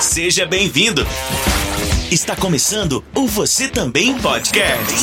Seja 0.00 0.46
bem-vindo. 0.46 1.06
Está 2.10 2.34
começando 2.34 3.04
o 3.14 3.26
Você 3.26 3.68
Também 3.68 4.18
Podcast. 4.18 4.94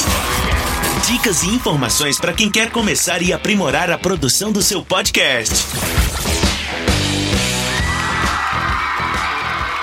Dicas 1.08 1.44
e 1.44 1.50
informações 1.50 2.20
para 2.20 2.34
quem 2.34 2.50
quer 2.50 2.71
começar 2.71 3.21
e 3.21 3.31
aprimorar 3.31 3.91
a 3.91 3.97
produção 3.97 4.52
do 4.52 4.60
seu 4.60 4.83
podcast. 4.83 5.54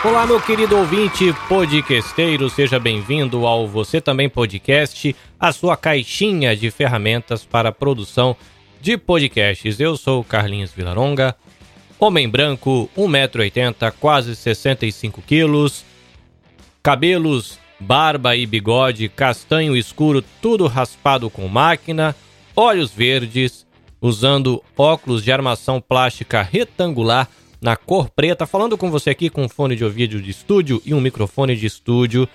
Olá, 0.04 0.26
meu 0.26 0.40
querido 0.40 0.76
ouvinte 0.76 1.32
podcasteiro, 1.48 2.50
seja 2.50 2.80
bem-vindo 2.80 3.46
ao 3.46 3.68
Você 3.68 4.00
Também 4.00 4.28
Podcast, 4.28 5.14
a 5.38 5.52
sua 5.52 5.76
caixinha 5.76 6.56
de 6.56 6.72
ferramentas 6.72 7.44
para 7.44 7.68
a 7.68 7.72
produção 7.72 8.36
de 8.80 8.98
podcasts. 8.98 9.78
Eu 9.78 9.96
sou 9.96 10.24
Carlinhos 10.24 10.72
Vilaronga, 10.72 11.36
homem 11.98 12.28
branco, 12.28 12.90
1,80m, 12.96 13.92
quase 13.98 14.34
65 14.36 15.22
quilos, 15.22 15.84
cabelos, 16.82 17.58
barba 17.78 18.36
e 18.36 18.46
bigode 18.46 19.08
castanho 19.08 19.76
escuro, 19.76 20.22
tudo 20.40 20.66
raspado 20.66 21.28
com 21.30 21.48
máquina, 21.48 22.14
olhos 22.54 22.92
verdes, 22.92 23.66
usando 24.00 24.62
óculos 24.76 25.24
de 25.24 25.32
armação 25.32 25.80
plástica 25.80 26.42
retangular 26.42 27.28
na 27.60 27.76
cor 27.76 28.10
preta, 28.10 28.46
falando 28.46 28.76
com 28.76 28.90
você 28.90 29.10
aqui 29.10 29.30
com 29.30 29.44
um 29.44 29.48
fone 29.48 29.74
de 29.74 29.84
ouvido 29.84 30.20
de 30.20 30.30
estúdio 30.30 30.82
e 30.84 30.92
um 30.92 31.00
microfone 31.00 31.56
de 31.56 31.66
estúdio 31.66 32.28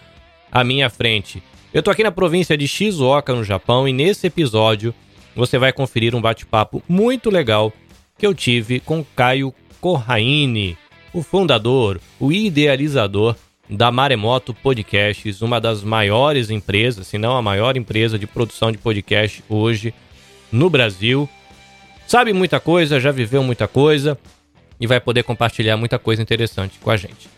à 0.51 0.63
minha 0.63 0.89
frente. 0.89 1.43
Eu 1.71 1.83
tô 1.83 1.91
aqui 1.91 2.01
na 2.03 2.11
província 2.11 2.57
de 2.57 2.67
Shizuoka, 2.67 3.35
no 3.35 3.43
Japão, 3.43 3.87
e 3.87 3.93
nesse 3.93 4.25
episódio 4.25 4.93
você 5.35 5.59
vai 5.59 5.71
conferir 5.71 6.15
um 6.15 6.21
bate-papo 6.21 6.81
muito 6.89 7.29
legal 7.29 7.71
que 8.19 8.27
eu 8.27 8.35
tive 8.35 8.81
com 8.81 9.03
Caio 9.15 9.55
Corraine, 9.79 10.77
o 11.13 11.23
fundador, 11.23 12.01
o 12.19 12.33
idealizador 12.33 13.33
da 13.69 13.91
Maremoto 13.91 14.53
Podcasts, 14.53 15.41
uma 15.41 15.61
das 15.61 15.81
maiores 15.83 16.49
empresas, 16.49 17.07
se 17.07 17.17
não 17.17 17.37
a 17.37 17.41
maior 17.41 17.77
empresa 17.77 18.19
de 18.19 18.27
produção 18.27 18.73
de 18.73 18.77
podcast 18.77 19.41
hoje 19.47 19.93
no 20.51 20.69
Brasil. 20.69 21.29
Sabe 22.05 22.33
muita 22.33 22.59
coisa, 22.59 22.99
já 22.99 23.09
viveu 23.09 23.41
muita 23.41 23.69
coisa 23.69 24.17
e 24.81 24.85
vai 24.85 24.99
poder 24.99 25.23
compartilhar 25.23 25.77
muita 25.77 25.97
coisa 25.97 26.21
interessante 26.21 26.77
com 26.77 26.91
a 26.91 26.97
gente. 26.97 27.29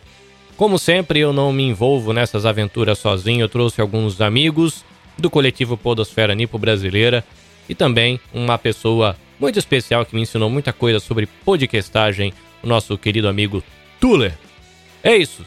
Como 0.58 0.80
sempre, 0.80 1.20
eu 1.20 1.32
não 1.32 1.54
me 1.54 1.64
envolvo 1.64 2.12
nessas 2.12 2.44
aventuras 2.44 2.98
sozinho, 2.98 3.42
eu 3.42 3.50
trouxe 3.50 3.82
alguns 3.82 4.20
amigos 4.20 4.84
do 5.16 5.30
coletivo 5.30 5.78
Podosfera 5.78 6.34
Nipo 6.34 6.58
Brasileira 6.58 7.24
e 7.70 7.76
também 7.76 8.20
uma 8.34 8.58
pessoa 8.58 9.16
muito 9.42 9.58
especial 9.58 10.06
que 10.06 10.14
me 10.14 10.22
ensinou 10.22 10.52
muita 10.52 10.72
coisa 10.72 11.00
sobre 11.00 11.25
podcastagem, 11.25 12.31
o 12.61 12.67
nosso 12.67 12.95
querido 12.95 13.28
amigo 13.28 13.64
Tuller. 14.00 14.38
É 15.03 15.17
isso. 15.17 15.44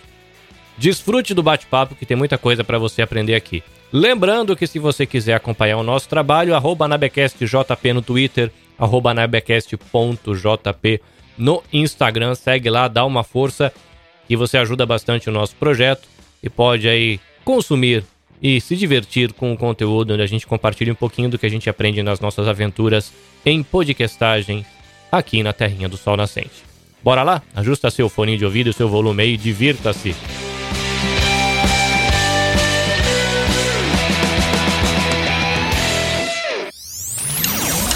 Desfrute 0.77 1.33
do 1.33 1.45
bate-papo 1.45 1.95
que 1.95 2.05
tem 2.05 2.17
muita 2.17 2.37
coisa 2.37 2.65
para 2.65 2.77
você 2.77 3.03
aprender 3.03 3.37
aqui. 3.37 3.63
Lembrando 3.93 4.57
que 4.57 4.67
se 4.67 4.81
você 4.81 5.07
quiser 5.07 5.35
acompanhar 5.35 5.77
o 5.77 5.85
nosso 5.85 6.09
trabalho, 6.09 6.57
arroba 6.57 6.89
no 6.89 8.03
Twitter, 8.03 8.51
arroba 8.77 9.15
no 11.39 11.63
Instagram, 11.73 12.35
segue 12.35 12.69
lá, 12.69 12.89
dá 12.89 13.05
uma 13.05 13.23
força 13.23 13.73
e 14.29 14.35
você 14.35 14.59
ajuda 14.59 14.85
bastante 14.85 15.29
o 15.29 15.33
nosso 15.33 15.55
projeto 15.55 16.09
e 16.43 16.51
pode 16.51 16.89
aí 16.89 17.21
consumir 17.45 18.05
e 18.45 18.61
se 18.61 18.77
divertir 18.77 19.33
com 19.33 19.55
o 19.55 19.57
conteúdo 19.57 20.13
onde 20.13 20.23
a 20.23 20.27
gente 20.27 20.47
compartilha 20.47 20.93
um 20.93 20.95
pouquinho 20.97 21.31
do 21.31 21.39
que 21.39 21.47
a 21.47 21.49
gente 21.49 21.71
aprende 21.71 22.03
nas 22.03 22.21
nossas 22.21 22.47
aventuras 22.47 23.11
em 23.43 23.63
podcastagem 23.63 24.67
aqui 25.11 25.43
na 25.43 25.55
Terrinha 25.55 25.89
do 25.89 25.97
Sol 25.97 26.15
Nascente. 26.15 26.63
Bora 27.03 27.23
lá? 27.23 27.43
Ajusta 27.57 27.91
seu 27.91 28.07
fone 28.07 28.37
de 28.37 28.45
ouvido, 28.45 28.71
seu 28.75 28.87
volume 28.87 29.23
aí, 29.23 29.37
divirta-se. 29.39 30.15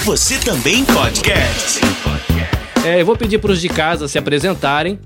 Você 0.06 0.38
também 0.38 0.82
podcast. 0.87 1.81
É, 2.87 3.03
eu 3.03 3.04
vou 3.04 3.19
pedir 3.19 3.38
para 3.38 3.53
os 3.53 3.60
de 3.60 3.69
casa 3.69 4.08
se 4.08 4.16
apresentarem. 4.16 4.98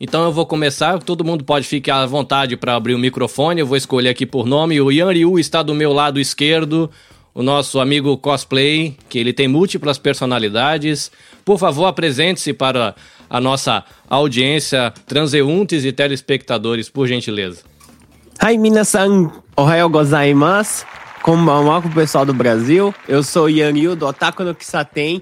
Então 0.00 0.22
eu 0.22 0.30
vou 0.30 0.46
começar, 0.46 1.02
todo 1.02 1.24
mundo 1.24 1.42
pode 1.42 1.66
ficar 1.66 2.02
à 2.02 2.06
vontade 2.06 2.56
para 2.56 2.76
abrir 2.76 2.94
o 2.94 2.98
microfone. 2.98 3.60
Eu 3.60 3.66
vou 3.66 3.76
escolher 3.76 4.10
aqui 4.10 4.24
por 4.24 4.46
nome. 4.46 4.80
O 4.80 4.92
Yan 4.92 5.10
Ryu 5.10 5.40
está 5.40 5.60
do 5.60 5.74
meu 5.74 5.92
lado 5.92 6.20
esquerdo. 6.20 6.88
O 7.34 7.42
nosso 7.42 7.80
amigo 7.80 8.16
cosplay, 8.16 8.96
que 9.08 9.18
ele 9.18 9.32
tem 9.32 9.48
múltiplas 9.48 9.98
personalidades. 9.98 11.10
Por 11.44 11.58
favor, 11.58 11.86
apresente-se 11.86 12.52
para 12.52 12.94
a 13.28 13.40
nossa 13.40 13.84
audiência, 14.08 14.92
transeuntes 15.06 15.84
e 15.84 15.90
telespectadores, 15.90 16.88
por 16.88 17.08
gentileza. 17.08 17.62
Hai, 18.38 18.56
minasan, 18.56 19.32
ohayou 19.56 19.88
gozaimasu. 19.88 20.86
Konbanwa 21.22 21.78
o 21.78 21.90
pessoal 21.90 22.24
do 22.24 22.32
Brasil. 22.32 22.94
Eu 23.08 23.24
sou 23.24 23.50
Yan 23.50 23.72
Ryu, 23.72 23.96
do 23.96 24.06
Otaku 24.06 24.44
no 24.44 24.54
Kisaten. 24.54 25.20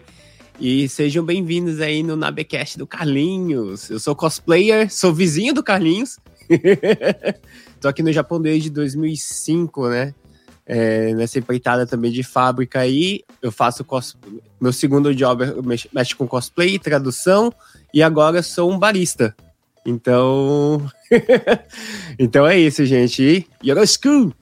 E 0.58 0.88
sejam 0.88 1.22
bem-vindos 1.22 1.82
aí 1.82 2.02
no 2.02 2.16
Nabecast 2.16 2.78
do 2.78 2.86
Carlinhos. 2.86 3.90
Eu 3.90 4.00
sou 4.00 4.16
cosplayer, 4.16 4.90
sou 4.90 5.12
vizinho 5.12 5.52
do 5.52 5.62
Carlinhos. 5.62 6.18
Tô 7.78 7.88
aqui 7.88 8.02
no 8.02 8.10
Japão 8.10 8.40
desde 8.40 8.70
2005, 8.70 9.88
né? 9.88 10.14
É, 10.64 11.12
nessa 11.14 11.38
empreitada 11.38 11.86
também 11.86 12.10
de 12.10 12.22
fábrica 12.22 12.80
aí. 12.80 13.22
Eu 13.42 13.52
faço 13.52 13.84
cos... 13.84 14.16
meu 14.58 14.72
segundo 14.72 15.14
job 15.14 15.44
mexe 15.92 16.16
com 16.16 16.26
cosplay, 16.26 16.78
tradução 16.78 17.52
e 17.92 18.02
agora 18.02 18.42
sou 18.42 18.72
um 18.72 18.78
barista. 18.78 19.36
Então, 19.84 20.90
então 22.18 22.46
é 22.46 22.58
isso, 22.58 22.84
gente. 22.86 23.46
Yoroshiku! 23.62 24.32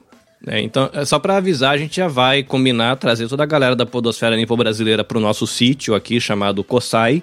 É, 0.46 0.60
então, 0.60 0.90
é 0.92 1.04
só 1.04 1.18
para 1.18 1.36
avisar, 1.36 1.74
a 1.74 1.78
gente 1.78 1.96
já 1.96 2.06
vai 2.06 2.42
combinar 2.42 2.96
trazer 2.96 3.28
toda 3.28 3.42
a 3.42 3.46
galera 3.46 3.74
da 3.74 3.86
Podosfera 3.86 4.36
Nipo 4.36 4.56
Brasileira 4.56 5.02
pro 5.02 5.18
nosso 5.18 5.46
sítio 5.46 5.94
aqui 5.94 6.20
chamado 6.20 6.62
Kosai. 6.62 7.22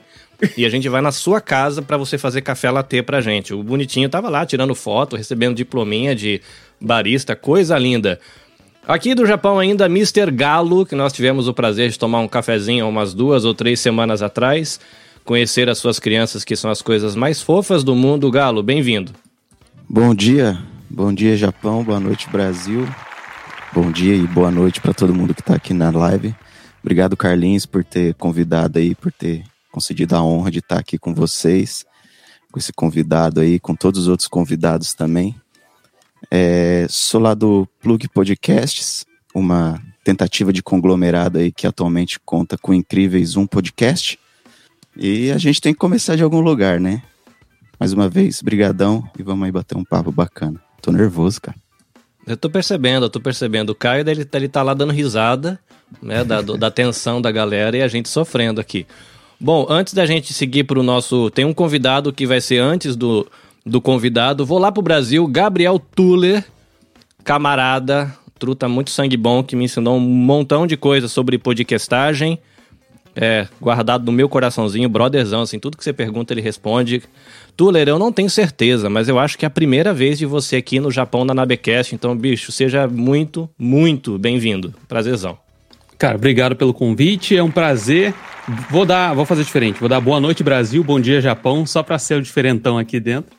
e 0.57 0.65
a 0.65 0.69
gente 0.69 0.89
vai 0.89 1.01
na 1.01 1.11
sua 1.11 1.39
casa 1.39 1.81
para 1.81 1.97
você 1.97 2.17
fazer 2.17 2.41
café 2.41 2.71
latte 2.71 3.01
pra 3.03 3.21
gente. 3.21 3.53
O 3.53 3.61
bonitinho 3.61 4.09
tava 4.09 4.29
lá 4.29 4.45
tirando 4.45 4.73
foto, 4.73 5.15
recebendo 5.15 5.55
diplominha 5.55 6.15
de 6.15 6.41
barista, 6.79 7.35
coisa 7.35 7.77
linda. 7.77 8.19
Aqui 8.87 9.13
do 9.13 9.25
Japão 9.27 9.59
ainda, 9.59 9.85
Mr. 9.85 10.31
Galo, 10.31 10.85
que 10.85 10.95
nós 10.95 11.13
tivemos 11.13 11.47
o 11.47 11.53
prazer 11.53 11.91
de 11.91 11.99
tomar 11.99 12.19
um 12.19 12.27
cafezinho 12.27 12.89
umas 12.89 13.13
duas 13.13 13.45
ou 13.45 13.53
três 13.53 13.79
semanas 13.79 14.23
atrás. 14.23 14.79
Conhecer 15.23 15.69
as 15.69 15.77
suas 15.77 15.99
crianças, 15.99 16.43
que 16.43 16.55
são 16.55 16.71
as 16.71 16.81
coisas 16.81 17.15
mais 17.15 17.39
fofas 17.39 17.83
do 17.83 17.95
mundo. 17.95 18.31
Galo, 18.31 18.63
bem-vindo. 18.63 19.11
Bom 19.87 20.15
dia, 20.15 20.57
bom 20.89 21.13
dia 21.13 21.37
Japão, 21.37 21.83
boa 21.83 21.99
noite 21.99 22.27
Brasil. 22.31 22.87
Bom 23.73 23.89
dia 23.89 24.13
e 24.13 24.27
boa 24.27 24.51
noite 24.51 24.81
para 24.81 24.93
todo 24.93 25.15
mundo 25.15 25.33
que 25.33 25.39
está 25.39 25.55
aqui 25.55 25.73
na 25.73 25.89
live. 25.89 26.35
Obrigado, 26.81 27.15
Carlinhos, 27.15 27.65
por 27.65 27.85
ter 27.85 28.13
convidado 28.15 28.77
aí, 28.77 28.93
por 28.93 29.13
ter 29.13 29.45
concedido 29.71 30.13
a 30.13 30.21
honra 30.21 30.51
de 30.51 30.59
estar 30.59 30.75
tá 30.75 30.81
aqui 30.81 30.99
com 30.99 31.13
vocês, 31.13 31.85
com 32.51 32.59
esse 32.59 32.73
convidado 32.73 33.39
aí, 33.39 33.61
com 33.61 33.73
todos 33.73 34.01
os 34.01 34.07
outros 34.09 34.27
convidados 34.27 34.93
também. 34.93 35.33
É, 36.29 36.85
sou 36.89 37.21
lá 37.21 37.33
do 37.33 37.65
Plug 37.79 38.09
Podcasts, 38.09 39.05
uma 39.33 39.81
tentativa 40.03 40.51
de 40.51 40.61
conglomerado 40.61 41.39
aí 41.39 41.49
que 41.49 41.65
atualmente 41.65 42.19
conta 42.19 42.57
com 42.57 42.73
incríveis 42.73 43.37
um 43.37 43.47
podcast. 43.47 44.19
E 44.97 45.31
a 45.31 45.37
gente 45.37 45.61
tem 45.61 45.71
que 45.71 45.79
começar 45.79 46.17
de 46.17 46.23
algum 46.23 46.41
lugar, 46.41 46.77
né? 46.77 47.01
Mais 47.79 47.93
uma 47.93 48.09
vez, 48.09 48.41
brigadão 48.41 49.09
e 49.17 49.23
vamos 49.23 49.45
aí 49.45 49.51
bater 49.51 49.77
um 49.77 49.83
papo 49.85 50.11
bacana. 50.11 50.61
Tô 50.81 50.91
nervoso, 50.91 51.39
cara. 51.39 51.57
Eu 52.25 52.37
tô 52.37 52.49
percebendo, 52.49 53.05
eu 53.05 53.09
tô 53.09 53.19
percebendo. 53.19 53.71
O 53.71 53.75
Caio, 53.75 54.07
ele, 54.07 54.27
ele 54.31 54.47
tá 54.47 54.61
lá 54.61 54.73
dando 54.73 54.93
risada, 54.93 55.59
né, 56.01 56.23
da, 56.23 56.41
do, 56.41 56.57
da 56.57 56.69
tensão 56.69 57.21
da 57.21 57.31
galera 57.31 57.77
e 57.77 57.81
a 57.81 57.87
gente 57.87 58.09
sofrendo 58.09 58.61
aqui. 58.61 58.85
Bom, 59.39 59.65
antes 59.69 59.93
da 59.93 60.05
gente 60.05 60.33
seguir 60.33 60.65
pro 60.65 60.83
nosso... 60.83 61.31
Tem 61.31 61.45
um 61.45 61.53
convidado 61.53 62.13
que 62.13 62.27
vai 62.27 62.39
ser 62.39 62.59
antes 62.59 62.95
do, 62.95 63.27
do 63.65 63.81
convidado. 63.81 64.45
Vou 64.45 64.59
lá 64.59 64.71
pro 64.71 64.83
Brasil, 64.83 65.25
Gabriel 65.27 65.79
Tuller, 65.79 66.45
camarada, 67.23 68.13
truta 68.37 68.67
muito 68.67 68.91
sangue 68.91 69.17
bom, 69.17 69.43
que 69.43 69.55
me 69.55 69.65
ensinou 69.65 69.97
um 69.97 69.99
montão 69.99 70.67
de 70.67 70.77
coisas 70.77 71.11
sobre 71.11 71.37
podcastagem. 71.37 72.39
É, 73.15 73.47
guardado 73.59 74.05
no 74.05 74.11
meu 74.11 74.29
coraçãozinho, 74.29 74.87
brotherzão, 74.87 75.41
assim, 75.41 75.59
tudo 75.59 75.75
que 75.75 75.83
você 75.83 75.91
pergunta 75.91 76.33
ele 76.33 76.41
responde. 76.41 77.03
Tuller, 77.61 77.87
eu 77.87 77.99
não 77.99 78.11
tenho 78.11 78.27
certeza, 78.27 78.89
mas 78.89 79.07
eu 79.07 79.19
acho 79.19 79.37
que 79.37 79.45
é 79.45 79.47
a 79.47 79.49
primeira 79.51 79.93
vez 79.93 80.17
de 80.17 80.25
você 80.25 80.55
aqui 80.55 80.79
no 80.79 80.89
Japão 80.89 81.23
na 81.23 81.31
Nabecast. 81.31 81.93
Então, 81.93 82.17
bicho, 82.17 82.51
seja 82.51 82.87
muito, 82.87 83.47
muito 83.55 84.17
bem-vindo. 84.17 84.73
Prazerzão. 84.87 85.37
Cara, 85.95 86.15
obrigado 86.15 86.55
pelo 86.55 86.73
convite. 86.73 87.37
É 87.37 87.43
um 87.43 87.51
prazer. 87.51 88.15
Vou 88.71 88.83
dar, 88.83 89.13
vou 89.13 89.27
fazer 89.27 89.43
diferente. 89.43 89.79
Vou 89.79 89.87
dar 89.87 90.01
boa 90.01 90.19
noite 90.19 90.41
Brasil, 90.41 90.83
bom 90.83 90.99
dia 90.99 91.21
Japão, 91.21 91.63
só 91.63 91.83
para 91.83 91.99
ser 91.99 92.15
o 92.15 92.21
diferentão 92.23 92.79
aqui 92.79 92.99
dentro. 92.99 93.37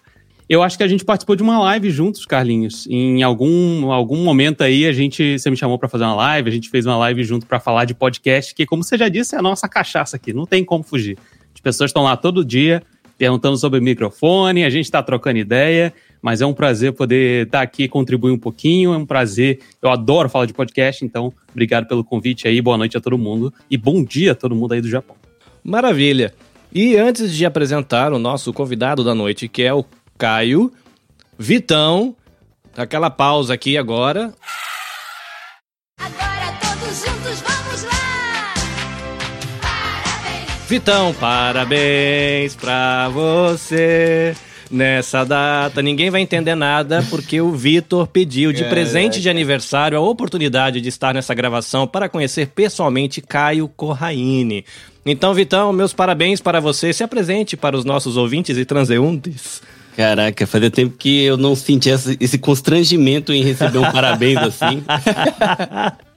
Eu 0.49 0.63
acho 0.63 0.77
que 0.77 0.85
a 0.85 0.89
gente 0.89 1.05
participou 1.05 1.35
de 1.35 1.43
uma 1.43 1.59
live 1.59 1.91
juntos, 1.91 2.25
Carlinhos. 2.25 2.87
Em 2.89 3.25
algum, 3.25 3.91
algum 3.91 4.23
momento 4.23 4.63
aí 4.63 4.87
a 4.87 4.93
gente, 4.93 5.37
você 5.37 5.51
me 5.51 5.57
chamou 5.57 5.81
para 5.81 5.89
fazer 5.89 6.05
uma 6.05 6.15
live, 6.15 6.49
a 6.49 6.53
gente 6.53 6.71
fez 6.71 6.87
uma 6.87 6.97
live 6.97 7.25
junto 7.25 7.45
para 7.45 7.59
falar 7.59 7.87
de 7.87 7.95
podcast, 7.95 8.55
que 8.55 8.67
como 8.67 8.85
você 8.85 8.97
já 8.97 9.09
disse, 9.09 9.35
é 9.35 9.39
a 9.41 9.43
nossa 9.43 9.69
cachaça 9.69 10.15
aqui, 10.15 10.33
não 10.33 10.47
tem 10.47 10.65
como 10.65 10.85
fugir. 10.85 11.19
As 11.53 11.61
pessoas 11.61 11.91
estão 11.91 12.05
lá 12.05 12.17
todo 12.17 12.45
dia 12.45 12.85
perguntando 13.17 13.56
sobre 13.56 13.79
o 13.79 13.82
microfone, 13.82 14.64
a 14.64 14.70
gente 14.70 14.85
está 14.85 15.03
trocando 15.03 15.38
ideia, 15.38 15.93
mas 16.20 16.41
é 16.41 16.47
um 16.47 16.53
prazer 16.53 16.93
poder 16.93 17.47
estar 17.47 17.62
aqui, 17.62 17.88
contribuir 17.88 18.32
um 18.32 18.38
pouquinho, 18.38 18.94
é 18.94 18.97
um 18.97 19.06
prazer. 19.06 19.61
Eu 19.81 19.91
adoro 19.91 20.29
falar 20.29 20.47
de 20.47 20.53
podcast, 20.53 21.05
então 21.05 21.32
obrigado 21.50 21.87
pelo 21.87 22.05
convite 22.05 22.47
aí, 22.47 22.61
boa 22.61 22.76
noite 22.76 22.97
a 22.97 23.00
todo 23.00 23.19
mundo 23.19 23.53
e 23.70 23.76
bom 23.76 24.05
dia 24.05 24.32
a 24.32 24.35
todo 24.35 24.55
mundo 24.55 24.73
aí 24.73 24.81
do 24.81 24.88
Japão. 24.88 25.17
Maravilha. 25.64 26.35
E 26.73 26.97
antes 26.97 27.35
de 27.35 27.44
apresentar 27.44 28.12
o 28.12 28.19
nosso 28.19 28.53
convidado 28.53 29.05
da 29.05 29.14
noite, 29.14 29.47
que 29.47 29.62
é 29.62 29.75
o 29.75 29.85
Caio, 30.17 30.73
Vitão, 31.38 32.17
aquela 32.76 33.11
pausa 33.11 33.55
aqui. 33.55 33.76
Agora 33.76 34.32
Vitão, 40.73 41.13
parabéns 41.13 42.57
pra 42.57 43.07
você. 43.11 44.35
Nessa 44.71 45.23
data, 45.23 45.83
ninguém 45.83 46.09
vai 46.09 46.23
entender 46.23 46.55
nada 46.55 47.05
porque 47.11 47.43
o 47.43 47.53
Vitor 47.53 48.07
pediu 48.07 48.55
de 48.55 48.65
presente 48.65 49.21
de 49.21 49.29
aniversário 49.29 49.99
a 49.99 50.01
oportunidade 50.01 50.81
de 50.81 50.89
estar 50.89 51.13
nessa 51.13 51.35
gravação 51.35 51.87
para 51.87 52.09
conhecer 52.09 52.47
pessoalmente 52.47 53.21
Caio 53.21 53.69
Corraine. 53.69 54.65
Então, 55.05 55.35
Vitão, 55.35 55.75
meus 55.75 55.93
parabéns 55.93 56.41
para 56.41 56.59
você. 56.59 56.91
Se 56.91 57.05
apresente 57.05 57.55
para 57.55 57.77
os 57.77 57.85
nossos 57.85 58.17
ouvintes 58.17 58.57
e 58.57 58.65
transeuntes. 58.65 59.61
Caraca, 59.95 60.47
fazia 60.47 60.71
tempo 60.71 60.97
que 60.97 61.23
eu 61.23 61.37
não 61.37 61.55
sentia 61.55 61.97
esse, 61.97 62.17
esse 62.19 62.39
constrangimento 62.39 63.31
em 63.31 63.43
receber 63.43 63.77
um 63.77 63.93
parabéns 63.93 64.39
assim. 64.39 64.83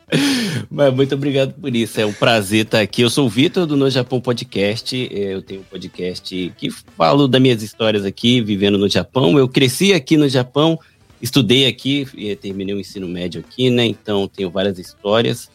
Mas 0.69 0.93
muito 0.93 1.15
obrigado 1.15 1.53
por 1.53 1.75
isso. 1.75 1.99
É 1.99 2.05
um 2.05 2.13
prazer 2.13 2.65
estar 2.65 2.79
aqui. 2.81 3.01
Eu 3.01 3.09
sou 3.09 3.25
o 3.25 3.29
Vitor 3.29 3.65
do 3.65 3.75
No 3.75 3.89
Japão 3.89 4.21
Podcast. 4.21 4.95
É, 5.11 5.33
Eu 5.33 5.41
tenho 5.41 5.61
um 5.61 5.63
podcast 5.63 6.53
que 6.57 6.69
falo 6.69 7.27
das 7.27 7.41
minhas 7.41 7.63
histórias 7.63 8.05
aqui, 8.05 8.41
vivendo 8.41 8.77
no 8.77 8.87
Japão. 8.89 9.37
Eu 9.37 9.47
cresci 9.47 9.93
aqui 9.93 10.15
no 10.17 10.29
Japão, 10.29 10.79
estudei 11.21 11.65
aqui, 11.67 12.07
e 12.15 12.35
terminei 12.35 12.75
o 12.75 12.79
ensino 12.79 13.07
médio 13.07 13.41
aqui, 13.41 13.69
né? 13.69 13.85
Então 13.85 14.27
tenho 14.27 14.49
várias 14.49 14.77
histórias. 14.77 15.49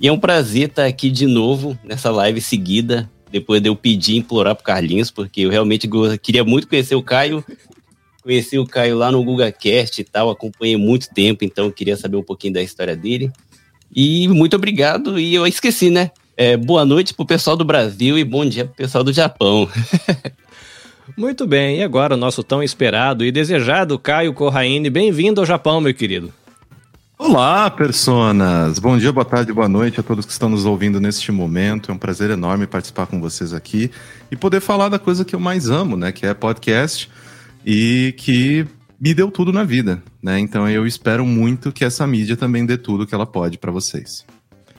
E 0.00 0.08
é 0.08 0.12
um 0.12 0.18
prazer 0.18 0.68
estar 0.68 0.86
aqui 0.86 1.10
de 1.10 1.26
novo 1.26 1.78
nessa 1.84 2.10
live 2.10 2.40
seguida, 2.40 3.08
depois 3.30 3.62
de 3.62 3.68
eu 3.68 3.76
pedir, 3.76 4.16
implorar 4.16 4.56
pro 4.56 4.64
Carlinhos, 4.64 5.10
porque 5.10 5.42
eu 5.42 5.50
realmente 5.50 5.88
queria 6.20 6.44
muito 6.44 6.66
conhecer 6.66 6.96
o 6.96 7.02
Caio. 7.02 7.44
Conheci 8.22 8.58
o 8.58 8.66
Caio 8.66 8.96
lá 8.96 9.10
no 9.10 9.22
GugaCast 9.24 10.00
e 10.00 10.04
tal, 10.04 10.30
acompanhei 10.30 10.76
muito 10.76 11.08
tempo, 11.12 11.44
então 11.44 11.70
queria 11.70 11.96
saber 11.96 12.16
um 12.16 12.22
pouquinho 12.22 12.54
da 12.54 12.62
história 12.62 12.96
dele. 12.96 13.30
E 13.94 14.26
muito 14.28 14.56
obrigado. 14.56 15.18
E 15.18 15.34
eu 15.34 15.46
esqueci, 15.46 15.90
né? 15.90 16.10
É, 16.36 16.56
boa 16.56 16.84
noite 16.84 17.12
pro 17.12 17.26
pessoal 17.26 17.56
do 17.56 17.64
Brasil 17.64 18.18
e 18.18 18.24
bom 18.24 18.44
dia 18.46 18.64
pro 18.64 18.74
pessoal 18.74 19.04
do 19.04 19.12
Japão. 19.12 19.68
Muito 21.16 21.46
bem, 21.46 21.78
e 21.78 21.82
agora 21.82 22.14
o 22.14 22.16
nosso 22.16 22.42
tão 22.42 22.62
esperado 22.62 23.24
e 23.24 23.32
desejado 23.32 23.98
Caio 23.98 24.32
Corraine. 24.32 24.88
Bem-vindo 24.88 25.40
ao 25.40 25.46
Japão, 25.46 25.80
meu 25.80 25.92
querido. 25.92 26.32
Olá, 27.18 27.70
personas! 27.70 28.78
Bom 28.78 28.96
dia, 28.96 29.12
boa 29.12 29.24
tarde, 29.24 29.52
boa 29.52 29.68
noite 29.68 30.00
a 30.00 30.02
todos 30.02 30.24
que 30.24 30.32
estão 30.32 30.48
nos 30.48 30.64
ouvindo 30.64 31.00
neste 31.00 31.30
momento. 31.30 31.90
É 31.90 31.94
um 31.94 31.98
prazer 31.98 32.30
enorme 32.30 32.66
participar 32.66 33.06
com 33.06 33.20
vocês 33.20 33.52
aqui 33.52 33.90
e 34.30 34.36
poder 34.36 34.60
falar 34.60 34.88
da 34.88 34.98
coisa 34.98 35.24
que 35.24 35.34
eu 35.34 35.40
mais 35.40 35.68
amo, 35.68 35.96
né? 35.96 36.12
Que 36.12 36.26
é 36.26 36.34
podcast 36.34 37.10
e 37.64 38.14
que 38.16 38.66
me 39.02 39.12
deu 39.12 39.32
tudo 39.32 39.52
na 39.52 39.64
vida, 39.64 40.00
né? 40.22 40.38
Então 40.38 40.68
eu 40.70 40.86
espero 40.86 41.26
muito 41.26 41.72
que 41.72 41.84
essa 41.84 42.06
mídia 42.06 42.36
também 42.36 42.64
dê 42.64 42.76
tudo 42.76 43.04
que 43.04 43.12
ela 43.12 43.26
pode 43.26 43.58
para 43.58 43.72
vocês. 43.72 44.24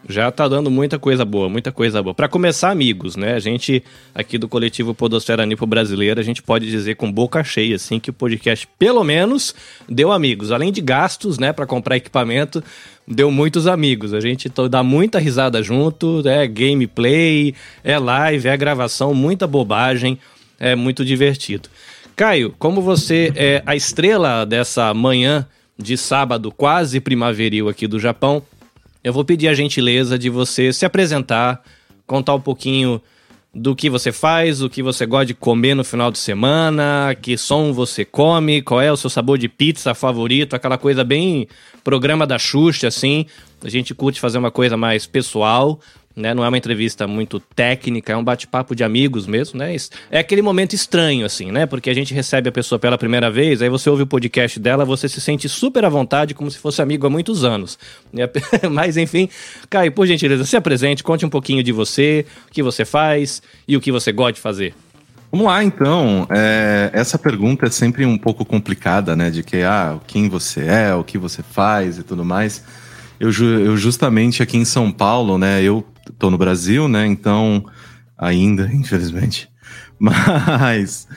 Já 0.07 0.31
tá 0.31 0.47
dando 0.47 0.71
muita 0.71 0.97
coisa 0.97 1.25
boa, 1.25 1.49
muita 1.49 1.73
coisa 1.73 2.01
boa. 2.01 2.13
Para 2.13 2.29
começar, 2.29 2.71
amigos, 2.71 3.17
né? 3.17 3.33
A 3.33 3.39
gente 3.39 3.83
aqui 4.15 4.37
do 4.37 4.47
coletivo 4.47 4.93
Podosfera 4.93 5.45
Nipo 5.45 5.65
Brasileira, 5.65 6.21
a 6.21 6.23
gente 6.23 6.41
pode 6.41 6.69
dizer 6.69 6.95
com 6.95 7.11
boca 7.11 7.43
cheia 7.43 7.75
assim 7.75 7.99
que 7.99 8.11
o 8.11 8.13
podcast 8.13 8.65
pelo 8.79 9.03
menos 9.03 9.53
deu 9.89 10.09
amigos, 10.09 10.53
além 10.53 10.71
de 10.71 10.79
gastos, 10.79 11.37
né, 11.37 11.51
para 11.51 11.65
comprar 11.65 11.97
equipamento, 11.97 12.63
deu 13.05 13.29
muitos 13.29 13.67
amigos. 13.67 14.13
A 14.13 14.21
gente 14.21 14.49
dá 14.69 14.81
muita 14.83 15.19
risada 15.19 15.61
junto, 15.61 16.25
é 16.25 16.47
gameplay, 16.47 17.53
é 17.83 17.99
live, 17.99 18.47
é 18.47 18.55
gravação, 18.55 19.13
muita 19.13 19.45
bobagem, 19.45 20.17
é 20.57 20.75
muito 20.75 21.03
divertido. 21.03 21.67
Caio, 22.15 22.53
como 22.59 22.79
você 22.79 23.33
é 23.35 23.63
a 23.65 23.75
estrela 23.75 24.45
dessa 24.45 24.93
manhã 24.93 25.47
de 25.77 25.97
sábado 25.97 26.51
quase 26.51 26.99
primaveril 26.99 27.67
aqui 27.67 27.87
do 27.87 27.99
Japão, 27.99 28.41
eu 29.03 29.11
vou 29.11 29.25
pedir 29.25 29.47
a 29.47 29.53
gentileza 29.53 30.17
de 30.17 30.29
você 30.29 30.71
se 30.71 30.85
apresentar, 30.85 31.63
contar 32.05 32.35
um 32.35 32.39
pouquinho 32.39 33.01
do 33.53 33.75
que 33.75 33.89
você 33.89 34.11
faz, 34.11 34.61
o 34.61 34.69
que 34.69 34.81
você 34.81 35.05
gosta 35.05 35.27
de 35.27 35.33
comer 35.33 35.75
no 35.75 35.83
final 35.83 36.11
de 36.11 36.17
semana, 36.19 37.15
que 37.19 37.37
som 37.37 37.73
você 37.73 38.05
come, 38.05 38.61
qual 38.61 38.81
é 38.81 38.91
o 38.91 38.97
seu 38.97 39.09
sabor 39.09 39.37
de 39.37 39.47
pizza 39.47 39.93
favorito, 39.93 40.55
aquela 40.55 40.77
coisa 40.77 41.03
bem 41.03 41.47
programa 41.83 42.25
da 42.25 42.39
Xuxa, 42.39 42.87
assim. 42.87 43.25
A 43.63 43.69
gente 43.69 43.93
curte 43.93 44.19
fazer 44.19 44.37
uma 44.37 44.51
coisa 44.51 44.77
mais 44.77 45.05
pessoal, 45.05 45.79
né? 46.15 46.33
Não 46.33 46.43
é 46.43 46.47
uma 46.47 46.57
entrevista 46.57 47.07
muito 47.07 47.39
técnica, 47.39 48.13
é 48.13 48.17
um 48.17 48.23
bate-papo 48.23 48.75
de 48.75 48.83
amigos 48.83 49.25
mesmo, 49.25 49.59
né? 49.59 49.75
É 50.11 50.19
aquele 50.19 50.41
momento 50.41 50.73
estranho, 50.73 51.25
assim, 51.25 51.51
né? 51.51 51.65
Porque 51.65 51.89
a 51.89 51.93
gente 51.93 52.13
recebe 52.13 52.49
a 52.49 52.51
pessoa 52.51 52.77
pela 52.77 52.97
primeira 52.97 53.31
vez, 53.31 53.61
aí 53.61 53.69
você 53.69 53.89
ouve 53.89 54.03
o 54.03 54.07
podcast 54.07 54.59
dela, 54.59 54.85
você 54.85 55.09
se 55.09 55.19
sente 55.19 55.49
super 55.49 55.83
à 55.85 55.89
vontade, 55.89 56.33
como 56.33 56.49
se 56.49 56.57
fosse 56.57 56.81
amigo 56.81 57.07
há 57.07 57.09
muitos 57.09 57.43
anos. 57.43 57.77
Mas, 58.71 58.97
enfim, 58.97 59.27
Caio, 59.69 59.91
por 59.91 60.05
gentileza, 60.05 60.45
se 60.45 60.55
apresente, 60.55 61.03
conte 61.03 61.25
um 61.25 61.29
pouquinho 61.29 61.63
de 61.63 61.71
você, 61.71 62.25
o 62.47 62.51
que 62.51 62.61
você 62.61 62.85
faz 62.85 63.41
e 63.67 63.75
o 63.75 63.81
que 63.81 63.91
você 63.91 64.11
gosta 64.11 64.33
de 64.33 64.41
fazer. 64.41 64.73
Vamos 65.31 65.47
lá, 65.47 65.63
então. 65.63 66.27
É, 66.29 66.91
essa 66.93 67.17
pergunta 67.17 67.65
é 67.65 67.69
sempre 67.71 68.05
um 68.05 68.19
pouco 68.19 68.45
complicada, 68.45 69.15
né? 69.15 69.31
De 69.31 69.41
que, 69.41 69.63
ah, 69.63 69.97
quem 70.05 70.29
você 70.29 70.61
é, 70.61 70.93
o 70.93 71.03
que 71.03 71.17
você 71.17 71.41
faz 71.41 71.97
e 71.97 72.03
tudo 72.03 72.23
mais. 72.23 72.63
Eu, 73.19 73.31
eu 73.31 73.75
justamente 73.75 74.43
aqui 74.43 74.57
em 74.57 74.65
São 74.65 74.91
Paulo, 74.91 75.39
né? 75.39 75.63
Eu 75.63 75.83
tô 76.17 76.29
no 76.29 76.37
Brasil, 76.37 76.87
né? 76.87 77.05
Então, 77.05 77.65
ainda, 78.17 78.69
infelizmente. 78.73 79.49
Mas 79.99 81.07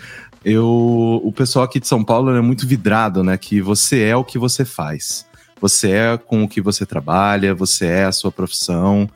eu, 0.44 1.20
o 1.24 1.32
pessoal 1.32 1.64
aqui 1.64 1.80
de 1.80 1.88
São 1.88 2.04
Paulo 2.04 2.30
é 2.30 2.40
muito 2.40 2.66
vidrado, 2.66 3.24
né? 3.24 3.36
Que 3.36 3.60
você 3.60 4.02
é 4.02 4.16
o 4.16 4.24
que 4.24 4.38
você 4.38 4.64
faz. 4.64 5.26
Você 5.60 5.90
é 5.90 6.16
com 6.16 6.44
o 6.44 6.48
que 6.48 6.60
você 6.60 6.84
trabalha, 6.84 7.54
você 7.54 7.86
é 7.86 8.04
a 8.04 8.12
sua 8.12 8.30
profissão. 8.30 9.08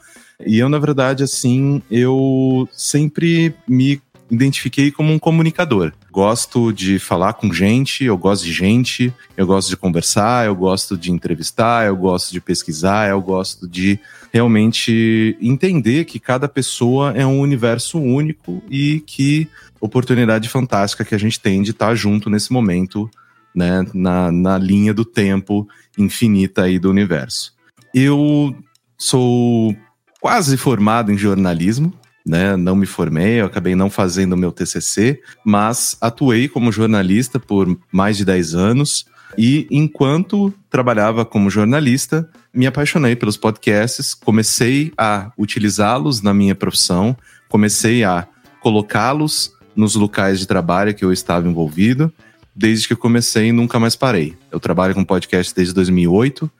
E 0.44 0.58
eu, 0.58 0.68
na 0.68 0.78
verdade, 0.78 1.22
assim, 1.22 1.82
eu 1.90 2.68
sempre 2.72 3.54
me 3.68 4.00
identifiquei 4.30 4.90
como 4.90 5.12
um 5.12 5.18
comunicador. 5.18 5.92
Gosto 6.10 6.72
de 6.72 6.98
falar 6.98 7.34
com 7.34 7.52
gente, 7.52 8.04
eu 8.04 8.16
gosto 8.16 8.44
de 8.44 8.52
gente, 8.52 9.12
eu 9.36 9.46
gosto 9.46 9.68
de 9.68 9.76
conversar, 9.76 10.46
eu 10.46 10.54
gosto 10.54 10.96
de 10.96 11.10
entrevistar, 11.10 11.86
eu 11.86 11.96
gosto 11.96 12.32
de 12.32 12.40
pesquisar, 12.40 13.10
eu 13.10 13.20
gosto 13.20 13.68
de 13.68 13.98
realmente 14.32 15.36
entender 15.40 16.04
que 16.04 16.20
cada 16.20 16.48
pessoa 16.48 17.12
é 17.12 17.26
um 17.26 17.40
universo 17.40 17.98
único 17.98 18.62
e 18.70 19.00
que 19.00 19.48
oportunidade 19.80 20.48
fantástica 20.48 21.04
que 21.04 21.14
a 21.14 21.18
gente 21.18 21.40
tem 21.40 21.62
de 21.62 21.70
estar 21.70 21.94
junto 21.94 22.30
nesse 22.30 22.52
momento, 22.52 23.10
né, 23.54 23.84
na, 23.92 24.30
na 24.30 24.58
linha 24.58 24.94
do 24.94 25.04
tempo 25.04 25.66
infinita 25.98 26.62
aí 26.62 26.78
do 26.78 26.90
universo. 26.90 27.54
Eu 27.92 28.54
sou 28.96 29.74
quase 30.20 30.56
formado 30.56 31.10
em 31.10 31.18
jornalismo, 31.18 31.92
né? 32.26 32.56
Não 32.56 32.76
me 32.76 32.86
formei, 32.86 33.40
eu 33.40 33.46
acabei 33.46 33.74
não 33.74 33.90
fazendo 33.90 34.34
o 34.34 34.36
meu 34.36 34.52
TCC, 34.52 35.20
mas 35.44 35.96
atuei 36.00 36.48
como 36.48 36.72
jornalista 36.72 37.38
por 37.38 37.78
mais 37.92 38.16
de 38.16 38.24
10 38.24 38.54
anos 38.54 39.06
e 39.38 39.66
enquanto 39.70 40.52
trabalhava 40.68 41.24
como 41.24 41.50
jornalista, 41.50 42.28
me 42.52 42.66
apaixonei 42.66 43.14
pelos 43.14 43.36
podcasts, 43.36 44.14
comecei 44.14 44.92
a 44.96 45.32
utilizá-los 45.38 46.20
na 46.20 46.34
minha 46.34 46.54
profissão, 46.54 47.16
comecei 47.48 48.04
a 48.04 48.26
colocá-los 48.60 49.52
nos 49.74 49.94
locais 49.94 50.40
de 50.40 50.46
trabalho 50.46 50.94
que 50.94 51.04
eu 51.04 51.12
estava 51.12 51.48
envolvido. 51.48 52.12
Desde 52.54 52.88
que 52.88 52.96
comecei, 52.96 53.52
nunca 53.52 53.78
mais 53.78 53.94
parei. 53.94 54.36
Eu 54.50 54.58
trabalho 54.58 54.94
com 54.94 55.04
podcast 55.04 55.54
desde 55.54 55.72
2008, 55.72 56.50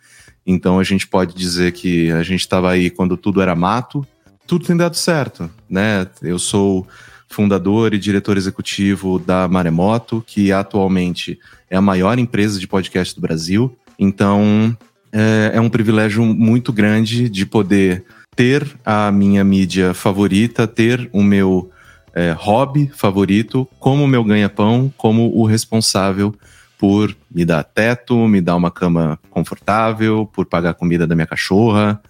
então 0.47 0.79
a 0.79 0.85
gente 0.85 1.07
pode 1.07 1.35
dizer 1.35 1.73
que 1.73 2.11
a 2.13 2.23
gente 2.23 2.41
estava 2.41 2.71
aí 2.71 2.89
quando 2.89 3.17
tudo 3.17 3.43
era 3.43 3.55
mato. 3.55 4.07
Tudo 4.51 4.67
tem 4.67 4.77
dado 4.77 4.97
certo, 4.97 5.49
né? 5.69 6.09
Eu 6.21 6.37
sou 6.37 6.85
fundador 7.29 7.95
e 7.95 7.99
diretor 8.01 8.37
executivo 8.37 9.17
da 9.17 9.47
Maremoto, 9.47 10.25
que 10.27 10.51
atualmente 10.51 11.39
é 11.71 11.77
a 11.77 11.81
maior 11.81 12.19
empresa 12.19 12.59
de 12.59 12.67
podcast 12.67 13.15
do 13.15 13.21
Brasil. 13.21 13.79
Então 13.97 14.77
é, 15.13 15.53
é 15.55 15.61
um 15.61 15.71
privilégio 15.71 16.25
muito 16.25 16.73
grande 16.73 17.29
de 17.29 17.47
poder 17.47 18.05
ter 18.35 18.67
a 18.85 19.13
minha 19.13 19.45
mídia 19.45 19.95
favorita, 19.95 20.67
ter 20.67 21.09
o 21.13 21.23
meu 21.23 21.71
é, 22.13 22.33
hobby 22.33 22.91
favorito 22.93 23.69
como 23.79 24.05
meu 24.09 24.25
ganha-pão, 24.25 24.93
como 24.97 25.31
o 25.33 25.47
responsável 25.47 26.35
por 26.77 27.17
me 27.31 27.45
dar 27.45 27.63
teto, 27.63 28.27
me 28.27 28.41
dar 28.41 28.57
uma 28.57 28.73
cama 28.73 29.17
confortável, 29.31 30.27
por 30.27 30.45
pagar 30.45 30.71
a 30.71 30.75
comida 30.75 31.07
da 31.07 31.15
minha 31.15 31.27
cachorra. 31.29 32.03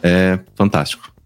É 0.00 0.38
fantástico. 0.54 1.17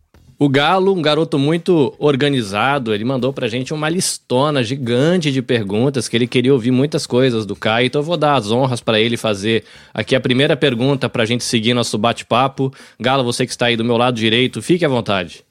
O 0.42 0.48
Galo, 0.48 0.92
um 0.92 1.00
garoto 1.00 1.38
muito 1.38 1.94
organizado, 2.00 2.92
ele 2.92 3.04
mandou 3.04 3.32
pra 3.32 3.46
gente 3.46 3.72
uma 3.72 3.88
listona 3.88 4.60
gigante 4.60 5.30
de 5.30 5.40
perguntas 5.40 6.08
que 6.08 6.16
ele 6.16 6.26
queria 6.26 6.52
ouvir 6.52 6.72
muitas 6.72 7.06
coisas 7.06 7.46
do 7.46 7.54
Caio, 7.54 7.86
então 7.86 8.00
eu 8.00 8.04
vou 8.04 8.16
dar 8.16 8.34
as 8.34 8.50
honras 8.50 8.80
para 8.80 8.98
ele 8.98 9.16
fazer 9.16 9.62
aqui 9.94 10.16
a 10.16 10.20
primeira 10.20 10.56
pergunta 10.56 11.08
pra 11.08 11.24
gente 11.24 11.44
seguir 11.44 11.74
nosso 11.74 11.96
bate-papo. 11.96 12.72
Galo, 12.98 13.22
você 13.22 13.46
que 13.46 13.52
está 13.52 13.66
aí 13.66 13.76
do 13.76 13.84
meu 13.84 13.96
lado 13.96 14.16
direito, 14.16 14.60
fique 14.60 14.84
à 14.84 14.88
vontade. 14.88 15.44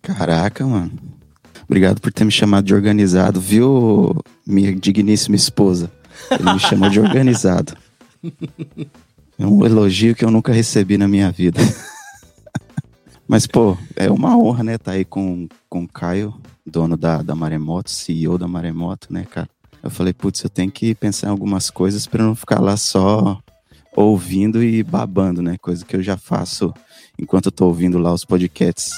Caraca, 0.00 0.64
mano. 0.64 0.92
Obrigado 1.66 2.00
por 2.00 2.12
ter 2.12 2.24
me 2.24 2.30
chamado 2.30 2.64
de 2.64 2.72
organizado, 2.72 3.40
viu, 3.40 4.22
minha 4.46 4.72
digníssima 4.72 5.34
esposa? 5.34 5.90
Ele 6.30 6.52
me 6.52 6.60
chamou 6.60 6.88
de 6.88 7.00
organizado. 7.02 7.76
É 9.36 9.44
um 9.44 9.66
elogio 9.66 10.14
que 10.14 10.24
eu 10.24 10.30
nunca 10.30 10.52
recebi 10.52 10.96
na 10.96 11.08
minha 11.08 11.28
vida. 11.32 11.60
Mas, 13.28 13.46
pô, 13.46 13.76
é 13.94 14.10
uma 14.10 14.38
honra, 14.38 14.64
né, 14.64 14.78
tá 14.78 14.92
aí 14.92 15.04
com, 15.04 15.46
com 15.68 15.84
o 15.84 15.88
Caio, 15.88 16.34
dono 16.64 16.96
da, 16.96 17.20
da 17.20 17.34
Maremoto, 17.34 17.90
CEO 17.90 18.38
da 18.38 18.48
Maremoto, 18.48 19.12
né, 19.12 19.26
cara? 19.30 19.46
Eu 19.82 19.90
falei, 19.90 20.14
putz, 20.14 20.42
eu 20.42 20.48
tenho 20.48 20.70
que 20.70 20.94
pensar 20.94 21.26
em 21.26 21.30
algumas 21.30 21.68
coisas 21.68 22.06
para 22.06 22.24
não 22.24 22.34
ficar 22.34 22.58
lá 22.58 22.74
só 22.78 23.38
ouvindo 23.94 24.64
e 24.64 24.82
babando, 24.82 25.42
né? 25.42 25.56
Coisa 25.60 25.84
que 25.84 25.94
eu 25.94 26.02
já 26.02 26.16
faço 26.16 26.72
enquanto 27.18 27.46
eu 27.46 27.52
tô 27.52 27.66
ouvindo 27.66 27.98
lá 27.98 28.14
os 28.14 28.24
podcasts, 28.24 28.92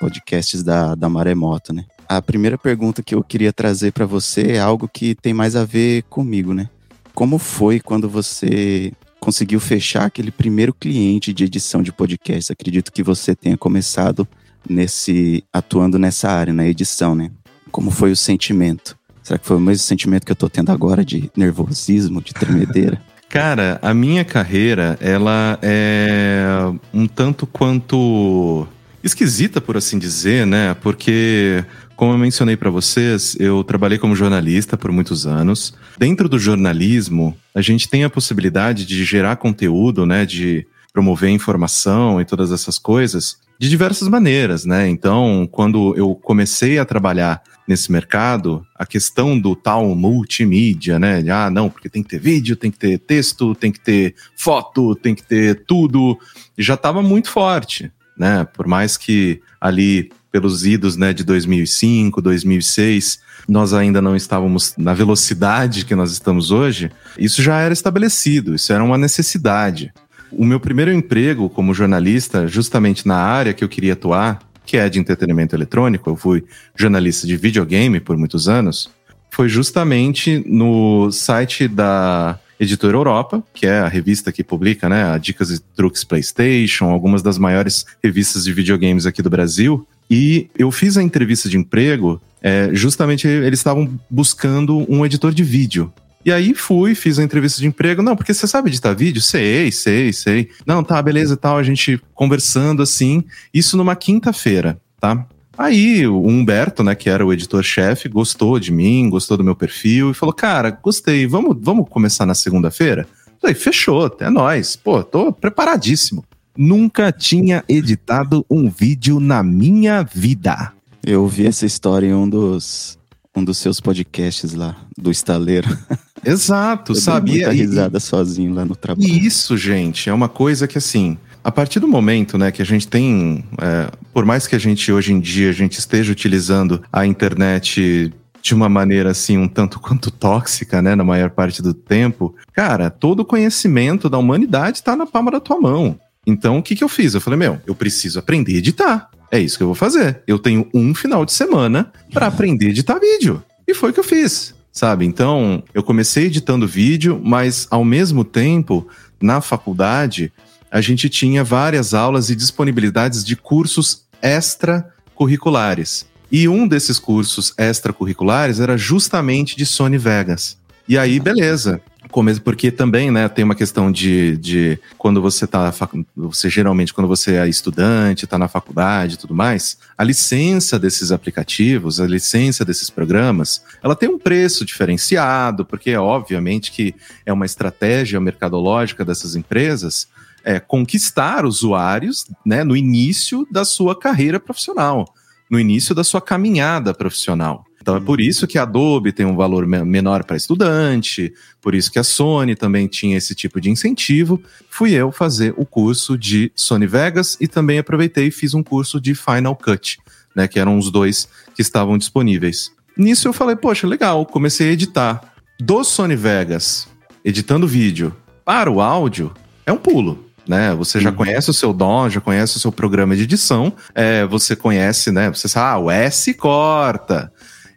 podcasts 0.00 0.62
da, 0.62 0.94
da 0.94 1.08
Maremoto, 1.08 1.72
né? 1.72 1.84
A 2.08 2.22
primeira 2.22 2.56
pergunta 2.56 3.02
que 3.02 3.16
eu 3.16 3.22
queria 3.24 3.52
trazer 3.52 3.92
para 3.92 4.06
você 4.06 4.52
é 4.52 4.60
algo 4.60 4.88
que 4.88 5.16
tem 5.16 5.34
mais 5.34 5.56
a 5.56 5.64
ver 5.64 6.04
comigo, 6.04 6.54
né? 6.54 6.68
Como 7.14 7.36
foi 7.36 7.80
quando 7.80 8.08
você 8.08 8.92
conseguiu 9.22 9.60
fechar 9.60 10.06
aquele 10.06 10.32
primeiro 10.32 10.74
cliente 10.74 11.32
de 11.32 11.44
edição 11.44 11.80
de 11.80 11.92
podcast. 11.92 12.52
Acredito 12.52 12.90
que 12.90 13.04
você 13.04 13.36
tenha 13.36 13.56
começado 13.56 14.26
nesse 14.68 15.44
atuando 15.52 15.96
nessa 15.96 16.28
área, 16.28 16.52
na 16.52 16.66
edição, 16.66 17.14
né? 17.14 17.30
Como 17.70 17.92
foi 17.92 18.10
o 18.10 18.16
sentimento? 18.16 18.98
Será 19.22 19.38
que 19.38 19.46
foi 19.46 19.56
o 19.58 19.60
mesmo 19.60 19.84
sentimento 19.84 20.26
que 20.26 20.32
eu 20.32 20.36
tô 20.36 20.48
tendo 20.48 20.72
agora 20.72 21.04
de 21.04 21.30
nervosismo, 21.36 22.20
de 22.20 22.34
tremedeira? 22.34 23.00
Cara, 23.30 23.78
a 23.80 23.94
minha 23.94 24.24
carreira, 24.24 24.98
ela 25.00 25.56
é 25.62 26.44
um 26.92 27.06
tanto 27.06 27.46
quanto 27.46 28.66
esquisita, 29.04 29.60
por 29.60 29.76
assim 29.76 30.00
dizer, 30.00 30.44
né? 30.44 30.74
Porque 30.74 31.64
como 31.96 32.12
eu 32.12 32.18
mencionei 32.18 32.56
para 32.56 32.70
vocês, 32.70 33.36
eu 33.38 33.62
trabalhei 33.64 33.98
como 33.98 34.16
jornalista 34.16 34.76
por 34.76 34.90
muitos 34.90 35.26
anos. 35.26 35.74
Dentro 35.98 36.28
do 36.28 36.38
jornalismo, 36.38 37.36
a 37.54 37.60
gente 37.60 37.88
tem 37.88 38.04
a 38.04 38.10
possibilidade 38.10 38.86
de 38.86 39.04
gerar 39.04 39.36
conteúdo, 39.36 40.04
né, 40.06 40.26
de 40.26 40.66
promover 40.92 41.30
informação 41.30 42.20
e 42.20 42.24
todas 42.24 42.52
essas 42.52 42.78
coisas 42.78 43.38
de 43.62 43.68
diversas 43.68 44.08
maneiras, 44.08 44.64
né? 44.64 44.88
Então, 44.88 45.48
quando 45.50 45.94
eu 45.96 46.16
comecei 46.16 46.80
a 46.80 46.84
trabalhar 46.84 47.40
nesse 47.66 47.92
mercado, 47.92 48.66
a 48.74 48.84
questão 48.84 49.38
do 49.38 49.54
tal 49.54 49.94
multimídia, 49.94 50.98
né? 50.98 51.22
Ah, 51.30 51.48
não, 51.48 51.70
porque 51.70 51.88
tem 51.88 52.02
que 52.02 52.08
ter 52.08 52.18
vídeo, 52.18 52.56
tem 52.56 52.72
que 52.72 52.78
ter 52.78 52.98
texto, 52.98 53.54
tem 53.54 53.70
que 53.70 53.78
ter 53.78 54.16
foto, 54.36 54.96
tem 54.96 55.14
que 55.14 55.22
ter 55.22 55.64
tudo, 55.64 56.18
já 56.58 56.74
estava 56.74 57.02
muito 57.02 57.30
forte, 57.30 57.88
né? 58.18 58.44
Por 58.52 58.66
mais 58.66 58.96
que 58.96 59.40
ali 59.60 60.10
pelos 60.32 60.64
idos 60.64 60.96
né, 60.96 61.12
de 61.12 61.22
2005, 61.22 62.22
2006, 62.22 63.20
nós 63.46 63.74
ainda 63.74 64.00
não 64.00 64.16
estávamos 64.16 64.74
na 64.78 64.94
velocidade 64.94 65.84
que 65.84 65.94
nós 65.94 66.10
estamos 66.10 66.50
hoje, 66.50 66.90
isso 67.18 67.42
já 67.42 67.60
era 67.60 67.74
estabelecido, 67.74 68.54
isso 68.54 68.72
era 68.72 68.82
uma 68.82 68.96
necessidade. 68.96 69.92
O 70.32 70.46
meu 70.46 70.58
primeiro 70.58 70.90
emprego 70.90 71.50
como 71.50 71.74
jornalista, 71.74 72.48
justamente 72.48 73.06
na 73.06 73.16
área 73.16 73.52
que 73.52 73.62
eu 73.62 73.68
queria 73.68 73.92
atuar, 73.92 74.40
que 74.64 74.78
é 74.78 74.88
de 74.88 74.98
entretenimento 74.98 75.54
eletrônico, 75.54 76.08
eu 76.08 76.16
fui 76.16 76.44
jornalista 76.74 77.26
de 77.26 77.36
videogame 77.36 78.00
por 78.00 78.16
muitos 78.16 78.48
anos, 78.48 78.90
foi 79.30 79.48
justamente 79.48 80.42
no 80.46 81.10
site 81.12 81.68
da 81.68 82.38
Editora 82.60 82.96
Europa, 82.96 83.42
que 83.52 83.66
é 83.66 83.80
a 83.80 83.88
revista 83.88 84.30
que 84.30 84.44
publica 84.44 84.88
né, 84.88 85.18
Dicas 85.18 85.50
e 85.50 85.58
Truques 85.58 86.04
PlayStation, 86.04 86.84
algumas 86.84 87.20
das 87.20 87.36
maiores 87.36 87.84
revistas 88.02 88.44
de 88.44 88.52
videogames 88.52 89.04
aqui 89.04 89.20
do 89.20 89.28
Brasil. 89.28 89.86
E 90.14 90.50
eu 90.58 90.70
fiz 90.70 90.98
a 90.98 91.02
entrevista 91.02 91.48
de 91.48 91.56
emprego, 91.56 92.20
é, 92.42 92.68
justamente 92.74 93.26
eles 93.26 93.60
estavam 93.60 93.98
buscando 94.10 94.84
um 94.86 95.06
editor 95.06 95.32
de 95.32 95.42
vídeo. 95.42 95.90
E 96.22 96.30
aí 96.30 96.54
fui, 96.54 96.94
fiz 96.94 97.18
a 97.18 97.22
entrevista 97.22 97.62
de 97.62 97.66
emprego. 97.66 98.02
Não, 98.02 98.14
porque 98.14 98.34
você 98.34 98.46
sabe 98.46 98.68
editar 98.68 98.92
vídeo? 98.92 99.22
Sei, 99.22 99.72
sei, 99.72 100.12
sei. 100.12 100.50
Não, 100.66 100.84
tá, 100.84 101.00
beleza 101.00 101.32
e 101.32 101.36
tal. 101.38 101.56
A 101.56 101.62
gente 101.62 101.98
conversando 102.12 102.82
assim. 102.82 103.24
Isso 103.54 103.74
numa 103.74 103.96
quinta-feira, 103.96 104.78
tá? 105.00 105.26
Aí 105.56 106.06
o 106.06 106.26
Humberto, 106.26 106.84
né, 106.84 106.94
que 106.94 107.08
era 107.08 107.24
o 107.24 107.32
editor-chefe, 107.32 108.06
gostou 108.06 108.58
de 108.60 108.70
mim, 108.70 109.08
gostou 109.08 109.38
do 109.38 109.44
meu 109.44 109.56
perfil 109.56 110.10
e 110.10 110.14
falou: 110.14 110.34
Cara, 110.34 110.70
gostei, 110.70 111.26
vamos, 111.26 111.56
vamos 111.58 111.88
começar 111.88 112.26
na 112.26 112.34
segunda-feira? 112.34 113.08
Falei, 113.40 113.54
fechou, 113.54 114.04
até 114.04 114.28
nós. 114.28 114.76
Pô, 114.76 115.02
tô 115.02 115.32
preparadíssimo. 115.32 116.22
Nunca 116.56 117.10
tinha 117.10 117.64
editado 117.68 118.44
um 118.50 118.68
vídeo 118.68 119.18
na 119.18 119.42
minha 119.42 120.02
vida. 120.02 120.72
Eu 121.04 121.22
ouvi 121.22 121.46
essa 121.46 121.66
história 121.66 122.06
em 122.06 122.14
um 122.14 122.28
dos, 122.28 122.98
um 123.34 123.42
dos 123.42 123.58
seus 123.58 123.80
podcasts 123.80 124.54
lá, 124.54 124.76
do 124.96 125.10
estaleiro. 125.10 125.68
Exato, 126.24 126.92
Eu 126.92 126.96
sabia? 126.96 127.46
Muita 127.46 127.52
risada 127.52 127.98
e, 127.98 128.00
sozinho 128.00 128.54
lá 128.54 128.64
no 128.64 128.76
trabalho. 128.76 129.08
E 129.08 129.26
isso, 129.26 129.56
gente, 129.56 130.08
é 130.08 130.12
uma 130.12 130.28
coisa 130.28 130.68
que 130.68 130.78
assim, 130.78 131.18
a 131.42 131.50
partir 131.50 131.80
do 131.80 131.88
momento, 131.88 132.38
né, 132.38 132.52
que 132.52 132.62
a 132.62 132.64
gente 132.64 132.86
tem, 132.86 133.44
é, 133.60 133.90
por 134.12 134.24
mais 134.24 134.46
que 134.46 134.54
a 134.54 134.58
gente 134.58 134.92
hoje 134.92 135.12
em 135.12 135.18
dia 135.18 135.50
a 135.50 135.52
gente 135.52 135.78
esteja 135.78 136.12
utilizando 136.12 136.82
a 136.92 137.04
internet 137.04 138.12
de 138.40 138.54
uma 138.54 138.68
maneira 138.68 139.10
assim 139.10 139.38
um 139.38 139.48
tanto 139.48 139.80
quanto 139.80 140.10
tóxica, 140.10 140.80
né, 140.80 140.94
na 140.94 141.04
maior 141.04 141.30
parte 141.30 141.62
do 141.62 141.74
tempo, 141.74 142.34
cara, 142.52 142.90
todo 142.90 143.20
o 143.20 143.24
conhecimento 143.24 144.08
da 144.08 144.18
humanidade 144.18 144.78
está 144.78 144.94
na 144.94 145.06
palma 145.06 145.30
da 145.30 145.40
tua 145.40 145.60
mão. 145.60 145.98
Então, 146.26 146.58
o 146.58 146.62
que, 146.62 146.76
que 146.76 146.84
eu 146.84 146.88
fiz? 146.88 147.14
Eu 147.14 147.20
falei, 147.20 147.38
meu, 147.38 147.60
eu 147.66 147.74
preciso 147.74 148.18
aprender 148.18 148.54
a 148.54 148.58
editar. 148.58 149.10
É 149.30 149.38
isso 149.40 149.56
que 149.56 149.62
eu 149.62 149.68
vou 149.68 149.74
fazer. 149.74 150.22
Eu 150.26 150.38
tenho 150.38 150.68
um 150.72 150.94
final 150.94 151.24
de 151.24 151.32
semana 151.32 151.92
para 152.12 152.26
aprender 152.26 152.66
a 152.66 152.70
editar 152.70 152.98
vídeo. 152.98 153.42
E 153.66 153.74
foi 153.74 153.90
o 153.90 153.92
que 153.92 154.00
eu 154.00 154.04
fiz, 154.04 154.54
sabe? 154.70 155.04
Então, 155.04 155.64
eu 155.74 155.82
comecei 155.82 156.26
editando 156.26 156.66
vídeo, 156.66 157.20
mas 157.24 157.66
ao 157.70 157.84
mesmo 157.84 158.24
tempo, 158.24 158.86
na 159.20 159.40
faculdade, 159.40 160.32
a 160.70 160.80
gente 160.80 161.08
tinha 161.08 161.42
várias 161.42 161.92
aulas 161.92 162.30
e 162.30 162.36
disponibilidades 162.36 163.24
de 163.24 163.34
cursos 163.34 164.04
extracurriculares. 164.22 166.06
E 166.30 166.48
um 166.48 166.68
desses 166.68 166.98
cursos 166.98 167.52
extracurriculares 167.58 168.60
era 168.60 168.76
justamente 168.76 169.56
de 169.56 169.66
Sony 169.66 169.98
Vegas. 169.98 170.56
E 170.88 170.96
aí, 170.96 171.18
beleza 171.18 171.80
começo, 172.12 172.40
porque 172.40 172.70
também, 172.70 173.10
né, 173.10 173.28
tem 173.28 173.44
uma 173.44 173.54
questão 173.54 173.90
de, 173.90 174.36
de 174.36 174.78
quando 174.96 175.20
você 175.20 175.46
tá, 175.46 175.72
você 176.14 176.48
geralmente, 176.48 176.94
quando 176.94 177.08
você 177.08 177.36
é 177.36 177.48
estudante, 177.48 178.26
tá 178.26 178.38
na 178.38 178.46
faculdade 178.46 179.14
e 179.14 179.18
tudo 179.18 179.34
mais, 179.34 179.78
a 179.98 180.04
licença 180.04 180.78
desses 180.78 181.10
aplicativos, 181.10 181.98
a 181.98 182.06
licença 182.06 182.64
desses 182.64 182.90
programas, 182.90 183.62
ela 183.82 183.96
tem 183.96 184.08
um 184.08 184.18
preço 184.18 184.64
diferenciado, 184.64 185.64
porque 185.64 185.90
é 185.90 185.98
obviamente 185.98 186.70
que 186.70 186.94
é 187.26 187.32
uma 187.32 187.46
estratégia 187.46 188.20
mercadológica 188.20 189.04
dessas 189.04 189.34
empresas, 189.34 190.06
é 190.44 190.60
conquistar 190.60 191.44
usuários, 191.44 192.26
né, 192.44 192.62
no 192.62 192.76
início 192.76 193.46
da 193.50 193.64
sua 193.64 193.98
carreira 193.98 194.38
profissional, 194.38 195.12
no 195.50 195.58
início 195.58 195.94
da 195.94 196.04
sua 196.04 196.20
caminhada 196.20 196.94
profissional. 196.94 197.64
Então 197.82 197.96
é 197.96 198.00
por 198.00 198.20
uhum. 198.20 198.24
isso 198.24 198.46
que 198.46 198.58
a 198.58 198.62
Adobe 198.62 199.10
tem 199.10 199.26
um 199.26 199.34
valor 199.34 199.66
menor 199.66 200.22
para 200.22 200.36
estudante, 200.36 201.34
por 201.60 201.74
isso 201.74 201.90
que 201.90 201.98
a 201.98 202.04
Sony 202.04 202.54
também 202.54 202.86
tinha 202.86 203.16
esse 203.16 203.34
tipo 203.34 203.60
de 203.60 203.70
incentivo. 203.70 204.40
Fui 204.70 204.92
eu 204.92 205.10
fazer 205.10 205.52
o 205.56 205.66
curso 205.66 206.16
de 206.16 206.52
Sony 206.54 206.86
Vegas 206.86 207.36
e 207.40 207.48
também 207.48 207.80
aproveitei 207.80 208.28
e 208.28 208.30
fiz 208.30 208.54
um 208.54 208.62
curso 208.62 209.00
de 209.00 209.16
Final 209.16 209.56
Cut, 209.56 209.98
né, 210.34 210.46
que 210.46 210.60
eram 210.60 210.78
os 210.78 210.92
dois 210.92 211.28
que 211.56 211.60
estavam 211.60 211.98
disponíveis. 211.98 212.70
Nisso 212.96 213.26
eu 213.26 213.32
falei, 213.32 213.56
poxa, 213.56 213.84
legal, 213.84 214.24
comecei 214.24 214.68
a 214.68 214.72
editar. 214.72 215.20
Do 215.58 215.82
Sony 215.82 216.14
Vegas, 216.14 216.86
editando 217.24 217.66
vídeo, 217.66 218.14
para 218.44 218.70
o 218.70 218.80
áudio, 218.80 219.32
é 219.66 219.72
um 219.72 219.76
pulo 219.76 220.32
né? 220.46 220.74
Você 220.74 221.00
já 221.00 221.10
uhum. 221.10 221.16
conhece 221.16 221.50
o 221.50 221.54
seu 221.54 221.72
dom, 221.72 222.08
já 222.08 222.20
conhece 222.20 222.56
o 222.56 222.60
seu 222.60 222.72
programa 222.72 223.16
de 223.16 223.22
edição, 223.22 223.72
é, 223.94 224.26
você 224.26 224.56
conhece, 224.56 225.10
né? 225.10 225.30
Você 225.30 225.48
sabe, 225.48 225.66
ah, 225.66 225.78
o 225.78 225.90
S 225.90 226.34
corta, 226.34 227.32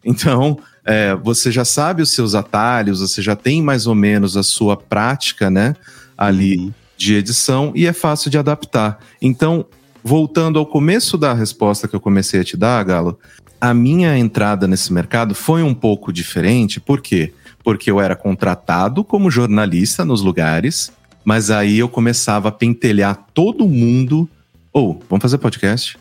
então, 0.05 0.59
é, 0.85 1.15
você 1.15 1.51
já 1.51 1.65
sabe 1.65 2.03
os 2.03 2.11
seus 2.11 2.35
atalhos, 2.35 2.99
você 2.99 3.21
já 3.21 3.35
tem 3.35 3.61
mais 3.61 3.87
ou 3.87 3.95
menos 3.95 4.37
a 4.37 4.43
sua 4.43 4.77
prática, 4.77 5.49
né? 5.49 5.75
Ali 6.15 6.57
uhum. 6.57 6.73
de 6.95 7.15
edição 7.15 7.73
e 7.75 7.87
é 7.87 7.91
fácil 7.91 8.29
de 8.29 8.37
adaptar. 8.37 8.99
Então, 9.19 9.65
voltando 10.03 10.59
ao 10.59 10.65
começo 10.65 11.17
da 11.17 11.33
resposta 11.33 11.87
que 11.87 11.95
eu 11.95 11.99
comecei 11.99 12.41
a 12.41 12.43
te 12.43 12.55
dar, 12.55 12.83
Galo, 12.83 13.19
a 13.59 13.73
minha 13.73 14.15
entrada 14.15 14.67
nesse 14.67 14.93
mercado 14.93 15.33
foi 15.33 15.63
um 15.63 15.73
pouco 15.73 16.13
diferente. 16.13 16.79
Por 16.79 17.01
quê? 17.01 17.33
Porque 17.63 17.89
eu 17.89 17.99
era 17.99 18.15
contratado 18.15 19.03
como 19.03 19.31
jornalista 19.31 20.05
nos 20.05 20.21
lugares, 20.21 20.91
mas 21.23 21.49
aí 21.49 21.79
eu 21.79 21.89
começava 21.89 22.49
a 22.49 22.51
pentelhar 22.51 23.25
todo 23.33 23.67
mundo. 23.67 24.29
Ou, 24.71 24.91
oh, 24.91 25.05
vamos 25.09 25.23
fazer 25.23 25.39
podcast? 25.39 25.97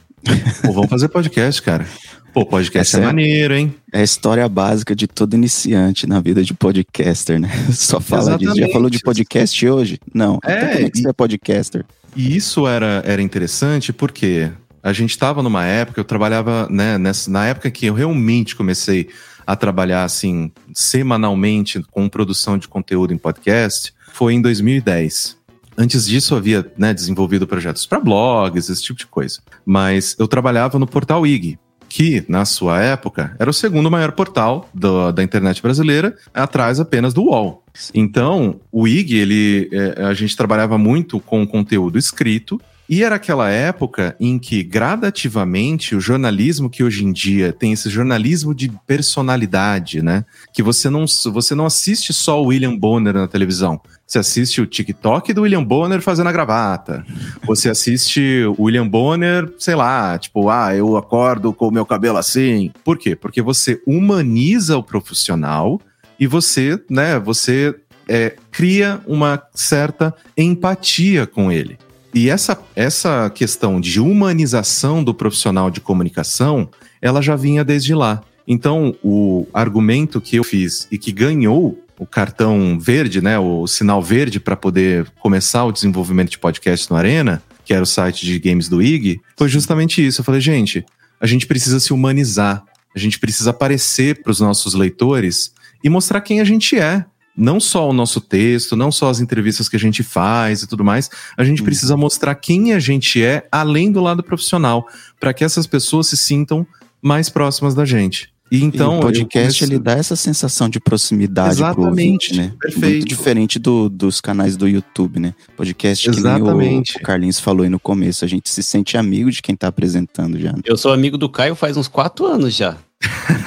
Pô, 0.64 0.72
vamos 0.72 0.88
fazer 0.90 1.08
podcast, 1.08 1.60
cara. 1.62 1.86
Pô, 2.32 2.44
podcast 2.44 2.96
Essa 2.96 2.98
é 3.00 3.02
é- 3.02 3.06
maneiro, 3.06 3.54
hein? 3.54 3.74
É 3.92 4.00
a 4.00 4.02
história 4.02 4.48
básica 4.48 4.94
de 4.94 5.06
todo 5.06 5.34
iniciante 5.34 6.06
na 6.06 6.20
vida 6.20 6.42
de 6.42 6.52
podcaster, 6.52 7.38
né? 7.38 7.48
Só 7.72 8.00
fala 8.00 8.36
disso. 8.36 8.56
Já 8.56 8.68
falou 8.70 8.90
de 8.90 8.98
podcast 8.98 9.68
hoje? 9.68 9.98
Não. 10.12 10.38
É, 10.44 10.56
então 10.56 10.68
como 10.68 10.86
é 10.86 10.90
que 10.90 10.98
e- 10.98 11.02
você 11.02 11.08
é 11.08 11.12
podcaster? 11.12 11.84
E 12.16 12.36
isso 12.36 12.66
era, 12.66 13.02
era 13.06 13.20
interessante 13.22 13.92
porque 13.92 14.50
a 14.82 14.92
gente 14.92 15.10
estava 15.10 15.42
numa 15.42 15.64
época, 15.64 16.00
eu 16.00 16.04
trabalhava, 16.04 16.68
né, 16.70 16.98
nessa, 16.98 17.30
na 17.30 17.46
época 17.46 17.70
que 17.70 17.86
eu 17.86 17.94
realmente 17.94 18.54
comecei 18.56 19.08
a 19.46 19.54
trabalhar 19.56 20.04
assim, 20.04 20.50
semanalmente 20.72 21.82
com 21.90 22.08
produção 22.08 22.56
de 22.56 22.66
conteúdo 22.66 23.12
em 23.12 23.18
podcast, 23.18 23.92
foi 24.12 24.34
em 24.34 24.40
2010. 24.42 25.36
Antes 25.76 26.06
disso, 26.06 26.34
havia 26.36 26.64
né, 26.78 26.94
desenvolvido 26.94 27.46
projetos 27.46 27.84
para 27.86 27.98
blogs, 28.00 28.68
esse 28.68 28.82
tipo 28.82 28.98
de 28.98 29.06
coisa. 29.06 29.40
Mas 29.66 30.14
eu 30.18 30.28
trabalhava 30.28 30.78
no 30.78 30.86
portal 30.86 31.26
IG, 31.26 31.58
que, 31.88 32.24
na 32.28 32.44
sua 32.44 32.80
época, 32.80 33.34
era 33.38 33.50
o 33.50 33.54
segundo 33.54 33.90
maior 33.90 34.12
portal 34.12 34.68
do- 34.72 35.10
da 35.12 35.22
internet 35.22 35.60
brasileira, 35.62 36.16
atrás 36.32 36.78
apenas 36.80 37.12
do 37.12 37.22
UOL. 37.24 37.62
Então, 37.92 38.60
o 38.70 38.86
IG, 38.86 39.16
ele, 39.16 39.68
é, 39.72 40.04
a 40.04 40.14
gente 40.14 40.36
trabalhava 40.36 40.78
muito 40.78 41.18
com 41.20 41.46
conteúdo 41.46 41.98
escrito, 41.98 42.60
e 42.86 43.02
era 43.02 43.14
aquela 43.16 43.48
época 43.48 44.14
em 44.20 44.38
que, 44.38 44.62
gradativamente, 44.62 45.96
o 45.96 46.00
jornalismo 46.00 46.68
que 46.68 46.84
hoje 46.84 47.02
em 47.02 47.12
dia 47.12 47.50
tem 47.50 47.72
esse 47.72 47.88
jornalismo 47.88 48.54
de 48.54 48.70
personalidade, 48.86 50.02
né? 50.02 50.24
Que 50.52 50.62
você 50.62 50.90
não, 50.90 51.06
você 51.32 51.54
não 51.54 51.64
assiste 51.64 52.12
só 52.12 52.42
o 52.42 52.46
William 52.48 52.76
Bonner 52.76 53.14
na 53.14 53.26
televisão. 53.26 53.80
Você 54.14 54.20
assiste 54.20 54.60
o 54.60 54.66
TikTok 54.66 55.32
do 55.32 55.42
William 55.42 55.64
Bonner 55.64 56.00
fazendo 56.00 56.28
a 56.28 56.32
gravata. 56.32 57.04
Você 57.44 57.68
assiste 57.68 58.44
o 58.56 58.62
William 58.62 58.86
Bonner, 58.86 59.52
sei 59.58 59.74
lá, 59.74 60.16
tipo, 60.16 60.48
ah, 60.48 60.72
eu 60.72 60.96
acordo 60.96 61.52
com 61.52 61.66
o 61.66 61.72
meu 61.72 61.84
cabelo 61.84 62.16
assim. 62.18 62.70
Por 62.84 62.96
quê? 62.96 63.16
Porque 63.16 63.42
você 63.42 63.82
humaniza 63.84 64.78
o 64.78 64.84
profissional 64.84 65.80
e 66.20 66.28
você, 66.28 66.80
né, 66.88 67.18
você 67.18 67.74
é, 68.08 68.36
cria 68.52 69.00
uma 69.04 69.42
certa 69.52 70.14
empatia 70.36 71.26
com 71.26 71.50
ele. 71.50 71.76
E 72.14 72.30
essa, 72.30 72.56
essa 72.76 73.28
questão 73.30 73.80
de 73.80 73.98
humanização 73.98 75.02
do 75.02 75.12
profissional 75.12 75.72
de 75.72 75.80
comunicação, 75.80 76.68
ela 77.02 77.20
já 77.20 77.34
vinha 77.34 77.64
desde 77.64 77.96
lá. 77.96 78.22
Então, 78.46 78.94
o 79.02 79.46
argumento 79.52 80.20
que 80.20 80.36
eu 80.36 80.44
fiz 80.44 80.86
e 80.88 80.98
que 80.98 81.10
ganhou 81.10 81.83
o 81.98 82.06
cartão 82.06 82.78
verde, 82.78 83.20
né, 83.20 83.38
o 83.38 83.66
sinal 83.66 84.02
verde 84.02 84.40
para 84.40 84.56
poder 84.56 85.06
começar 85.20 85.64
o 85.64 85.72
desenvolvimento 85.72 86.30
de 86.30 86.38
podcast 86.38 86.90
no 86.90 86.96
Arena, 86.96 87.42
que 87.64 87.72
era 87.72 87.82
o 87.82 87.86
site 87.86 88.26
de 88.26 88.38
games 88.38 88.68
do 88.68 88.82
IG, 88.82 89.20
foi 89.36 89.48
justamente 89.48 90.04
isso. 90.04 90.20
Eu 90.20 90.24
falei, 90.24 90.40
gente, 90.40 90.84
a 91.20 91.26
gente 91.26 91.46
precisa 91.46 91.78
se 91.80 91.92
humanizar, 91.92 92.64
a 92.94 92.98
gente 92.98 93.18
precisa 93.18 93.50
aparecer 93.50 94.22
para 94.22 94.30
os 94.30 94.40
nossos 94.40 94.74
leitores 94.74 95.52
e 95.82 95.88
mostrar 95.88 96.20
quem 96.20 96.40
a 96.40 96.44
gente 96.44 96.78
é. 96.78 97.04
Não 97.36 97.58
só 97.58 97.88
o 97.88 97.92
nosso 97.92 98.20
texto, 98.20 98.76
não 98.76 98.92
só 98.92 99.08
as 99.08 99.20
entrevistas 99.20 99.68
que 99.68 99.74
a 99.76 99.78
gente 99.78 100.02
faz 100.02 100.62
e 100.62 100.66
tudo 100.68 100.84
mais, 100.84 101.10
a 101.36 101.42
gente 101.42 101.60
Uhum. 101.60 101.64
precisa 101.64 101.96
mostrar 101.96 102.34
quem 102.36 102.72
a 102.72 102.78
gente 102.78 103.22
é 103.22 103.46
além 103.50 103.90
do 103.90 104.00
lado 104.00 104.22
profissional, 104.22 104.86
para 105.18 105.32
que 105.34 105.42
essas 105.42 105.66
pessoas 105.66 106.06
se 106.06 106.16
sintam 106.16 106.64
mais 107.02 107.28
próximas 107.28 107.74
da 107.74 107.84
gente. 107.84 108.33
E 108.54 108.64
então 108.64 108.94
e 108.94 108.98
o 108.98 109.00
podcast 109.00 109.58
comecei- 109.58 109.66
ele 109.76 109.78
dá 109.82 109.92
essa 109.92 110.14
sensação 110.16 110.68
de 110.68 110.78
proximidade 110.80 111.56
pro 111.56 111.64
Exatamente, 111.66 111.88
ouvinte, 112.30 112.36
né? 112.36 112.52
perfeito. 112.60 112.86
Muito 112.94 113.06
diferente 113.06 113.58
do- 113.58 113.88
dos 113.88 114.20
canais 114.20 114.56
do 114.56 114.68
YouTube, 114.68 115.18
né? 115.20 115.34
Podcast 115.56 116.04
que 116.10 116.10
nem 116.10 116.18
Exatamente. 116.20 116.96
o, 116.96 117.00
o 117.00 117.02
Carlinhos 117.02 117.40
falou 117.40 117.64
aí 117.64 117.68
no 117.68 117.80
começo, 117.80 118.24
a 118.24 118.28
gente 118.28 118.48
se 118.50 118.62
sente 118.62 118.96
amigo 118.96 119.30
de 119.30 119.42
quem 119.42 119.56
tá 119.56 119.68
apresentando 119.68 120.38
já. 120.38 120.52
né? 120.52 120.60
Eu 120.64 120.76
sou 120.76 120.92
amigo 120.92 121.18
do 121.18 121.28
Caio 121.28 121.54
faz 121.54 121.76
uns 121.76 121.88
quatro 121.88 122.26
anos 122.26 122.54
já. 122.54 122.76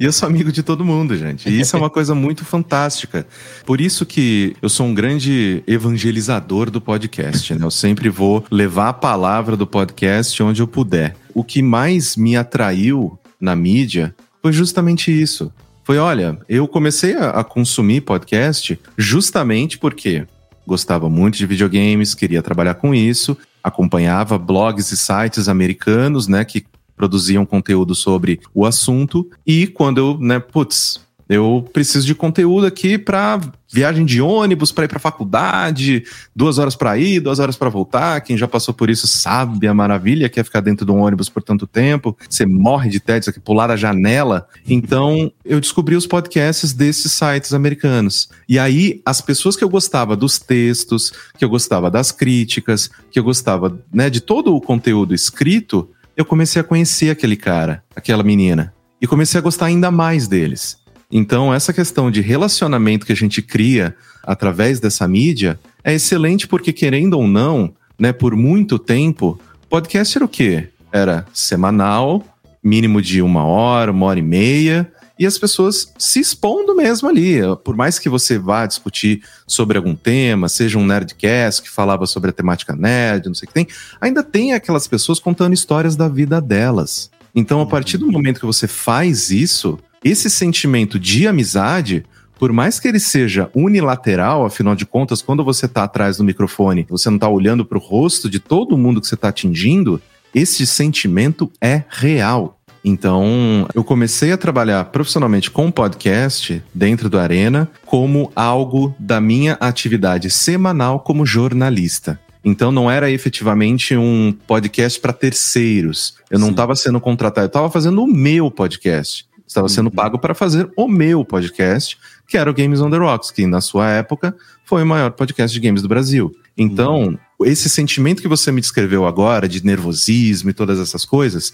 E 0.00 0.04
eu 0.04 0.12
sou 0.12 0.28
amigo 0.28 0.50
de 0.50 0.62
todo 0.62 0.84
mundo, 0.84 1.16
gente. 1.16 1.48
E 1.48 1.60
isso 1.60 1.76
é 1.76 1.78
uma 1.78 1.88
coisa 1.90 2.14
muito 2.16 2.44
fantástica. 2.44 3.24
Por 3.64 3.80
isso 3.80 4.04
que 4.04 4.56
eu 4.60 4.68
sou 4.68 4.86
um 4.86 4.94
grande 4.94 5.62
evangelizador 5.68 6.68
do 6.68 6.80
podcast, 6.80 7.54
né? 7.54 7.64
Eu 7.64 7.70
sempre 7.70 8.08
vou 8.08 8.44
levar 8.50 8.88
a 8.88 8.92
palavra 8.92 9.56
do 9.56 9.66
podcast 9.68 10.42
onde 10.42 10.60
eu 10.60 10.66
puder. 10.66 11.14
O 11.32 11.44
que 11.44 11.62
mais 11.62 12.16
me 12.16 12.36
atraiu 12.36 13.16
na 13.44 13.54
mídia 13.54 14.14
foi 14.42 14.52
justamente 14.52 15.12
isso. 15.12 15.52
Foi, 15.84 15.98
olha, 15.98 16.38
eu 16.48 16.66
comecei 16.66 17.14
a, 17.14 17.30
a 17.30 17.44
consumir 17.44 18.00
podcast 18.00 18.78
justamente 18.96 19.78
porque 19.78 20.26
gostava 20.66 21.10
muito 21.10 21.36
de 21.36 21.46
videogames, 21.46 22.14
queria 22.14 22.42
trabalhar 22.42 22.74
com 22.74 22.94
isso, 22.94 23.36
acompanhava 23.62 24.38
blogs 24.38 24.90
e 24.90 24.96
sites 24.96 25.46
americanos, 25.46 26.26
né, 26.26 26.42
que 26.44 26.64
produziam 26.96 27.44
conteúdo 27.44 27.94
sobre 27.94 28.40
o 28.54 28.64
assunto. 28.64 29.28
E 29.46 29.66
quando 29.66 29.98
eu, 29.98 30.18
né, 30.18 30.38
putz, 30.38 31.00
eu 31.28 31.68
preciso 31.72 32.06
de 32.06 32.14
conteúdo 32.14 32.66
aqui 32.66 32.98
para 32.98 33.40
viagem 33.72 34.04
de 34.04 34.20
ônibus, 34.20 34.70
para 34.70 34.84
ir 34.84 34.88
para 34.88 35.00
faculdade, 35.00 36.04
duas 36.34 36.58
horas 36.58 36.76
para 36.76 36.96
ir, 36.96 37.18
duas 37.18 37.40
horas 37.40 37.56
para 37.56 37.68
voltar. 37.68 38.20
Quem 38.20 38.36
já 38.36 38.46
passou 38.46 38.72
por 38.72 38.88
isso 38.88 39.08
sabe 39.08 39.66
a 39.66 39.74
maravilha 39.74 40.28
que 40.28 40.38
é 40.38 40.44
ficar 40.44 40.60
dentro 40.60 40.86
de 40.86 40.92
um 40.92 41.00
ônibus 41.00 41.28
por 41.28 41.42
tanto 41.42 41.66
tempo. 41.66 42.16
Você 42.28 42.46
morre 42.46 42.88
de 42.88 43.00
tédio, 43.00 43.32
quer 43.32 43.40
pular 43.40 43.66
da 43.66 43.76
janela. 43.76 44.46
Então, 44.68 45.32
eu 45.44 45.60
descobri 45.60 45.96
os 45.96 46.06
podcasts 46.06 46.72
desses 46.72 47.10
sites 47.10 47.52
americanos. 47.52 48.28
E 48.48 48.58
aí, 48.58 49.02
as 49.04 49.20
pessoas 49.20 49.56
que 49.56 49.64
eu 49.64 49.68
gostava 49.68 50.14
dos 50.16 50.38
textos, 50.38 51.12
que 51.36 51.44
eu 51.44 51.48
gostava 51.48 51.90
das 51.90 52.12
críticas, 52.12 52.88
que 53.10 53.18
eu 53.18 53.24
gostava, 53.24 53.76
né, 53.92 54.08
de 54.08 54.20
todo 54.20 54.54
o 54.54 54.60
conteúdo 54.60 55.14
escrito, 55.14 55.90
eu 56.16 56.24
comecei 56.24 56.60
a 56.60 56.64
conhecer 56.64 57.10
aquele 57.10 57.36
cara, 57.36 57.82
aquela 57.96 58.22
menina, 58.22 58.72
e 59.00 59.06
comecei 59.06 59.38
a 59.38 59.42
gostar 59.42 59.66
ainda 59.66 59.90
mais 59.90 60.28
deles. 60.28 60.83
Então, 61.16 61.54
essa 61.54 61.72
questão 61.72 62.10
de 62.10 62.20
relacionamento 62.20 63.06
que 63.06 63.12
a 63.12 63.16
gente 63.16 63.40
cria 63.40 63.94
através 64.24 64.80
dessa 64.80 65.06
mídia 65.06 65.60
é 65.84 65.94
excelente 65.94 66.48
porque, 66.48 66.72
querendo 66.72 67.14
ou 67.14 67.28
não, 67.28 67.72
né, 67.96 68.12
por 68.12 68.34
muito 68.34 68.80
tempo, 68.80 69.40
podcast 69.70 70.18
era 70.18 70.24
o 70.24 70.28
quê? 70.28 70.70
Era 70.90 71.24
semanal, 71.32 72.24
mínimo 72.60 73.00
de 73.00 73.22
uma 73.22 73.44
hora, 73.44 73.92
uma 73.92 74.06
hora 74.06 74.18
e 74.18 74.22
meia, 74.24 74.90
e 75.16 75.24
as 75.24 75.38
pessoas 75.38 75.92
se 75.96 76.18
expondo 76.18 76.74
mesmo 76.74 77.08
ali. 77.08 77.36
Por 77.62 77.76
mais 77.76 77.96
que 77.96 78.08
você 78.08 78.36
vá 78.36 78.66
discutir 78.66 79.22
sobre 79.46 79.78
algum 79.78 79.94
tema, 79.94 80.48
seja 80.48 80.80
um 80.80 80.84
nerdcast 80.84 81.62
que 81.62 81.70
falava 81.70 82.06
sobre 82.06 82.30
a 82.30 82.32
temática 82.32 82.74
nerd, 82.74 83.28
não 83.28 83.34
sei 83.36 83.46
o 83.46 83.48
que 83.48 83.54
tem, 83.54 83.68
ainda 84.00 84.24
tem 84.24 84.52
aquelas 84.52 84.88
pessoas 84.88 85.20
contando 85.20 85.54
histórias 85.54 85.94
da 85.94 86.08
vida 86.08 86.40
delas. 86.40 87.08
Então, 87.32 87.60
a 87.60 87.66
partir 87.66 87.98
do 87.98 88.10
momento 88.10 88.40
que 88.40 88.46
você 88.46 88.66
faz 88.66 89.30
isso, 89.30 89.78
esse 90.04 90.28
sentimento 90.28 90.98
de 90.98 91.26
amizade, 91.26 92.04
por 92.38 92.52
mais 92.52 92.78
que 92.78 92.86
ele 92.86 93.00
seja 93.00 93.50
unilateral, 93.54 94.44
afinal 94.44 94.76
de 94.76 94.84
contas, 94.84 95.22
quando 95.22 95.42
você 95.42 95.64
está 95.64 95.84
atrás 95.84 96.18
do 96.18 96.24
microfone, 96.24 96.86
você 96.88 97.08
não 97.08 97.16
está 97.16 97.28
olhando 97.28 97.64
para 97.64 97.78
o 97.78 97.80
rosto 97.80 98.28
de 98.28 98.38
todo 98.38 98.76
mundo 98.76 99.00
que 99.00 99.06
você 99.06 99.14
está 99.14 99.28
atingindo, 99.28 100.00
esse 100.34 100.66
sentimento 100.66 101.50
é 101.60 101.84
real. 101.88 102.58
Então, 102.84 103.66
eu 103.74 103.82
comecei 103.82 104.30
a 104.30 104.36
trabalhar 104.36 104.84
profissionalmente 104.86 105.50
com 105.50 105.70
podcast 105.70 106.62
dentro 106.74 107.08
do 107.08 107.18
Arena 107.18 107.70
como 107.86 108.30
algo 108.36 108.94
da 108.98 109.22
minha 109.22 109.54
atividade 109.54 110.30
semanal 110.30 111.00
como 111.00 111.24
jornalista. 111.24 112.20
Então 112.44 112.70
não 112.70 112.90
era 112.90 113.10
efetivamente 113.10 113.96
um 113.96 114.36
podcast 114.46 115.00
para 115.00 115.14
terceiros. 115.14 116.16
Eu 116.30 116.38
não 116.38 116.50
estava 116.50 116.76
sendo 116.76 117.00
contratado, 117.00 117.46
eu 117.46 117.48
estava 117.48 117.70
fazendo 117.70 118.02
o 118.02 118.06
meu 118.06 118.50
podcast. 118.50 119.26
Estava 119.54 119.68
sendo 119.68 119.88
pago 119.88 120.18
para 120.18 120.34
fazer 120.34 120.68
o 120.76 120.88
meu 120.88 121.24
podcast, 121.24 121.96
que 122.26 122.36
era 122.36 122.50
o 122.50 122.52
Games 122.52 122.80
on 122.80 122.90
the 122.90 122.96
Rocks, 122.96 123.30
que 123.30 123.46
na 123.46 123.60
sua 123.60 123.88
época 123.88 124.34
foi 124.64 124.82
o 124.82 124.86
maior 124.86 125.12
podcast 125.12 125.54
de 125.54 125.64
games 125.64 125.80
do 125.80 125.86
Brasil. 125.86 126.34
Então, 126.58 127.16
esse 127.40 127.70
sentimento 127.70 128.20
que 128.20 128.26
você 128.26 128.50
me 128.50 128.60
descreveu 128.60 129.06
agora, 129.06 129.48
de 129.48 129.64
nervosismo 129.64 130.50
e 130.50 130.52
todas 130.52 130.80
essas 130.80 131.04
coisas, 131.04 131.52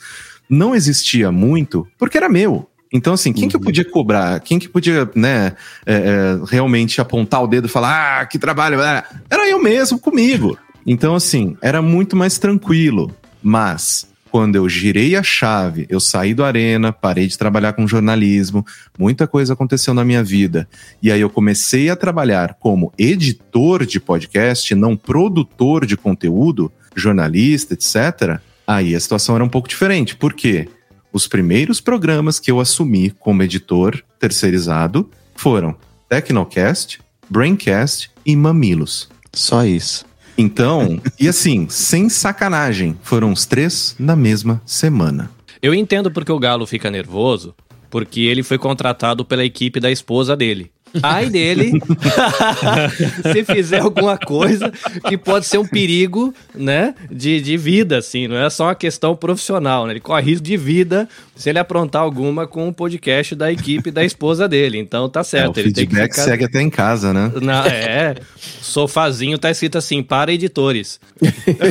não 0.49 0.75
existia 0.75 1.31
muito 1.31 1.87
porque 1.99 2.17
era 2.17 2.27
meu. 2.27 2.67
Então, 2.91 3.13
assim, 3.13 3.35
quem 3.35 3.51
que 3.51 3.57
eu 3.57 3.61
podia 3.61 3.85
cobrar? 3.85 4.41
Quem 4.41 4.59
que 4.59 4.67
podia, 4.67 5.07
né, 5.15 5.53
é, 5.85 5.95
é, 5.95 6.41
realmente 6.49 7.03
apontar 7.03 7.45
o 7.45 7.47
dedo 7.47 7.67
e 7.67 7.71
falar, 7.71 8.23
ah, 8.23 8.25
que 8.25 8.39
trabalho. 8.39 8.81
Era 8.81 9.47
eu 9.47 9.63
mesmo 9.63 9.99
comigo. 9.99 10.57
Então, 10.87 11.15
assim, 11.15 11.55
era 11.61 11.83
muito 11.83 12.17
mais 12.17 12.39
tranquilo. 12.39 13.15
Mas, 13.43 14.10
quando 14.31 14.57
eu 14.57 14.69
girei 14.69 15.17
a 15.17 15.23
chave, 15.23 15.87
eu 15.89 15.99
saí 15.99 16.33
do 16.33 16.45
Arena, 16.45 16.93
parei 16.93 17.27
de 17.27 17.37
trabalhar 17.37 17.73
com 17.73 17.87
jornalismo, 17.87 18.65
muita 18.99 19.27
coisa 19.27 19.55
aconteceu 19.55 19.93
na 19.93 20.05
minha 20.05 20.23
vida. 20.23 20.69
E 21.03 21.11
aí 21.11 21.21
eu 21.21 21.29
comecei 21.29 21.91
a 21.91 21.97
trabalhar 21.97 22.55
como 22.61 22.93
editor 22.97 23.85
de 23.85 23.99
podcast, 23.99 24.75
não 24.75 24.97
produtor 24.97 25.85
de 25.85 25.97
conteúdo, 25.97 26.71
jornalista, 26.95 27.75
etc. 27.75 28.41
Aí 28.67 28.95
a 28.95 29.01
situação 29.01 29.35
era 29.35 29.45
um 29.45 29.49
pouco 29.49 29.69
diferente. 29.69 30.15
Por 30.15 30.33
quê? 30.33 30.69
Os 31.13 31.27
primeiros 31.27 31.81
programas 31.81 32.39
que 32.39 32.51
eu 32.51 32.61
assumi 32.61 33.11
como 33.11 33.43
editor 33.43 34.01
terceirizado 34.19 35.11
foram 35.35 35.75
Tecnocast, 36.09 37.01
Braincast 37.29 38.11
e 38.25 38.37
Mamilos. 38.37 39.09
Só 39.33 39.65
isso. 39.65 40.10
Então, 40.41 40.99
e 41.21 41.29
assim, 41.29 41.67
sem 41.69 42.09
sacanagem, 42.09 42.97
foram 43.03 43.31
os 43.31 43.45
três 43.45 43.95
na 43.99 44.17
mesma 44.17 44.63
semana. 44.65 45.31
Eu 45.61 45.75
entendo 45.75 46.11
porque 46.11 46.33
o 46.33 46.39
Galo 46.39 46.67
fica 46.67 46.91
nervoso, 46.91 47.55
porque 47.91 48.23
ele 48.23 48.43
foi 48.43 48.57
contratado 48.57 49.23
pela 49.23 49.45
equipe 49.45 49.79
da 49.79 49.91
esposa 49.91 50.35
dele. 50.35 50.71
Ai 51.03 51.29
dele, 51.31 51.73
se 53.33 53.45
fizer 53.45 53.81
alguma 53.81 54.17
coisa 54.19 54.73
que 55.09 55.17
pode 55.17 55.47
ser 55.47 55.59
um 55.59 55.67
perigo, 55.67 56.35
né, 56.55 56.95
de, 57.11 57.41
de 57.41 57.57
vida, 57.57 57.99
assim, 57.99 58.27
não 58.27 58.37
é 58.37 58.51
só 58.51 58.65
uma 58.65 58.75
questão 58.75 59.15
profissional, 59.15 59.87
né? 59.87 59.93
Ele 59.93 60.01
corre 60.01 60.23
risco 60.23 60.45
de 60.45 60.57
vida 60.57 61.09
se 61.37 61.49
ele 61.49 61.59
aprontar 61.59 62.03
alguma 62.03 62.47
com 62.47 62.69
o 62.69 62.73
podcast 62.73 63.35
da 63.35 63.51
equipe 63.51 63.91
da 63.91 64.05
esposa 64.05 64.47
dele. 64.49 64.79
Então 64.79 65.09
tá 65.09 65.21
É, 65.21 65.25
certo, 65.25 65.57
o 65.57 65.61
ele 65.61 65.73
tem 65.73 65.87
que 65.87 65.95
feedback 65.95 66.13
ficar... 66.13 66.25
segue 66.25 66.45
até 66.45 66.61
em 66.61 66.71
casa, 66.71 67.13
né? 67.13 67.33
Na, 67.41 67.67
é, 67.67 68.17
sofazinho 68.61 69.39
tá 69.39 69.51
escrito 69.51 69.79
assim, 69.79 70.03
para 70.03 70.33
editores. 70.33 71.01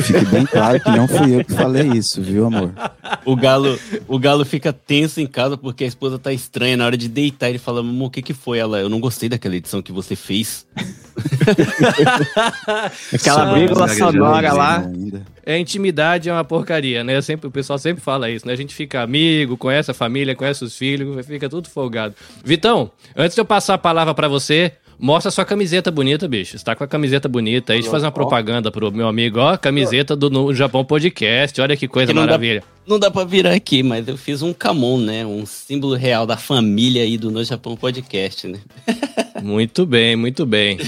Fique 0.02 0.24
bem 0.26 0.44
claro 0.46 0.80
que 0.80 0.90
não 0.90 1.06
fui 1.06 1.36
eu 1.36 1.44
que 1.44 1.52
falei 1.52 1.86
isso, 1.94 2.20
viu, 2.22 2.46
amor? 2.46 2.72
O 3.24 3.36
galo, 3.36 3.78
o 4.08 4.18
galo 4.18 4.44
fica 4.44 4.72
tenso 4.72 5.20
em 5.20 5.26
casa 5.26 5.56
porque 5.56 5.84
a 5.84 5.86
esposa 5.86 6.18
tá 6.18 6.32
estranha. 6.32 6.76
Na 6.76 6.86
hora 6.86 6.96
de 6.96 7.08
deitar, 7.08 7.48
ele 7.48 7.58
fala: 7.58 7.80
Amor, 7.80 8.06
o 8.06 8.10
que 8.10 8.22
que 8.22 8.34
foi? 8.34 8.58
Ela, 8.58 8.78
eu 8.80 8.88
não 8.88 9.00
gostei 9.00 9.09
daquela 9.28 9.56
edição 9.56 9.82
que 9.82 9.92
você 9.92 10.16
fez. 10.16 10.66
Aquela 13.12 13.54
vírgula 13.54 13.88
sonora 13.88 14.52
lá. 14.52 14.80
Ainda. 14.80 15.22
É, 15.44 15.58
intimidade 15.58 16.28
é 16.28 16.32
uma 16.32 16.44
porcaria, 16.44 17.02
né? 17.02 17.20
Sempre, 17.20 17.48
o 17.48 17.50
pessoal 17.50 17.76
sempre 17.78 18.02
fala 18.02 18.30
isso, 18.30 18.46
né? 18.46 18.52
A 18.52 18.56
gente 18.56 18.74
fica 18.74 19.02
amigo, 19.02 19.56
conhece 19.56 19.90
a 19.90 19.94
família, 19.94 20.36
conhece 20.36 20.64
os 20.64 20.76
filhos, 20.76 21.26
fica 21.26 21.48
tudo 21.48 21.68
folgado. 21.68 22.14
Vitão, 22.44 22.90
antes 23.16 23.34
de 23.34 23.40
eu 23.40 23.44
passar 23.44 23.74
a 23.74 23.78
palavra 23.78 24.14
pra 24.14 24.28
você, 24.28 24.72
mostra 25.00 25.30
sua 25.30 25.44
camiseta 25.44 25.90
bonita, 25.90 26.28
bicho. 26.28 26.56
Você 26.58 26.64
tá 26.64 26.74
com 26.76 26.84
a 26.84 26.86
camiseta 26.86 27.28
bonita 27.28 27.72
aí. 27.72 27.80
Eu 27.80 27.84
fazer 27.90 28.06
uma 28.06 28.12
propaganda 28.12 28.70
pro 28.70 28.92
meu 28.92 29.08
amigo, 29.08 29.38
ó. 29.40 29.56
Camiseta 29.56 30.14
do 30.14 30.28
No 30.30 30.54
Japão 30.54 30.84
Podcast. 30.84 31.60
Olha 31.60 31.76
que 31.76 31.88
coisa 31.88 32.12
não 32.12 32.22
dá- 32.22 32.26
maravilha. 32.26 32.62
Não 32.86 32.98
dá 32.98 33.10
pra 33.10 33.24
virar 33.24 33.54
aqui, 33.54 33.82
mas 33.82 34.06
eu 34.08 34.16
fiz 34.16 34.42
um 34.42 34.52
Kamon, 34.52 34.98
né? 34.98 35.24
Um 35.24 35.46
símbolo 35.46 35.94
real 35.94 36.26
da 36.26 36.36
família 36.36 37.02
aí 37.02 37.16
do 37.16 37.30
No 37.30 37.42
Japão 37.44 37.76
Podcast, 37.76 38.46
né? 38.48 38.58
Muito 39.42 39.86
bem, 39.86 40.16
muito 40.16 40.44
bem. 40.44 40.78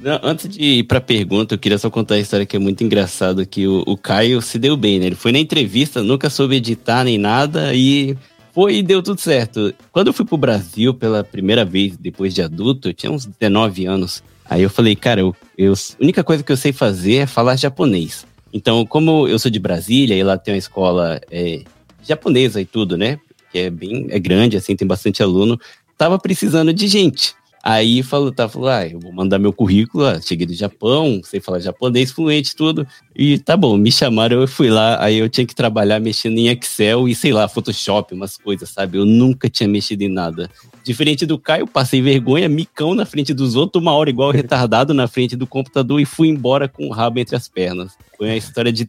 Não, 0.00 0.18
antes 0.22 0.48
de 0.48 0.62
ir 0.62 0.82
pra 0.84 1.00
pergunta, 1.00 1.54
eu 1.54 1.58
queria 1.58 1.76
só 1.78 1.90
contar 1.90 2.14
a 2.14 2.18
história 2.18 2.46
que 2.46 2.56
é 2.56 2.58
muito 2.58 2.82
engraçada, 2.84 3.44
que 3.44 3.66
o, 3.66 3.82
o 3.86 3.96
Caio 3.96 4.40
se 4.40 4.58
deu 4.58 4.76
bem, 4.76 4.98
né? 4.98 5.06
Ele 5.06 5.14
foi 5.14 5.32
na 5.32 5.38
entrevista, 5.38 6.02
nunca 6.02 6.30
soube 6.30 6.56
editar 6.56 7.04
nem 7.04 7.18
nada 7.18 7.74
e 7.74 8.16
foi 8.54 8.76
e 8.76 8.82
deu 8.82 9.02
tudo 9.02 9.20
certo. 9.20 9.74
Quando 9.92 10.06
eu 10.08 10.12
fui 10.12 10.24
pro 10.24 10.36
Brasil 10.36 10.94
pela 10.94 11.24
primeira 11.24 11.64
vez, 11.64 11.96
depois 11.96 12.32
de 12.34 12.40
adulto, 12.42 12.88
eu 12.88 12.94
tinha 12.94 13.10
uns 13.10 13.26
19 13.26 13.86
anos. 13.86 14.22
Aí 14.48 14.62
eu 14.62 14.70
falei, 14.70 14.94
cara, 14.94 15.20
eu, 15.20 15.34
eu- 15.58 15.72
a 15.72 16.02
única 16.02 16.22
coisa 16.22 16.42
que 16.42 16.52
eu 16.52 16.56
sei 16.56 16.72
fazer 16.72 17.16
é 17.16 17.26
falar 17.26 17.56
japonês. 17.56 18.26
Então, 18.52 18.86
como 18.86 19.26
eu 19.26 19.38
sou 19.38 19.50
de 19.50 19.58
Brasília 19.58 20.14
e 20.16 20.22
lá 20.22 20.38
tem 20.38 20.54
uma 20.54 20.58
escola 20.58 21.20
é, 21.30 21.62
japonesa 22.06 22.60
e 22.60 22.64
tudo, 22.64 22.96
né? 22.96 23.18
Que 23.50 23.58
é 23.60 23.70
bem, 23.70 24.06
é 24.10 24.18
grande, 24.18 24.56
assim, 24.56 24.76
tem 24.76 24.86
bastante 24.86 25.22
aluno. 25.22 25.58
Tava 25.98 26.18
precisando 26.18 26.72
de 26.72 26.86
gente. 26.86 27.34
Aí 27.66 28.02
falou, 28.02 28.30
tá, 28.30 28.46
falou, 28.46 28.68
ah, 28.68 28.86
eu 28.86 29.00
vou 29.00 29.10
mandar 29.10 29.38
meu 29.38 29.50
currículo, 29.50 30.04
ah, 30.04 30.20
cheguei 30.20 30.46
do 30.46 30.52
Japão, 30.52 31.22
sei 31.24 31.40
falar 31.40 31.60
japonês 31.60 32.12
fluente, 32.12 32.54
tudo. 32.54 32.86
E 33.16 33.38
tá 33.38 33.56
bom, 33.56 33.74
me 33.78 33.90
chamaram, 33.90 34.38
eu 34.38 34.46
fui 34.46 34.68
lá, 34.68 35.02
aí 35.02 35.16
eu 35.16 35.30
tinha 35.30 35.46
que 35.46 35.54
trabalhar 35.54 35.98
mexendo 35.98 36.36
em 36.36 36.48
Excel 36.48 37.08
e 37.08 37.14
sei 37.14 37.32
lá, 37.32 37.48
Photoshop, 37.48 38.12
umas 38.12 38.36
coisas, 38.36 38.68
sabe? 38.68 38.98
Eu 38.98 39.06
nunca 39.06 39.48
tinha 39.48 39.66
mexido 39.66 40.02
em 40.02 40.10
nada. 40.10 40.50
Diferente 40.84 41.24
do 41.24 41.38
Caio, 41.38 41.66
passei 41.66 42.02
vergonha, 42.02 42.50
micão 42.50 42.94
na 42.94 43.06
frente 43.06 43.32
dos 43.32 43.56
outros, 43.56 43.82
uma 43.82 43.92
hora 43.92 44.10
igual 44.10 44.30
retardado 44.30 44.92
na 44.92 45.08
frente 45.08 45.34
do 45.34 45.46
computador 45.46 45.98
e 45.98 46.04
fui 46.04 46.28
embora 46.28 46.68
com 46.68 46.86
o 46.86 46.92
rabo 46.92 47.18
entre 47.18 47.34
as 47.34 47.48
pernas. 47.48 47.92
Foi 48.18 48.26
uma 48.26 48.36
história 48.36 48.70
de 48.70 48.86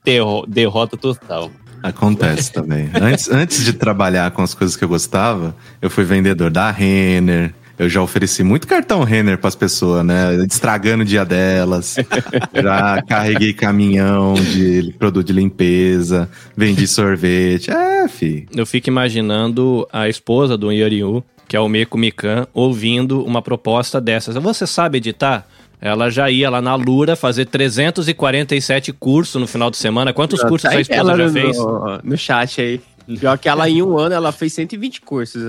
derrota 0.49 0.97
total. 0.97 1.49
Acontece 1.81 2.51
também. 2.51 2.89
Antes, 2.93 3.29
antes 3.29 3.63
de 3.63 3.71
trabalhar 3.71 4.31
com 4.31 4.41
as 4.41 4.53
coisas 4.53 4.75
que 4.75 4.83
eu 4.83 4.89
gostava, 4.89 5.55
eu 5.81 5.89
fui 5.89 6.03
vendedor 6.03 6.51
da 6.51 6.71
Renner. 6.71 7.53
Eu 7.77 7.89
já 7.89 8.01
ofereci 8.01 8.41
muito 8.43 8.67
cartão 8.67 9.03
Renner 9.03 9.37
para 9.37 9.49
as 9.49 9.55
pessoas, 9.55 10.05
né? 10.05 10.35
Estragando 10.49 11.03
o 11.03 11.05
dia 11.05 11.25
delas. 11.25 11.97
Já 12.55 13.01
carreguei 13.01 13.53
caminhão 13.53 14.33
de 14.33 14.93
produto 14.97 15.27
de 15.27 15.33
limpeza, 15.33 16.29
vendi 16.55 16.87
sorvete. 16.87 17.69
É, 17.69 18.07
fi. 18.07 18.47
Eu 18.55 18.65
fico 18.65 18.87
imaginando 18.87 19.85
a 19.91 20.07
esposa 20.07 20.57
do 20.57 20.71
Yoryu, 20.71 21.23
que 21.47 21.57
é 21.57 21.59
o 21.59 21.67
Meiko 21.67 21.97
Mikan, 21.97 22.47
ouvindo 22.53 23.23
uma 23.23 23.41
proposta 23.41 23.99
dessas. 23.99 24.35
Você 24.35 24.65
sabe 24.65 24.99
editar? 24.99 25.45
Ela 25.81 26.09
já 26.09 26.31
ia 26.31 26.49
lá 26.49 26.61
na 26.61 26.75
Lura 26.75 27.15
fazer 27.15 27.45
347 27.45 28.93
cursos 28.93 29.39
no 29.39 29.47
final 29.47 29.69
de 29.69 29.77
semana. 29.77 30.13
Quantos 30.13 30.41
cursos 30.41 30.63
Tá 30.63 30.69
a 30.69 30.77
aí 30.77 30.81
esposa 30.81 31.15
já 31.15 31.25
no, 31.25 31.31
fez? 31.31 31.57
No 32.03 32.17
chat 32.17 32.61
aí. 32.61 32.81
Pior 33.19 33.37
que 33.37 33.47
ela 33.47 33.69
em 33.69 33.83
um 33.83 33.97
ano, 33.97 34.15
ela 34.15 34.31
fez 34.31 34.53
120 34.53 35.01
cursos. 35.01 35.43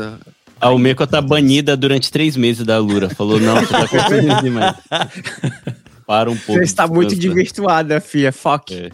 A 0.61 0.69
Almeco 0.69 1.07
tá 1.07 1.21
banida 1.21 1.77
durante 1.77 2.11
três 2.11 2.37
meses 2.37 2.65
da 2.65 2.79
Lura. 2.79 3.11
Falou, 3.11 3.39
não, 3.39 3.57
você 3.57 3.67
tá 3.67 3.89
confundindo 3.89 4.41
demais. 4.43 4.77
Para 6.07 6.31
um 6.31 6.37
pouco. 6.37 6.61
Você 6.61 6.65
está 6.65 6.87
muito 6.87 7.15
descansa. 7.15 7.35
desvirtuada, 7.35 8.01
filha. 8.01 8.33
Foque. 8.33 8.75
É. 8.75 8.91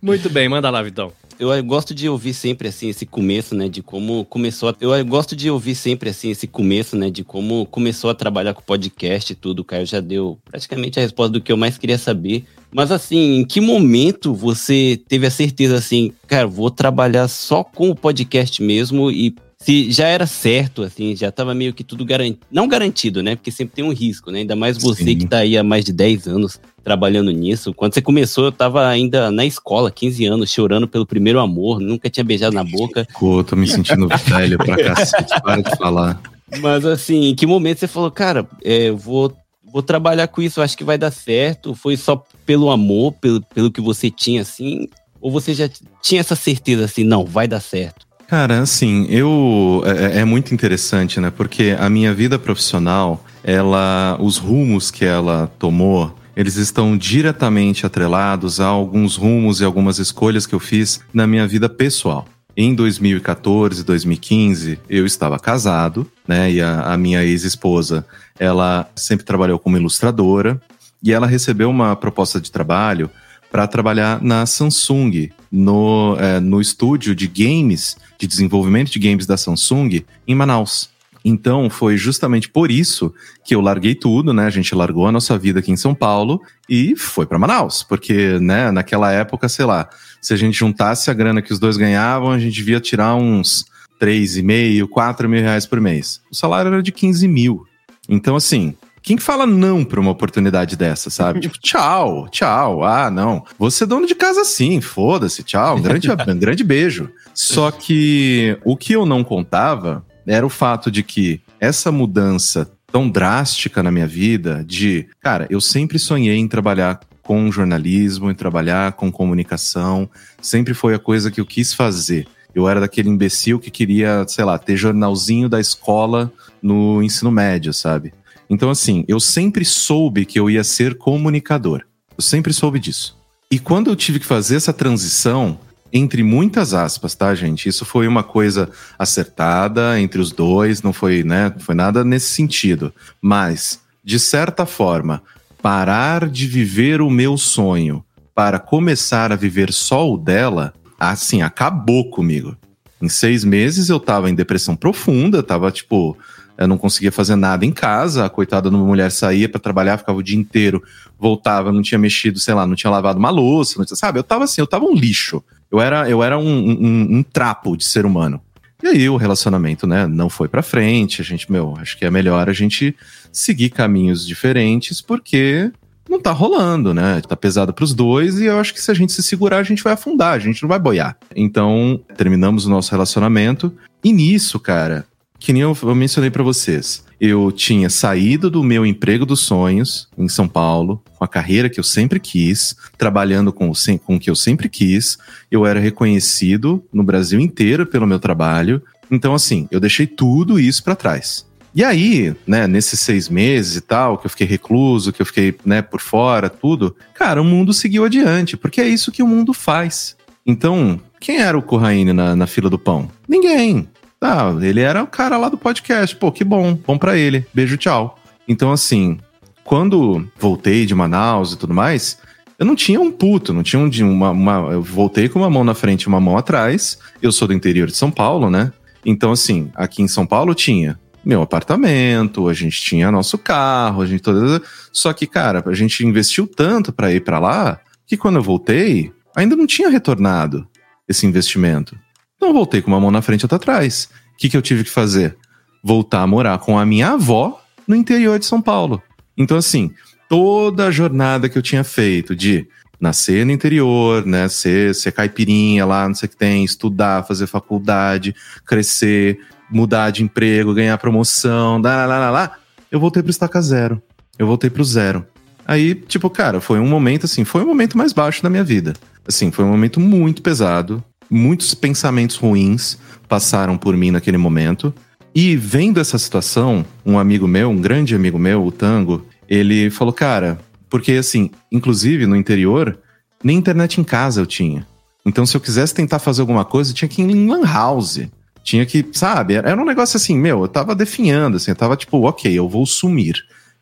Muito 0.00 0.30
bem, 0.30 0.48
manda 0.48 0.70
lá, 0.70 0.82
Vitão. 0.82 1.12
Eu 1.38 1.64
gosto 1.64 1.94
de 1.94 2.06
ouvir 2.06 2.34
sempre 2.34 2.68
assim 2.68 2.90
esse 2.90 3.06
começo, 3.06 3.54
né, 3.54 3.66
de 3.66 3.82
como 3.82 4.26
começou. 4.26 4.68
A... 4.68 4.76
Eu 4.78 5.04
gosto 5.06 5.34
de 5.34 5.50
ouvir 5.50 5.74
sempre 5.74 6.10
assim 6.10 6.30
esse 6.30 6.46
começo, 6.46 6.94
né, 6.96 7.08
de 7.08 7.24
como 7.24 7.64
começou 7.64 8.10
a 8.10 8.14
trabalhar 8.14 8.52
com 8.52 8.60
podcast 8.60 9.32
e 9.32 9.34
tudo. 9.34 9.60
O 9.60 9.64
Caio 9.64 9.86
já 9.86 10.00
deu 10.00 10.38
praticamente 10.44 10.98
a 10.98 11.02
resposta 11.02 11.32
do 11.32 11.40
que 11.40 11.50
eu 11.50 11.56
mais 11.56 11.78
queria 11.78 11.96
saber. 11.96 12.44
Mas 12.70 12.92
assim, 12.92 13.38
em 13.38 13.44
que 13.44 13.58
momento 13.58 14.34
você 14.34 15.00
teve 15.08 15.26
a 15.26 15.30
certeza 15.30 15.76
assim, 15.76 16.12
cara, 16.26 16.46
vou 16.46 16.70
trabalhar 16.70 17.26
só 17.26 17.64
com 17.64 17.88
o 17.88 17.96
podcast 17.96 18.62
mesmo 18.62 19.10
e 19.10 19.34
se 19.62 19.92
já 19.92 20.06
era 20.06 20.26
certo, 20.26 20.82
assim, 20.82 21.14
já 21.14 21.30
tava 21.30 21.54
meio 21.54 21.74
que 21.74 21.84
tudo 21.84 22.02
garantido. 22.02 22.46
Não 22.50 22.66
garantido, 22.66 23.22
né? 23.22 23.36
Porque 23.36 23.50
sempre 23.50 23.74
tem 23.74 23.84
um 23.84 23.92
risco, 23.92 24.30
né? 24.30 24.40
Ainda 24.40 24.56
mais 24.56 24.78
você 24.78 25.04
Sim. 25.04 25.18
que 25.18 25.26
tá 25.26 25.38
aí 25.38 25.58
há 25.58 25.62
mais 25.62 25.84
de 25.84 25.92
10 25.92 26.26
anos 26.28 26.58
trabalhando 26.82 27.30
nisso. 27.30 27.74
Quando 27.74 27.92
você 27.92 28.00
começou, 28.00 28.46
eu 28.46 28.52
tava 28.52 28.88
ainda 28.88 29.30
na 29.30 29.44
escola, 29.44 29.90
15 29.90 30.24
anos, 30.24 30.50
chorando 30.50 30.88
pelo 30.88 31.04
primeiro 31.04 31.38
amor, 31.38 31.78
nunca 31.78 32.08
tinha 32.08 32.24
beijado 32.24 32.54
na 32.54 32.64
boca. 32.64 33.06
Pô, 33.18 33.44
tô 33.44 33.54
me 33.54 33.66
sentindo 33.66 34.08
velho 34.08 34.56
pra 34.56 34.76
cacete. 34.76 35.34
Para 35.44 35.60
de 35.60 35.76
falar. 35.76 36.20
Mas 36.60 36.86
assim, 36.86 37.26
em 37.26 37.34
que 37.34 37.46
momento 37.46 37.80
você 37.80 37.86
falou, 37.86 38.10
cara, 38.10 38.48
é, 38.64 38.90
vou, 38.90 39.30
vou 39.70 39.82
trabalhar 39.82 40.26
com 40.28 40.40
isso, 40.40 40.62
acho 40.62 40.76
que 40.76 40.84
vai 40.84 40.96
dar 40.96 41.10
certo? 41.10 41.74
Foi 41.74 41.98
só 41.98 42.24
pelo 42.46 42.70
amor, 42.70 43.12
pelo, 43.12 43.42
pelo 43.42 43.70
que 43.70 43.80
você 43.80 44.10
tinha, 44.10 44.40
assim? 44.40 44.88
Ou 45.20 45.30
você 45.30 45.52
já 45.52 45.68
tinha 46.02 46.20
essa 46.22 46.34
certeza, 46.34 46.86
assim, 46.86 47.04
não, 47.04 47.26
vai 47.26 47.46
dar 47.46 47.60
certo? 47.60 48.09
Cara, 48.30 48.60
assim, 48.60 49.08
eu 49.08 49.82
é, 49.84 50.20
é 50.20 50.24
muito 50.24 50.54
interessante, 50.54 51.18
né? 51.18 51.32
Porque 51.32 51.76
a 51.76 51.90
minha 51.90 52.14
vida 52.14 52.38
profissional, 52.38 53.24
ela, 53.42 54.16
os 54.20 54.38
rumos 54.38 54.88
que 54.88 55.04
ela 55.04 55.50
tomou, 55.58 56.14
eles 56.36 56.54
estão 56.54 56.96
diretamente 56.96 57.84
atrelados 57.84 58.60
a 58.60 58.66
alguns 58.66 59.16
rumos 59.16 59.60
e 59.60 59.64
algumas 59.64 59.98
escolhas 59.98 60.46
que 60.46 60.54
eu 60.54 60.60
fiz 60.60 61.00
na 61.12 61.26
minha 61.26 61.44
vida 61.44 61.68
pessoal. 61.68 62.24
Em 62.56 62.72
2014, 62.72 63.82
2015, 63.82 64.78
eu 64.88 65.04
estava 65.04 65.36
casado, 65.36 66.06
né? 66.24 66.52
E 66.52 66.62
a, 66.62 66.82
a 66.82 66.96
minha 66.96 67.24
ex-esposa, 67.24 68.06
ela 68.38 68.88
sempre 68.94 69.26
trabalhou 69.26 69.58
como 69.58 69.76
ilustradora 69.76 70.62
e 71.02 71.12
ela 71.12 71.26
recebeu 71.26 71.68
uma 71.68 71.96
proposta 71.96 72.40
de 72.40 72.52
trabalho 72.52 73.10
para 73.50 73.66
trabalhar 73.66 74.22
na 74.22 74.46
Samsung, 74.46 75.30
no, 75.50 76.16
eh, 76.18 76.40
no 76.40 76.60
estúdio 76.60 77.14
de 77.14 77.26
games, 77.26 77.96
de 78.18 78.26
desenvolvimento 78.26 78.90
de 78.90 78.98
games 78.98 79.26
da 79.26 79.36
Samsung, 79.36 80.04
em 80.26 80.34
Manaus. 80.34 80.90
Então, 81.24 81.68
foi 81.68 81.96
justamente 81.96 82.48
por 82.48 82.70
isso 82.70 83.12
que 83.44 83.54
eu 83.54 83.60
larguei 83.60 83.94
tudo, 83.94 84.32
né? 84.32 84.46
A 84.46 84.50
gente 84.50 84.74
largou 84.74 85.06
a 85.06 85.12
nossa 85.12 85.36
vida 85.36 85.60
aqui 85.60 85.70
em 85.70 85.76
São 85.76 85.94
Paulo 85.94 86.40
e 86.68 86.96
foi 86.96 87.26
para 87.26 87.38
Manaus, 87.38 87.82
porque, 87.82 88.38
né, 88.38 88.70
naquela 88.70 89.12
época, 89.12 89.48
sei 89.48 89.66
lá, 89.66 89.88
se 90.22 90.32
a 90.32 90.36
gente 90.36 90.56
juntasse 90.56 91.10
a 91.10 91.14
grana 91.14 91.42
que 91.42 91.52
os 91.52 91.58
dois 91.58 91.76
ganhavam, 91.76 92.30
a 92.30 92.38
gente 92.38 92.54
devia 92.54 92.80
tirar 92.80 93.14
uns 93.16 93.66
3,5, 94.00 94.88
4 94.88 95.28
mil 95.28 95.42
reais 95.42 95.66
por 95.66 95.80
mês. 95.80 96.22
O 96.30 96.34
salário 96.34 96.72
era 96.72 96.82
de 96.82 96.90
15 96.90 97.28
mil. 97.28 97.66
Então, 98.08 98.34
assim, 98.34 98.74
quem 99.02 99.16
que 99.16 99.22
fala 99.22 99.46
não 99.46 99.84
pra 99.84 100.00
uma 100.00 100.10
oportunidade 100.10 100.76
dessa, 100.76 101.10
sabe? 101.10 101.40
tipo, 101.40 101.58
tchau, 101.60 102.28
tchau. 102.30 102.84
Ah, 102.84 103.10
não. 103.10 103.44
Vou 103.58 103.70
ser 103.70 103.86
dono 103.86 104.06
de 104.06 104.14
casa 104.14 104.44
sim, 104.44 104.80
foda-se, 104.80 105.42
tchau. 105.42 105.76
Um 105.76 105.82
grande, 105.82 106.08
um 106.10 106.38
grande 106.38 106.64
beijo. 106.64 107.10
Só 107.34 107.70
que 107.70 108.58
o 108.64 108.76
que 108.76 108.92
eu 108.92 109.06
não 109.06 109.24
contava 109.24 110.04
era 110.26 110.44
o 110.44 110.50
fato 110.50 110.90
de 110.90 111.02
que 111.02 111.40
essa 111.58 111.90
mudança 111.90 112.70
tão 112.92 113.08
drástica 113.08 113.82
na 113.82 113.90
minha 113.90 114.06
vida 114.06 114.64
de, 114.66 115.06
cara, 115.20 115.46
eu 115.50 115.60
sempre 115.60 115.98
sonhei 115.98 116.36
em 116.36 116.48
trabalhar 116.48 117.00
com 117.22 117.50
jornalismo, 117.50 118.30
em 118.30 118.34
trabalhar 118.34 118.92
com 118.92 119.12
comunicação, 119.12 120.10
sempre 120.42 120.74
foi 120.74 120.94
a 120.94 120.98
coisa 120.98 121.30
que 121.30 121.40
eu 121.40 121.46
quis 121.46 121.72
fazer. 121.72 122.26
Eu 122.52 122.68
era 122.68 122.80
daquele 122.80 123.08
imbecil 123.08 123.60
que 123.60 123.70
queria, 123.70 124.24
sei 124.26 124.44
lá, 124.44 124.58
ter 124.58 124.76
jornalzinho 124.76 125.48
da 125.48 125.60
escola 125.60 126.32
no 126.60 127.00
ensino 127.02 127.30
médio, 127.30 127.72
sabe? 127.72 128.12
Então, 128.50 128.68
assim, 128.68 129.04
eu 129.06 129.20
sempre 129.20 129.64
soube 129.64 130.26
que 130.26 130.38
eu 130.38 130.50
ia 130.50 130.64
ser 130.64 130.98
comunicador. 130.98 131.82
Eu 132.18 132.22
sempre 132.22 132.52
soube 132.52 132.80
disso. 132.80 133.16
E 133.48 133.60
quando 133.60 133.88
eu 133.88 133.96
tive 133.96 134.18
que 134.18 134.26
fazer 134.26 134.56
essa 134.56 134.72
transição, 134.72 135.58
entre 135.92 136.22
muitas 136.24 136.74
aspas, 136.74 137.14
tá, 137.14 137.32
gente? 137.34 137.68
Isso 137.68 137.84
foi 137.84 138.08
uma 138.08 138.24
coisa 138.24 138.68
acertada 138.98 140.00
entre 140.00 140.20
os 140.20 140.32
dois, 140.32 140.82
não 140.82 140.92
foi, 140.92 141.22
né? 141.22 141.52
Não 141.54 141.60
foi 141.60 141.74
nada 141.76 142.04
nesse 142.04 142.34
sentido. 142.34 142.92
Mas, 143.22 143.80
de 144.04 144.18
certa 144.18 144.66
forma, 144.66 145.22
parar 145.62 146.28
de 146.28 146.46
viver 146.46 147.00
o 147.00 147.08
meu 147.08 147.36
sonho 147.36 148.04
para 148.34 148.58
começar 148.58 149.32
a 149.32 149.36
viver 149.36 149.72
só 149.72 150.10
o 150.10 150.16
dela, 150.16 150.74
assim, 150.98 151.42
acabou 151.42 152.10
comigo. 152.10 152.56
Em 153.00 153.08
seis 153.08 153.44
meses 153.44 153.88
eu 153.88 153.98
tava 153.98 154.28
em 154.28 154.34
depressão 154.34 154.76
profunda, 154.76 155.42
tava 155.42 155.70
tipo, 155.70 156.16
eu 156.60 156.68
não 156.68 156.76
conseguia 156.76 157.10
fazer 157.10 157.36
nada 157.36 157.64
em 157.64 157.72
casa, 157.72 158.26
a 158.26 158.30
coitada 158.30 158.70
da 158.70 158.76
mulher 158.76 159.10
saía 159.10 159.48
para 159.48 159.58
trabalhar, 159.58 159.96
ficava 159.96 160.18
o 160.18 160.22
dia 160.22 160.38
inteiro, 160.38 160.82
voltava, 161.18 161.72
não 161.72 161.80
tinha 161.80 161.98
mexido, 161.98 162.38
sei 162.38 162.52
lá, 162.52 162.66
não 162.66 162.74
tinha 162.74 162.90
lavado 162.90 163.18
uma 163.18 163.30
louça, 163.30 163.78
não 163.78 163.84
tinha, 163.86 163.96
sabe? 163.96 164.18
Eu 164.18 164.22
tava 164.22 164.44
assim, 164.44 164.60
eu 164.60 164.66
tava 164.66 164.84
um 164.84 164.94
lixo. 164.94 165.42
Eu 165.70 165.80
era, 165.80 166.08
eu 166.08 166.22
era 166.22 166.38
um, 166.38 166.42
um, 166.44 167.16
um 167.16 167.22
trapo 167.22 167.76
de 167.76 167.84
ser 167.84 168.04
humano. 168.04 168.40
E 168.82 168.88
aí 168.88 169.08
o 169.08 169.16
relacionamento, 169.16 169.86
né, 169.86 170.06
não 170.06 170.28
foi 170.28 170.48
para 170.48 170.62
frente. 170.62 171.22
A 171.22 171.24
gente, 171.24 171.50
meu, 171.50 171.74
acho 171.78 171.96
que 171.96 172.04
é 172.04 172.10
melhor 172.10 172.48
a 172.48 172.52
gente 172.52 172.94
seguir 173.32 173.70
caminhos 173.70 174.26
diferentes, 174.26 175.00
porque 175.00 175.70
não 176.10 176.20
tá 176.20 176.32
rolando, 176.32 176.92
né? 176.92 177.22
Tá 177.26 177.36
pesado 177.36 177.72
pros 177.72 177.94
dois 177.94 178.38
e 178.38 178.46
eu 178.46 178.58
acho 178.58 178.74
que 178.74 178.82
se 178.82 178.90
a 178.90 178.94
gente 178.94 179.12
se 179.12 179.22
segurar, 179.22 179.58
a 179.58 179.62
gente 179.62 179.82
vai 179.82 179.92
afundar, 179.92 180.34
a 180.34 180.38
gente 180.38 180.60
não 180.60 180.68
vai 180.68 180.78
boiar. 180.78 181.16
Então, 181.34 182.00
terminamos 182.16 182.66
o 182.66 182.70
nosso 182.70 182.90
relacionamento. 182.90 183.72
E 184.02 184.12
nisso, 184.12 184.58
cara, 184.58 185.06
que 185.40 185.52
nem 185.52 185.62
eu, 185.62 185.76
eu 185.82 185.94
mencionei 185.94 186.30
para 186.30 186.42
vocês, 186.42 187.02
eu 187.18 187.50
tinha 187.50 187.88
saído 187.88 188.50
do 188.50 188.62
meu 188.62 188.84
emprego 188.84 189.24
dos 189.24 189.40
sonhos 189.40 190.08
em 190.16 190.28
São 190.28 190.46
Paulo, 190.46 191.02
com 191.16 191.24
a 191.24 191.28
carreira 191.28 191.68
que 191.68 191.80
eu 191.80 191.84
sempre 191.84 192.20
quis, 192.20 192.76
trabalhando 192.96 193.52
com, 193.52 193.72
com 194.04 194.16
o 194.16 194.20
que 194.20 194.30
eu 194.30 194.36
sempre 194.36 194.68
quis. 194.68 195.18
Eu 195.50 195.66
era 195.66 195.80
reconhecido 195.80 196.84
no 196.92 197.02
Brasil 197.02 197.40
inteiro 197.40 197.86
pelo 197.86 198.06
meu 198.06 198.18
trabalho. 198.18 198.82
Então, 199.10 199.34
assim, 199.34 199.66
eu 199.70 199.80
deixei 199.80 200.06
tudo 200.06 200.60
isso 200.60 200.84
para 200.84 200.94
trás. 200.94 201.46
E 201.74 201.84
aí, 201.84 202.34
né, 202.46 202.66
nesses 202.66 203.00
seis 203.00 203.28
meses 203.28 203.76
e 203.76 203.80
tal, 203.80 204.18
que 204.18 204.26
eu 204.26 204.30
fiquei 204.30 204.46
recluso, 204.46 205.12
que 205.12 205.22
eu 205.22 205.26
fiquei, 205.26 205.54
né, 205.64 205.80
por 205.80 206.00
fora, 206.00 206.50
tudo, 206.50 206.96
cara, 207.14 207.40
o 207.40 207.44
mundo 207.44 207.72
seguiu 207.72 208.04
adiante, 208.04 208.56
porque 208.56 208.80
é 208.80 208.88
isso 208.88 209.12
que 209.12 209.22
o 209.22 209.26
mundo 209.26 209.52
faz. 209.54 210.16
Então, 210.44 211.00
quem 211.20 211.38
era 211.38 211.56
o 211.56 211.62
Corraine 211.62 212.12
na, 212.12 212.34
na 212.34 212.46
fila 212.46 212.68
do 212.68 212.78
pão? 212.78 213.10
Ninguém. 213.28 213.88
Ah, 214.20 214.54
ele 214.60 214.80
era 214.80 215.02
o 215.02 215.06
cara 215.06 215.36
lá 215.36 215.48
do 215.48 215.56
podcast. 215.56 216.14
Pô, 216.16 216.30
que 216.30 216.44
bom, 216.44 216.74
bom 216.74 216.98
para 216.98 217.16
ele. 217.16 217.46
Beijo, 217.54 217.76
tchau. 217.76 218.18
Então, 218.46 218.70
assim, 218.70 219.18
quando 219.64 220.28
voltei 220.38 220.84
de 220.84 220.94
Manaus 220.94 221.52
e 221.52 221.58
tudo 221.58 221.72
mais, 221.72 222.18
eu 222.58 222.66
não 222.66 222.76
tinha 222.76 223.00
um 223.00 223.10
puto, 223.10 223.54
não 223.54 223.62
tinha 223.62 223.80
um, 223.80 224.12
uma, 224.12 224.30
uma. 224.30 224.72
Eu 224.72 224.82
voltei 224.82 225.28
com 225.28 225.38
uma 225.38 225.48
mão 225.48 225.64
na 225.64 225.74
frente 225.74 226.02
e 226.02 226.08
uma 226.08 226.20
mão 226.20 226.36
atrás. 226.36 226.98
Eu 227.22 227.32
sou 227.32 227.48
do 227.48 227.54
interior 227.54 227.86
de 227.88 227.96
São 227.96 228.10
Paulo, 228.10 228.50
né? 228.50 228.72
Então, 229.04 229.32
assim, 229.32 229.70
aqui 229.74 230.02
em 230.02 230.08
São 230.08 230.26
Paulo 230.26 230.54
tinha 230.54 230.98
meu 231.24 231.42
apartamento, 231.42 232.48
a 232.48 232.52
gente 232.54 232.80
tinha 232.80 233.10
nosso 233.10 233.38
carro, 233.38 234.02
a 234.02 234.06
gente 234.06 234.20
toda. 234.20 234.62
Só 234.92 235.12
que, 235.12 235.26
cara, 235.26 235.62
a 235.66 235.74
gente 235.74 236.04
investiu 236.04 236.46
tanto 236.46 236.92
para 236.92 237.12
ir 237.12 237.22
para 237.22 237.38
lá 237.38 237.80
que 238.06 238.16
quando 238.16 238.36
eu 238.36 238.42
voltei, 238.42 239.12
ainda 239.34 239.54
não 239.54 239.66
tinha 239.66 239.88
retornado 239.88 240.66
esse 241.08 241.26
investimento. 241.26 241.96
Então 242.40 242.54
voltei 242.54 242.80
com 242.80 242.90
uma 242.90 242.98
mão 242.98 243.10
na 243.10 243.20
frente 243.20 243.42
e 243.42 243.44
outra 243.44 243.56
atrás. 243.56 244.08
O 244.32 244.38
que, 244.38 244.48
que 244.48 244.56
eu 244.56 244.62
tive 244.62 244.82
que 244.82 244.88
fazer? 244.88 245.36
Voltar 245.84 246.22
a 246.22 246.26
morar 246.26 246.58
com 246.58 246.78
a 246.78 246.86
minha 246.86 247.10
avó 247.10 247.60
no 247.86 247.94
interior 247.94 248.38
de 248.38 248.46
São 248.46 248.62
Paulo. 248.62 249.02
Então, 249.36 249.58
assim, 249.58 249.90
toda 250.26 250.86
a 250.86 250.90
jornada 250.90 251.50
que 251.50 251.58
eu 251.58 251.60
tinha 251.60 251.84
feito 251.84 252.34
de 252.34 252.66
nascer 252.98 253.44
no 253.44 253.52
interior, 253.52 254.24
né? 254.24 254.48
Ser, 254.48 254.94
ser 254.94 255.12
caipirinha 255.12 255.84
lá, 255.84 256.08
não 256.08 256.14
sei 256.14 256.28
o 256.28 256.30
que 256.30 256.36
tem, 256.38 256.64
estudar, 256.64 257.26
fazer 257.26 257.46
faculdade, 257.46 258.34
crescer, 258.64 259.38
mudar 259.70 260.08
de 260.08 260.22
emprego, 260.22 260.72
ganhar 260.72 260.96
promoção, 260.96 261.78
lá, 261.78 262.06
lá, 262.06 262.18
lá, 262.18 262.30
lá, 262.30 262.56
eu 262.90 262.98
voltei 262.98 263.22
pro 263.22 263.30
estaca 263.30 263.60
zero. 263.60 264.02
Eu 264.38 264.46
voltei 264.46 264.70
pro 264.70 264.82
zero. 264.82 265.26
Aí, 265.66 265.94
tipo, 265.94 266.30
cara, 266.30 266.58
foi 266.58 266.80
um 266.80 266.88
momento 266.88 267.26
assim, 267.26 267.44
foi 267.44 267.62
o 267.62 267.66
momento 267.66 267.98
mais 267.98 268.14
baixo 268.14 268.42
da 268.42 268.48
minha 268.48 268.64
vida. 268.64 268.94
Assim, 269.28 269.50
foi 269.50 269.62
um 269.62 269.68
momento 269.68 270.00
muito 270.00 270.40
pesado. 270.40 271.04
Muitos 271.30 271.74
pensamentos 271.74 272.36
ruins 272.36 272.98
passaram 273.28 273.78
por 273.78 273.96
mim 273.96 274.10
naquele 274.10 274.36
momento. 274.36 274.92
E 275.34 275.54
vendo 275.54 276.00
essa 276.00 276.18
situação, 276.18 276.84
um 277.06 277.18
amigo 277.18 277.46
meu, 277.46 277.70
um 277.70 277.80
grande 277.80 278.14
amigo 278.14 278.38
meu, 278.38 278.66
o 278.66 278.72
Tango, 278.72 279.24
ele 279.48 279.88
falou, 279.90 280.12
cara, 280.12 280.58
porque 280.88 281.12
assim, 281.12 281.50
inclusive 281.70 282.26
no 282.26 282.34
interior, 282.34 282.98
nem 283.42 283.56
internet 283.56 284.00
em 284.00 284.04
casa 284.04 284.40
eu 284.40 284.46
tinha. 284.46 284.86
Então, 285.24 285.46
se 285.46 285.56
eu 285.56 285.60
quisesse 285.60 285.94
tentar 285.94 286.18
fazer 286.18 286.40
alguma 286.40 286.64
coisa, 286.64 286.90
eu 286.90 286.94
tinha 286.94 287.08
que 287.08 287.22
ir 287.22 287.30
em 287.30 287.48
Lan 287.48 287.64
House. 287.64 288.20
Tinha 288.64 288.84
que, 288.84 289.06
sabe? 289.12 289.54
Era 289.54 289.80
um 289.80 289.84
negócio 289.84 290.16
assim, 290.16 290.36
meu, 290.36 290.62
eu 290.62 290.68
tava 290.68 290.94
definhando, 290.94 291.56
assim, 291.56 291.70
eu 291.70 291.76
tava 291.76 291.96
tipo, 291.96 292.20
ok, 292.26 292.52
eu 292.52 292.68
vou 292.68 292.84
sumir. 292.84 293.36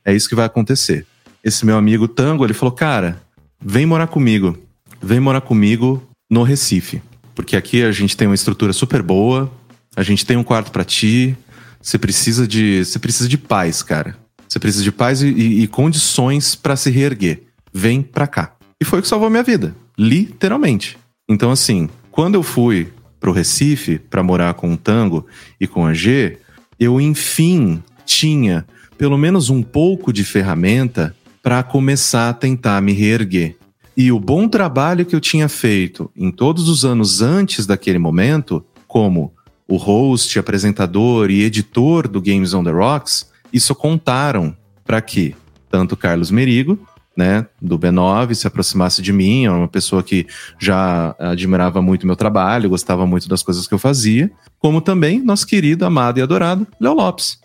É 0.04 0.14
isso 0.14 0.28
que 0.28 0.34
vai 0.34 0.46
acontecer. 0.46 1.06
Esse 1.42 1.64
meu 1.64 1.76
amigo 1.76 2.08
Tango, 2.08 2.44
ele 2.44 2.54
falou, 2.54 2.72
cara, 2.72 3.20
vem 3.60 3.86
morar 3.86 4.06
comigo. 4.06 4.56
Vem 5.00 5.20
morar 5.20 5.40
comigo 5.40 6.02
no 6.30 6.42
Recife. 6.42 7.00
Porque 7.38 7.56
aqui 7.56 7.84
a 7.84 7.92
gente 7.92 8.16
tem 8.16 8.26
uma 8.26 8.34
estrutura 8.34 8.72
super 8.72 9.00
boa, 9.00 9.48
a 9.94 10.02
gente 10.02 10.26
tem 10.26 10.36
um 10.36 10.42
quarto 10.42 10.72
para 10.72 10.84
ti. 10.84 11.36
Você 11.80 11.96
precisa 11.96 12.48
de, 12.48 12.84
você 12.84 12.98
precisa 12.98 13.28
de 13.28 13.38
paz, 13.38 13.80
cara. 13.80 14.18
Você 14.48 14.58
precisa 14.58 14.82
de 14.82 14.90
paz 14.90 15.22
e, 15.22 15.28
e, 15.28 15.62
e 15.62 15.68
condições 15.68 16.56
para 16.56 16.74
se 16.74 16.90
reerguer. 16.90 17.44
Vem 17.72 18.02
pra 18.02 18.26
cá. 18.26 18.56
E 18.82 18.84
foi 18.84 18.98
o 18.98 19.02
que 19.02 19.06
salvou 19.06 19.30
minha 19.30 19.44
vida, 19.44 19.72
literalmente. 19.96 20.98
Então 21.28 21.52
assim, 21.52 21.88
quando 22.10 22.34
eu 22.34 22.42
fui 22.42 22.92
pro 23.20 23.30
Recife 23.30 24.00
para 24.00 24.20
morar 24.20 24.54
com 24.54 24.72
o 24.72 24.76
Tango 24.76 25.24
e 25.60 25.68
com 25.68 25.86
a 25.86 25.94
G, 25.94 26.38
eu 26.76 27.00
enfim 27.00 27.80
tinha 28.04 28.66
pelo 28.98 29.16
menos 29.16 29.48
um 29.48 29.62
pouco 29.62 30.12
de 30.12 30.24
ferramenta 30.24 31.14
para 31.40 31.62
começar 31.62 32.30
a 32.30 32.34
tentar 32.34 32.82
me 32.82 32.92
reerguer. 32.92 33.54
E 33.98 34.12
o 34.12 34.20
bom 34.20 34.46
trabalho 34.46 35.04
que 35.04 35.16
eu 35.16 35.20
tinha 35.20 35.48
feito 35.48 36.08
em 36.14 36.30
todos 36.30 36.68
os 36.68 36.84
anos 36.84 37.20
antes 37.20 37.66
daquele 37.66 37.98
momento, 37.98 38.64
como 38.86 39.34
o 39.66 39.76
host, 39.76 40.38
apresentador 40.38 41.32
e 41.32 41.42
editor 41.42 42.06
do 42.06 42.22
Games 42.22 42.54
on 42.54 42.62
the 42.62 42.70
Rocks, 42.70 43.28
isso 43.52 43.74
contaram 43.74 44.56
para 44.84 45.00
que 45.00 45.34
tanto 45.68 45.96
Carlos 45.96 46.30
Merigo 46.30 46.78
né, 47.16 47.44
do 47.60 47.76
B9 47.76 48.34
se 48.34 48.46
aproximasse 48.46 49.02
de 49.02 49.12
mim, 49.12 49.46
era 49.46 49.56
uma 49.56 49.66
pessoa 49.66 50.04
que 50.04 50.24
já 50.60 51.16
admirava 51.18 51.82
muito 51.82 52.06
meu 52.06 52.14
trabalho, 52.14 52.70
gostava 52.70 53.04
muito 53.04 53.28
das 53.28 53.42
coisas 53.42 53.66
que 53.66 53.74
eu 53.74 53.80
fazia, 53.80 54.30
como 54.60 54.80
também 54.80 55.20
nosso 55.20 55.44
querido, 55.44 55.84
amado 55.84 56.20
e 56.20 56.22
adorado 56.22 56.64
Léo 56.80 56.94
Lopes, 56.94 57.40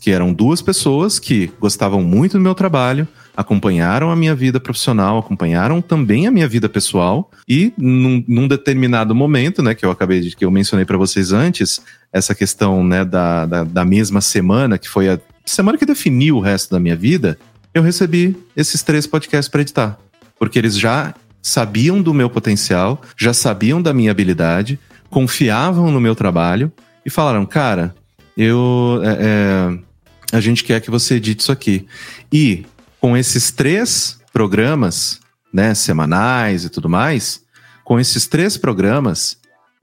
que 0.00 0.12
eram 0.12 0.32
duas 0.32 0.62
pessoas 0.62 1.18
que 1.18 1.50
gostavam 1.58 2.00
muito 2.00 2.34
do 2.34 2.40
meu 2.40 2.54
trabalho, 2.54 3.08
acompanharam 3.36 4.10
a 4.10 4.16
minha 4.16 4.34
vida 4.34 4.58
profissional, 4.58 5.18
acompanharam 5.18 5.82
também 5.82 6.26
a 6.26 6.30
minha 6.30 6.48
vida 6.48 6.68
pessoal 6.68 7.30
e 7.48 7.72
num, 7.76 8.24
num 8.26 8.48
determinado 8.48 9.14
momento, 9.14 9.62
né, 9.62 9.74
que 9.74 9.84
eu 9.84 9.90
acabei 9.90 10.20
de 10.20 10.34
que 10.34 10.44
eu 10.44 10.50
mencionei 10.50 10.86
para 10.86 10.96
vocês 10.96 11.32
antes, 11.32 11.80
essa 12.12 12.34
questão, 12.34 12.82
né, 12.82 13.04
da, 13.04 13.44
da, 13.44 13.64
da 13.64 13.84
mesma 13.84 14.20
semana 14.20 14.78
que 14.78 14.88
foi 14.88 15.08
a 15.08 15.20
semana 15.44 15.78
que 15.78 15.86
definiu 15.86 16.36
o 16.38 16.40
resto 16.40 16.70
da 16.70 16.80
minha 16.80 16.96
vida, 16.96 17.38
eu 17.72 17.82
recebi 17.82 18.36
esses 18.56 18.82
três 18.82 19.06
podcasts 19.06 19.48
para 19.48 19.60
editar. 19.60 19.98
Porque 20.38 20.58
eles 20.58 20.78
já 20.78 21.14
sabiam 21.40 22.02
do 22.02 22.12
meu 22.12 22.28
potencial, 22.28 23.00
já 23.16 23.32
sabiam 23.32 23.80
da 23.80 23.94
minha 23.94 24.10
habilidade, 24.10 24.78
confiavam 25.08 25.90
no 25.90 26.00
meu 26.00 26.14
trabalho 26.14 26.72
e 27.04 27.10
falaram: 27.10 27.46
cara, 27.46 27.94
eu. 28.36 29.00
É, 29.04 29.18
é, 29.20 30.36
a 30.36 30.40
gente 30.40 30.64
quer 30.64 30.80
que 30.80 30.90
você 30.90 31.14
edite 31.14 31.42
isso 31.42 31.52
aqui. 31.52 31.86
E 32.32 32.66
com 33.00 33.16
esses 33.16 33.50
três 33.50 34.18
programas, 34.32 35.20
né, 35.52 35.74
semanais 35.74 36.64
e 36.64 36.68
tudo 36.68 36.88
mais, 36.88 37.42
com 37.84 38.00
esses 38.00 38.26
três 38.26 38.56
programas, 38.56 39.38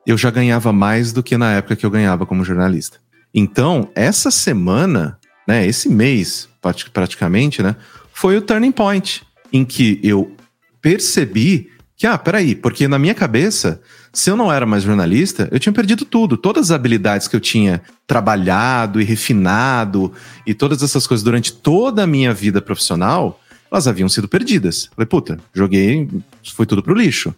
eu 0.06 0.17
já 0.17 0.30
ganhava 0.30 0.73
mais 0.73 1.13
do 1.13 1.23
que 1.23 1.38
na 1.38 1.54
época 1.54 1.76
que 1.76 1.86
eu 1.86 1.91
ganhava 1.91 2.26
como 2.26 2.43
jornalista. 2.43 2.97
Então, 3.34 3.89
essa 3.95 4.30
semana, 4.30 5.17
né, 5.47 5.65
esse 5.65 5.89
mês, 5.89 6.47
praticamente, 6.93 7.63
né? 7.63 7.76
Foi 8.13 8.38
o 8.38 8.41
turning 8.41 8.71
point 8.71 9.23
em 9.52 9.65
que 9.65 9.99
eu 10.04 10.36
percebi 10.82 11.71
que, 11.97 12.06
ah, 12.06 12.17
peraí, 12.17 12.54
porque 12.54 12.88
na 12.88 12.99
minha 12.99 13.15
cabeça, 13.15 13.82
se 14.13 14.30
eu 14.30 14.38
não 14.38 14.52
era 14.54 14.65
mais 14.65 14.84
jornalista, 14.84 15.49
eu 15.52 15.60
tinha 15.60 15.73
perdido 15.73 16.06
tudo. 16.06 16.38
Todas 16.38 16.65
as 16.69 16.71
habilidades 16.71 17.28
que 17.28 17.36
eu 17.36 17.39
tinha 17.39 17.82
trabalhado 18.06 19.02
e 19.02 19.04
refinado 19.04 20.13
e 20.45 20.54
todas 20.54 20.84
essas 20.84 21.08
coisas 21.08 21.23
durante 21.23 21.52
toda 21.52 22.04
a 22.04 22.08
minha 22.08 22.34
vida 22.34 22.62
profissional, 22.62 23.39
elas 23.71 23.88
haviam 23.88 24.08
sido 24.08 24.28
perdidas. 24.28 24.89
Falei, 24.95 25.08
puta, 25.08 25.39
joguei, 25.54 26.08
foi 26.54 26.65
tudo 26.65 26.84
pro 26.84 26.93
lixo. 26.93 27.34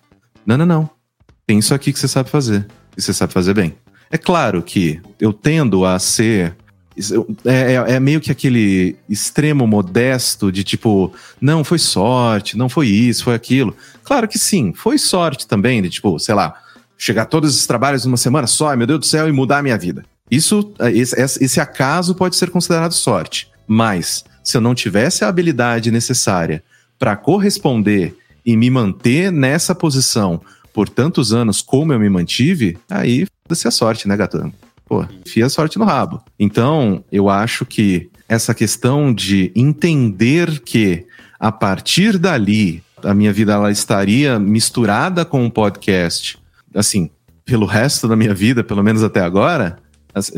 Não, 0.46 0.58
não, 0.58 0.66
não. 0.66 0.90
Tem 1.48 1.58
isso 1.60 1.74
aqui 1.74 1.94
que 1.94 2.00
você 2.00 2.08
sabe 2.10 2.30
fazer. 2.30 2.68
E 2.98 3.02
você 3.02 3.14
sabe 3.14 3.32
fazer 3.32 3.54
bem. 3.54 3.74
É 4.12 4.18
claro 4.18 4.62
que 4.62 5.02
eu 5.20 5.32
tendo 5.34 5.86
a 5.86 5.98
ser 5.98 6.56
É, 7.44 7.74
é- 7.74 7.96
é 7.96 8.00
meio 8.00 8.22
que 8.22 8.32
aquele 8.32 8.96
extremo 9.10 9.68
modesto 9.68 10.50
de 10.50 10.64
tipo, 10.64 11.14
não 11.42 11.62
foi 11.62 11.78
sorte, 11.78 12.58
não 12.58 12.70
foi 12.70 12.88
isso, 12.88 13.26
foi 13.26 13.36
aquilo. 13.36 13.76
Claro 14.02 14.30
que 14.30 14.40
sim, 14.40 14.72
foi 14.74 14.98
sorte 14.98 15.46
também, 15.46 15.82
de 15.82 15.90
tipo, 15.90 16.18
sei 16.20 16.34
lá, 16.36 16.56
chegar 16.98 17.26
todos 17.26 17.54
esses 17.54 17.68
trabalhos 17.68 18.06
numa 18.06 18.18
semana 18.18 18.48
só, 18.48 18.76
meu 18.76 18.88
Deus 18.88 19.00
do 19.00 19.06
céu, 19.06 19.28
e 19.28 19.32
mudar 19.32 19.60
a 19.60 19.64
minha 19.64 19.78
vida. 19.78 20.04
Isso, 20.30 20.74
é, 20.80 20.92
esse, 20.92 21.20
esse- 21.44 21.60
acaso 21.60 22.16
pode 22.16 22.36
ser 22.36 22.50
considerado 22.50 22.94
sorte. 22.94 23.48
Mas, 23.68 24.24
se 24.44 24.58
eu 24.58 24.62
não 24.62 24.74
tivesse 24.74 25.24
a 25.24 25.28
habilidade 25.28 25.92
necessária 25.92 26.64
para 26.98 27.16
corresponder 27.16 28.16
e 28.46 28.56
me 28.58 28.70
manter 28.70 29.32
nessa 29.32 29.76
posição 29.76 30.42
por 30.74 30.90
tantos 30.90 31.34
anos 31.34 31.62
como 31.62 31.94
eu 31.94 32.00
me 32.00 32.10
mantive, 32.10 32.78
aí 32.90 33.26
foda-se 33.48 33.68
a 33.68 33.72
sorte, 33.72 34.08
né, 34.08 34.16
gatão? 34.18 34.52
Pô, 34.86 35.06
enfia 35.26 35.46
a 35.46 35.50
sorte 35.50 35.78
no 35.80 35.86
rabo. 35.86 36.22
Então, 36.40 37.04
eu 37.12 37.30
acho 37.30 37.66
que 37.66 38.10
essa 38.28 38.54
questão 38.54 39.14
de 39.14 39.52
entender 39.56 40.60
que 40.62 41.06
a 41.40 41.52
partir 41.52 42.18
dali 42.18 42.84
a 43.04 43.14
minha 43.14 43.32
vida 43.32 43.54
ela 43.54 43.72
estaria 43.72 44.40
misturada 44.40 45.24
com 45.26 45.46
o 45.46 45.52
podcast, 45.52 46.38
assim, 46.76 47.10
pelo 47.46 47.66
resto 47.66 48.08
da 48.08 48.16
minha 48.16 48.34
vida, 48.34 48.64
pelo 48.64 48.84
menos 48.84 49.04
até 49.04 49.22
agora, 49.22 49.78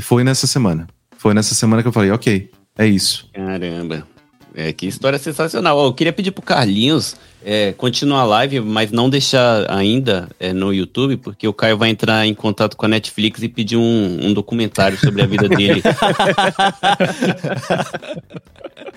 foi 0.02 0.24
nessa 0.24 0.48
semana. 0.48 0.88
Foi 1.18 1.34
nessa 1.34 1.56
semana 1.56 1.82
que 1.82 1.88
eu 1.88 1.94
falei, 1.94 2.12
ok, 2.12 2.50
é 2.78 2.86
isso. 2.86 3.30
Caramba. 3.34 4.08
É, 4.54 4.72
que 4.74 4.88
história 4.88 5.20
sensacional. 5.20 5.84
Eu 5.84 5.94
queria 5.94 6.14
pedir 6.14 6.32
pro 6.32 6.42
Carlinhos 6.42 7.16
é, 7.44 7.72
continuar 7.74 8.22
a 8.22 8.26
live, 8.26 8.60
mas 8.62 8.92
não 8.92 9.10
deixar 9.10 9.70
ainda 9.72 10.28
é, 10.40 10.52
no 10.54 10.74
YouTube, 10.74 11.18
porque 11.18 11.48
o 11.48 11.54
Caio 11.54 11.78
vai 11.78 11.90
entrar 11.90 12.26
em 12.26 12.34
contato 12.34 12.76
com 12.76 12.86
a 12.86 12.90
Netflix 12.90 13.42
e 13.44 13.48
pedir 13.50 13.78
um, 13.78 14.28
um 14.28 14.34
documentário 14.34 14.98
sobre 14.98 15.22
a 15.22 15.26
vida 15.26 15.48
dele. 15.48 15.82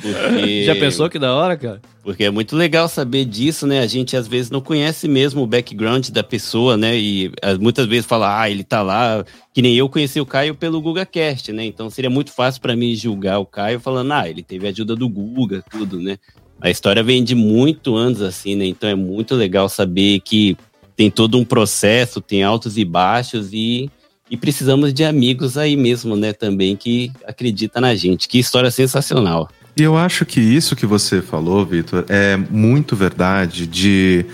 Porque- 0.01 0.65
Já 0.65 0.75
pensou 0.75 1.11
que 1.11 1.19
da 1.19 1.35
hora, 1.35 1.57
cara? 1.57 1.81
Porque 2.03 2.25
é 2.25 2.31
muito 2.31 2.57
legal 2.57 2.89
saber 2.89 3.27
disso, 3.27 3.67
né? 3.67 3.81
A 3.81 3.87
gente 3.87 4.17
às 4.17 4.27
vezes 4.27 4.51
não 4.51 4.61
conhece 4.61 5.07
mesmo 5.07 5.43
o 5.43 5.47
background 5.47 6.09
da 6.09 6.23
pessoa, 6.23 6.77
né? 6.77 6.97
E 6.99 7.31
ah, 7.43 7.55
muitas 7.59 7.87
vezes 7.87 8.07
fala, 8.07 8.41
ah, 8.41 8.51
ele 8.51 8.65
tá 8.65 8.81
lá. 8.83 9.23
Que 9.53 9.61
nem 9.61 9.77
eu 9.77 9.89
conheci 9.89 10.19
o 10.21 10.25
Caio 10.27 10.55
pelo 10.55 10.81
GugaCast, 10.81 11.53
né? 11.53 11.65
Então 11.67 11.91
seria 11.91 12.09
muito 12.11 12.33
fácil 12.33 12.63
pra 12.63 12.75
mim 12.75 12.95
julgar 12.95 13.39
o 13.39 13.47
Caio 13.47 13.79
falando, 13.79 14.13
ah, 14.13 14.29
ele 14.29 14.43
teve 14.43 14.67
a 14.67 14.71
ajuda 14.71 14.97
do 14.97 15.09
Guga, 15.09 15.63
tudo, 15.71 16.01
né? 16.01 16.19
A 16.61 16.71
história 16.71 17.03
vem 17.03 17.25
de 17.25 17.35
muito 17.35 17.97
anos 17.97 18.21
assim, 18.21 18.55
né? 18.55 18.67
Então 18.67 18.89
é 18.89 18.95
muito 18.95 19.35
legal 19.35 19.69
saber 19.69 20.21
que 20.21 20.57
tem 20.97 21.11
todo 21.11 21.39
um 21.39 21.45
processo, 21.45 22.21
tem 22.21 22.43
altos 22.43 22.77
e 22.77 22.85
baixos 22.85 23.51
e, 23.53 23.91
e 24.31 24.37
precisamos 24.37 24.93
de 24.93 25.03
amigos 25.05 25.57
aí 25.57 25.77
mesmo, 25.77 26.15
né? 26.17 26.33
Também 26.33 26.77
que 26.77 27.11
acredita 27.27 27.81
na 27.81 27.95
gente. 27.95 28.29
Que 28.29 28.39
história 28.39 28.71
sensacional. 28.71 29.49
E 29.77 29.83
eu 29.83 29.97
acho 29.97 30.27
que 30.27 30.41
isso 30.41 30.77
que 30.77 30.85
você 30.85 31.23
falou, 31.23 31.65
Vitor, 31.65 32.05
é 32.09 32.37
muito 32.37 32.95
verdade 32.95 33.67
de 33.67 34.27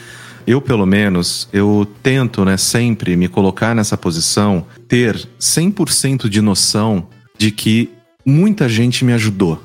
eu 0.46 0.60
pelo 0.60 0.86
menos, 0.86 1.48
eu 1.52 1.86
tento, 2.02 2.44
né, 2.44 2.56
sempre 2.56 3.16
me 3.16 3.28
colocar 3.28 3.74
nessa 3.74 3.96
posição, 3.96 4.64
ter 4.88 5.16
100% 5.40 6.28
de 6.28 6.40
noção 6.40 7.08
de 7.36 7.50
que 7.50 7.90
muita 8.24 8.68
gente 8.68 9.04
me 9.04 9.12
ajudou. 9.12 9.62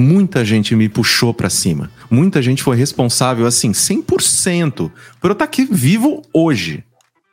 Muita 0.00 0.44
gente 0.44 0.76
me 0.76 0.88
puxou 0.88 1.34
pra 1.34 1.50
cima. 1.50 1.90
Muita 2.08 2.40
gente 2.40 2.62
foi 2.62 2.76
responsável 2.76 3.44
assim, 3.46 3.72
100% 3.72 4.92
por 5.20 5.30
eu 5.30 5.32
estar 5.32 5.44
aqui 5.44 5.64
vivo 5.64 6.22
hoje. 6.32 6.84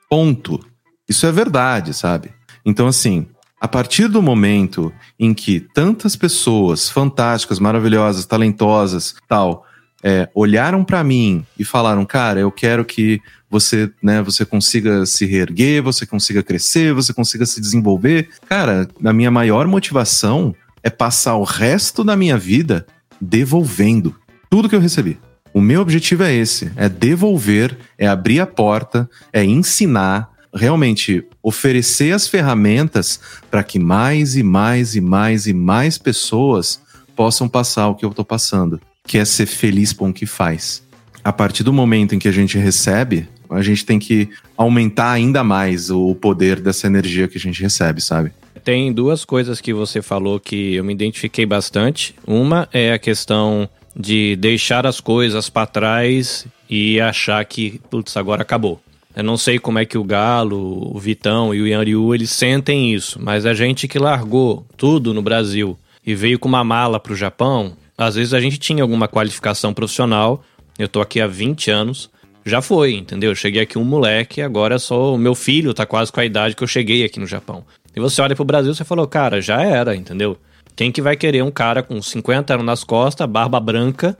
Ponto. 0.10 0.60
Isso 1.08 1.28
é 1.28 1.32
verdade, 1.32 1.94
sabe? 1.94 2.32
Então 2.66 2.88
assim, 2.88 3.28
a 3.62 3.68
partir 3.68 4.08
do 4.08 4.20
momento 4.20 4.92
em 5.20 5.32
que 5.32 5.60
tantas 5.60 6.16
pessoas 6.16 6.90
fantásticas, 6.90 7.60
maravilhosas, 7.60 8.26
talentosas, 8.26 9.14
tal, 9.28 9.64
é, 10.04 10.28
olharam 10.34 10.84
pra 10.84 11.04
mim 11.04 11.46
e 11.58 11.64
falaram, 11.64 12.04
cara, 12.04 12.40
eu 12.40 12.52
quero 12.52 12.84
que 12.84 13.22
você, 13.50 13.92
né, 14.02 14.24
você 14.24 14.44
consiga 14.44 15.06
se 15.06 15.26
reerguer, 15.26 15.84
você 15.84 16.06
consiga 16.06 16.42
crescer, 16.42 16.94
você 16.94 17.14
consiga 17.14 17.46
se 17.46 17.62
desenvolver. 17.62 18.30
Cara, 18.50 18.88
a 19.04 19.14
minha 19.14 19.30
maior 19.30 19.68
motivação 19.68 20.56
é 20.86 20.90
passar 20.92 21.36
o 21.36 21.44
resto 21.44 22.04
da 22.04 22.16
minha 22.16 22.38
vida 22.38 22.86
devolvendo 23.20 24.16
tudo 24.52 24.70
que 24.70 24.76
eu 24.76 24.80
recebi. 24.80 25.18
O 25.52 25.60
meu 25.60 25.82
objetivo 25.82 26.22
é 26.22 26.32
esse, 26.32 26.72
é 26.76 26.88
devolver, 26.88 27.76
é 27.98 28.06
abrir 28.06 28.40
a 28.40 28.46
porta, 28.46 29.10
é 29.34 29.44
ensinar, 29.44 30.30
realmente 30.54 31.26
oferecer 31.42 32.14
as 32.14 32.28
ferramentas 32.28 33.20
para 33.50 33.64
que 33.64 33.80
mais 33.80 34.36
e 34.36 34.44
mais 34.44 34.96
e 34.96 35.02
mais 35.02 35.48
e 35.48 35.54
mais 35.54 35.98
pessoas 35.98 36.80
possam 37.16 37.50
passar 37.50 37.88
o 37.88 37.96
que 37.96 38.06
eu 38.06 38.12
tô 38.12 38.24
passando, 38.24 38.80
que 39.08 39.18
é 39.18 39.26
ser 39.26 39.48
feliz 39.48 39.92
com 39.92 40.10
o 40.10 40.14
que 40.14 40.28
faz. 40.28 40.84
A 41.24 41.34
partir 41.34 41.64
do 41.64 41.74
momento 41.74 42.14
em 42.14 42.20
que 42.20 42.28
a 42.28 42.32
gente 42.32 42.60
recebe, 42.60 43.28
a 43.50 43.64
gente 43.64 43.84
tem 43.84 43.98
que 43.98 44.30
aumentar 44.56 45.12
ainda 45.12 45.44
mais 45.44 45.90
o 45.90 46.14
poder 46.14 46.60
dessa 46.60 46.86
energia 46.86 47.28
que 47.28 47.40
a 47.40 47.42
gente 47.42 47.60
recebe, 47.60 48.02
sabe? 48.02 48.32
Tem 48.66 48.92
duas 48.92 49.24
coisas 49.24 49.62
que 49.62 49.72
você 49.72 50.02
falou 50.02 50.40
que 50.40 50.74
eu 50.74 50.84
me 50.84 50.92
identifiquei 50.92 51.46
bastante. 51.46 52.16
Uma 52.26 52.68
é 52.74 52.94
a 52.94 52.98
questão 52.98 53.70
de 53.96 54.36
deixar 54.38 54.88
as 54.88 55.00
coisas 55.00 55.52
para 55.52 55.68
trás 55.68 56.48
e 56.68 57.00
achar 57.00 57.46
que, 57.46 57.80
putz, 57.92 58.18
agora 58.18 58.42
acabou. 58.42 58.82
Eu 59.16 59.24
não 59.24 59.38
sei 59.38 59.60
como 59.60 59.78
é 59.78 59.86
que 59.86 60.00
o 60.00 60.04
Galo, 60.04 60.92
o 60.92 60.98
Vitão 60.98 61.54
e 61.54 61.62
o 61.62 61.68
Yanryu, 61.68 62.16
eles 62.16 62.32
sentem 62.32 62.92
isso, 62.92 63.20
mas 63.22 63.46
a 63.46 63.54
gente 63.54 63.88
que 63.88 64.00
largou 64.00 64.66
tudo 64.76 65.14
no 65.14 65.22
Brasil 65.22 65.78
e 66.04 66.16
veio 66.16 66.40
com 66.40 66.50
uma 66.50 66.64
mala 66.64 67.00
pro 67.00 67.16
Japão, 67.16 67.78
às 67.96 68.16
vezes 68.16 68.34
a 68.34 68.42
gente 68.42 68.58
tinha 68.58 68.82
alguma 68.82 69.08
qualificação 69.08 69.76
profissional, 69.76 70.44
eu 70.80 70.90
tô 70.90 71.02
aqui 71.02 71.22
há 71.22 71.28
20 71.28 71.70
anos, 71.70 72.10
já 72.44 72.64
foi, 72.64 72.96
entendeu? 72.96 73.30
Eu 73.30 73.36
cheguei 73.36 73.62
aqui 73.62 73.78
um 73.78 73.86
moleque, 73.86 74.42
agora 74.42 74.80
só 74.80 75.14
o 75.14 75.20
meu 75.20 75.36
filho 75.36 75.72
tá 75.72 75.86
quase 75.86 76.12
com 76.12 76.20
a 76.20 76.26
idade 76.26 76.56
que 76.56 76.64
eu 76.64 76.68
cheguei 76.68 77.06
aqui 77.06 77.20
no 77.20 77.28
Japão. 77.28 77.64
E 77.96 78.00
você 78.00 78.22
olha 78.22 78.36
pro 78.36 78.44
Brasil 78.46 78.72
e 78.72 78.76
você 78.76 78.84
falou, 78.84 79.08
cara, 79.08 79.42
já 79.42 79.62
era, 79.62 79.96
entendeu? 79.96 80.38
Quem 80.76 80.92
que 80.92 81.02
vai 81.02 81.16
querer 81.16 81.42
um 81.44 81.52
cara 81.52 81.82
com 81.82 82.02
50 82.02 82.54
anos 82.54 82.66
nas 82.66 82.84
costas, 82.84 83.28
barba 83.30 83.60
branca, 83.60 84.18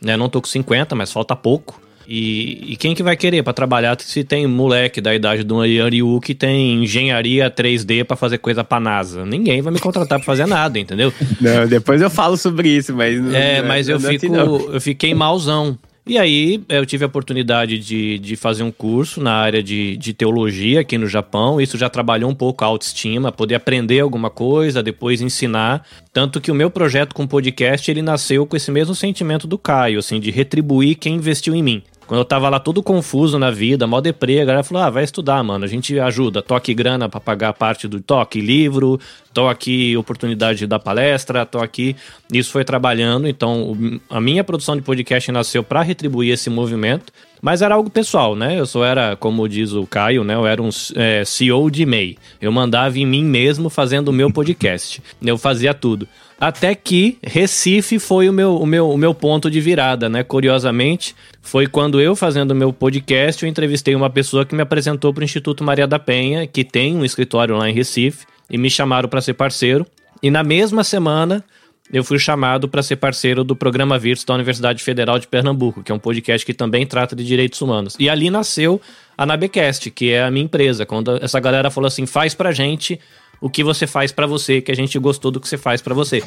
né? 0.00 0.16
Não 0.16 0.28
tô 0.28 0.40
com 0.40 0.48
50, 0.48 0.94
mas 0.94 1.12
falta 1.12 1.36
pouco. 1.36 1.80
E, 2.08 2.72
e 2.72 2.76
quem 2.76 2.92
que 2.94 3.02
vai 3.04 3.14
querer 3.16 3.42
pra 3.44 3.52
trabalhar 3.52 3.96
se 4.00 4.24
tem 4.24 4.44
moleque 4.46 5.00
da 5.00 5.14
idade 5.14 5.44
do 5.44 5.64
Yariu 5.64 6.18
que 6.20 6.34
tem 6.34 6.82
engenharia 6.82 7.48
3D 7.48 8.02
pra 8.04 8.16
fazer 8.16 8.38
coisa 8.38 8.64
pra 8.64 8.80
NASA? 8.80 9.24
Ninguém 9.24 9.60
vai 9.62 9.72
me 9.72 9.78
contratar 9.78 10.18
pra 10.18 10.26
fazer 10.26 10.46
nada, 10.46 10.76
entendeu? 10.78 11.12
Não, 11.40 11.68
depois 11.68 12.00
eu 12.02 12.10
falo 12.10 12.36
sobre 12.36 12.68
isso, 12.68 12.96
mas... 12.96 13.20
não- 13.20 13.32
É, 13.36 13.60
não 13.60 13.68
mas 13.68 13.88
eu 13.88 13.98
não 14.00 14.06
é 14.06 14.10
assim, 14.10 14.18
fico, 14.18 14.34
não. 14.34 14.56
eu 14.72 14.80
fiquei 14.80 15.14
malzão. 15.14 15.78
E 16.06 16.18
aí 16.18 16.62
eu 16.68 16.84
tive 16.86 17.04
a 17.04 17.06
oportunidade 17.06 17.78
de, 17.78 18.18
de 18.18 18.34
fazer 18.34 18.62
um 18.62 18.72
curso 18.72 19.20
na 19.20 19.34
área 19.34 19.62
de, 19.62 19.96
de 19.96 20.12
teologia 20.14 20.80
aqui 20.80 20.96
no 20.96 21.06
Japão. 21.06 21.60
Isso 21.60 21.76
já 21.76 21.88
trabalhou 21.88 22.30
um 22.30 22.34
pouco 22.34 22.64
a 22.64 22.66
autoestima, 22.66 23.30
poder 23.30 23.54
aprender 23.54 24.00
alguma 24.00 24.30
coisa, 24.30 24.82
depois 24.82 25.20
ensinar. 25.20 25.86
Tanto 26.12 26.40
que 26.40 26.50
o 26.50 26.54
meu 26.54 26.70
projeto 26.70 27.14
com 27.14 27.26
podcast, 27.26 27.90
ele 27.90 28.02
nasceu 28.02 28.46
com 28.46 28.56
esse 28.56 28.70
mesmo 28.70 28.94
sentimento 28.94 29.46
do 29.46 29.58
Caio, 29.58 29.98
assim, 29.98 30.18
de 30.18 30.30
retribuir 30.30 30.96
quem 30.96 31.16
investiu 31.16 31.54
em 31.54 31.62
mim. 31.62 31.82
Quando 32.10 32.22
eu 32.22 32.24
tava 32.24 32.48
lá 32.48 32.58
todo 32.58 32.82
confuso 32.82 33.38
na 33.38 33.52
vida, 33.52 33.86
mó 33.86 34.00
deprê, 34.00 34.40
a 34.40 34.44
galera 34.44 34.64
falou: 34.64 34.82
ah, 34.82 34.90
vai 34.90 35.04
estudar, 35.04 35.44
mano. 35.44 35.64
A 35.64 35.68
gente 35.68 35.96
ajuda, 35.96 36.42
toque 36.42 36.74
grana 36.74 37.08
pra 37.08 37.20
pagar 37.20 37.52
parte 37.52 37.86
do 37.86 38.00
toque, 38.00 38.40
livro, 38.40 38.98
toque 39.32 39.96
oportunidade 39.96 40.58
de 40.58 40.66
dar 40.66 40.80
palestra, 40.80 41.46
toque. 41.46 41.94
Isso 42.32 42.50
foi 42.50 42.64
trabalhando, 42.64 43.28
então 43.28 43.76
a 44.10 44.20
minha 44.20 44.42
produção 44.42 44.74
de 44.74 44.82
podcast 44.82 45.30
nasceu 45.30 45.62
pra 45.62 45.82
retribuir 45.82 46.32
esse 46.32 46.50
movimento, 46.50 47.12
mas 47.40 47.62
era 47.62 47.76
algo 47.76 47.88
pessoal, 47.88 48.34
né? 48.34 48.58
Eu 48.58 48.66
só 48.66 48.84
era, 48.84 49.14
como 49.14 49.48
diz 49.48 49.72
o 49.72 49.86
Caio, 49.86 50.24
né? 50.24 50.34
Eu 50.34 50.48
era 50.48 50.60
um 50.60 50.70
é, 50.96 51.24
CEO 51.24 51.70
de 51.70 51.86
MEI. 51.86 52.18
Eu 52.40 52.50
mandava 52.50 52.98
em 52.98 53.06
mim 53.06 53.24
mesmo 53.24 53.70
fazendo 53.70 54.08
o 54.08 54.12
meu 54.12 54.32
podcast. 54.32 55.00
Eu 55.22 55.38
fazia 55.38 55.72
tudo. 55.72 56.08
Até 56.40 56.74
que 56.74 57.18
Recife 57.22 57.98
foi 57.98 58.26
o 58.26 58.32
meu, 58.32 58.56
o, 58.56 58.64
meu, 58.64 58.88
o 58.88 58.96
meu 58.96 59.14
ponto 59.14 59.50
de 59.50 59.60
virada, 59.60 60.08
né? 60.08 60.22
Curiosamente, 60.22 61.14
foi 61.42 61.66
quando 61.66 62.00
eu 62.00 62.16
fazendo 62.16 62.54
meu 62.54 62.72
podcast, 62.72 63.42
eu 63.42 63.48
entrevistei 63.48 63.94
uma 63.94 64.08
pessoa 64.08 64.46
que 64.46 64.54
me 64.54 64.62
apresentou 64.62 65.12
para 65.12 65.20
o 65.20 65.24
Instituto 65.24 65.62
Maria 65.62 65.86
da 65.86 65.98
Penha, 65.98 66.46
que 66.46 66.64
tem 66.64 66.96
um 66.96 67.04
escritório 67.04 67.58
lá 67.58 67.68
em 67.68 67.74
Recife, 67.74 68.24
e 68.48 68.56
me 68.56 68.70
chamaram 68.70 69.06
para 69.06 69.20
ser 69.20 69.34
parceiro. 69.34 69.86
E 70.22 70.30
na 70.30 70.42
mesma 70.42 70.82
semana, 70.82 71.44
eu 71.92 72.02
fui 72.02 72.18
chamado 72.18 72.68
para 72.68 72.82
ser 72.82 72.96
parceiro 72.96 73.44
do 73.44 73.54
programa 73.54 73.98
Virtus 73.98 74.24
da 74.24 74.34
Universidade 74.34 74.82
Federal 74.82 75.18
de 75.18 75.28
Pernambuco, 75.28 75.82
que 75.82 75.92
é 75.92 75.94
um 75.94 75.98
podcast 75.98 76.46
que 76.46 76.54
também 76.54 76.86
trata 76.86 77.14
de 77.14 77.24
direitos 77.24 77.60
humanos. 77.60 77.96
E 77.98 78.08
ali 78.08 78.30
nasceu 78.30 78.80
a 79.16 79.26
Nabecast, 79.26 79.90
que 79.90 80.10
é 80.10 80.22
a 80.22 80.30
minha 80.30 80.44
empresa. 80.44 80.86
Quando 80.86 81.22
essa 81.22 81.38
galera 81.38 81.70
falou 81.70 81.88
assim, 81.88 82.06
faz 82.06 82.32
pra 82.32 82.52
gente 82.52 82.98
o 83.40 83.48
que 83.48 83.64
você 83.64 83.86
faz 83.86 84.12
pra 84.12 84.26
você, 84.26 84.60
que 84.60 84.70
a 84.70 84.76
gente 84.76 84.98
gostou 84.98 85.30
do 85.30 85.40
que 85.40 85.48
você 85.48 85.56
faz 85.56 85.80
pra 85.80 85.94
você. 85.94 86.22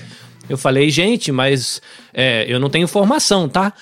Eu 0.50 0.58
falei, 0.58 0.90
gente, 0.90 1.32
mas 1.32 1.82
é, 2.14 2.46
eu 2.48 2.60
não 2.60 2.70
tenho 2.70 2.88
formação, 2.88 3.48
tá? 3.48 3.74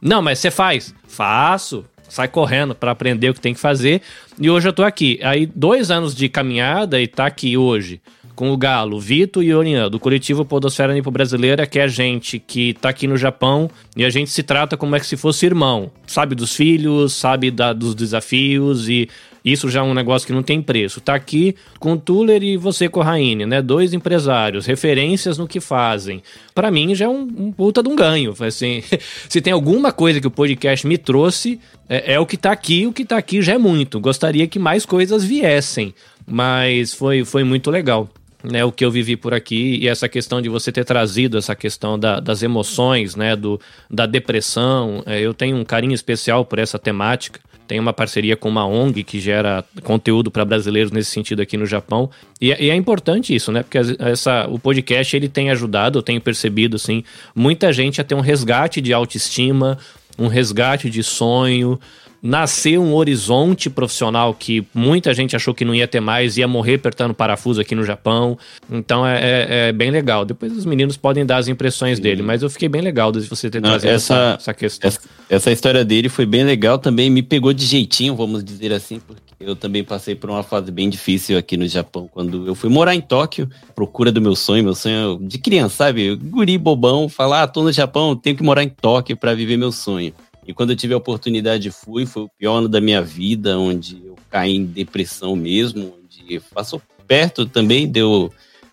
Não, 0.00 0.20
mas 0.20 0.38
você 0.38 0.50
faz. 0.50 0.94
Faço. 1.06 1.84
Sai 2.08 2.26
correndo 2.26 2.74
pra 2.74 2.90
aprender 2.90 3.30
o 3.30 3.34
que 3.34 3.40
tem 3.40 3.54
que 3.54 3.60
fazer. 3.60 4.02
E 4.38 4.50
hoje 4.50 4.68
eu 4.68 4.72
tô 4.72 4.82
aqui. 4.82 5.20
Aí, 5.22 5.46
dois 5.46 5.92
anos 5.92 6.14
de 6.14 6.28
caminhada 6.28 7.00
e 7.00 7.06
tá 7.06 7.26
aqui 7.26 7.56
hoje 7.56 8.00
com 8.40 8.50
o 8.50 8.56
Galo, 8.56 8.98
Vitor 8.98 9.44
e 9.44 9.54
Orian, 9.54 9.90
do 9.90 10.00
coletivo 10.00 10.46
Podosfera 10.46 10.94
Nipo 10.94 11.10
Brasileira, 11.10 11.66
que 11.66 11.78
é 11.78 11.86
gente 11.86 12.38
que 12.38 12.72
tá 12.72 12.88
aqui 12.88 13.06
no 13.06 13.18
Japão 13.18 13.70
e 13.94 14.02
a 14.02 14.08
gente 14.08 14.30
se 14.30 14.42
trata 14.42 14.78
como 14.78 14.96
é 14.96 14.98
que 14.98 15.04
se 15.04 15.14
fosse 15.14 15.44
irmão. 15.44 15.90
Sabe 16.06 16.34
dos 16.34 16.56
filhos, 16.56 17.12
sabe 17.12 17.50
da, 17.50 17.74
dos 17.74 17.94
desafios 17.94 18.88
e 18.88 19.10
isso 19.44 19.68
já 19.68 19.80
é 19.80 19.82
um 19.82 19.94
negócio 19.94 20.26
que 20.26 20.32
não 20.32 20.42
tem 20.42 20.60
preço. 20.60 21.00
Tá 21.00 21.14
aqui 21.14 21.54
com 21.78 21.96
Tuller 21.96 22.42
e 22.42 22.56
você 22.56 22.88
com 22.88 23.00
Raine, 23.00 23.46
né? 23.46 23.62
Dois 23.62 23.92
empresários, 23.92 24.66
referências 24.66 25.38
no 25.38 25.48
que 25.48 25.60
fazem. 25.60 26.22
Para 26.54 26.70
mim 26.70 26.94
já 26.94 27.06
é 27.06 27.08
um, 27.08 27.22
um, 27.22 27.52
puta 27.52 27.82
de 27.82 27.88
um 27.88 27.96
ganho. 27.96 28.34
Assim, 28.40 28.82
se 29.28 29.40
tem 29.40 29.52
alguma 29.52 29.92
coisa 29.92 30.20
que 30.20 30.26
o 30.26 30.30
podcast 30.30 30.86
me 30.86 30.98
trouxe, 30.98 31.60
é, 31.88 32.14
é 32.14 32.20
o 32.20 32.26
que 32.26 32.36
tá 32.36 32.52
aqui. 32.52 32.86
O 32.86 32.92
que 32.92 33.04
tá 33.04 33.16
aqui 33.16 33.40
já 33.42 33.54
é 33.54 33.58
muito. 33.58 34.00
Gostaria 34.00 34.46
que 34.46 34.58
mais 34.58 34.84
coisas 34.84 35.24
viessem, 35.24 35.94
mas 36.26 36.92
foi, 36.92 37.24
foi 37.24 37.44
muito 37.44 37.70
legal 37.70 38.08
né, 38.42 38.64
o 38.64 38.72
que 38.72 38.84
eu 38.84 38.90
vivi 38.90 39.16
por 39.16 39.34
aqui 39.34 39.78
e 39.80 39.88
essa 39.88 40.08
questão 40.08 40.40
de 40.40 40.48
você 40.48 40.72
ter 40.72 40.84
trazido 40.84 41.38
essa 41.38 41.54
questão 41.54 41.98
da, 41.98 42.20
das 42.20 42.42
emoções, 42.42 43.14
né, 43.16 43.36
do, 43.36 43.60
da 43.90 44.06
depressão. 44.06 45.02
É, 45.06 45.20
eu 45.20 45.34
tenho 45.34 45.56
um 45.56 45.64
carinho 45.64 45.94
especial 45.94 46.44
por 46.44 46.58
essa 46.58 46.78
temática. 46.78 47.40
Tenho 47.70 47.82
uma 47.82 47.92
parceria 47.92 48.36
com 48.36 48.48
uma 48.48 48.66
ONG 48.66 49.04
que 49.04 49.20
gera 49.20 49.64
conteúdo 49.84 50.28
para 50.28 50.44
brasileiros 50.44 50.90
nesse 50.90 51.12
sentido 51.12 51.40
aqui 51.40 51.56
no 51.56 51.64
Japão. 51.64 52.10
E, 52.40 52.50
é, 52.50 52.60
e, 52.64 52.68
é 52.68 52.74
importante 52.74 53.32
isso, 53.32 53.52
né? 53.52 53.62
Porque 53.62 53.78
essa, 54.00 54.48
o 54.48 54.58
podcast 54.58 55.14
ele 55.14 55.28
tem 55.28 55.52
ajudado, 55.52 55.96
eu 55.96 56.02
tenho 56.02 56.20
percebido, 56.20 56.74
assim, 56.74 57.04
muita 57.32 57.72
gente 57.72 58.00
a 58.00 58.04
ter 58.04 58.16
um 58.16 58.20
resgate 58.20 58.80
de 58.80 58.92
autoestima, 58.92 59.78
um 60.18 60.26
resgate 60.26 60.90
de 60.90 61.00
sonho, 61.04 61.78
nascer 62.22 62.78
um 62.78 62.94
horizonte 62.94 63.70
profissional 63.70 64.34
que 64.34 64.66
muita 64.74 65.14
gente 65.14 65.34
achou 65.34 65.54
que 65.54 65.64
não 65.64 65.74
ia 65.74 65.88
ter 65.88 66.00
mais, 66.00 66.36
ia 66.36 66.46
morrer 66.46 66.74
apertando 66.74 67.14
parafuso 67.14 67.60
aqui 67.60 67.74
no 67.74 67.84
Japão. 67.84 68.38
Então 68.70 69.06
é, 69.06 69.18
é, 69.18 69.68
é 69.68 69.72
bem 69.72 69.90
legal. 69.90 70.24
Depois 70.24 70.56
os 70.56 70.66
meninos 70.66 70.96
podem 70.96 71.24
dar 71.24 71.38
as 71.38 71.48
impressões 71.48 71.96
Sim. 71.96 72.02
dele, 72.02 72.22
mas 72.22 72.42
eu 72.42 72.50
fiquei 72.50 72.68
bem 72.68 72.82
legal 72.82 73.10
de 73.10 73.20
você 73.20 73.48
ter 73.48 73.60
trazido 73.60 73.90
essa, 73.90 74.14
essa, 74.14 74.34
essa 74.38 74.54
questão. 74.54 74.88
Essa, 74.88 75.00
essa, 75.28 75.50
história 75.50 75.84
dele 75.84 76.08
foi 76.08 76.26
bem 76.26 76.44
legal 76.44 76.78
também, 76.78 77.08
me 77.08 77.22
pegou 77.22 77.52
de 77.52 77.64
jeitinho, 77.64 78.14
vamos 78.14 78.44
dizer 78.44 78.72
assim, 78.72 79.00
porque 79.00 79.22
eu 79.40 79.56
também 79.56 79.82
passei 79.82 80.14
por 80.14 80.28
uma 80.28 80.42
fase 80.42 80.70
bem 80.70 80.90
difícil 80.90 81.38
aqui 81.38 81.56
no 81.56 81.66
Japão, 81.66 82.08
quando 82.12 82.46
eu 82.46 82.54
fui 82.54 82.68
morar 82.68 82.94
em 82.94 83.00
Tóquio, 83.00 83.48
procura 83.74 84.12
do 84.12 84.20
meu 84.20 84.36
sonho, 84.36 84.62
meu 84.62 84.74
sonho 84.74 85.18
de 85.22 85.38
criança, 85.38 85.76
sabe? 85.76 86.14
Guri 86.16 86.58
bobão, 86.58 87.08
falar, 87.08 87.44
ah, 87.44 87.48
tô 87.48 87.62
no 87.62 87.72
Japão, 87.72 88.14
tenho 88.14 88.36
que 88.36 88.42
morar 88.42 88.62
em 88.62 88.68
Tóquio 88.68 89.16
para 89.16 89.34
viver 89.34 89.56
meu 89.56 89.72
sonho. 89.72 90.12
E 90.50 90.52
quando 90.52 90.70
eu 90.70 90.76
tive 90.76 90.92
a 90.92 90.96
oportunidade, 90.96 91.70
fui. 91.70 92.04
Foi 92.04 92.24
o 92.24 92.28
pior 92.28 92.56
ano 92.56 92.68
da 92.68 92.80
minha 92.80 93.00
vida, 93.00 93.56
onde 93.56 94.02
eu 94.04 94.16
caí 94.28 94.56
em 94.56 94.64
depressão 94.64 95.36
mesmo, 95.36 95.94
onde 96.02 96.40
passou 96.52 96.82
perto 97.06 97.46
também, 97.46 97.86
deu 97.86 98.32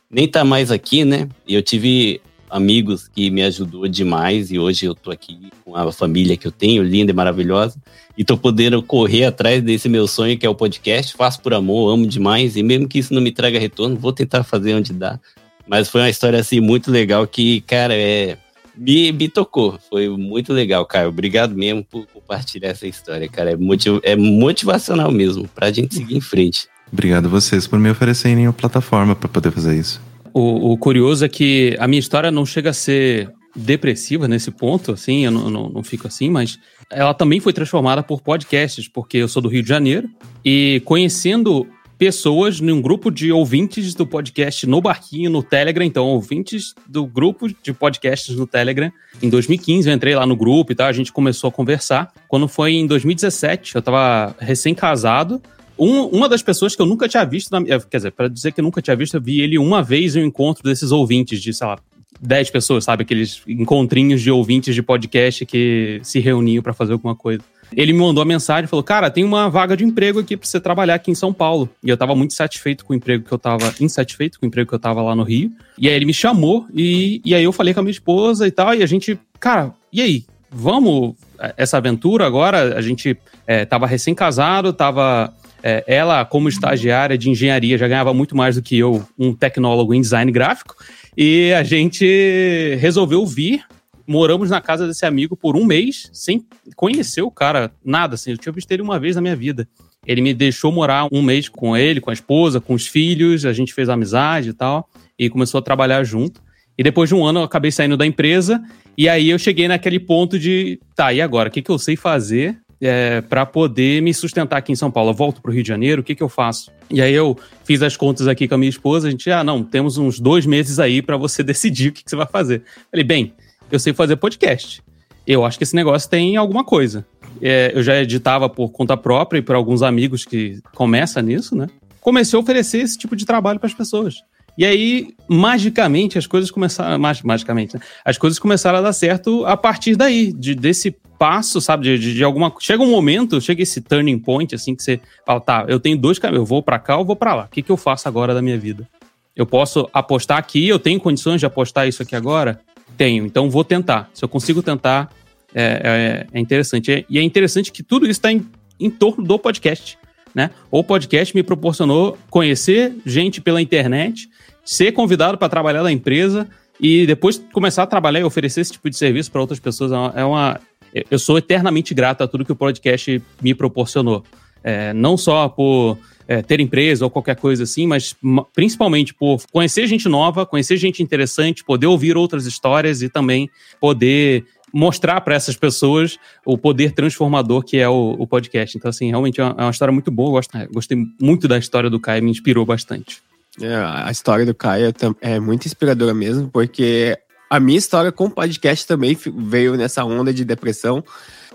nem 0.10 0.28
tá 0.28 0.44
mais 0.44 0.72
aqui, 0.72 1.06
né? 1.06 1.30
E 1.48 1.54
eu 1.54 1.62
tive 1.62 2.20
amigos 2.50 3.08
que 3.08 3.30
me 3.30 3.44
ajudou 3.44 3.88
demais 3.88 4.52
e 4.52 4.58
hoje 4.58 4.86
eu 4.86 4.96
tô 4.96 5.12
aqui 5.12 5.52
com 5.64 5.76
a 5.76 5.92
família 5.92 6.36
que 6.36 6.48
eu 6.48 6.52
tenho, 6.52 6.82
linda 6.82 7.12
e 7.12 7.16
maravilhosa, 7.16 7.78
e 8.18 8.24
tô 8.24 8.38
podendo 8.38 8.82
correr 8.82 9.26
atrás 9.26 9.62
desse 9.62 9.88
meu 9.88 10.08
sonho 10.08 10.38
que 10.38 10.48
é 10.48 10.50
o 10.50 10.56
podcast. 10.56 11.14
Faço 11.14 11.42
por 11.42 11.54
amor, 11.54 11.94
amo 11.94 12.08
demais 12.08 12.56
e 12.56 12.64
mesmo 12.64 12.88
que 12.88 12.98
isso 12.98 13.14
não 13.14 13.22
me 13.22 13.32
traga 13.32 13.60
retorno, 13.60 13.98
vou 13.98 14.14
tentar 14.14 14.44
fazer 14.44 14.74
onde 14.74 14.94
dá. 14.94 15.20
Mas 15.68 15.90
foi 15.90 16.02
uma 16.02 16.10
história 16.10 16.40
assim 16.40 16.60
muito 16.60 16.90
legal 16.90 17.28
que, 17.28 17.62
cara, 17.62 17.94
é 17.94 18.38
me, 18.78 19.12
me 19.12 19.28
tocou. 19.28 19.80
Foi 19.90 20.08
muito 20.10 20.54
legal, 20.54 20.86
Caio. 20.86 21.10
Obrigado 21.10 21.56
mesmo 21.56 21.84
por 21.84 22.06
compartilhar 22.08 22.70
essa 22.70 22.88
história, 22.88 23.28
cara. 23.28 23.52
É, 23.52 23.56
motiv 23.56 24.00
é 24.04 24.16
motivacional 24.16 25.12
mesmo, 25.12 25.48
pra 25.48 25.72
gente 25.72 25.96
seguir 25.96 26.16
em 26.16 26.22
frente. 26.22 26.68
Obrigado 26.92 27.26
a 27.26 27.30
vocês 27.30 27.68
por 27.68 27.80
me 27.80 27.90
oferecerem 27.90 28.48
uma 28.48 28.54
plataforma 28.54 29.16
para 29.16 29.28
poder 29.28 29.52
fazer 29.52 29.78
isso. 29.78 30.02
O, 30.34 30.74
o, 30.74 30.78
curioso 30.78 31.26
é 31.26 31.30
que 31.30 31.76
a 31.80 31.88
minha 31.88 32.00
história 32.00 32.32
não 32.32 32.46
chega 32.46 32.70
a 32.70 32.74
ser 32.74 33.32
depressiva 33.56 34.28
nesse 34.28 34.52
ponto, 34.52 34.92
assim, 34.92 35.26
eu 35.26 35.32
não, 35.32 35.50
não, 35.50 35.70
não 35.70 35.84
fico 35.84 36.08
assim, 36.08 36.30
mas 36.30 36.60
ela 36.92 37.14
também 37.14 37.40
foi 37.40 37.52
transformada 37.52 38.04
por 38.04 38.22
podcasts, 38.22 38.88
porque 38.88 39.18
eu 39.18 39.28
sou 39.28 39.42
do 39.42 39.50
Rio 39.50 39.64
de 39.64 39.70
Janeiro 39.70 40.08
e 40.46 40.82
conhecendo 40.86 41.68
pessoas 41.98 42.62
num 42.62 42.82
grupo 42.82 43.10
de 43.10 43.32
ouvintes 43.32 43.94
do 43.96 44.06
podcast 44.06 44.68
no 44.68 44.80
Barquinho, 44.80 45.30
no 45.30 45.42
Telegram. 45.42 45.84
Então, 45.84 46.06
ouvintes 46.06 46.74
do 46.88 47.06
grupo 47.06 47.48
de 47.48 47.74
podcasts 47.74 48.36
no 48.36 48.46
Telegram. 48.46 48.92
Em 49.22 49.30
2015, 49.30 49.90
eu 49.90 49.96
entrei 49.96 50.16
lá 50.16 50.26
no 50.26 50.36
grupo 50.36 50.72
e 50.72 50.76
tal, 50.76 50.88
a 50.88 50.94
gente 50.94 51.12
começou 51.12 51.48
a 51.48 51.52
conversar. 51.52 52.14
Quando 52.28 52.48
foi 52.48 52.74
em 52.74 52.86
2017, 52.86 53.76
eu 53.76 53.82
tava 53.82 54.36
recém-casado. 54.40 55.42
Um, 55.78 56.06
uma 56.06 56.28
das 56.28 56.42
pessoas 56.42 56.76
que 56.76 56.82
eu 56.82 56.86
nunca 56.86 57.08
tinha 57.08 57.24
visto, 57.26 57.52
na, 57.52 57.64
quer 57.64 57.98
dizer, 57.98 58.12
para 58.12 58.28
dizer 58.28 58.52
que 58.52 58.60
eu 58.60 58.64
nunca 58.64 58.82
tinha 58.82 58.96
visto, 58.96 59.16
eu 59.16 59.22
vi 59.22 59.42
ele 59.42 59.58
uma 59.58 59.84
vez 59.84 60.16
em 60.16 60.24
um 60.24 60.26
encontro 60.26 60.64
desses 60.64 60.92
ouvintes 60.92 61.42
de, 61.42 61.54
sei 61.54 61.68
lá, 61.68 61.78
10 62.20 62.50
pessoas, 62.50 62.84
sabe? 62.84 63.04
Aqueles 63.04 63.42
encontrinhos 63.48 64.22
de 64.22 64.32
ouvintes 64.32 64.74
de 64.74 64.82
podcast 64.82 65.46
que 65.46 66.00
se 66.04 66.20
reuniam 66.20 66.64
para 66.64 66.74
fazer 66.74 66.94
alguma 66.94 67.16
coisa. 67.16 67.44
Ele 67.76 67.94
me 67.94 68.00
mandou 68.00 68.22
a 68.22 68.26
mensagem 68.26 68.68
falou: 68.68 68.84
Cara, 68.84 69.10
tem 69.10 69.24
uma 69.24 69.50
vaga 69.50 69.76
de 69.76 69.84
emprego 69.84 70.20
aqui 70.20 70.38
pra 70.38 70.48
você 70.48 70.60
trabalhar 70.60 70.96
aqui 70.96 71.12
em 71.12 71.16
São 71.16 71.34
Paulo. 71.34 71.70
E 71.84 71.90
eu 71.90 71.98
tava 71.98 72.16
muito 72.16 72.34
satisfeito 72.34 72.86
com 72.86 72.94
o 72.94 72.96
emprego 72.96 73.24
que 73.24 73.32
eu 73.32 73.38
tava. 73.38 73.74
Insatisfeito 73.80 74.40
com 74.40 74.46
o 74.46 74.48
emprego 74.48 74.70
que 74.70 74.76
eu 74.76 74.80
tava 74.80 75.02
lá 75.02 75.16
no 75.16 75.24
Rio. 75.24 75.52
E 75.78 75.88
aí 75.88 75.96
ele 75.96 76.06
me 76.06 76.14
chamou 76.14 76.66
e, 76.74 77.22
e 77.26 77.36
aí 77.36 77.44
eu 77.44 77.52
falei 77.52 77.74
com 77.74 77.80
a 77.80 77.84
minha 77.84 77.92
esposa 77.92 78.48
e 78.48 78.52
tal. 78.52 78.74
E 78.74 78.84
a 78.84 78.86
gente, 78.86 79.20
cara, 79.40 79.74
e 79.92 80.02
aí? 80.02 80.26
Vamos 80.50 81.16
essa 81.58 81.78
aventura 81.78 82.26
agora? 82.26 82.78
A 82.78 82.82
gente 82.82 83.18
é, 83.46 83.66
tava 83.66 83.86
recém-casado, 83.86 84.72
tava. 84.72 85.34
É, 85.62 85.84
ela, 85.88 86.24
como 86.24 86.48
estagiária 86.48 87.18
de 87.18 87.30
engenharia, 87.30 87.78
já 87.78 87.88
ganhava 87.88 88.14
muito 88.14 88.38
mais 88.38 88.56
do 88.56 88.62
que 88.62 88.78
eu, 88.78 89.06
um 89.18 89.34
tecnólogo 89.34 89.94
em 89.94 90.00
design 90.00 90.32
gráfico. 90.32 90.76
E 91.18 91.52
a 91.54 91.64
gente 91.64 92.78
resolveu 92.80 93.26
vir 93.26 93.64
moramos 94.08 94.50
na 94.50 94.62
casa 94.62 94.88
desse 94.88 95.06
amigo 95.06 95.36
por 95.36 95.56
um 95.56 95.66
mês, 95.66 96.10
sem 96.14 96.46
conhecer 96.76 97.22
o 97.22 97.30
cara, 97.32 97.72
nada, 97.84 98.16
assim. 98.16 98.32
Eu 98.32 98.38
tinha 98.38 98.52
visto 98.52 98.72
ele 98.72 98.82
uma 98.82 99.00
vez 99.00 99.16
na 99.16 99.22
minha 99.22 99.36
vida. 99.36 99.68
Ele 100.06 100.22
me 100.22 100.34
deixou 100.34 100.72
morar 100.72 101.08
um 101.12 101.22
mês 101.22 101.50
com 101.50 101.76
ele, 101.76 102.00
com 102.00 102.10
a 102.10 102.14
esposa, 102.14 102.62
com 102.62 102.74
os 102.74 102.88
filhos, 102.88 103.46
a 103.46 103.54
gente 103.54 103.74
fez 103.74 103.90
amizade 103.90 104.50
e 104.50 104.54
tal, 104.54 104.90
e 105.20 105.30
começou 105.30 105.60
a 105.60 105.62
trabalhar 105.62 106.04
junto. 106.04 106.42
E 106.78 106.84
depois 106.84 107.10
de 107.10 107.16
um 107.16 107.26
ano 107.26 107.40
eu 107.40 107.44
acabei 107.44 107.72
saindo 107.72 107.98
da 107.98 108.06
empresa, 108.06 108.64
e 108.98 109.10
aí 109.10 109.30
eu 109.30 109.38
cheguei 109.38 109.68
naquele 109.68 110.00
ponto 110.00 110.40
de, 110.40 110.80
tá, 110.96 111.12
e 111.12 111.22
agora? 111.22 111.50
O 111.50 111.52
que, 111.52 111.62
que 111.62 111.72
eu 111.72 111.78
sei 111.78 111.96
fazer 111.96 112.58
é, 112.82 113.22
para 113.22 113.46
poder 113.46 114.02
me 114.02 114.14
sustentar 114.14 114.58
aqui 114.58 114.72
em 114.72 114.76
São 114.76 114.92
Paulo. 114.92 115.12
Eu 115.12 115.16
volto 115.16 115.42
para 115.42 115.50
o 115.50 115.54
Rio 115.54 115.64
de 115.64 115.70
Janeiro, 115.70 116.02
o 116.02 116.04
que, 116.04 116.16
que 116.16 116.24
eu 116.24 116.30
faço? 116.30 116.72
E 116.90 117.02
aí 117.02 117.14
eu 117.14 117.38
fiz 117.64 117.82
as 117.82 117.98
contas 117.98 118.28
aqui 118.28 118.48
com 118.48 118.56
a 118.56 118.58
minha 118.58 118.70
esposa, 118.70 119.08
a 119.08 119.12
gente, 119.12 119.30
ah, 119.32 119.44
não, 119.44 119.64
temos 119.64 119.98
uns 119.98 120.20
dois 120.20 120.46
meses 120.46 120.80
aí 120.80 121.02
para 121.02 121.18
você 121.18 121.42
decidir 121.44 121.90
o 121.90 121.92
que, 121.92 122.04
que, 122.04 122.10
você 122.10 122.16
vai 122.16 122.28
fazer. 122.28 122.64
Falei, 122.92 123.04
bem, 123.04 123.34
eu 123.72 123.80
sei 123.80 123.94
fazer 123.94 124.16
podcast. 124.16 124.82
Eu 125.26 125.46
acho 125.46 125.58
que 125.58 125.64
esse 125.64 125.76
negócio 125.76 126.10
tem 126.10 126.38
alguma 126.38 126.64
coisa. 126.64 127.06
É, 127.42 127.72
eu 127.76 127.84
já 127.84 128.00
editava 128.02 128.50
por 128.50 128.70
conta 128.70 128.96
própria 128.96 129.40
e 129.40 129.42
por 129.42 129.56
alguns 129.56 129.82
amigos 129.82 130.26
que 130.26 130.60
começam 130.74 131.22
nisso, 131.22 131.56
né? 131.56 131.68
Comecei 132.00 132.38
a 132.38 132.40
oferecer 132.40 132.80
esse 132.80 132.98
tipo 132.98 133.16
de 133.16 133.26
trabalho 133.26 133.60
para 133.60 133.68
as 133.68 133.74
pessoas. 133.74 134.16
E 134.58 134.66
aí, 134.66 135.14
magicamente, 135.28 136.18
as 136.18 136.26
coisas 136.26 136.50
começaram. 136.50 136.98
Magicamente, 137.24 137.76
né? 137.76 137.82
As 138.04 138.18
coisas 138.18 138.40
começaram 138.40 138.80
a 138.80 138.82
dar 138.82 138.94
certo 138.94 139.46
a 139.46 139.56
partir 139.56 139.96
daí, 139.96 140.34
de, 140.34 140.56
desse 140.56 140.96
passo, 141.20 141.62
sabe? 141.62 141.98
De, 141.98 142.14
de, 142.14 142.24
alguma. 142.24 142.52
Chega 142.60 142.82
um 142.82 142.90
momento, 142.90 143.40
chega 143.40 143.62
esse 143.62 143.82
turning 143.82 144.18
point, 144.18 144.56
assim, 144.56 144.74
que 144.74 144.82
você 144.82 145.00
fala, 145.26 145.40
tá, 145.40 145.66
eu 145.68 145.80
tenho 145.80 145.98
dois 145.98 146.18
caminhos, 146.18 146.42
eu 146.42 146.46
vou 146.46 146.64
para 146.64 146.80
cá 146.80 146.98
ou 146.98 147.06
vou 147.06 147.16
para 147.16 147.36
lá. 147.36 147.44
O 147.44 147.50
que, 147.50 147.62
que 147.62 147.72
eu 147.72 147.78
faço 147.78 148.08
agora 148.08 148.34
da 148.34 148.42
minha 148.42 148.58
vida? 148.58 148.88
Eu 149.36 149.46
posso 149.46 149.88
apostar 149.94 150.38
aqui, 150.38 150.68
eu 150.68 150.80
tenho 150.80 151.00
condições 151.00 151.40
de 151.40 151.46
apostar 151.46 151.88
isso 151.88 152.02
aqui 152.02 152.16
agora? 152.16 152.60
Tenho, 152.98 153.26
então 153.26 153.50
vou 153.50 153.64
tentar. 153.64 154.10
Se 154.14 154.26
eu 154.26 154.30
consigo 154.30 154.62
tentar, 154.64 155.10
é, 155.54 156.28
é, 156.34 156.38
é 156.38 156.40
interessante. 156.40 157.06
E 157.10 157.20
é 157.20 157.22
interessante 157.22 157.72
que 157.72 157.84
tudo 157.84 158.06
isso 158.06 158.14
está 158.14 158.32
em, 158.32 158.46
em 158.80 158.90
torno 158.90 159.24
do 159.24 159.38
podcast. 159.38 159.98
Né? 160.34 160.52
O 160.70 160.84
podcast 160.84 161.36
me 161.36 161.44
proporcionou 161.44 162.18
conhecer 162.30 162.96
gente 163.06 163.40
pela 163.42 163.62
internet, 163.62 164.30
ser 164.64 164.92
convidado 164.92 165.38
para 165.38 165.50
trabalhar 165.50 165.84
na 165.84 165.92
empresa 165.92 166.48
e 166.80 167.06
depois 167.06 167.42
começar 167.52 167.84
a 167.84 167.88
trabalhar 167.88 168.20
e 168.20 168.24
oferecer 168.24 168.62
esse 168.62 168.74
tipo 168.74 168.90
de 168.90 168.96
serviço 168.96 169.32
para 169.32 169.42
outras 169.42 169.60
pessoas. 169.60 169.92
É 170.16 170.24
uma, 170.24 170.60
é 170.94 171.04
eu 171.10 171.20
sou 171.20 171.38
eternamente 171.38 171.94
grato 171.94 172.24
a 172.24 172.28
tudo 172.28 172.46
que 172.46 172.52
o 172.52 172.56
podcast 172.56 173.22
me 173.42 173.54
proporcionou. 173.54 174.24
É, 174.64 174.94
não 174.94 175.18
só 175.18 175.48
por 175.48 175.98
é, 176.28 176.42
ter 176.42 176.60
empresa 176.60 177.06
ou 177.06 177.10
qualquer 177.10 177.36
coisa 177.36 177.64
assim, 177.64 177.88
mas 177.88 178.16
principalmente 178.54 179.14
por 179.14 179.42
conhecer 179.52 179.88
gente 179.88 180.10
nova, 180.10 180.46
conhecer 180.46 180.78
gente 180.78 181.02
interessante, 181.02 181.64
poder 181.64 181.88
ouvir 181.88 182.18
outras 182.18 182.46
histórias 182.46 183.02
e 183.02 183.10
também 183.10 183.50
poder 183.80 184.46
mostrar 184.74 185.22
para 185.22 185.36
essas 185.36 185.56
pessoas 185.56 186.20
o 186.46 186.58
poder 186.58 186.92
transformador 186.92 187.64
que 187.64 187.78
é 187.78 187.88
o, 187.88 188.16
o 188.20 188.28
podcast. 188.28 188.78
Então, 188.78 188.90
assim, 188.90 189.10
realmente 189.10 189.40
é 189.40 189.44
uma, 189.44 189.56
é 189.58 189.62
uma 189.64 189.72
história 189.72 189.92
muito 189.92 190.12
boa. 190.12 190.32
Gosto, 190.32 190.58
é, 190.58 190.68
gostei 190.68 190.98
muito 191.20 191.48
da 191.48 191.58
história 191.58 191.90
do 191.90 192.00
Caio, 192.00 192.24
me 192.24 192.32
inspirou 192.32 192.66
bastante. 192.66 193.22
É, 193.62 193.76
a 193.76 194.12
história 194.12 194.46
do 194.46 194.54
Caio 194.54 194.94
é 195.22 195.40
muito 195.40 195.66
inspiradora 195.66 196.14
mesmo, 196.14 196.50
porque 196.50 197.18
a 197.50 197.60
minha 197.60 197.78
história 197.78 198.12
com 198.12 198.26
o 198.26 198.30
podcast 198.30 198.86
também 198.86 199.18
veio 199.36 199.76
nessa 199.76 200.04
onda 200.04 200.34
de 200.34 200.44
depressão. 200.44 201.04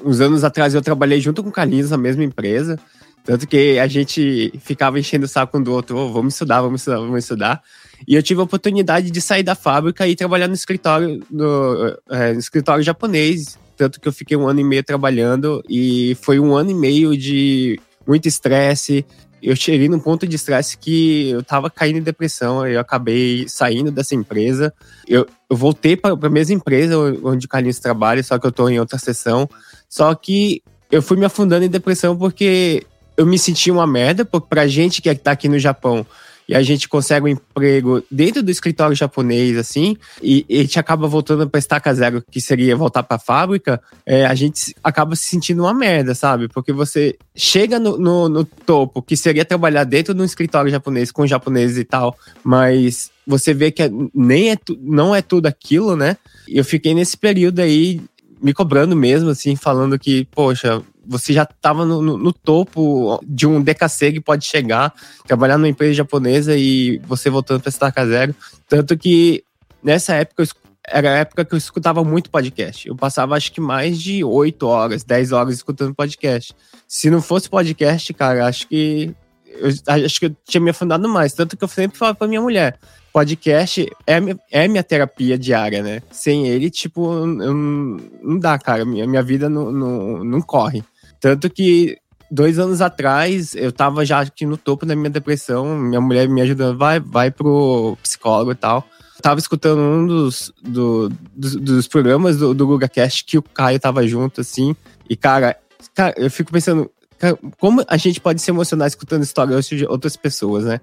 Uns 0.05 0.21
anos 0.21 0.43
atrás 0.43 0.75
eu 0.75 0.83
trabalhei 0.83 1.21
junto 1.21 1.43
com 1.43 1.51
o 1.51 1.53
Carlinhos 1.53 1.91
na 1.91 1.99
mesma 1.99 2.25
empresa. 2.25 2.79
Tanto 3.25 3.47
que 3.47 3.79
a 3.79 3.87
gente 3.87 4.53
ficava 4.61 4.99
enchendo 4.99 5.27
o 5.27 5.29
saco 5.29 5.59
um 5.59 5.63
do 5.63 5.73
outro, 5.73 5.97
oh, 5.97 6.13
vamos 6.13 6.35
estudar, 6.35 6.61
vamos 6.61 6.81
estudar, 6.81 6.99
vamos 6.99 7.19
estudar. 7.19 7.63
E 8.07 8.17
eu 8.17 8.23
tive 8.23 8.41
a 8.41 8.45
oportunidade 8.45 9.11
de 9.11 9.21
sair 9.21 9.43
da 9.43 9.55
fábrica 9.55 10.07
e 10.09 10.17
trabalhar 10.17 10.49
no 10.49 10.55
escritório, 10.55 11.23
no, 11.31 11.97
é, 12.11 12.33
no 12.33 12.41
escritório 12.41 12.83
japonês. 12.83 13.59
Tanto 13.77 14.01
que 14.01 14.09
eu 14.09 14.13
fiquei 14.13 14.37
um 14.37 14.47
ano 14.47 14.61
e 14.61 14.65
meio 14.65 14.83
trabalhando 14.83 15.63
e 15.69 16.17
foi 16.21 16.39
um 16.39 16.55
ano 16.55 16.71
e 16.71 16.75
meio 16.75 17.17
de 17.17 17.81
muito 18.07 18.27
estresse. 18.27 19.05
Eu 19.41 19.57
cheguei 19.57 19.89
num 19.89 19.99
ponto 19.99 20.27
de 20.27 20.37
estresse 20.37 20.77
que 20.77 21.31
eu 21.31 21.43
tava 21.43 21.69
caindo 21.71 21.99
em 21.99 22.03
depressão, 22.03 22.67
eu 22.67 22.79
acabei 22.79 23.45
saindo 23.49 23.91
dessa 23.91 24.15
empresa. 24.15 24.73
Eu, 25.07 25.27
eu 25.49 25.57
voltei 25.57 25.97
para 25.97 26.15
a 26.15 26.31
mesma 26.31 26.55
empresa 26.55 26.97
onde 27.25 27.47
o 27.47 27.49
Carlinhos 27.49 27.79
trabalha, 27.79 28.23
só 28.23 28.39
que 28.39 28.47
eu 28.47 28.53
tô 28.53 28.69
em 28.69 28.79
outra 28.79 28.99
sessão. 28.99 29.49
Só 29.89 30.15
que 30.15 30.63
eu 30.91 31.03
fui 31.03 31.17
me 31.17 31.25
afundando 31.25 31.65
em 31.65 31.69
depressão 31.69 32.17
porque 32.17 32.85
eu 33.17 33.27
me 33.27 33.39
senti 33.39 33.71
uma 33.71 33.87
merda, 33.87 34.25
porque 34.25 34.47
pra 34.49 34.67
gente 34.67 35.03
que 35.03 35.15
tá 35.15 35.33
aqui 35.33 35.49
no 35.49 35.59
Japão, 35.59 36.07
e 36.49 36.55
a 36.55 36.63
gente 36.63 36.89
consegue 36.89 37.27
um 37.27 37.29
emprego 37.29 38.03
dentro 38.11 38.43
do 38.43 38.51
escritório 38.51 38.95
japonês, 38.95 39.57
assim, 39.57 39.97
e, 40.23 40.45
e 40.49 40.59
a 40.59 40.63
gente 40.63 40.79
acaba 40.79 41.07
voltando 41.07 41.49
para 41.49 41.59
estaca 41.59 41.95
zero, 41.95 42.23
que 42.31 42.41
seria 42.41 42.77
voltar 42.77 43.03
para 43.03 43.17
a 43.17 43.21
fábrica, 43.21 43.81
é, 44.05 44.27
a 44.27 44.35
gente 44.35 44.75
acaba 44.83 45.15
se 45.17 45.25
sentindo 45.25 45.63
uma 45.63 45.73
merda, 45.73 46.15
sabe? 46.15 46.49
Porque 46.49 46.73
você 46.73 47.17
chega 47.35 47.79
no, 47.79 47.97
no, 47.97 48.29
no 48.29 48.45
topo, 48.45 49.03
que 49.03 49.17
seria 49.17 49.45
trabalhar 49.45 49.85
dentro 49.85 50.13
de 50.15 50.21
um 50.21 50.25
escritório 50.25 50.71
japonês 50.71 51.11
com 51.11 51.27
japoneses 51.27 51.79
e 51.79 51.85
tal, 51.85 52.17
mas 52.43 53.11
você 53.27 53.55
vê 53.55 53.71
que 53.71 53.85
é, 53.85 53.91
nem 54.15 54.51
é 54.51 54.57
não 54.81 55.15
é 55.15 55.23
tudo 55.23 55.47
aquilo, 55.47 55.97
né? 55.97 56.17
E 56.49 56.59
eu 56.59 56.65
fiquei 56.65 56.93
nesse 56.93 57.17
período 57.17 57.61
aí 57.61 58.01
me 58.43 58.53
cobrando 58.53 58.97
mesmo, 58.97 59.31
assim, 59.31 59.55
falando 59.55 59.97
que, 59.97 60.27
poxa, 60.33 60.83
você 61.07 61.33
já 61.33 61.43
estava 61.43 61.85
no, 61.85 62.01
no, 62.01 62.17
no, 62.17 62.33
topo 62.33 63.21
de 63.27 63.47
um 63.47 63.61
DKC 63.61 64.13
que 64.13 64.21
pode 64.21 64.45
chegar, 64.45 64.93
trabalhar 65.27 65.59
numa 65.59 65.69
empresa 65.69 65.95
japonesa 65.95 66.57
e 66.57 66.99
você 66.99 67.29
voltando 67.29 67.61
para 67.61 67.69
Estaca 67.69 68.07
Zero. 68.07 68.35
Tanto 68.69 68.97
que 68.97 69.45
nessa 69.83 70.15
época, 70.15 70.47
era 70.87 71.15
a 71.15 71.19
época 71.19 71.45
que 71.45 71.55
eu 71.55 71.59
escutava 71.59 72.03
muito 72.05 72.31
podcast. 72.31 72.89
Eu 72.89 72.97
passava 72.97 73.37
acho 73.37 73.53
que 73.53 73.61
mais 73.61 74.01
de 74.01 74.25
8 74.25 74.67
horas, 74.67 75.05
10 75.05 75.33
horas 75.33 75.55
escutando 75.55 75.95
podcast. 75.95 76.55
Se 76.87 77.11
não 77.11 77.23
fosse 77.23 77.49
podcast, 77.49 78.13
cara, 78.15 78.47
acho 78.47 78.69
que 78.69 79.15
eu 79.55 79.69
acho 79.87 80.19
que 80.19 80.27
eu 80.27 80.37
tinha 80.47 80.61
me 80.61 80.71
afundado 80.71 81.09
mais. 81.09 81.33
Tanto 81.35 81.57
que 81.57 81.65
eu 81.65 81.69
sempre 81.69 81.99
falo 81.99 82.15
pra 82.15 82.27
minha 82.27 82.41
mulher: 82.41 82.79
podcast 83.13 83.87
é, 84.07 84.19
é 84.51 84.69
minha 84.69 84.83
terapia 84.83 85.39
diária, 85.39 85.83
né? 85.83 86.03
Sem 86.11 86.49
ele, 86.49 86.71
tipo, 86.71 87.13
eu, 87.13 87.55
não 87.55 88.39
dá, 88.39 88.59
cara. 88.59 88.85
Minha, 88.85 89.07
minha 89.07 89.23
vida 89.23 89.49
não, 89.49 89.71
não, 89.71 90.25
não 90.25 90.41
corre. 90.41 90.83
Tanto 91.23 91.49
que 91.49 91.97
dois 92.29 92.59
anos 92.59 92.81
atrás 92.81 93.55
eu 93.55 93.71
tava 93.71 94.05
já 94.05 94.23
aqui 94.23 94.45
no 94.45 94.57
topo 94.57 94.85
da 94.85 94.97
minha 94.97 95.09
depressão, 95.09 95.79
minha 95.79 96.01
mulher 96.01 96.29
me 96.29 96.41
ajudando, 96.41 96.77
vai, 96.77 96.99
vai 96.99 97.31
pro 97.31 97.97
psicólogo 98.03 98.51
e 98.51 98.57
tal. 98.57 98.85
tava 99.23 99.39
escutando 99.39 99.79
um 99.79 100.05
dos, 100.05 100.53
do, 100.61 101.09
dos, 101.33 101.55
dos, 101.55 101.87
programas 101.87 102.39
do, 102.39 102.53
do 102.53 102.67
GugaCast 102.67 103.25
que 103.25 103.39
o 103.39 103.43
Caio 103.43 103.79
tava 103.79 104.05
junto, 104.05 104.41
assim. 104.41 104.75
E, 105.09 105.15
cara, 105.15 105.57
cara 105.95 106.13
eu 106.17 106.29
fico 106.29 106.51
pensando, 106.51 106.91
cara, 107.21 107.39
como 107.61 107.85
a 107.87 107.97
gente 107.97 108.21
pode 108.21 108.43
se 108.43 108.51
emocionar 108.51 108.89
escutando 108.89 109.23
histórias 109.23 109.69
de 109.69 109.87
outras 109.87 110.17
pessoas, 110.17 110.65
né? 110.65 110.81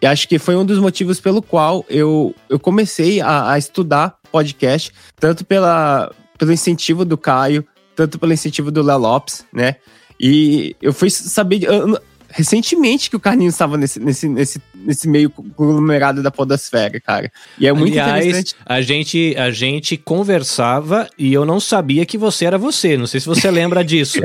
E 0.00 0.06
acho 0.06 0.28
que 0.28 0.38
foi 0.38 0.54
um 0.54 0.64
dos 0.64 0.78
motivos 0.78 1.18
pelo 1.18 1.42
qual 1.42 1.84
eu, 1.90 2.32
eu 2.48 2.60
comecei 2.60 3.20
a, 3.20 3.50
a 3.50 3.58
estudar 3.58 4.16
podcast, 4.30 4.92
tanto 5.18 5.44
pela, 5.44 6.12
pelo 6.38 6.52
incentivo 6.52 7.04
do 7.04 7.18
Caio, 7.18 7.66
tanto 7.94 8.18
pelo 8.18 8.32
incentivo 8.32 8.70
do 8.70 8.82
Léo 8.82 8.98
Lopes, 8.98 9.44
né? 9.52 9.76
E 10.18 10.76
eu 10.80 10.92
fui 10.92 11.10
saber 11.10 11.64
eu, 11.64 11.98
recentemente 12.32 13.10
que 13.10 13.16
o 13.16 13.20
Carlinhos 13.20 13.54
estava 13.54 13.76
nesse, 13.76 14.00
nesse, 14.00 14.28
nesse, 14.28 14.60
nesse 14.74 15.08
meio 15.08 15.30
conglomerado 15.30 16.22
da 16.22 16.30
podosfera, 16.30 17.00
cara. 17.00 17.30
E 17.58 17.66
é 17.66 17.72
muito 17.72 17.92
Aliás, 17.92 18.26
interessante. 18.26 18.56
A 18.64 18.80
gente, 18.80 19.34
a 19.36 19.50
gente 19.50 19.96
conversava 19.96 21.08
e 21.18 21.32
eu 21.32 21.44
não 21.44 21.60
sabia 21.60 22.06
que 22.06 22.16
você 22.16 22.46
era 22.46 22.58
você. 22.58 22.96
Não 22.96 23.06
sei 23.06 23.20
se 23.20 23.26
você 23.26 23.50
lembra 23.50 23.84
disso. 23.84 24.20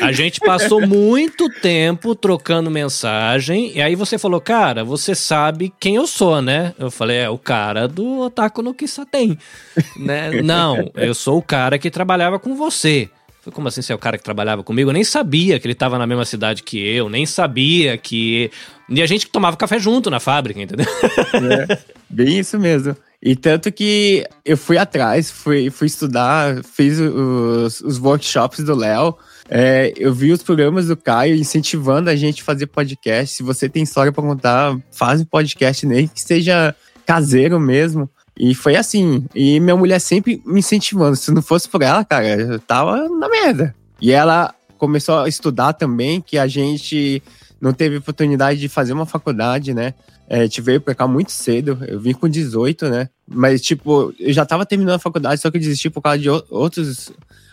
a 0.00 0.12
gente 0.12 0.40
passou 0.40 0.86
muito 0.86 1.48
tempo 1.48 2.14
trocando 2.14 2.70
mensagem 2.70 3.72
e 3.74 3.80
aí 3.80 3.94
você 3.94 4.18
falou, 4.18 4.40
cara, 4.40 4.84
você 4.84 5.14
sabe 5.14 5.72
quem 5.78 5.96
eu 5.96 6.06
sou, 6.06 6.42
né? 6.42 6.74
Eu 6.78 6.90
falei, 6.90 7.18
é 7.18 7.30
o 7.30 7.38
cara 7.38 7.86
do 7.86 8.20
Otaku 8.20 8.62
no 8.62 8.74
Kisaten. 8.74 9.38
né? 9.96 10.42
Não, 10.42 10.90
eu 10.94 11.14
sou 11.14 11.38
o 11.38 11.42
cara 11.42 11.78
que 11.78 11.90
trabalhava 11.90 12.38
com 12.38 12.56
você. 12.56 13.08
Como 13.52 13.68
assim 13.68 13.82
você 13.82 13.92
é 13.92 13.94
o 13.94 13.98
cara 13.98 14.18
que 14.18 14.24
trabalhava 14.24 14.62
comigo? 14.62 14.90
Eu 14.90 14.94
nem 14.94 15.04
sabia 15.04 15.58
que 15.58 15.66
ele 15.66 15.72
estava 15.72 15.98
na 15.98 16.06
mesma 16.06 16.24
cidade 16.24 16.62
que 16.62 16.78
eu, 16.78 17.08
nem 17.08 17.26
sabia 17.26 17.96
que. 17.96 18.50
E 18.88 19.02
a 19.02 19.06
gente 19.06 19.26
tomava 19.26 19.56
café 19.56 19.78
junto 19.78 20.10
na 20.10 20.20
fábrica, 20.20 20.60
entendeu? 20.60 20.86
É, 21.34 21.78
bem 22.08 22.38
isso 22.38 22.58
mesmo. 22.58 22.96
E 23.20 23.34
tanto 23.34 23.72
que 23.72 24.24
eu 24.44 24.56
fui 24.56 24.78
atrás, 24.78 25.30
fui, 25.30 25.70
fui 25.70 25.88
estudar, 25.88 26.62
fiz 26.62 27.00
os, 27.00 27.80
os 27.80 27.98
workshops 27.98 28.64
do 28.64 28.74
Léo. 28.74 29.16
É, 29.50 29.92
eu 29.96 30.14
vi 30.14 30.30
os 30.30 30.42
programas 30.42 30.86
do 30.86 30.96
Caio 30.96 31.34
incentivando 31.34 32.10
a 32.10 32.16
gente 32.16 32.42
a 32.42 32.44
fazer 32.44 32.66
podcast. 32.66 33.36
Se 33.36 33.42
você 33.42 33.68
tem 33.68 33.82
história 33.82 34.12
para 34.12 34.22
contar, 34.22 34.78
faz 34.92 35.20
um 35.20 35.24
podcast, 35.24 35.84
nem 35.84 36.06
que 36.06 36.20
seja 36.20 36.74
caseiro 37.04 37.58
mesmo. 37.58 38.08
E 38.38 38.54
foi 38.54 38.76
assim. 38.76 39.24
E 39.34 39.58
minha 39.58 39.76
mulher 39.76 39.98
sempre 39.98 40.40
me 40.46 40.60
incentivando. 40.60 41.16
Se 41.16 41.32
não 41.32 41.42
fosse 41.42 41.68
por 41.68 41.82
ela, 41.82 42.04
cara, 42.04 42.26
eu 42.26 42.60
tava 42.60 43.08
na 43.08 43.28
merda. 43.28 43.74
E 44.00 44.12
ela 44.12 44.54
começou 44.78 45.18
a 45.18 45.28
estudar 45.28 45.72
também, 45.72 46.20
que 46.20 46.38
a 46.38 46.46
gente 46.46 47.20
não 47.60 47.72
teve 47.72 47.96
oportunidade 47.96 48.60
de 48.60 48.68
fazer 48.68 48.92
uma 48.92 49.04
faculdade, 49.04 49.74
né? 49.74 49.92
É, 50.28 50.42
gente 50.42 50.60
veio 50.60 50.80
pra 50.80 50.94
cá 50.94 51.08
muito 51.08 51.32
cedo, 51.32 51.78
eu 51.88 51.98
vim 51.98 52.12
com 52.12 52.28
18, 52.28 52.88
né? 52.88 53.08
Mas, 53.26 53.60
tipo, 53.60 54.14
eu 54.20 54.32
já 54.32 54.44
tava 54.44 54.64
terminando 54.64 54.96
a 54.96 55.00
faculdade, 55.00 55.40
só 55.40 55.50
que 55.50 55.56
eu 55.56 55.60
desisti 55.60 55.90
por 55.90 56.02
causa 56.02 56.18
de 56.18 56.28
outros 56.28 57.10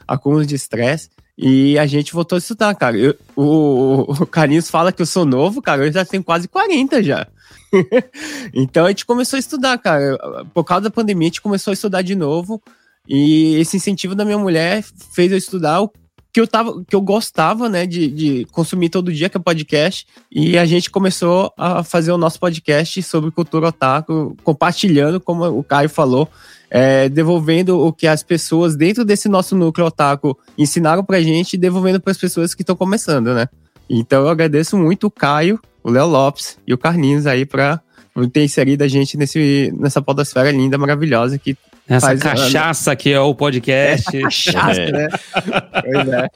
acúmulos 0.08 0.46
de 0.46 0.56
estresse. 0.56 1.10
E 1.38 1.78
a 1.80 1.86
gente 1.86 2.14
voltou 2.14 2.36
a 2.36 2.40
estudar, 2.40 2.74
cara. 2.76 2.98
Eu, 2.98 3.16
o, 3.36 4.06
o 4.10 4.26
Carlinhos 4.26 4.70
fala 4.70 4.92
que 4.92 5.02
eu 5.02 5.06
sou 5.06 5.26
novo, 5.26 5.62
cara, 5.62 5.86
eu 5.86 5.92
já 5.92 6.06
tenho 6.06 6.24
quase 6.24 6.48
40 6.48 7.02
já. 7.02 7.28
então 8.54 8.86
a 8.86 8.90
gente 8.90 9.06
começou 9.06 9.38
a 9.38 9.40
estudar, 9.40 9.78
cara. 9.78 10.18
Por 10.54 10.64
causa 10.64 10.84
da 10.84 10.92
pandemia, 10.92 11.28
a 11.28 11.30
gente 11.30 11.42
começou 11.42 11.72
a 11.72 11.74
estudar 11.74 12.02
de 12.02 12.16
novo. 12.16 12.62
E 13.08 13.56
esse 13.56 13.78
incentivo 13.78 14.16
da 14.16 14.26
minha 14.26 14.38
mulher 14.38 14.84
fez 15.14 15.32
eu 15.32 15.38
estudar 15.38 15.82
o 15.82 15.92
que 16.36 16.42
eu, 16.42 16.48
tava, 16.48 16.84
que 16.84 16.94
eu 16.94 17.00
gostava, 17.00 17.70
né, 17.70 17.86
de, 17.86 18.10
de 18.12 18.46
consumir 18.52 18.90
todo 18.90 19.14
dia, 19.14 19.30
que 19.30 19.38
é 19.38 19.40
podcast. 19.40 20.06
E 20.30 20.58
a 20.58 20.66
gente 20.66 20.92
começou 20.92 21.54
a 21.58 21.82
fazer 21.82 22.12
o 22.12 22.18
nosso 22.18 22.42
podcast 22.42 23.02
sobre 23.04 23.32
cultura 23.32 23.70
otaku, 23.70 24.36
compartilhando, 24.44 25.22
como 25.22 25.46
o 25.46 25.64
Caio 25.64 25.88
falou, 25.88 26.28
é, 26.70 27.08
devolvendo 27.08 27.80
o 27.80 27.94
que 27.94 28.06
as 28.06 28.22
pessoas 28.22 28.76
dentro 28.76 29.06
desse 29.06 29.30
nosso 29.30 29.56
núcleo 29.56 29.88
otaku 29.88 30.38
ensinaram 30.58 31.06
pra 31.06 31.22
gente 31.22 31.56
devolvendo 31.56 32.02
para 32.02 32.12
as 32.12 32.18
pessoas 32.18 32.54
que 32.54 32.64
estão 32.64 32.76
começando, 32.76 33.34
né? 33.34 33.48
Então 33.90 34.24
eu 34.24 34.30
agradeço 34.30 34.76
muito 34.76 35.08
o 35.08 35.12
Caio, 35.12 35.58
o 35.86 35.92
Léo 35.92 36.08
Lopes 36.08 36.58
e 36.66 36.74
o 36.74 36.78
Carlinhos 36.80 37.28
aí 37.28 37.46
pra 37.46 37.80
ter 38.34 38.44
inserido 38.44 38.84
a 38.84 38.88
gente 38.88 39.16
nesse, 39.16 39.72
nessa 39.78 40.02
podosfera 40.02 40.50
linda, 40.50 40.80
maravilhosa 40.80 41.38
que 41.38 41.56
essa 41.88 42.08
faz, 42.08 42.24
cachaça 42.24 42.96
que 42.96 43.12
é 43.12 43.20
o 43.20 43.36
podcast. 43.36 44.08
Essa 44.08 44.22
cachaça, 44.22 44.82
é. 44.82 44.92
né? 44.92 45.08
pois 45.84 46.08
é. 46.08 46.30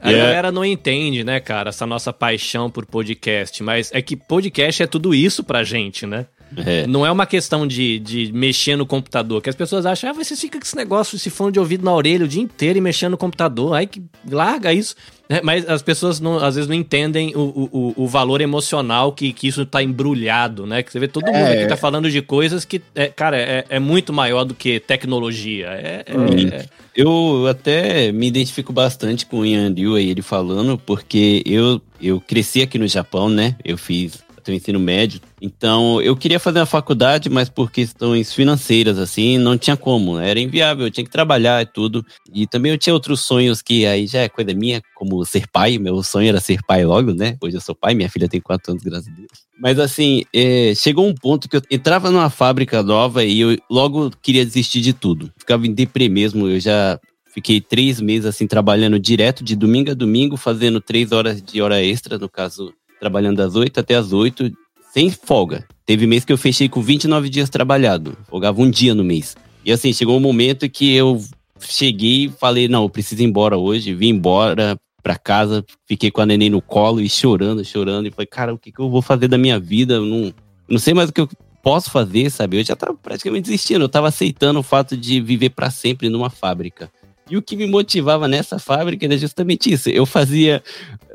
A 0.00 0.10
yeah. 0.10 0.26
galera 0.26 0.52
não 0.52 0.64
entende, 0.64 1.22
né, 1.22 1.38
cara, 1.38 1.68
essa 1.68 1.86
nossa 1.86 2.14
paixão 2.14 2.70
por 2.70 2.86
podcast, 2.86 3.62
mas 3.62 3.90
é 3.92 4.00
que 4.00 4.16
podcast 4.16 4.82
é 4.82 4.86
tudo 4.86 5.14
isso 5.14 5.44
pra 5.44 5.62
gente, 5.62 6.06
né? 6.06 6.26
É. 6.56 6.86
Não 6.86 7.04
é 7.04 7.10
uma 7.10 7.26
questão 7.26 7.66
de, 7.66 7.98
de 7.98 8.32
mexer 8.32 8.76
no 8.76 8.86
computador, 8.86 9.42
que 9.42 9.50
as 9.50 9.56
pessoas 9.56 9.86
acham, 9.86 10.10
ah, 10.10 10.12
você 10.12 10.36
fica 10.36 10.58
com 10.58 10.64
esse 10.64 10.76
negócio, 10.76 11.16
esse 11.16 11.30
fone 11.30 11.52
de 11.52 11.58
ouvido 11.58 11.84
na 11.84 11.92
orelha 11.92 12.24
o 12.24 12.28
dia 12.28 12.42
inteiro 12.42 12.78
e 12.78 12.80
mexendo 12.80 13.12
no 13.12 13.18
computador, 13.18 13.74
ai 13.74 13.86
que 13.86 14.02
larga 14.28 14.72
isso. 14.72 14.94
É, 15.28 15.40
mas 15.40 15.66
as 15.66 15.80
pessoas 15.80 16.20
não, 16.20 16.36
às 16.36 16.54
vezes 16.54 16.68
não 16.68 16.76
entendem 16.76 17.34
o, 17.34 17.40
o, 17.72 18.04
o 18.04 18.06
valor 18.06 18.42
emocional 18.42 19.10
que, 19.10 19.32
que 19.32 19.48
isso 19.48 19.64
tá 19.64 19.82
embrulhado, 19.82 20.66
né? 20.66 20.82
Que 20.82 20.92
você 20.92 21.00
vê 21.00 21.08
todo 21.08 21.24
mundo 21.24 21.36
é. 21.36 21.60
aqui 21.60 21.66
tá 21.66 21.76
falando 21.78 22.10
de 22.10 22.20
coisas 22.20 22.64
que, 22.66 22.82
é, 22.94 23.06
cara, 23.06 23.38
é, 23.38 23.64
é 23.70 23.78
muito 23.78 24.12
maior 24.12 24.44
do 24.44 24.54
que 24.54 24.78
tecnologia. 24.80 25.68
É, 25.68 26.04
é 26.06 26.66
Eu 26.94 27.46
até 27.48 28.12
me 28.12 28.26
identifico 28.26 28.70
bastante 28.70 29.24
com 29.24 29.38
o 29.38 29.46
Ian 29.46 29.70
Liu 29.70 29.94
aí, 29.94 30.10
ele 30.10 30.20
falando, 30.20 30.76
porque 30.76 31.42
eu, 31.46 31.80
eu 32.00 32.20
cresci 32.20 32.60
aqui 32.60 32.78
no 32.78 32.86
Japão, 32.86 33.30
né? 33.30 33.56
Eu 33.64 33.78
fiz 33.78 34.22
até 34.44 34.52
o 34.52 34.54
ensino 34.54 34.78
médio. 34.78 35.20
Então, 35.40 36.00
eu 36.02 36.14
queria 36.14 36.38
fazer 36.38 36.60
a 36.60 36.66
faculdade, 36.66 37.30
mas 37.30 37.48
por 37.48 37.70
questões 37.70 38.32
financeiras, 38.32 38.98
assim, 38.98 39.38
não 39.38 39.56
tinha 39.56 39.76
como. 39.76 40.18
Era 40.18 40.38
inviável, 40.38 40.86
eu 40.86 40.90
tinha 40.90 41.04
que 41.04 41.10
trabalhar 41.10 41.62
e 41.62 41.66
tudo. 41.66 42.04
E 42.32 42.46
também 42.46 42.70
eu 42.70 42.78
tinha 42.78 42.92
outros 42.92 43.20
sonhos 43.20 43.62
que 43.62 43.86
aí 43.86 44.06
já 44.06 44.20
é 44.20 44.28
coisa 44.28 44.52
minha, 44.52 44.82
como 44.94 45.24
ser 45.24 45.48
pai. 45.48 45.78
Meu 45.78 46.02
sonho 46.02 46.28
era 46.28 46.40
ser 46.40 46.60
pai 46.66 46.84
logo, 46.84 47.14
né? 47.14 47.36
Hoje 47.42 47.56
eu 47.56 47.60
sou 47.60 47.74
pai, 47.74 47.94
minha 47.94 48.10
filha 48.10 48.28
tem 48.28 48.40
quatro 48.40 48.72
anos, 48.72 48.84
graças 48.84 49.08
a 49.08 49.10
Deus. 49.10 49.28
Mas 49.58 49.78
assim, 49.78 50.24
é, 50.34 50.74
chegou 50.74 51.06
um 51.06 51.14
ponto 51.14 51.48
que 51.48 51.56
eu 51.56 51.62
entrava 51.70 52.10
numa 52.10 52.28
fábrica 52.28 52.82
nova 52.82 53.24
e 53.24 53.40
eu 53.40 53.56
logo 53.70 54.10
queria 54.22 54.44
desistir 54.44 54.80
de 54.80 54.92
tudo. 54.92 55.32
Ficava 55.38 55.66
em 55.66 55.72
deprê 55.72 56.08
mesmo, 56.08 56.48
eu 56.48 56.60
já 56.60 57.00
Fiquei 57.34 57.60
três 57.60 58.00
meses 58.00 58.26
assim 58.26 58.46
trabalhando 58.46 58.96
direto 58.96 59.42
de 59.42 59.56
domingo 59.56 59.90
a 59.90 59.94
domingo, 59.94 60.36
fazendo 60.36 60.80
três 60.80 61.10
horas 61.10 61.42
de 61.42 61.60
hora 61.60 61.82
extra, 61.82 62.16
no 62.16 62.28
caso 62.28 62.72
trabalhando 63.04 63.36
das 63.36 63.54
8 63.54 63.80
até 63.80 63.96
as 63.96 64.14
8, 64.14 64.50
sem 64.92 65.10
folga. 65.10 65.66
Teve 65.84 66.06
mês 66.06 66.24
que 66.24 66.32
eu 66.32 66.38
fechei 66.38 66.70
com 66.70 66.80
29 66.80 67.28
dias 67.28 67.50
trabalhado. 67.50 68.16
Folgava 68.30 68.62
um 68.62 68.70
dia 68.70 68.94
no 68.94 69.04
mês. 69.04 69.36
E 69.62 69.70
assim, 69.70 69.92
chegou 69.92 70.16
um 70.16 70.20
momento 70.20 70.68
que 70.70 70.94
eu 70.94 71.22
cheguei 71.60 72.24
e 72.24 72.28
falei, 72.30 72.66
não, 72.66 72.84
eu 72.84 72.88
preciso 72.88 73.20
ir 73.22 73.26
embora 73.26 73.58
hoje. 73.58 73.94
Vim 73.94 74.08
embora 74.08 74.78
pra 75.02 75.18
casa, 75.18 75.62
fiquei 75.86 76.10
com 76.10 76.22
a 76.22 76.26
neném 76.26 76.48
no 76.48 76.62
colo 76.62 76.98
e 76.98 77.10
chorando, 77.10 77.62
chorando. 77.62 78.06
E 78.06 78.10
falei, 78.10 78.26
cara, 78.26 78.54
o 78.54 78.58
que, 78.58 78.72
que 78.72 78.80
eu 78.80 78.88
vou 78.88 79.02
fazer 79.02 79.28
da 79.28 79.36
minha 79.36 79.60
vida? 79.60 79.94
Eu 79.94 80.06
não, 80.06 80.32
não 80.66 80.78
sei 80.78 80.94
mais 80.94 81.10
o 81.10 81.12
que 81.12 81.20
eu 81.20 81.28
posso 81.62 81.90
fazer, 81.90 82.30
sabe? 82.30 82.58
Eu 82.58 82.64
já 82.64 82.74
tava 82.74 82.94
praticamente 82.94 83.44
desistindo. 83.44 83.84
Eu 83.84 83.88
tava 83.90 84.08
aceitando 84.08 84.60
o 84.60 84.62
fato 84.62 84.96
de 84.96 85.20
viver 85.20 85.50
para 85.50 85.68
sempre 85.68 86.08
numa 86.08 86.30
fábrica. 86.30 86.90
E 87.30 87.36
o 87.36 87.42
que 87.42 87.56
me 87.56 87.66
motivava 87.66 88.28
nessa 88.28 88.58
fábrica 88.58 89.04
era 89.06 89.16
justamente 89.16 89.72
isso. 89.72 89.88
Eu 89.88 90.04
fazia, 90.04 90.62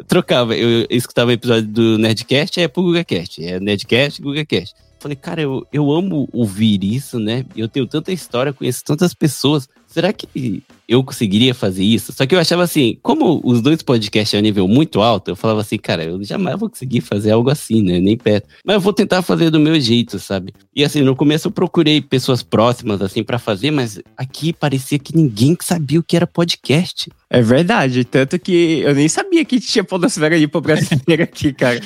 trocava, 0.07 0.55
eu 0.55 0.88
escutava 0.89 1.34
episódio 1.34 1.68
do 1.68 1.97
Nerdcast, 1.97 2.60
é 2.60 2.68
pro 2.68 2.84
GugaCast, 2.84 3.43
é 3.43 3.60
Nerdcast, 3.60 4.22
GugaCast. 4.22 4.76
Falei, 4.99 5.16
cara, 5.16 5.41
eu, 5.41 5.66
eu 5.72 5.91
amo 5.91 6.28
ouvir 6.34 6.84
isso, 6.84 7.20
né? 7.20 7.45
Eu 7.55 7.70
tenho 7.70 7.88
tanta 7.88 8.12
história, 8.12 8.51
conheço 8.51 8.84
tantas 8.84 9.14
pessoas. 9.14 9.70
Será 9.90 10.14
que 10.14 10.64
eu 10.88 11.04
conseguiria 11.04 11.54
fazer 11.56 11.84
isso? 11.84 12.14
Só 12.14 12.24
que 12.26 12.36
eu 12.36 12.40
achava 12.40 12.62
assim, 12.62 13.00
como 13.02 13.42
os 13.44 13.60
dois 13.60 13.82
podcasts 13.82 14.36
é 14.36 14.38
um 14.38 14.42
nível 14.42 14.68
muito 14.68 15.02
alto, 15.02 15.32
eu 15.32 15.36
falava 15.36 15.62
assim, 15.62 15.80
cara, 15.80 16.04
eu 16.04 16.24
jamais 16.24 16.60
vou 16.60 16.70
conseguir 16.70 17.02
fazer 17.02 17.32
algo 17.32 17.50
assim, 17.50 17.82
né? 17.82 18.00
Nem 18.00 18.16
perto. 18.16 18.48
Mas 18.64 18.76
eu 18.76 18.82
vou 18.82 18.94
tentar 18.94 19.24
fazer 19.24 19.50
do 19.50 19.60
meu 19.60 19.80
jeito, 19.80 20.20
sabe? 20.20 20.54
E 20.76 20.84
assim, 20.84 21.02
no 21.02 21.16
começo 21.16 21.48
eu 21.48 21.52
procurei 21.52 22.02
pessoas 22.02 22.44
próximas, 22.44 23.02
assim, 23.02 23.24
para 23.24 23.40
fazer, 23.40 23.72
mas 23.72 24.00
aqui 24.16 24.54
parecia 24.54 25.00
que 25.00 25.16
ninguém 25.16 25.58
sabia 25.60 26.00
o 26.00 26.04
que 26.04 26.16
era 26.16 26.28
podcast. 26.28 27.10
É 27.28 27.42
verdade, 27.42 28.04
tanto 28.04 28.38
que 28.38 28.82
eu 28.84 28.94
nem 28.94 29.08
sabia 29.08 29.44
que 29.44 29.60
tinha 29.60 29.84
podosfera 29.84 30.38
hipo 30.38 30.62
brasileira 30.62 31.24
aqui, 31.24 31.52
cara. 31.52 31.80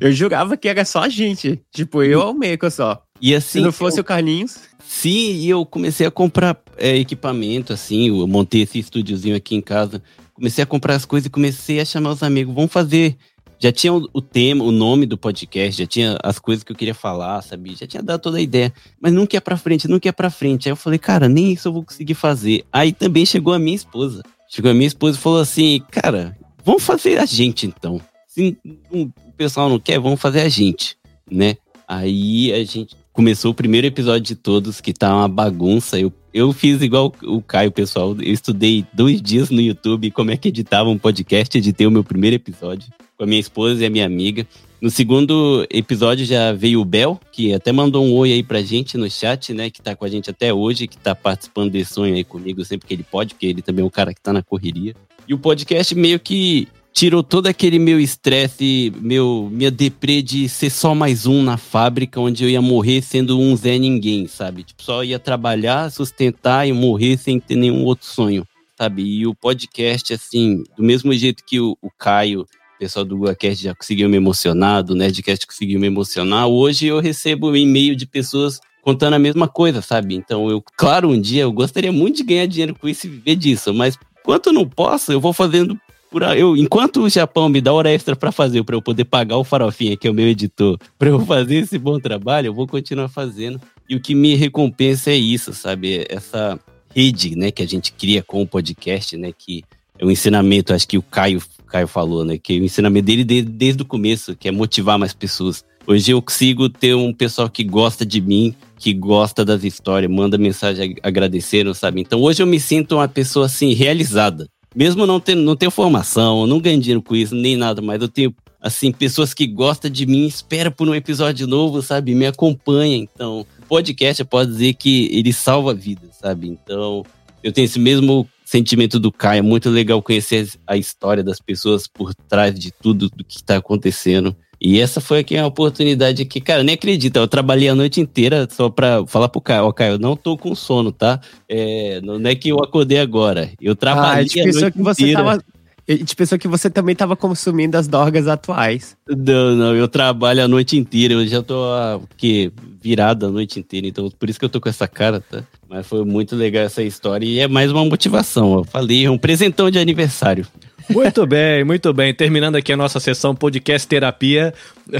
Eu 0.00 0.12
jurava 0.12 0.56
que 0.56 0.68
era 0.68 0.84
só 0.84 1.00
a 1.02 1.08
gente, 1.08 1.60
tipo, 1.74 2.02
eu 2.02 2.22
ao 2.22 2.32
Meco 2.32 2.70
só. 2.70 3.02
E 3.20 3.34
assim, 3.34 3.58
Se 3.58 3.60
não 3.60 3.72
fosse 3.72 3.98
eu... 3.98 4.02
o 4.02 4.04
Carlinhos... 4.04 4.70
Sim, 4.82 5.34
e 5.34 5.48
eu 5.48 5.64
comecei 5.64 6.04
a 6.04 6.10
comprar 6.10 6.60
é, 6.76 6.96
equipamento, 6.96 7.72
assim, 7.72 8.08
eu 8.08 8.26
montei 8.26 8.62
esse 8.62 8.80
estúdiozinho 8.80 9.36
aqui 9.36 9.54
em 9.54 9.60
casa, 9.60 10.02
comecei 10.34 10.64
a 10.64 10.66
comprar 10.66 10.96
as 10.96 11.04
coisas 11.04 11.28
e 11.28 11.30
comecei 11.30 11.78
a 11.78 11.84
chamar 11.84 12.10
os 12.10 12.24
amigos, 12.24 12.52
vamos 12.52 12.72
fazer. 12.72 13.16
Já 13.60 13.70
tinha 13.70 13.92
o, 13.92 14.08
o 14.12 14.20
tema, 14.20 14.64
o 14.64 14.72
nome 14.72 15.06
do 15.06 15.16
podcast, 15.16 15.80
já 15.80 15.86
tinha 15.86 16.18
as 16.24 16.40
coisas 16.40 16.64
que 16.64 16.72
eu 16.72 16.76
queria 16.76 16.94
falar, 16.94 17.40
sabia? 17.42 17.76
Já 17.76 17.86
tinha 17.86 18.02
dado 18.02 18.20
toda 18.20 18.38
a 18.38 18.40
ideia, 18.40 18.72
mas 19.00 19.12
nunca 19.12 19.36
ia 19.36 19.40
pra 19.40 19.56
frente, 19.56 19.86
nunca 19.86 20.08
ia 20.08 20.12
pra 20.12 20.28
frente. 20.28 20.68
Aí 20.68 20.72
eu 20.72 20.76
falei, 20.76 20.98
cara, 20.98 21.28
nem 21.28 21.52
isso 21.52 21.68
eu 21.68 21.72
vou 21.72 21.84
conseguir 21.84 22.14
fazer. 22.14 22.64
Aí 22.72 22.92
também 22.92 23.24
chegou 23.24 23.52
a 23.52 23.60
minha 23.60 23.76
esposa. 23.76 24.24
Chegou 24.48 24.72
a 24.72 24.74
minha 24.74 24.88
esposa 24.88 25.16
e 25.16 25.20
falou 25.20 25.40
assim, 25.40 25.82
cara, 25.90 26.36
vamos 26.64 26.82
fazer 26.82 27.18
a 27.18 27.26
gente 27.26 27.64
então. 27.64 28.00
Se 28.26 28.56
o 28.90 29.08
pessoal 29.36 29.68
não 29.68 29.78
quer, 29.78 30.00
vamos 30.00 30.20
fazer 30.20 30.40
a 30.40 30.48
gente, 30.48 30.96
né? 31.30 31.56
Aí 31.86 32.52
a 32.52 32.64
gente 32.64 32.96
começou 33.20 33.50
o 33.50 33.54
primeiro 33.54 33.86
episódio 33.86 34.22
de 34.22 34.34
todos, 34.34 34.80
que 34.80 34.94
tá 34.94 35.14
uma 35.14 35.28
bagunça. 35.28 36.00
Eu, 36.00 36.10
eu 36.32 36.54
fiz 36.54 36.80
igual 36.80 37.14
o 37.22 37.42
Caio, 37.42 37.70
pessoal. 37.70 38.16
Eu 38.18 38.32
estudei 38.32 38.82
dois 38.94 39.20
dias 39.20 39.50
no 39.50 39.60
YouTube 39.60 40.10
como 40.10 40.30
é 40.30 40.38
que 40.38 40.48
editava 40.48 40.88
um 40.88 40.96
podcast. 40.96 41.58
Editei 41.58 41.86
o 41.86 41.90
meu 41.90 42.02
primeiro 42.02 42.36
episódio 42.36 42.88
com 43.18 43.24
a 43.24 43.26
minha 43.26 43.38
esposa 43.38 43.82
e 43.82 43.84
a 43.84 43.90
minha 43.90 44.06
amiga. 44.06 44.46
No 44.80 44.88
segundo 44.90 45.66
episódio 45.68 46.24
já 46.24 46.50
veio 46.54 46.80
o 46.80 46.84
Bel, 46.86 47.20
que 47.30 47.52
até 47.52 47.70
mandou 47.72 48.02
um 48.02 48.14
oi 48.14 48.32
aí 48.32 48.42
pra 48.42 48.62
gente 48.62 48.96
no 48.96 49.10
chat, 49.10 49.52
né? 49.52 49.68
Que 49.68 49.82
tá 49.82 49.94
com 49.94 50.06
a 50.06 50.08
gente 50.08 50.30
até 50.30 50.54
hoje, 50.54 50.88
que 50.88 50.96
tá 50.96 51.14
participando 51.14 51.70
desse 51.70 51.92
sonho 51.92 52.14
aí 52.14 52.24
comigo 52.24 52.64
sempre 52.64 52.88
que 52.88 52.94
ele 52.94 53.02
pode, 53.04 53.34
porque 53.34 53.44
ele 53.44 53.60
também 53.60 53.82
é 53.82 53.86
um 53.86 53.90
cara 53.90 54.14
que 54.14 54.20
tá 54.22 54.32
na 54.32 54.42
correria. 54.42 54.94
E 55.28 55.34
o 55.34 55.38
podcast 55.38 55.94
meio 55.94 56.18
que 56.18 56.68
tirou 56.92 57.22
todo 57.22 57.46
aquele 57.46 57.78
meu 57.78 58.00
estresse, 58.00 58.92
meu 59.00 59.48
minha 59.50 59.70
deprê 59.70 60.22
de 60.22 60.48
ser 60.48 60.70
só 60.70 60.94
mais 60.94 61.26
um 61.26 61.42
na 61.42 61.56
fábrica, 61.56 62.20
onde 62.20 62.44
eu 62.44 62.50
ia 62.50 62.60
morrer 62.60 63.02
sendo 63.02 63.38
um 63.38 63.56
Zé 63.56 63.78
Ninguém, 63.78 64.26
sabe? 64.26 64.64
Tipo, 64.64 64.82
só 64.82 65.04
ia 65.04 65.18
trabalhar, 65.18 65.90
sustentar 65.90 66.66
e 66.66 66.72
morrer 66.72 67.16
sem 67.16 67.38
ter 67.38 67.56
nenhum 67.56 67.84
outro 67.84 68.06
sonho, 68.06 68.46
sabe? 68.76 69.02
E 69.02 69.26
o 69.26 69.34
podcast, 69.34 70.12
assim, 70.12 70.62
do 70.76 70.82
mesmo 70.82 71.12
jeito 71.12 71.44
que 71.44 71.60
o, 71.60 71.76
o 71.80 71.90
Caio, 71.90 72.42
o 72.42 72.78
pessoal 72.78 73.04
do 73.04 73.16
GuaCast 73.16 73.62
já 73.62 73.74
conseguiu 73.74 74.08
me 74.08 74.16
emocionar, 74.16 74.82
do 74.82 74.94
Nerdcast 74.94 75.46
conseguiu 75.46 75.78
me 75.78 75.86
emocionar, 75.86 76.48
hoje 76.48 76.86
eu 76.86 76.98
recebo 77.00 77.50
um 77.50 77.56
e-mail 77.56 77.94
de 77.94 78.06
pessoas 78.06 78.60
contando 78.82 79.14
a 79.14 79.18
mesma 79.18 79.46
coisa, 79.46 79.82
sabe? 79.82 80.14
Então, 80.14 80.50
eu, 80.50 80.62
claro, 80.76 81.10
um 81.10 81.20
dia 81.20 81.42
eu 81.42 81.52
gostaria 81.52 81.92
muito 81.92 82.16
de 82.16 82.24
ganhar 82.24 82.46
dinheiro 82.46 82.74
com 82.74 82.88
isso 82.88 83.06
e 83.06 83.10
viver 83.10 83.36
disso, 83.36 83.72
mas 83.74 83.98
enquanto 84.20 84.48
eu 84.48 84.52
não 84.52 84.68
posso, 84.68 85.12
eu 85.12 85.20
vou 85.20 85.32
fazendo 85.32 85.78
por 86.10 86.22
eu, 86.22 86.56
enquanto 86.56 87.02
o 87.02 87.08
Japão 87.08 87.48
me 87.48 87.60
dá 87.60 87.72
hora 87.72 87.90
extra 87.90 88.16
para 88.16 88.32
fazer, 88.32 88.64
para 88.64 88.74
eu 88.74 88.82
poder 88.82 89.04
pagar 89.04 89.36
o 89.36 89.44
Farofinha, 89.44 89.96
que 89.96 90.08
é 90.08 90.10
o 90.10 90.14
meu 90.14 90.26
editor, 90.26 90.78
para 90.98 91.08
eu 91.08 91.20
fazer 91.24 91.56
esse 91.56 91.78
bom 91.78 91.98
trabalho, 92.00 92.48
eu 92.48 92.54
vou 92.54 92.66
continuar 92.66 93.08
fazendo. 93.08 93.60
E 93.88 93.94
o 93.94 94.00
que 94.00 94.14
me 94.14 94.34
recompensa 94.34 95.10
é 95.10 95.16
isso, 95.16 95.52
sabe? 95.52 96.04
Essa 96.08 96.58
rede, 96.94 97.36
né, 97.36 97.50
que 97.50 97.62
a 97.62 97.66
gente 97.66 97.92
cria 97.92 98.22
com 98.22 98.42
o 98.42 98.46
podcast, 98.46 99.16
né, 99.16 99.32
que 99.36 99.62
é 99.98 100.04
um 100.04 100.10
ensinamento, 100.10 100.74
acho 100.74 100.88
que 100.88 100.98
o 100.98 101.02
Caio, 101.02 101.40
Caio 101.66 101.86
falou, 101.86 102.24
né, 102.24 102.36
que 102.36 102.56
é 102.56 102.60
o 102.60 102.64
ensinamento 102.64 103.06
dele 103.06 103.24
desde, 103.24 103.50
desde 103.50 103.82
o 103.82 103.86
começo, 103.86 104.34
que 104.34 104.48
é 104.48 104.50
motivar 104.50 104.98
mais 104.98 105.14
pessoas. 105.14 105.64
Hoje 105.86 106.10
eu 106.10 106.20
consigo 106.20 106.68
ter 106.68 106.94
um 106.94 107.12
pessoal 107.12 107.48
que 107.48 107.64
gosta 107.64 108.04
de 108.04 108.20
mim, 108.20 108.54
que 108.78 108.92
gosta 108.92 109.44
das 109.44 109.62
histórias, 109.62 110.10
manda 110.10 110.36
mensagem 110.38 110.96
agradecendo, 111.02 111.74
sabe? 111.74 112.00
Então 112.00 112.20
hoje 112.20 112.42
eu 112.42 112.46
me 112.46 112.58
sinto 112.58 112.96
uma 112.96 113.08
pessoa 113.08 113.46
assim 113.46 113.72
realizada, 113.74 114.48
mesmo 114.74 115.06
não 115.06 115.18
tendo, 115.18 115.42
não 115.42 115.56
tenho 115.56 115.70
formação, 115.70 116.46
não 116.46 116.60
ganho 116.60 116.80
dinheiro 116.80 117.02
com 117.02 117.16
isso, 117.16 117.34
nem 117.34 117.56
nada, 117.56 117.82
mas 117.82 118.00
eu 118.00 118.08
tenho, 118.08 118.34
assim, 118.60 118.92
pessoas 118.92 119.34
que 119.34 119.46
gostam 119.46 119.90
de 119.90 120.06
mim, 120.06 120.26
esperam 120.26 120.70
por 120.70 120.88
um 120.88 120.94
episódio 120.94 121.46
novo, 121.46 121.82
sabe? 121.82 122.14
Me 122.14 122.26
acompanham. 122.26 123.02
Então, 123.02 123.46
o 123.58 123.66
podcast, 123.66 124.20
eu 124.20 124.26
posso 124.26 124.48
dizer 124.50 124.74
que 124.74 125.08
ele 125.12 125.32
salva 125.32 125.74
vidas, 125.74 126.16
sabe? 126.20 126.48
Então, 126.48 127.04
eu 127.42 127.52
tenho 127.52 127.64
esse 127.64 127.78
mesmo 127.78 128.28
sentimento 128.44 128.98
do 128.98 129.12
Caio. 129.12 129.38
É 129.38 129.42
muito 129.42 129.70
legal 129.70 130.02
conhecer 130.02 130.48
a 130.66 130.76
história 130.76 131.22
das 131.22 131.40
pessoas 131.40 131.86
por 131.86 132.14
trás 132.28 132.58
de 132.58 132.70
tudo 132.72 133.08
do 133.08 133.24
que 133.24 133.36
está 133.36 133.56
acontecendo. 133.56 134.34
E 134.60 134.78
essa 134.78 135.00
foi 135.00 135.20
aqui 135.20 135.38
a 135.38 135.46
oportunidade 135.46 136.24
que, 136.26 136.40
cara, 136.40 136.62
nem 136.62 136.74
acredita. 136.74 137.18
Eu 137.18 137.26
trabalhei 137.26 137.68
a 137.68 137.74
noite 137.74 138.00
inteira 138.00 138.46
só 138.50 138.68
pra 138.68 139.06
falar 139.06 139.28
pro 139.28 139.40
Caio, 139.40 139.64
ó, 139.64 139.72
Caio, 139.72 139.94
eu 139.94 139.98
não 139.98 140.14
tô 140.14 140.36
com 140.36 140.54
sono, 140.54 140.92
tá? 140.92 141.18
É, 141.48 142.00
não 142.02 142.20
é 142.28 142.34
que 142.34 142.50
eu 142.50 142.58
acordei 142.58 142.98
agora. 142.98 143.50
Eu 143.60 143.74
trabalhei 143.74 144.08
ah, 144.36 144.42
a, 144.42 144.42
a 144.42 144.44
noite 144.44 144.72
que 144.72 144.82
você 144.82 145.02
inteira. 145.02 145.24
Tava... 145.24 145.44
A 145.88 145.92
gente 145.92 146.14
pensou 146.14 146.38
que 146.38 146.46
você 146.46 146.70
também 146.70 146.92
estava 146.92 147.16
consumindo 147.16 147.76
as 147.76 147.88
drogas 147.88 148.28
atuais. 148.28 148.96
Não, 149.08 149.56
não, 149.56 149.74
eu 149.74 149.88
trabalho 149.88 150.44
a 150.44 150.46
noite 150.46 150.76
inteira. 150.76 151.14
Eu 151.14 151.26
já 151.26 151.42
tô 151.42 151.64
ah, 151.64 152.00
que 152.16 152.52
virado 152.80 153.26
a 153.26 153.30
noite 153.30 153.58
inteira, 153.58 153.86
então 153.86 154.10
por 154.10 154.30
isso 154.30 154.38
que 154.38 154.44
eu 154.44 154.48
tô 154.48 154.60
com 154.60 154.68
essa 154.68 154.86
cara, 154.86 155.20
tá? 155.20 155.42
Mas 155.68 155.86
foi 155.86 156.04
muito 156.04 156.36
legal 156.36 156.64
essa 156.64 156.82
história 156.82 157.26
e 157.26 157.38
é 157.38 157.48
mais 157.48 157.70
uma 157.70 157.84
motivação. 157.84 158.54
Eu 158.54 158.64
falei, 158.64 159.04
é 159.04 159.10
um 159.10 159.18
presentão 159.18 159.70
de 159.70 159.78
aniversário. 159.78 160.46
Muito 160.90 161.26
bem, 161.26 161.64
muito 161.64 161.92
bem. 161.92 162.12
Terminando 162.12 162.56
aqui 162.56 162.72
a 162.72 162.76
nossa 162.76 162.98
sessão 162.98 163.34
podcast 163.34 163.86
terapia. 163.86 164.52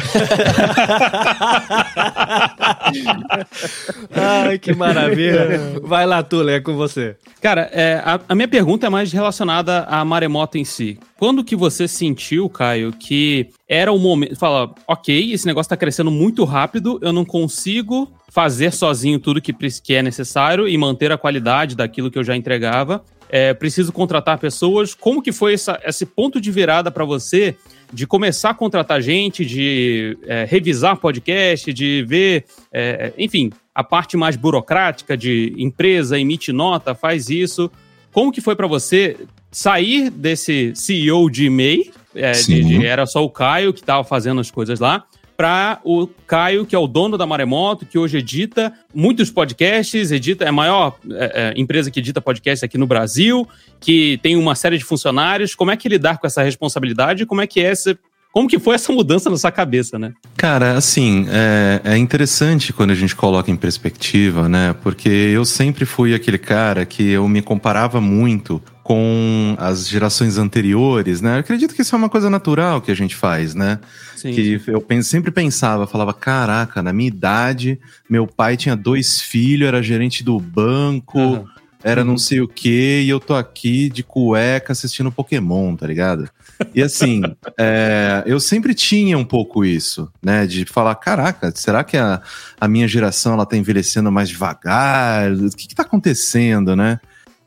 Ai, 4.14 4.58
que 4.58 4.72
maravilha. 4.74 5.80
Vai 5.82 6.06
lá, 6.06 6.22
Tula, 6.22 6.52
é 6.52 6.60
com 6.60 6.76
você. 6.76 7.16
Cara, 7.40 7.68
é, 7.72 8.00
a, 8.04 8.20
a, 8.28 8.34
minha 8.34 8.46
pergunta 8.46 8.86
é 8.86 8.90
mais 8.90 9.12
relacionada 9.12 9.84
à 9.84 10.04
maremoto 10.04 10.56
em 10.58 10.64
si. 10.64 10.98
Quando 11.18 11.42
que 11.42 11.56
você 11.56 11.88
sentiu, 11.88 12.48
Caio, 12.48 12.92
que 12.92 13.48
era 13.68 13.90
o 13.92 13.98
momento... 13.98 14.36
Fala, 14.36 14.72
ok, 14.86 15.32
esse 15.32 15.46
negócio 15.46 15.70
tá 15.70 15.76
crescendo 15.76 16.10
muito 16.10 16.44
rápido, 16.44 16.98
eu 17.02 17.12
não 17.12 17.24
consigo 17.24 18.08
fazer 18.30 18.72
sozinho 18.72 19.18
tudo 19.18 19.40
que, 19.40 19.52
que 19.52 19.94
é 19.94 20.02
necessário 20.02 20.68
e 20.68 20.78
manter 20.78 21.10
a 21.10 21.18
qualidade 21.18 21.74
daquilo 21.74 22.10
que 22.10 22.18
eu 22.18 22.24
já 22.24 22.36
entregava 22.36 23.02
é, 23.30 23.54
preciso 23.54 23.92
contratar 23.92 24.38
pessoas. 24.38 24.94
Como 24.94 25.22
que 25.22 25.32
foi 25.32 25.54
essa, 25.54 25.80
esse 25.84 26.04
ponto 26.04 26.40
de 26.40 26.50
virada 26.50 26.90
para 26.90 27.04
você 27.04 27.56
de 27.92 28.06
começar 28.06 28.50
a 28.50 28.54
contratar 28.54 29.00
gente, 29.00 29.44
de 29.44 30.16
é, 30.26 30.44
revisar 30.44 30.96
podcast, 30.96 31.72
de 31.72 32.04
ver, 32.06 32.44
é, 32.72 33.12
enfim, 33.18 33.50
a 33.74 33.82
parte 33.82 34.16
mais 34.16 34.36
burocrática 34.36 35.16
de 35.16 35.54
empresa, 35.56 36.18
emite 36.18 36.52
nota, 36.52 36.94
faz 36.94 37.30
isso. 37.30 37.70
Como 38.12 38.32
que 38.32 38.40
foi 38.40 38.54
para 38.54 38.66
você 38.66 39.16
sair 39.50 40.10
desse 40.10 40.72
CEO 40.74 41.30
de 41.30 41.46
e-mail? 41.46 41.92
É, 42.14 42.32
de, 42.32 42.64
de, 42.64 42.86
era 42.86 43.06
só 43.06 43.24
o 43.24 43.30
Caio 43.30 43.72
que 43.72 43.80
estava 43.80 44.02
fazendo 44.02 44.40
as 44.40 44.50
coisas 44.50 44.80
lá 44.80 45.04
para 45.40 45.80
o 45.84 46.06
Caio, 46.26 46.66
que 46.66 46.76
é 46.76 46.78
o 46.78 46.86
dono 46.86 47.16
da 47.16 47.26
Maremoto, 47.26 47.86
que 47.86 47.98
hoje 47.98 48.18
edita 48.18 48.74
muitos 48.94 49.30
podcasts, 49.30 50.12
edita, 50.12 50.44
é 50.44 50.48
a 50.48 50.52
maior 50.52 50.98
é, 51.12 51.54
é, 51.56 51.58
empresa 51.58 51.90
que 51.90 51.98
edita 51.98 52.20
podcasts 52.20 52.62
aqui 52.62 52.76
no 52.76 52.86
Brasil, 52.86 53.48
que 53.80 54.20
tem 54.22 54.36
uma 54.36 54.54
série 54.54 54.76
de 54.76 54.84
funcionários. 54.84 55.54
Como 55.54 55.70
é 55.70 55.78
que 55.78 55.88
lidar 55.88 56.18
com 56.18 56.26
essa 56.26 56.42
responsabilidade? 56.42 57.24
Como 57.24 57.40
é 57.40 57.46
que 57.46 57.58
é 57.58 57.70
essa 57.70 57.98
como 58.32 58.46
que 58.46 58.58
foi 58.58 58.74
essa 58.74 58.92
mudança 58.92 59.30
na 59.30 59.36
sua 59.38 59.50
cabeça, 59.50 59.98
né? 59.98 60.12
Cara, 60.36 60.76
assim, 60.76 61.26
é, 61.30 61.80
é, 61.84 61.96
interessante 61.96 62.70
quando 62.70 62.90
a 62.90 62.94
gente 62.94 63.16
coloca 63.16 63.50
em 63.50 63.56
perspectiva, 63.56 64.46
né? 64.46 64.74
Porque 64.82 65.08
eu 65.08 65.44
sempre 65.46 65.86
fui 65.86 66.14
aquele 66.14 66.38
cara 66.38 66.84
que 66.84 67.10
eu 67.10 67.26
me 67.26 67.40
comparava 67.40 67.98
muito 67.98 68.62
com 68.90 69.54
as 69.56 69.88
gerações 69.88 70.36
anteriores, 70.36 71.20
né? 71.20 71.36
Eu 71.36 71.38
acredito 71.38 71.76
que 71.76 71.80
isso 71.80 71.94
é 71.94 71.98
uma 71.98 72.08
coisa 72.08 72.28
natural 72.28 72.80
que 72.80 72.90
a 72.90 72.94
gente 72.96 73.14
faz, 73.14 73.54
né? 73.54 73.78
Sim, 74.16 74.32
que 74.32 74.60
eu 74.66 74.84
sempre 75.00 75.30
pensava, 75.30 75.86
falava, 75.86 76.12
caraca, 76.12 76.82
na 76.82 76.92
minha 76.92 77.06
idade, 77.06 77.78
meu 78.08 78.26
pai 78.26 78.56
tinha 78.56 78.74
dois 78.74 79.20
filhos, 79.20 79.68
era 79.68 79.80
gerente 79.80 80.24
do 80.24 80.40
banco, 80.40 81.20
Aham. 81.20 81.44
era 81.84 82.02
não 82.02 82.18
sei 82.18 82.40
o 82.40 82.48
quê, 82.48 83.02
e 83.04 83.08
eu 83.08 83.20
tô 83.20 83.36
aqui 83.36 83.88
de 83.88 84.02
cueca 84.02 84.72
assistindo 84.72 85.12
Pokémon, 85.12 85.76
tá 85.76 85.86
ligado? 85.86 86.28
E 86.74 86.82
assim, 86.82 87.22
é, 87.56 88.24
eu 88.26 88.40
sempre 88.40 88.74
tinha 88.74 89.16
um 89.16 89.24
pouco 89.24 89.64
isso, 89.64 90.10
né? 90.20 90.48
De 90.48 90.64
falar, 90.64 90.96
caraca, 90.96 91.52
será 91.54 91.84
que 91.84 91.96
a, 91.96 92.20
a 92.60 92.66
minha 92.66 92.88
geração 92.88 93.34
ela 93.34 93.46
tá 93.46 93.56
envelhecendo 93.56 94.10
mais 94.10 94.28
devagar? 94.28 95.30
O 95.30 95.48
que 95.50 95.68
que 95.68 95.76
tá 95.76 95.84
acontecendo, 95.84 96.74
né? 96.74 96.98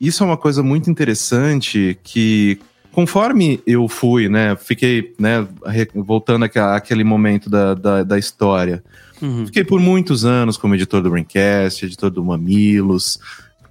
Isso 0.06 0.24
é 0.24 0.26
uma 0.28 0.38
coisa 0.38 0.62
muito 0.62 0.89
interessante 0.89 1.97
que 2.04 2.60
conforme 2.91 3.60
eu 3.66 3.88
fui, 3.88 4.30
né, 4.30 4.56
fiquei, 4.56 5.14
né, 5.20 5.47
voltando 5.95 6.45
àque- 6.45 6.60
àquele 6.60 7.04
momento 7.04 7.49
da, 7.49 7.74
da, 7.74 8.04
da 8.04 8.20
história, 8.20 8.84
Uhum. 9.22 9.45
Fiquei 9.45 9.64
por 9.64 9.80
muitos 9.80 10.26
anos 10.26 10.58
como 10.58 10.76
editor 10.76 11.01
do 11.01 11.10
Braincast, 11.10 11.86
editor 11.86 12.10
do 12.10 12.22
Mamilos. 12.26 13.18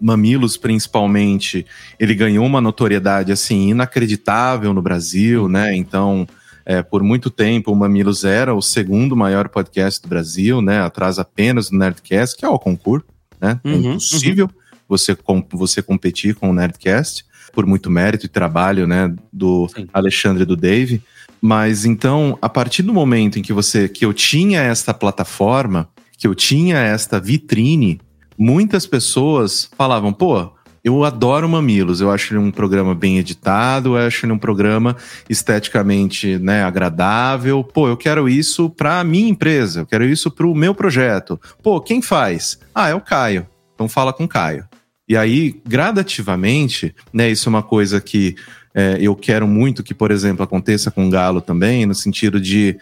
Mamilos, 0.01 0.57
principalmente, 0.57 1.67
ele 2.01 2.15
ganhou 2.15 2.47
uma 2.47 2.59
notoriedade 2.59 3.31
assim 3.31 3.69
inacreditável 3.69 4.73
no 4.73 4.81
Brasil, 4.81 5.49
né? 5.49 5.77
Então, 5.77 6.27
é, 6.65 6.83
por 6.83 7.03
muito 7.03 7.29
tempo, 7.29 7.71
o 7.71 7.77
Mamilos 7.77 8.25
era 8.25 8.55
o 8.55 8.63
segundo 8.63 9.15
maior 9.15 9.47
podcast 9.51 10.01
do 10.01 10.09
Brasil, 10.09 10.63
né? 10.63 10.81
Atrás 10.81 11.19
apenas 11.19 11.69
do 11.69 11.77
Nerdcast, 11.77 12.35
que 12.37 12.47
é 12.47 12.49
o 12.49 12.59
concurso, 12.59 13.05
né? 13.39 13.61
É 13.63 13.69
Uhum, 13.69 13.91
impossível 13.91 14.49
você, 14.89 15.15
com, 15.15 15.45
você 15.53 15.83
competir 15.83 16.35
com 16.35 16.51
o 16.51 16.53
Nerdcast 16.53 17.25
por 17.53 17.67
muito 17.67 17.91
mérito 17.91 18.27
e 18.27 18.29
trabalho, 18.29 18.87
né? 18.87 19.15
Do 19.33 19.69
Sim. 19.69 19.87
Alexandre 19.93 20.43
e 20.43 20.47
do 20.47 20.57
Dave. 20.57 21.03
Mas 21.41 21.85
então, 21.85 22.39
a 22.41 22.49
partir 22.49 22.83
do 22.83 22.95
momento 22.95 23.39
em 23.39 23.43
que 23.43 23.53
você 23.53 23.89
que 23.89 24.05
eu 24.05 24.13
tinha 24.13 24.61
esta 24.63 24.95
plataforma, 24.95 25.89
que 26.17 26.27
eu 26.27 26.35
tinha 26.35 26.79
esta 26.79 27.19
vitrine, 27.19 28.01
muitas 28.39 28.87
pessoas 28.87 29.69
falavam, 29.77 30.13
pô, 30.13 30.53
eu 30.85 31.05
adoro 31.05 31.49
Mamilos, 31.49 32.01
eu 32.01 32.11
acho 32.11 32.33
ele 32.33 32.41
um 32.41 32.51
programa 32.51 32.95
bem 32.95 33.19
editado, 33.19 33.97
eu 33.97 34.07
acho 34.07 34.27
ele 34.27 34.33
um 34.33 34.39
programa 34.39 34.97
esteticamente 35.29 36.39
né, 36.39 36.65
agradável. 36.65 37.63
Pô, 37.63 37.87
eu 37.89 37.97
quero 37.97 38.29
isso 38.29 38.69
para 38.69 39.05
minha 39.05 39.29
empresa, 39.29 39.81
eu 39.81 39.87
quero 39.87 40.05
isso 40.05 40.31
para 40.31 40.47
o 40.47 40.55
meu 40.55 40.75
projeto. 40.75 41.41
Pô, 41.63 41.81
quem 41.81 42.03
faz? 42.03 42.59
Ah, 42.75 42.89
é 42.89 42.95
o 42.95 43.01
Caio. 43.01 43.47
Então 43.75 43.89
fala 43.89 44.13
com 44.13 44.25
o 44.25 44.29
Caio. 44.29 44.65
E 45.13 45.17
aí, 45.17 45.61
gradativamente, 45.69 46.95
né, 47.13 47.31
isso 47.31 47.47
é 47.47 47.51
uma 47.51 47.63
coisa 47.63 48.01
que 48.01 48.35
é, 48.75 48.97
eu 48.99 49.15
quero 49.15 49.47
muito 49.47 49.83
que, 49.83 49.93
por 49.93 50.11
exemplo, 50.11 50.43
aconteça 50.43 50.91
com 50.91 51.07
o 51.07 51.11
Galo 51.11 51.43
também, 51.43 51.85
no 51.85 51.95
sentido 51.95 52.41
de 52.41 52.79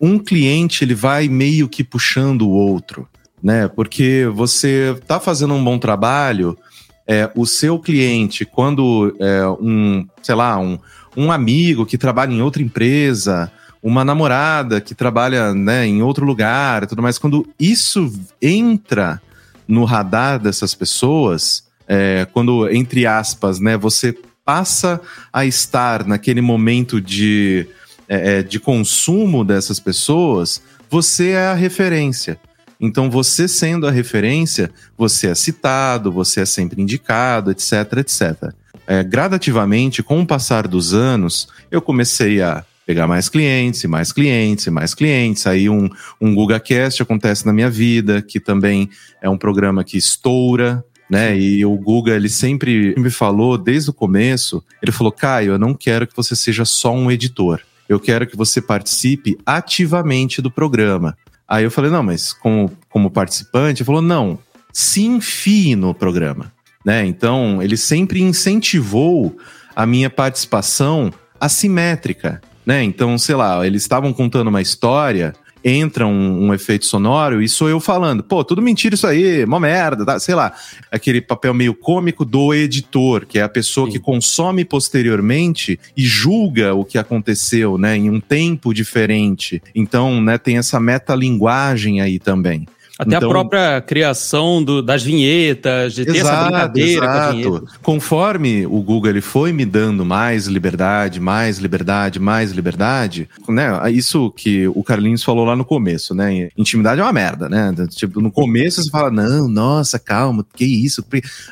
um 0.00 0.16
cliente 0.16 0.84
ele 0.84 0.94
vai 0.94 1.26
meio 1.26 1.68
que 1.68 1.82
puxando 1.82 2.42
o 2.42 2.50
outro, 2.50 3.08
né? 3.42 3.66
Porque 3.66 4.30
você 4.32 4.96
tá 5.08 5.18
fazendo 5.18 5.54
um 5.54 5.64
bom 5.64 5.76
trabalho, 5.76 6.56
é, 7.04 7.28
o 7.34 7.44
seu 7.44 7.80
cliente, 7.80 8.44
quando 8.44 9.16
é, 9.18 9.44
um, 9.60 10.06
sei 10.22 10.36
lá, 10.36 10.56
um, 10.60 10.78
um 11.16 11.32
amigo 11.32 11.84
que 11.84 11.98
trabalha 11.98 12.32
em 12.32 12.42
outra 12.42 12.62
empresa, 12.62 13.50
uma 13.82 14.04
namorada 14.04 14.80
que 14.80 14.94
trabalha 14.94 15.52
né, 15.52 15.84
em 15.84 16.00
outro 16.00 16.24
lugar, 16.24 16.84
e 16.84 16.86
tudo 16.86 17.02
mais, 17.02 17.18
quando 17.18 17.44
isso 17.58 18.08
entra 18.40 19.20
no 19.66 19.84
radar 19.84 20.38
dessas 20.38 20.74
pessoas, 20.74 21.64
é, 21.86 22.26
quando 22.32 22.68
entre 22.70 23.06
aspas, 23.06 23.60
né, 23.60 23.76
você 23.76 24.16
passa 24.44 25.00
a 25.32 25.44
estar 25.44 26.06
naquele 26.06 26.40
momento 26.40 27.00
de, 27.00 27.66
é, 28.08 28.38
é, 28.38 28.42
de 28.42 28.58
consumo 28.58 29.44
dessas 29.44 29.78
pessoas, 29.78 30.62
você 30.90 31.30
é 31.30 31.46
a 31.46 31.54
referência. 31.54 32.38
Então, 32.80 33.08
você 33.08 33.46
sendo 33.46 33.86
a 33.86 33.90
referência, 33.92 34.70
você 34.98 35.28
é 35.28 35.34
citado, 35.34 36.10
você 36.10 36.40
é 36.40 36.44
sempre 36.44 36.82
indicado, 36.82 37.52
etc, 37.52 37.98
etc. 37.98 38.52
É, 38.86 39.04
gradativamente, 39.04 40.02
com 40.02 40.20
o 40.20 40.26
passar 40.26 40.66
dos 40.66 40.92
anos, 40.92 41.46
eu 41.70 41.80
comecei 41.80 42.42
a 42.42 42.64
pegar 42.84 43.06
mais 43.06 43.28
clientes, 43.28 43.84
e 43.84 43.88
mais 43.88 44.12
clientes, 44.12 44.66
e 44.66 44.70
mais 44.70 44.94
clientes. 44.94 45.46
Aí 45.46 45.68
um, 45.68 45.88
um 46.20 46.34
GugaCast 46.34 47.00
acontece 47.02 47.46
na 47.46 47.52
minha 47.52 47.70
vida, 47.70 48.20
que 48.20 48.40
também 48.40 48.90
é 49.20 49.30
um 49.30 49.38
programa 49.38 49.84
que 49.84 49.96
estoura, 49.96 50.84
né? 51.12 51.38
E 51.38 51.62
o 51.62 51.76
Guga, 51.76 52.16
ele 52.16 52.30
sempre 52.30 52.94
me 52.96 53.10
falou 53.10 53.58
desde 53.58 53.90
o 53.90 53.92
começo, 53.92 54.64
ele 54.82 54.90
falou, 54.90 55.12
Caio, 55.12 55.52
eu 55.52 55.58
não 55.58 55.74
quero 55.74 56.06
que 56.06 56.16
você 56.16 56.34
seja 56.34 56.64
só 56.64 56.90
um 56.90 57.10
editor. 57.10 57.60
Eu 57.86 58.00
quero 58.00 58.26
que 58.26 58.34
você 58.34 58.62
participe 58.62 59.36
ativamente 59.44 60.40
do 60.40 60.50
programa. 60.50 61.14
Aí 61.46 61.64
eu 61.64 61.70
falei, 61.70 61.90
não, 61.90 62.02
mas 62.02 62.32
como, 62.32 62.72
como 62.88 63.10
participante, 63.10 63.82
ele 63.82 63.86
falou, 63.86 64.00
não, 64.00 64.38
se 64.72 65.04
enfie 65.04 65.76
no 65.76 65.92
programa. 65.92 66.50
Né? 66.82 67.04
Então, 67.04 67.62
ele 67.62 67.76
sempre 67.76 68.22
incentivou 68.22 69.36
a 69.76 69.84
minha 69.84 70.08
participação 70.08 71.12
assimétrica. 71.38 72.40
Né? 72.64 72.82
Então, 72.84 73.18
sei 73.18 73.34
lá, 73.34 73.66
eles 73.66 73.82
estavam 73.82 74.14
contando 74.14 74.48
uma 74.48 74.62
história, 74.62 75.34
entra 75.64 76.06
um, 76.06 76.46
um, 76.46 76.54
efeito 76.54 76.86
sonoro 76.86 77.42
e 77.42 77.48
sou 77.48 77.68
eu 77.68 77.78
falando, 77.78 78.22
pô, 78.22 78.42
tudo 78.44 78.60
mentira 78.60 78.94
isso 78.94 79.06
aí, 79.06 79.46
mó 79.46 79.58
merda, 79.58 80.04
tá? 80.04 80.18
sei 80.18 80.34
lá, 80.34 80.52
aquele 80.90 81.20
papel 81.20 81.54
meio 81.54 81.74
cômico 81.74 82.24
do 82.24 82.52
editor, 82.52 83.26
que 83.26 83.38
é 83.38 83.42
a 83.42 83.48
pessoa 83.48 83.86
Sim. 83.86 83.92
que 83.92 83.98
consome 83.98 84.64
posteriormente 84.64 85.78
e 85.96 86.04
julga 86.04 86.74
o 86.74 86.84
que 86.84 86.98
aconteceu, 86.98 87.78
né, 87.78 87.96
em 87.96 88.10
um 88.10 88.20
tempo 88.20 88.74
diferente. 88.74 89.62
Então, 89.74 90.20
né, 90.20 90.38
tem 90.38 90.58
essa 90.58 90.80
metalinguagem 90.80 92.00
aí 92.00 92.18
também. 92.18 92.66
Até 92.98 93.16
então, 93.16 93.28
a 93.28 93.32
própria 93.32 93.80
criação 93.80 94.62
do, 94.62 94.82
das 94.82 95.02
vinhetas, 95.02 95.94
de 95.94 96.04
ter 96.04 96.16
exato, 96.16 96.28
essa 96.28 96.44
brincadeira 96.44 97.06
exato. 97.06 97.26
com 97.26 97.36
vinhetas. 97.36 97.76
Conforme 97.82 98.66
o 98.66 98.80
Google 98.82 99.10
ele 99.10 99.20
foi 99.20 99.52
me 99.52 99.64
dando 99.64 100.04
mais 100.04 100.46
liberdade, 100.46 101.18
mais 101.18 101.58
liberdade, 101.58 102.20
mais 102.20 102.52
liberdade, 102.52 103.28
né? 103.48 103.90
Isso 103.90 104.30
que 104.30 104.68
o 104.68 104.84
Carlinhos 104.84 105.22
falou 105.22 105.44
lá 105.44 105.56
no 105.56 105.64
começo, 105.64 106.14
né? 106.14 106.50
Intimidade 106.56 107.00
é 107.00 107.04
uma 107.04 107.12
merda, 107.12 107.48
né? 107.48 107.74
Tipo, 107.90 108.20
no 108.20 108.30
começo 108.30 108.82
você 108.82 108.90
fala, 108.90 109.10
não, 109.10 109.48
nossa, 109.48 109.98
calma, 109.98 110.44
que 110.54 110.64
isso? 110.64 111.04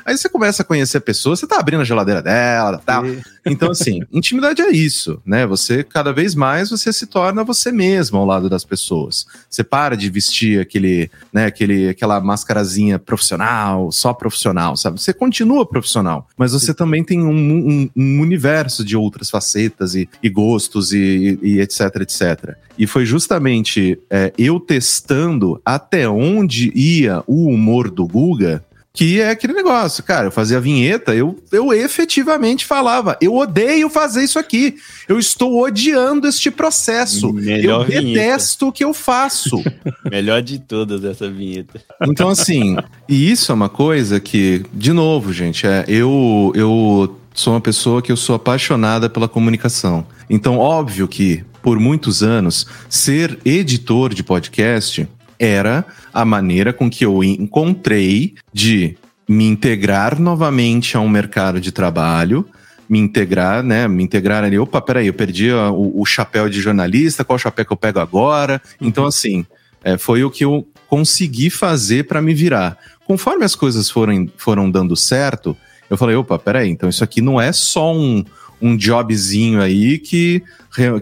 Aí 0.05 0.17
você 0.17 0.29
começa 0.29 0.61
a 0.61 0.65
conhecer 0.65 0.97
a 0.97 1.01
pessoa, 1.01 1.35
você 1.35 1.47
tá 1.47 1.57
abrindo 1.57 1.81
a 1.81 1.85
geladeira 1.85 2.21
dela, 2.21 2.81
tal. 2.85 3.03
Então, 3.45 3.71
assim, 3.71 4.01
intimidade 4.11 4.61
é 4.61 4.69
isso, 4.69 5.21
né? 5.25 5.45
Você, 5.47 5.83
cada 5.83 6.13
vez 6.13 6.35
mais, 6.35 6.69
você 6.69 6.93
se 6.93 7.07
torna 7.07 7.43
você 7.43 7.71
mesmo 7.71 8.17
ao 8.17 8.25
lado 8.25 8.49
das 8.49 8.63
pessoas. 8.63 9.25
Você 9.49 9.63
para 9.63 9.95
de 9.95 10.09
vestir 10.09 10.59
aquele, 10.59 11.09
né, 11.33 11.45
aquele, 11.45 11.89
aquela 11.89 12.19
mascarazinha 12.19 12.99
profissional, 12.99 13.91
só 13.91 14.13
profissional, 14.13 14.75
sabe? 14.75 15.01
Você 15.01 15.13
continua 15.13 15.65
profissional, 15.65 16.27
mas 16.37 16.53
você 16.53 16.73
também 16.73 17.03
tem 17.03 17.21
um, 17.21 17.31
um, 17.31 17.89
um 17.95 18.21
universo 18.21 18.83
de 18.83 18.97
outras 18.97 19.29
facetas 19.29 19.95
e, 19.95 20.09
e 20.21 20.29
gostos 20.29 20.91
e, 20.91 21.39
e, 21.41 21.59
etc, 21.59 21.81
etc. 22.01 22.55
E 22.77 22.85
foi 22.85 23.05
justamente 23.05 23.99
é, 24.09 24.33
eu 24.37 24.59
testando 24.59 25.61
até 25.65 26.07
onde 26.09 26.71
ia 26.75 27.23
o 27.27 27.47
humor 27.47 27.89
do 27.89 28.05
Guga 28.05 28.63
que 28.93 29.21
é 29.21 29.29
aquele 29.29 29.53
negócio, 29.53 30.03
cara, 30.03 30.27
eu 30.27 30.31
fazia 30.31 30.57
a 30.57 30.61
vinheta, 30.61 31.15
eu, 31.15 31.41
eu 31.51 31.71
efetivamente 31.71 32.65
falava, 32.65 33.17
eu 33.21 33.35
odeio 33.35 33.89
fazer 33.89 34.23
isso 34.23 34.37
aqui, 34.37 34.75
eu 35.07 35.17
estou 35.17 35.61
odiando 35.61 36.27
este 36.27 36.51
processo, 36.51 37.31
Melhor 37.31 37.89
eu 37.89 38.01
detesto 38.01 38.67
o 38.67 38.71
que 38.71 38.83
eu 38.83 38.93
faço. 38.93 39.63
Melhor 40.11 40.41
de 40.41 40.59
todas 40.59 41.05
essa 41.05 41.29
vinheta. 41.29 41.81
Então, 42.01 42.27
assim, 42.27 42.75
e 43.07 43.31
isso 43.31 43.51
é 43.51 43.55
uma 43.55 43.69
coisa 43.69 44.19
que, 44.19 44.65
de 44.73 44.91
novo, 44.91 45.31
gente, 45.31 45.65
é, 45.65 45.85
eu, 45.87 46.51
eu 46.53 47.17
sou 47.33 47.53
uma 47.53 47.61
pessoa 47.61 48.01
que 48.01 48.11
eu 48.11 48.17
sou 48.17 48.35
apaixonada 48.35 49.09
pela 49.09 49.29
comunicação. 49.29 50.05
Então, 50.29 50.57
óbvio 50.57 51.07
que, 51.07 51.45
por 51.61 51.79
muitos 51.79 52.21
anos, 52.21 52.67
ser 52.89 53.39
editor 53.45 54.13
de 54.13 54.21
podcast 54.21 55.07
era 55.41 55.83
a 56.13 56.23
maneira 56.23 56.71
com 56.71 56.87
que 56.87 57.03
eu 57.03 57.23
encontrei 57.23 58.35
de 58.53 58.95
me 59.27 59.45
integrar 59.45 60.19
novamente 60.19 60.95
a 60.95 60.99
um 60.99 61.09
mercado 61.09 61.59
de 61.59 61.71
trabalho, 61.71 62.45
me 62.87 62.99
integrar, 62.99 63.63
né? 63.63 63.87
Me 63.87 64.03
integrar 64.03 64.43
ali. 64.43 64.59
Opa, 64.59 64.79
peraí, 64.79 65.07
eu 65.07 65.13
perdi 65.13 65.51
o, 65.51 65.99
o 65.99 66.05
chapéu 66.05 66.47
de 66.47 66.61
jornalista, 66.61 67.23
qual 67.23 67.39
chapéu 67.39 67.65
que 67.65 67.73
eu 67.73 67.77
pego 67.77 67.99
agora? 67.99 68.61
Uhum. 68.79 68.87
Então, 68.87 69.05
assim, 69.05 69.43
é, 69.83 69.97
foi 69.97 70.23
o 70.23 70.29
que 70.29 70.45
eu 70.45 70.67
consegui 70.87 71.49
fazer 71.49 72.03
para 72.03 72.21
me 72.21 72.35
virar. 72.35 72.77
Conforme 73.05 73.43
as 73.43 73.55
coisas 73.55 73.89
foram, 73.89 74.29
foram 74.37 74.69
dando 74.69 74.95
certo, 74.95 75.57
eu 75.89 75.97
falei, 75.97 76.15
opa, 76.15 76.37
peraí, 76.37 76.69
então 76.69 76.87
isso 76.87 77.03
aqui 77.03 77.19
não 77.19 77.41
é 77.41 77.51
só 77.51 77.95
um, 77.95 78.23
um 78.61 78.77
jobzinho 78.77 79.59
aí 79.59 79.97
que, 79.97 80.43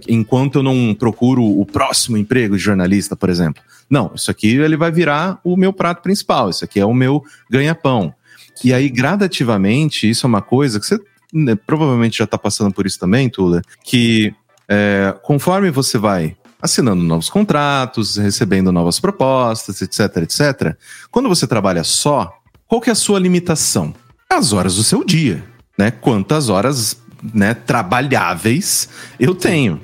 enquanto 0.08 0.60
eu 0.60 0.64
não 0.64 0.96
procuro 0.98 1.44
o 1.44 1.66
próximo 1.66 2.18
emprego 2.18 2.56
de 2.56 2.64
jornalista, 2.64 3.16
por 3.16 3.30
exemplo. 3.30 3.62
Não, 3.90 4.12
isso 4.14 4.30
aqui 4.30 4.56
ele 4.56 4.78
vai 4.78 4.92
virar 4.92 5.40
o 5.44 5.58
meu 5.58 5.74
prato 5.74 6.02
principal, 6.02 6.50
isso 6.50 6.64
aqui 6.64 6.80
é 6.80 6.86
o 6.86 6.94
meu 6.94 7.24
ganha-pão. 7.50 8.14
E 8.64 8.74
aí, 8.74 8.90
gradativamente, 8.90 10.10
isso 10.10 10.26
é 10.26 10.28
uma 10.28 10.42
coisa 10.42 10.80
que 10.80 10.86
você 10.86 11.00
né, 11.34 11.56
provavelmente 11.56 12.18
já 12.18 12.26
está 12.26 12.38
passando 12.38 12.74
por 12.74 12.86
isso 12.86 13.00
também, 13.00 13.30
Tula, 13.30 13.62
que 13.84 14.34
é, 14.68 15.16
conforme 15.24 15.72
você 15.72 15.98
vai 15.98 16.36
assinando 16.62 17.02
novos 17.02 17.30
contratos, 17.30 18.18
recebendo 18.18 18.72
novas 18.72 19.00
propostas, 19.00 19.82
etc, 19.82 20.18
etc, 20.18 20.76
quando 21.10 21.30
você 21.30 21.48
trabalha 21.48 21.84
só, 21.84 22.38
qual 22.68 22.82
que 22.82 22.90
é 22.90 22.94
a 22.94 22.96
sua 22.96 23.20
limitação? 23.20 23.94
As 24.30 24.54
horas 24.54 24.76
do 24.76 24.84
seu 24.84 25.04
dia, 25.04 25.44
né? 25.78 25.90
Quantas 25.90 26.50
horas 26.50 27.02
né, 27.34 27.54
trabalháveis 27.54 28.90
eu 29.20 29.34
tenho, 29.34 29.82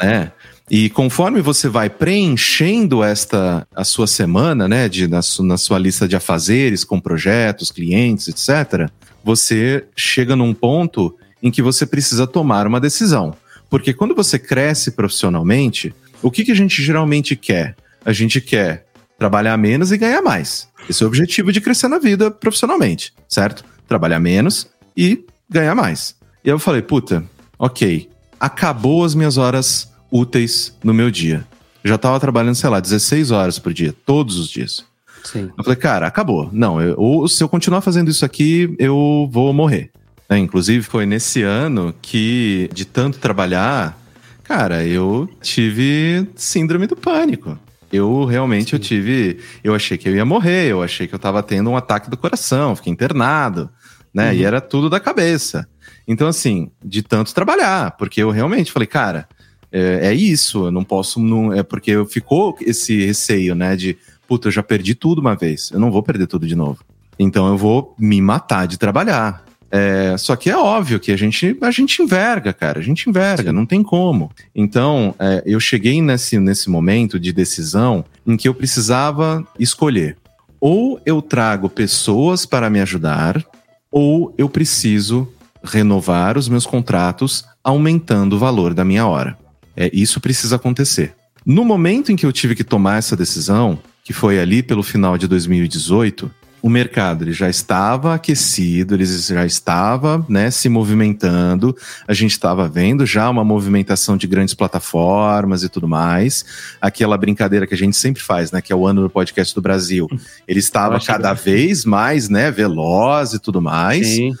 né? 0.00 0.32
E 0.70 0.90
conforme 0.90 1.40
você 1.40 1.68
vai 1.68 1.88
preenchendo 1.88 3.02
esta 3.02 3.66
a 3.74 3.84
sua 3.84 4.06
semana, 4.06 4.68
né, 4.68 4.88
de, 4.88 5.08
na, 5.08 5.22
su, 5.22 5.42
na 5.42 5.56
sua 5.56 5.78
lista 5.78 6.06
de 6.06 6.14
afazeres, 6.14 6.84
com 6.84 7.00
projetos, 7.00 7.70
clientes, 7.70 8.28
etc., 8.28 8.90
você 9.24 9.84
chega 9.96 10.36
num 10.36 10.52
ponto 10.52 11.16
em 11.42 11.50
que 11.50 11.62
você 11.62 11.86
precisa 11.86 12.26
tomar 12.26 12.66
uma 12.66 12.80
decisão. 12.80 13.34
Porque 13.70 13.92
quando 13.92 14.14
você 14.14 14.38
cresce 14.38 14.90
profissionalmente, 14.90 15.94
o 16.22 16.30
que, 16.30 16.44
que 16.44 16.52
a 16.52 16.56
gente 16.56 16.82
geralmente 16.82 17.34
quer? 17.36 17.76
A 18.04 18.12
gente 18.12 18.40
quer 18.40 18.86
trabalhar 19.18 19.56
menos 19.56 19.90
e 19.90 19.98
ganhar 19.98 20.22
mais. 20.22 20.68
Esse 20.88 21.02
é 21.02 21.06
o 21.06 21.08
objetivo 21.08 21.52
de 21.52 21.60
crescer 21.60 21.88
na 21.88 21.98
vida 21.98 22.30
profissionalmente, 22.30 23.12
certo? 23.28 23.64
Trabalhar 23.86 24.20
menos 24.20 24.68
e 24.96 25.24
ganhar 25.48 25.74
mais. 25.74 26.14
E 26.44 26.48
eu 26.48 26.58
falei, 26.58 26.82
puta, 26.82 27.24
ok, 27.58 28.08
acabou 28.38 29.04
as 29.04 29.14
minhas 29.14 29.36
horas 29.36 29.87
úteis 30.10 30.76
no 30.82 30.94
meu 30.94 31.10
dia. 31.10 31.46
Eu 31.82 31.90
já 31.90 31.98
tava 31.98 32.18
trabalhando, 32.18 32.54
sei 32.54 32.68
lá, 32.68 32.80
16 32.80 33.30
horas 33.30 33.58
por 33.58 33.72
dia, 33.72 33.94
todos 34.04 34.38
os 34.38 34.48
dias. 34.48 34.84
Sim. 35.24 35.50
Eu 35.56 35.64
falei, 35.64 35.76
cara, 35.76 36.06
acabou. 36.06 36.48
Não, 36.52 36.80
eu, 36.80 36.94
ou 36.98 37.28
se 37.28 37.42
eu 37.42 37.48
continuar 37.48 37.80
fazendo 37.80 38.10
isso 38.10 38.24
aqui, 38.24 38.74
eu 38.78 39.28
vou 39.30 39.52
morrer. 39.52 39.90
É, 40.28 40.36
inclusive, 40.36 40.84
foi 40.84 41.06
nesse 41.06 41.42
ano 41.42 41.94
que, 42.02 42.68
de 42.72 42.84
tanto 42.84 43.18
trabalhar, 43.18 43.98
cara, 44.44 44.84
eu 44.84 45.28
tive 45.40 46.28
síndrome 46.36 46.86
do 46.86 46.96
pânico. 46.96 47.58
Eu 47.90 48.24
realmente 48.26 48.74
eu 48.74 48.78
tive. 48.78 49.38
Eu 49.64 49.74
achei 49.74 49.96
que 49.96 50.08
eu 50.08 50.14
ia 50.14 50.24
morrer, 50.24 50.70
eu 50.70 50.82
achei 50.82 51.06
que 51.06 51.14
eu 51.14 51.18
tava 51.18 51.42
tendo 51.42 51.70
um 51.70 51.76
ataque 51.76 52.10
do 52.10 52.16
coração, 52.18 52.76
fiquei 52.76 52.92
internado, 52.92 53.70
né? 54.12 54.28
Uhum. 54.28 54.34
E 54.34 54.44
era 54.44 54.60
tudo 54.60 54.90
da 54.90 55.00
cabeça. 55.00 55.66
Então, 56.06 56.28
assim, 56.28 56.70
de 56.84 57.02
tanto 57.02 57.34
trabalhar, 57.34 57.92
porque 57.92 58.22
eu 58.22 58.30
realmente 58.30 58.72
falei, 58.72 58.86
cara, 58.86 59.26
é, 59.72 60.08
é 60.08 60.14
isso, 60.14 60.66
eu 60.66 60.70
não 60.70 60.84
posso. 60.84 61.20
Não, 61.20 61.52
é 61.52 61.62
porque 61.62 62.04
ficou 62.06 62.56
esse 62.60 63.04
receio, 63.04 63.54
né? 63.54 63.76
De, 63.76 63.96
puta, 64.26 64.48
eu 64.48 64.52
já 64.52 64.62
perdi 64.62 64.94
tudo 64.94 65.20
uma 65.20 65.34
vez, 65.34 65.70
eu 65.72 65.80
não 65.80 65.90
vou 65.90 66.02
perder 66.02 66.26
tudo 66.26 66.46
de 66.46 66.54
novo. 66.54 66.78
Então 67.18 67.48
eu 67.48 67.56
vou 67.56 67.94
me 67.98 68.20
matar 68.20 68.66
de 68.66 68.78
trabalhar. 68.78 69.44
É, 69.70 70.16
só 70.16 70.34
que 70.34 70.48
é 70.48 70.56
óbvio 70.56 70.98
que 70.98 71.12
a 71.12 71.16
gente, 71.16 71.56
a 71.60 71.70
gente 71.70 72.00
enverga, 72.02 72.52
cara. 72.52 72.78
A 72.78 72.82
gente 72.82 73.08
enverga, 73.08 73.52
não 73.52 73.66
tem 73.66 73.82
como. 73.82 74.30
Então, 74.54 75.14
é, 75.18 75.42
eu 75.44 75.60
cheguei 75.60 76.00
nesse, 76.00 76.38
nesse 76.38 76.70
momento 76.70 77.20
de 77.20 77.32
decisão 77.32 78.04
em 78.26 78.36
que 78.36 78.48
eu 78.48 78.54
precisava 78.54 79.46
escolher. 79.58 80.16
Ou 80.60 81.00
eu 81.04 81.20
trago 81.20 81.68
pessoas 81.68 82.46
para 82.46 82.70
me 82.70 82.80
ajudar, 82.80 83.44
ou 83.90 84.34
eu 84.38 84.48
preciso 84.48 85.28
renovar 85.62 86.38
os 86.38 86.48
meus 86.48 86.64
contratos 86.64 87.44
aumentando 87.62 88.36
o 88.36 88.38
valor 88.38 88.72
da 88.72 88.84
minha 88.84 89.06
hora. 89.06 89.36
É, 89.80 89.88
isso 89.92 90.20
precisa 90.20 90.56
acontecer. 90.56 91.14
No 91.46 91.64
momento 91.64 92.10
em 92.10 92.16
que 92.16 92.26
eu 92.26 92.32
tive 92.32 92.56
que 92.56 92.64
tomar 92.64 92.98
essa 92.98 93.16
decisão, 93.16 93.78
que 94.02 94.12
foi 94.12 94.40
ali 94.40 94.60
pelo 94.60 94.82
final 94.82 95.16
de 95.16 95.28
2018, 95.28 96.28
o 96.60 96.68
mercado 96.68 97.22
ele 97.22 97.32
já 97.32 97.48
estava 97.48 98.14
aquecido, 98.14 98.94
ele 98.96 99.06
já 99.06 99.46
estava 99.46 100.26
né, 100.28 100.50
se 100.50 100.68
movimentando, 100.68 101.76
a 102.08 102.12
gente 102.12 102.32
estava 102.32 102.68
vendo 102.68 103.06
já 103.06 103.30
uma 103.30 103.44
movimentação 103.44 104.16
de 104.16 104.26
grandes 104.26 104.54
plataformas 104.54 105.62
e 105.62 105.68
tudo 105.68 105.86
mais. 105.86 106.44
Aquela 106.80 107.16
brincadeira 107.16 107.64
que 107.64 107.74
a 107.74 107.78
gente 107.78 107.96
sempre 107.96 108.20
faz, 108.20 108.50
né? 108.50 108.60
Que 108.60 108.72
é 108.72 108.76
o 108.76 108.84
ano 108.84 109.02
do 109.02 109.08
podcast 109.08 109.54
do 109.54 109.62
Brasil. 109.62 110.08
Ele 110.48 110.58
estava 110.58 110.98
cada 111.00 111.34
que- 111.36 111.44
vez 111.44 111.84
mais 111.84 112.28
né, 112.28 112.50
veloz 112.50 113.32
e 113.34 113.38
tudo 113.38 113.62
mais. 113.62 114.08
Sim. 114.08 114.34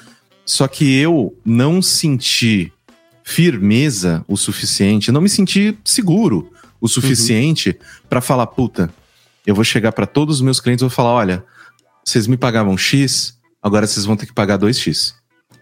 Só 0.44 0.66
que 0.66 0.98
eu 0.98 1.36
não 1.44 1.80
senti 1.80 2.72
firmeza 3.32 4.24
o 4.26 4.38
suficiente, 4.38 5.12
não 5.12 5.20
me 5.20 5.28
senti 5.28 5.76
seguro 5.84 6.50
o 6.80 6.88
suficiente 6.88 7.76
pra 8.08 8.22
falar, 8.22 8.46
puta, 8.46 8.88
eu 9.46 9.54
vou 9.54 9.62
chegar 9.64 9.92
pra 9.92 10.06
todos 10.06 10.36
os 10.36 10.40
meus 10.40 10.60
clientes 10.60 10.80
e 10.80 10.86
vou 10.86 10.90
falar, 10.90 11.10
olha, 11.12 11.44
vocês 12.02 12.26
me 12.26 12.38
pagavam 12.38 12.74
X, 12.78 13.36
agora 13.62 13.86
vocês 13.86 14.06
vão 14.06 14.16
ter 14.16 14.24
que 14.24 14.32
pagar 14.32 14.58
2X. 14.58 15.12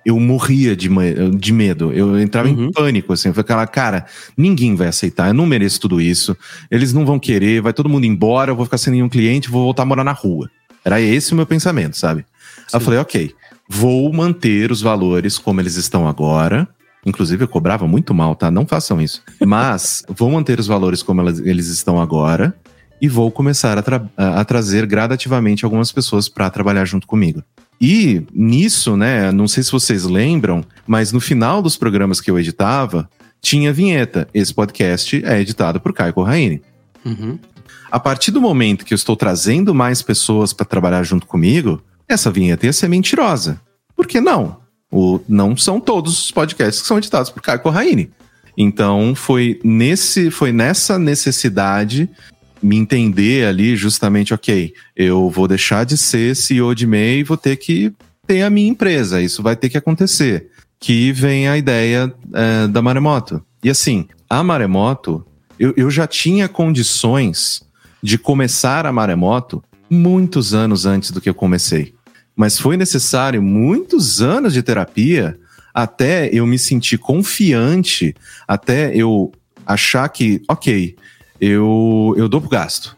Eu 0.05 0.21
morria 0.21 0.77
de, 0.77 0.89
de 1.37 1.53
medo, 1.53 1.93
eu 1.93 2.17
entrava 2.21 2.49
Uhum. 2.49 2.67
em 2.67 2.71
pânico, 2.71 3.13
assim, 3.13 3.31
eu 3.31 3.35
falava, 3.35 3.67
cara, 3.67 4.07
ninguém 4.37 4.77
vai 4.77 4.87
aceitar, 4.87 5.27
eu 5.27 5.35
não 5.35 5.45
mereço 5.45 5.81
tudo 5.81 6.01
isso, 6.01 6.37
eles 6.71 6.93
não 6.93 7.05
vão 7.05 7.19
querer, 7.19 7.61
vai 7.61 7.73
todo 7.73 7.89
mundo 7.89 8.05
embora, 8.07 8.53
eu 8.53 8.57
vou 8.57 8.65
ficar 8.65 8.79
sem 8.79 8.93
nenhum 8.93 9.09
cliente, 9.09 9.51
vou 9.51 9.65
voltar 9.65 9.83
a 9.83 9.87
morar 9.87 10.05
na 10.05 10.13
rua. 10.13 10.49
Era 10.85 11.01
esse 11.01 11.33
o 11.33 11.37
meu 11.37 11.47
pensamento, 11.47 11.97
sabe? 11.97 12.21
Aí 12.21 12.65
eu 12.75 12.79
Sim. 12.79 12.85
falei, 12.85 13.01
ok, 13.01 13.35
vou 13.69 14.13
manter 14.13 14.71
os 14.71 14.81
valores 14.81 15.37
como 15.37 15.61
eles 15.61 15.75
estão 15.75 16.07
agora. 16.07 16.69
Inclusive, 17.07 17.45
eu 17.45 17.49
cobrava 17.49 17.87
muito 17.87 18.13
mal, 18.13 18.35
tá? 18.35 18.51
Não 18.51 18.67
façam 18.67 19.01
isso. 19.01 19.23
Mas 19.47 20.03
vou 20.09 20.31
manter 20.31 20.59
os 20.59 20.67
valores 20.67 21.03
como 21.03 21.21
elas- 21.21 21.39
eles 21.39 21.69
estão 21.69 22.01
agora 22.01 22.53
e 23.01 23.09
vou 23.09 23.31
começar 23.31 23.79
a, 23.79 23.83
tra- 23.83 24.05
a- 24.17 24.45
trazer 24.45 24.85
gradativamente 24.87 25.65
algumas 25.65 25.93
pessoas 25.93 26.29
para 26.29 26.51
trabalhar 26.51 26.85
junto 26.85 27.07
comigo. 27.07 27.43
E 27.81 28.25
nisso, 28.35 28.97
né, 28.97 29.31
não 29.31 29.47
sei 29.47 29.63
se 29.63 29.71
vocês 29.71 30.05
lembram, 30.05 30.65
mas 30.87 31.13
no 31.13 31.21
final 31.21 31.63
dos 31.63 31.77
programas 31.77 32.21
que 32.21 32.31
eu 32.31 32.39
editava, 32.39 33.09
tinha 33.41 33.73
vinheta. 33.73 34.27
Esse 34.35 34.53
podcast 34.53 35.23
é 35.25 35.41
editado 35.41 35.79
por 35.79 35.93
Caio 35.93 36.13
Corraine. 36.15 36.61
Uhum. 37.05 37.39
A 37.91 38.01
partir 38.01 38.31
do 38.33 38.41
momento 38.41 38.85
que 38.85 38.93
eu 38.93 38.97
estou 38.97 39.15
trazendo 39.15 39.75
mais 39.75 40.03
pessoas 40.03 40.53
para 40.53 40.67
trabalhar 40.67 41.03
junto 41.05 41.27
comigo, 41.27 41.81
essa 42.09 42.31
vinheta 42.33 42.67
ia 42.67 42.73
ser 42.73 42.89
mentirosa. 42.89 43.61
Por 43.95 44.07
que 44.07 44.21
não? 44.21 44.57
O, 44.91 45.21
não 45.29 45.57
são 45.57 45.81
todos 45.81 46.25
os 46.25 46.31
podcasts 46.31 46.81
que 46.81 46.89
são 46.89 46.99
editados 46.99 47.31
por 47.31 47.43
Caio 47.43 47.61
Corraine. 47.61 48.11
Então 48.57 49.15
foi 49.15 49.61
nesse, 49.63 50.31
foi 50.31 50.53
nessa 50.53 50.99
necessidade 50.99 52.09
me 52.63 52.77
entender 52.77 53.47
ali 53.47 53.77
justamente, 53.77 54.33
ok, 54.33 54.73
eu 54.97 55.29
vou 55.31 55.47
deixar 55.47 55.85
de 55.85 55.97
ser 55.97 56.35
CEO 56.35 56.75
de 56.75 56.87
MEI 56.87 57.21
e 57.21 57.25
vou 57.25 57.37
ter 57.37 57.57
que 57.57 57.93
ter 58.27 58.43
a 58.43 58.51
minha 58.51 58.69
empresa. 58.69 59.21
Isso 59.21 59.43
vai 59.43 59.55
ter 59.55 59.69
que 59.69 59.79
acontecer. 59.79 60.49
Que 60.81 61.13
vem 61.13 61.49
a 61.49 61.57
ideia 61.57 62.13
eh, 62.35 62.67
da 62.69 62.83
Maremoto. 62.83 63.43
E 63.63 63.71
assim, 63.71 64.07
a 64.29 64.43
Maremoto, 64.43 65.25
eu, 65.59 65.73
eu 65.77 65.91
já 65.91 66.07
tinha 66.07 66.49
condições 66.49 67.63
de 68.03 68.19
começar 68.19 68.85
a 68.87 68.93
Maremoto 68.93 69.63
muitos 69.89 70.55
anos 70.55 70.87
antes 70.87 71.11
do 71.11 71.21
que 71.21 71.29
eu 71.29 71.35
comecei. 71.35 71.95
Mas 72.37 72.59
foi 72.59 72.77
necessário 72.77 73.43
muitos 73.43 74.21
anos 74.21 74.53
de 74.53 74.63
terapia 74.63 75.39
até 75.73 76.29
eu 76.33 76.47
me 76.47 76.59
sentir 76.59 76.99
confiante, 76.99 78.15
até 78.47 78.95
eu 78.95 79.33
achar 79.67 80.09
que, 80.09 80.43
ok, 80.49 80.95
eu, 81.41 82.15
eu 82.17 82.29
dou 82.29 82.41
pro 82.41 82.51
gasto. 82.51 82.97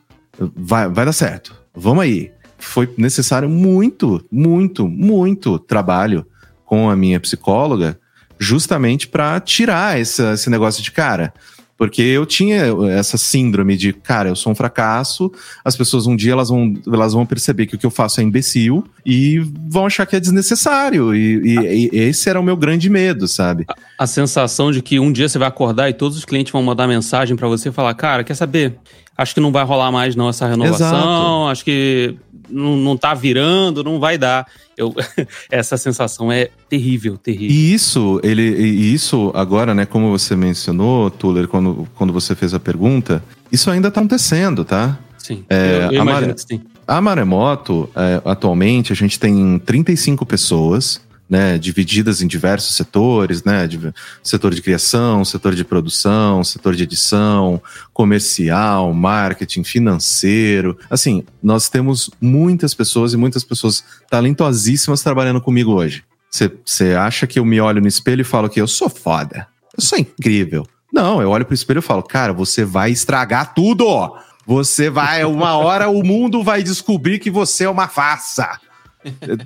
Vai, 0.55 0.89
vai 0.89 1.05
dar 1.05 1.13
certo. 1.13 1.57
Vamos 1.75 2.03
aí. 2.03 2.31
Foi 2.59 2.93
necessário 2.99 3.49
muito, 3.49 4.25
muito, 4.31 4.89
muito 4.89 5.59
trabalho 5.59 6.27
com 6.65 6.91
a 6.91 6.97
minha 6.97 7.19
psicóloga, 7.19 7.99
justamente 8.39 9.09
para 9.09 9.41
tirar 9.41 9.99
essa, 9.99 10.35
esse 10.35 10.51
negócio 10.51 10.83
de 10.83 10.91
cara. 10.91 11.33
Porque 11.79 12.03
eu 12.03 12.27
tinha 12.27 12.65
essa 12.91 13.17
síndrome 13.17 13.77
de, 13.77 13.93
cara, 13.93 14.29
eu 14.29 14.35
sou 14.37 14.51
um 14.51 14.55
fracasso, 14.55 15.31
as 15.65 15.77
pessoas 15.77 16.09
um 16.09 16.17
dia 16.17 16.33
elas 16.33 16.49
vão, 16.49 16.75
elas 16.87 17.13
vão 17.13 17.25
perceber 17.25 17.67
que 17.67 17.77
o 17.77 17.79
que 17.79 17.87
eu 17.87 17.91
faço 17.91 18.21
é 18.21 18.25
imbecil 18.25 18.85
e 19.07 19.39
vão 19.71 19.87
achar 19.87 20.05
que 20.05 20.17
é 20.17 20.21
desnecessário. 20.21 21.15
E, 21.15 21.37
e- 21.57 21.91
e 21.93 21.99
esse 22.01 22.29
era 22.29 22.41
o 22.41 22.43
meu 22.43 22.57
grande 22.57 22.91
medo, 22.91 23.29
sabe? 23.29 23.65
A 23.97 24.07
sensação 24.09 24.73
de 24.73 24.83
que 24.83 24.99
um 24.99 25.13
dia 25.13 25.29
você 25.29 25.39
vai 25.39 25.47
acordar 25.47 25.89
e 25.89 25.93
todos 25.95 26.19
os 26.19 26.25
clientes 26.25 26.53
vão 26.53 26.63
mandar 26.65 26.89
mensagem 26.89 27.37
pra 27.37 27.47
você 27.47 27.69
e 27.69 27.73
falar: 27.73 27.95
Cara, 27.95 28.25
quer 28.25 28.35
saber? 28.35 28.75
Acho 29.17 29.35
que 29.35 29.41
não 29.41 29.51
vai 29.51 29.65
rolar 29.65 29.91
mais 29.91 30.15
não 30.15 30.29
essa 30.29 30.47
renovação, 30.47 30.87
Exato. 30.89 31.49
acho 31.51 31.65
que 31.65 32.15
não, 32.49 32.77
não 32.77 32.97
tá 32.97 33.15
virando, 33.15 33.85
não 33.85 33.99
vai 33.99 34.19
dar. 34.19 34.47
Eu, 34.77 34.95
essa 35.51 35.77
sensação 35.77 36.31
é 36.31 36.49
terrível, 36.69 37.17
terrível. 37.17 37.51
E 37.51 37.73
isso, 37.73 38.21
ele, 38.23 38.43
e 38.43 38.95
isso 38.95 39.31
agora, 39.35 39.75
né, 39.75 39.85
como 39.85 40.11
você 40.11 40.37
mencionou, 40.37 41.11
Tuller, 41.11 41.49
quando, 41.49 41.89
quando 41.95 42.13
você 42.13 42.35
fez 42.35 42.55
a 42.55 42.61
pergunta, 42.61 43.23
isso 43.51 43.71
ainda 43.71 43.91
tá 43.91 44.01
acontecendo, 44.01 44.65
tá? 44.65 44.99
Sim, 45.19 45.45
É, 45.51 45.89
eu, 45.91 46.05
eu 46.05 46.09
a 46.09 46.23
que 46.33 46.41
sim. 46.41 46.61
A 46.87 47.03
Maremoto, 47.03 47.91
é, 47.95 48.23
atualmente, 48.25 48.93
a 48.93 48.97
gente 48.97 49.21
tem 49.21 49.59
35 49.59 50.25
pessoas, 50.25 51.03
né, 51.29 51.59
divididas 51.59 52.23
em 52.23 52.27
diversos 52.27 52.75
setores, 52.75 53.45
né, 53.45 53.67
de- 53.67 53.93
setor 54.23 54.55
de 54.55 54.63
criação, 54.63 55.25
setor 55.25 55.55
de 55.55 55.65
produção, 55.65 56.43
setor 56.43 56.75
de 56.75 56.85
edição, 56.85 57.61
comercial, 57.93 58.93
marketing, 58.95 59.63
financeiro. 59.65 60.79
Assim, 60.89 61.25
nós 61.43 61.69
temos 61.69 62.11
muitas 62.21 62.73
pessoas 62.75 63.13
e 63.13 63.17
muitas 63.17 63.45
pessoas 63.45 63.85
talentosíssimas 64.11 65.03
trabalhando 65.03 65.41
comigo 65.41 65.73
hoje. 65.73 66.03
Você 66.31 66.95
acha 66.95 67.27
que 67.27 67.39
eu 67.39 67.45
me 67.45 67.61
olho 67.61 67.81
no 67.81 67.89
espelho 67.89 68.21
e 68.21 68.25
falo 68.25 68.49
que 68.49 68.61
eu 68.61 68.67
sou 68.67 68.89
foda, 68.89 69.47
eu 69.77 69.83
sou 69.83 69.99
incrível. 69.99 70.67
Não, 70.93 71.21
eu 71.21 71.31
olho 71.31 71.45
pro 71.45 71.55
espelho 71.55 71.79
e 71.81 71.83
falo, 71.83 72.03
cara, 72.03 72.33
você 72.33 72.65
vai 72.65 72.91
estragar 72.91 73.53
tudo. 73.55 74.17
Você 74.47 74.89
vai, 74.89 75.25
uma 75.25 75.59
hora 75.59 75.91
o 75.91 76.03
mundo 76.03 76.43
vai 76.43 76.63
descobrir 76.63 77.19
que 77.19 77.31
você 77.31 77.65
é 77.65 77.71
uma 77.71 77.87
farsa. 77.87 78.59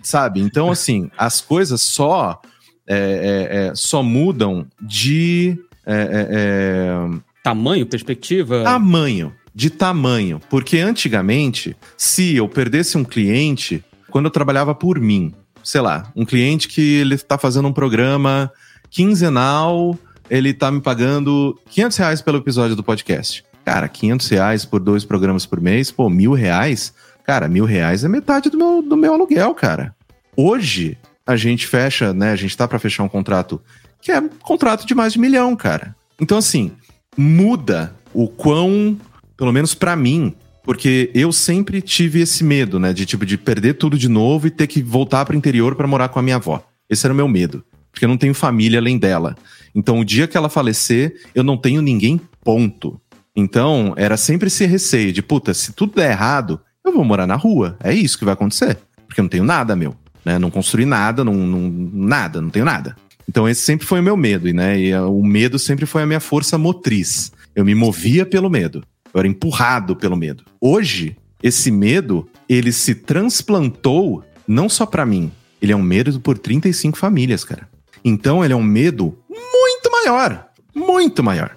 Sabe? 0.03 0.41
Então, 0.41 0.71
assim, 0.71 1.11
as 1.17 1.41
coisas 1.41 1.81
só, 1.81 2.41
é, 2.87 2.97
é, 2.97 3.57
é, 3.57 3.73
só 3.75 4.03
mudam 4.03 4.67
de. 4.81 5.59
é, 5.87 6.29
é, 6.31 7.19
Tamanho, 7.43 7.85
perspectiva? 7.87 8.63
tamanho, 8.63 9.33
de 9.53 9.69
tamanho. 9.69 10.41
Porque 10.49 10.79
antigamente, 10.79 11.77
se 11.97 12.37
eu 12.37 12.49
perdesse 12.49 12.97
um 12.97 13.05
cliente, 13.05 13.83
quando 14.09 14.27
eu 14.27 14.31
trabalhava 14.31 14.75
por 14.75 15.01
mim, 15.01 15.35
sei 15.65 15.81
lá, 15.81 16.11
um 16.15 16.25
cliente 16.25 16.69
que 16.69 16.99
ele 17.01 17.19
tá 17.19 17.37
fazendo 17.37 17.67
um 17.67 17.73
programa 17.73 18.53
quinzenal, 18.91 19.99
ele 20.31 20.55
tá 20.55 20.71
me 20.71 20.81
pagando 20.81 21.59
500 21.71 21.97
reais 21.97 22.23
pelo 22.23 22.39
episódio 22.39 22.77
do 22.77 22.83
podcast. 22.85 23.45
Cara, 23.65 23.89
500 23.89 24.29
reais 24.29 24.65
por 24.65 24.81
dois 24.81 25.05
programas 25.05 25.47
por 25.47 25.61
mês, 25.61 25.91
pô, 25.91 26.09
mil 26.09 26.33
reais? 26.33 26.93
Cara, 27.25 27.49
mil 27.49 27.64
reais 27.64 28.05
é 28.05 28.09
metade 28.09 28.51
do 28.51 28.59
meu, 28.59 28.83
do 28.83 28.97
meu 28.97 29.14
aluguel, 29.14 29.55
cara. 29.55 29.95
Hoje, 30.37 30.99
a 31.27 31.37
gente 31.37 31.66
fecha, 31.66 32.12
né, 32.12 32.33
a 32.33 32.37
gente 32.37 32.57
tá 32.57 32.66
pra 32.66 32.79
fechar 32.79 33.03
um 33.03 33.09
contrato 33.09 33.61
que 34.01 34.11
é 34.11 34.18
um 34.18 34.29
contrato 34.29 34.85
de 34.85 34.95
mais 34.95 35.12
de 35.12 35.20
milhão, 35.20 35.55
cara. 35.55 35.95
Então, 36.20 36.37
assim, 36.37 36.73
muda 37.16 37.95
o 38.12 38.27
quão, 38.27 38.99
pelo 39.37 39.53
menos 39.53 39.75
pra 39.75 39.95
mim, 39.95 40.35
porque 40.64 41.11
eu 41.14 41.33
sempre 41.33 41.81
tive 41.81 42.20
esse 42.20 42.43
medo, 42.43 42.81
né, 42.81 42.93
de 42.93 43.07
tipo 43.07 43.25
de 43.25 43.39
perder 43.39 43.75
tudo 43.75 43.97
de 43.97 44.09
novo 44.09 44.49
e 44.49 44.51
ter 44.51 44.66
que 44.66 44.83
voltar 44.83 45.25
pro 45.25 45.37
interior 45.37 45.77
pra 45.77 45.87
morar 45.87 46.09
com 46.09 46.18
a 46.18 46.23
minha 46.23 46.37
avó. 46.37 46.61
Esse 46.91 47.07
era 47.07 47.14
o 47.14 47.16
meu 47.16 47.29
medo, 47.29 47.64
porque 47.93 48.05
eu 48.05 48.09
não 48.09 48.18
tenho 48.18 48.35
família 48.35 48.81
além 48.81 48.99
dela. 48.99 49.37
Então, 49.73 50.01
o 50.01 50.05
dia 50.05 50.27
que 50.27 50.37
ela 50.37 50.49
falecer, 50.49 51.14
eu 51.35 51.45
não 51.45 51.57
tenho 51.57 51.81
ninguém, 51.81 52.20
ponto. 52.43 53.01
Então, 53.35 53.95
era 53.97 54.16
sempre 54.16 54.49
esse 54.49 54.66
receio 54.66 55.12
de, 55.12 55.23
puta, 55.23 55.55
se 55.55 55.73
tudo 55.73 55.95
der 55.95 56.11
errado, 56.11 56.61
eu 56.85 56.93
vou 56.93 57.05
morar 57.05 57.26
na 57.26 57.37
rua. 57.37 57.76
É 57.83 57.93
isso 57.95 58.18
que 58.18 58.24
vai 58.24 58.35
acontecer. 58.35 58.78
Porque 59.07 59.20
eu 59.20 59.24
não 59.24 59.28
tenho 59.28 59.45
nada, 59.45 59.74
meu. 59.76 59.95
Né? 60.24 60.39
Não 60.39 60.51
construí 60.51 60.85
nada, 60.85 61.24
não, 61.24 61.35
não- 61.35 61.70
nada, 61.93 62.41
não 62.41 62.51
tenho 62.51 62.64
nada. 62.64 62.97
Então, 63.28 63.49
esse 63.49 63.62
sempre 63.62 63.87
foi 63.87 64.01
o 64.01 64.03
meu 64.03 64.16
medo, 64.16 64.53
né? 64.53 64.78
E 64.78 64.93
ah, 64.93 65.07
o 65.07 65.22
medo 65.22 65.59
sempre 65.59 65.87
foi 65.87 66.03
a 66.03 66.07
minha 66.07 66.20
força 66.20 66.59
motriz. 66.59 67.33
Eu 67.55 67.64
me 67.64 67.74
movia 67.74 68.26
pelo 68.26 68.51
medo. 68.51 68.83
Eu 69.14 69.20
era 69.20 69.28
empurrado 69.28 69.95
pelo 69.95 70.16
medo. 70.16 70.45
Hoje, 70.61 71.16
esse 71.43 71.70
medo, 71.70 72.28
ele 72.49 72.72
se 72.72 72.95
transplantou 72.95 74.24
não 74.47 74.68
só 74.68 74.87
pra 74.87 75.07
mim. 75.07 75.30
Ele 75.61 75.72
é 75.72 75.76
um 75.76 75.83
medo 75.83 76.18
por 76.20 76.37
35 76.39 76.99
famílias, 76.99 77.45
cara. 77.45 77.68
Então, 78.05 78.45
ele 78.45 78.53
é 78.53 78.57
um 78.57 78.62
medo 78.62 79.16
muito 79.28 79.91
maior. 79.91 80.49
Muito 80.74 81.22
maior. 81.22 81.57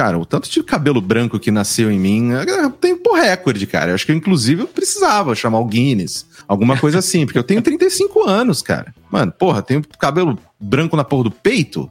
Cara, 0.00 0.18
o 0.18 0.24
tanto 0.24 0.48
de 0.48 0.62
cabelo 0.62 0.98
branco 0.98 1.38
que 1.38 1.50
nasceu 1.50 1.92
em 1.92 2.00
mim 2.00 2.32
é 2.32 2.70
tempo 2.70 3.14
recorde, 3.14 3.66
cara. 3.66 3.90
Eu 3.90 3.94
acho 3.94 4.06
que, 4.06 4.12
inclusive, 4.14 4.62
eu 4.62 4.66
precisava 4.66 5.34
chamar 5.34 5.58
o 5.58 5.66
Guinness. 5.66 6.24
Alguma 6.48 6.74
coisa 6.78 7.00
assim, 7.00 7.26
porque 7.26 7.38
eu 7.38 7.44
tenho 7.44 7.60
35 7.60 8.26
anos, 8.26 8.62
cara. 8.62 8.94
Mano, 9.10 9.30
porra, 9.30 9.60
tenho 9.60 9.84
cabelo 9.98 10.38
branco 10.58 10.96
na 10.96 11.04
porra 11.04 11.24
do 11.24 11.30
peito, 11.30 11.90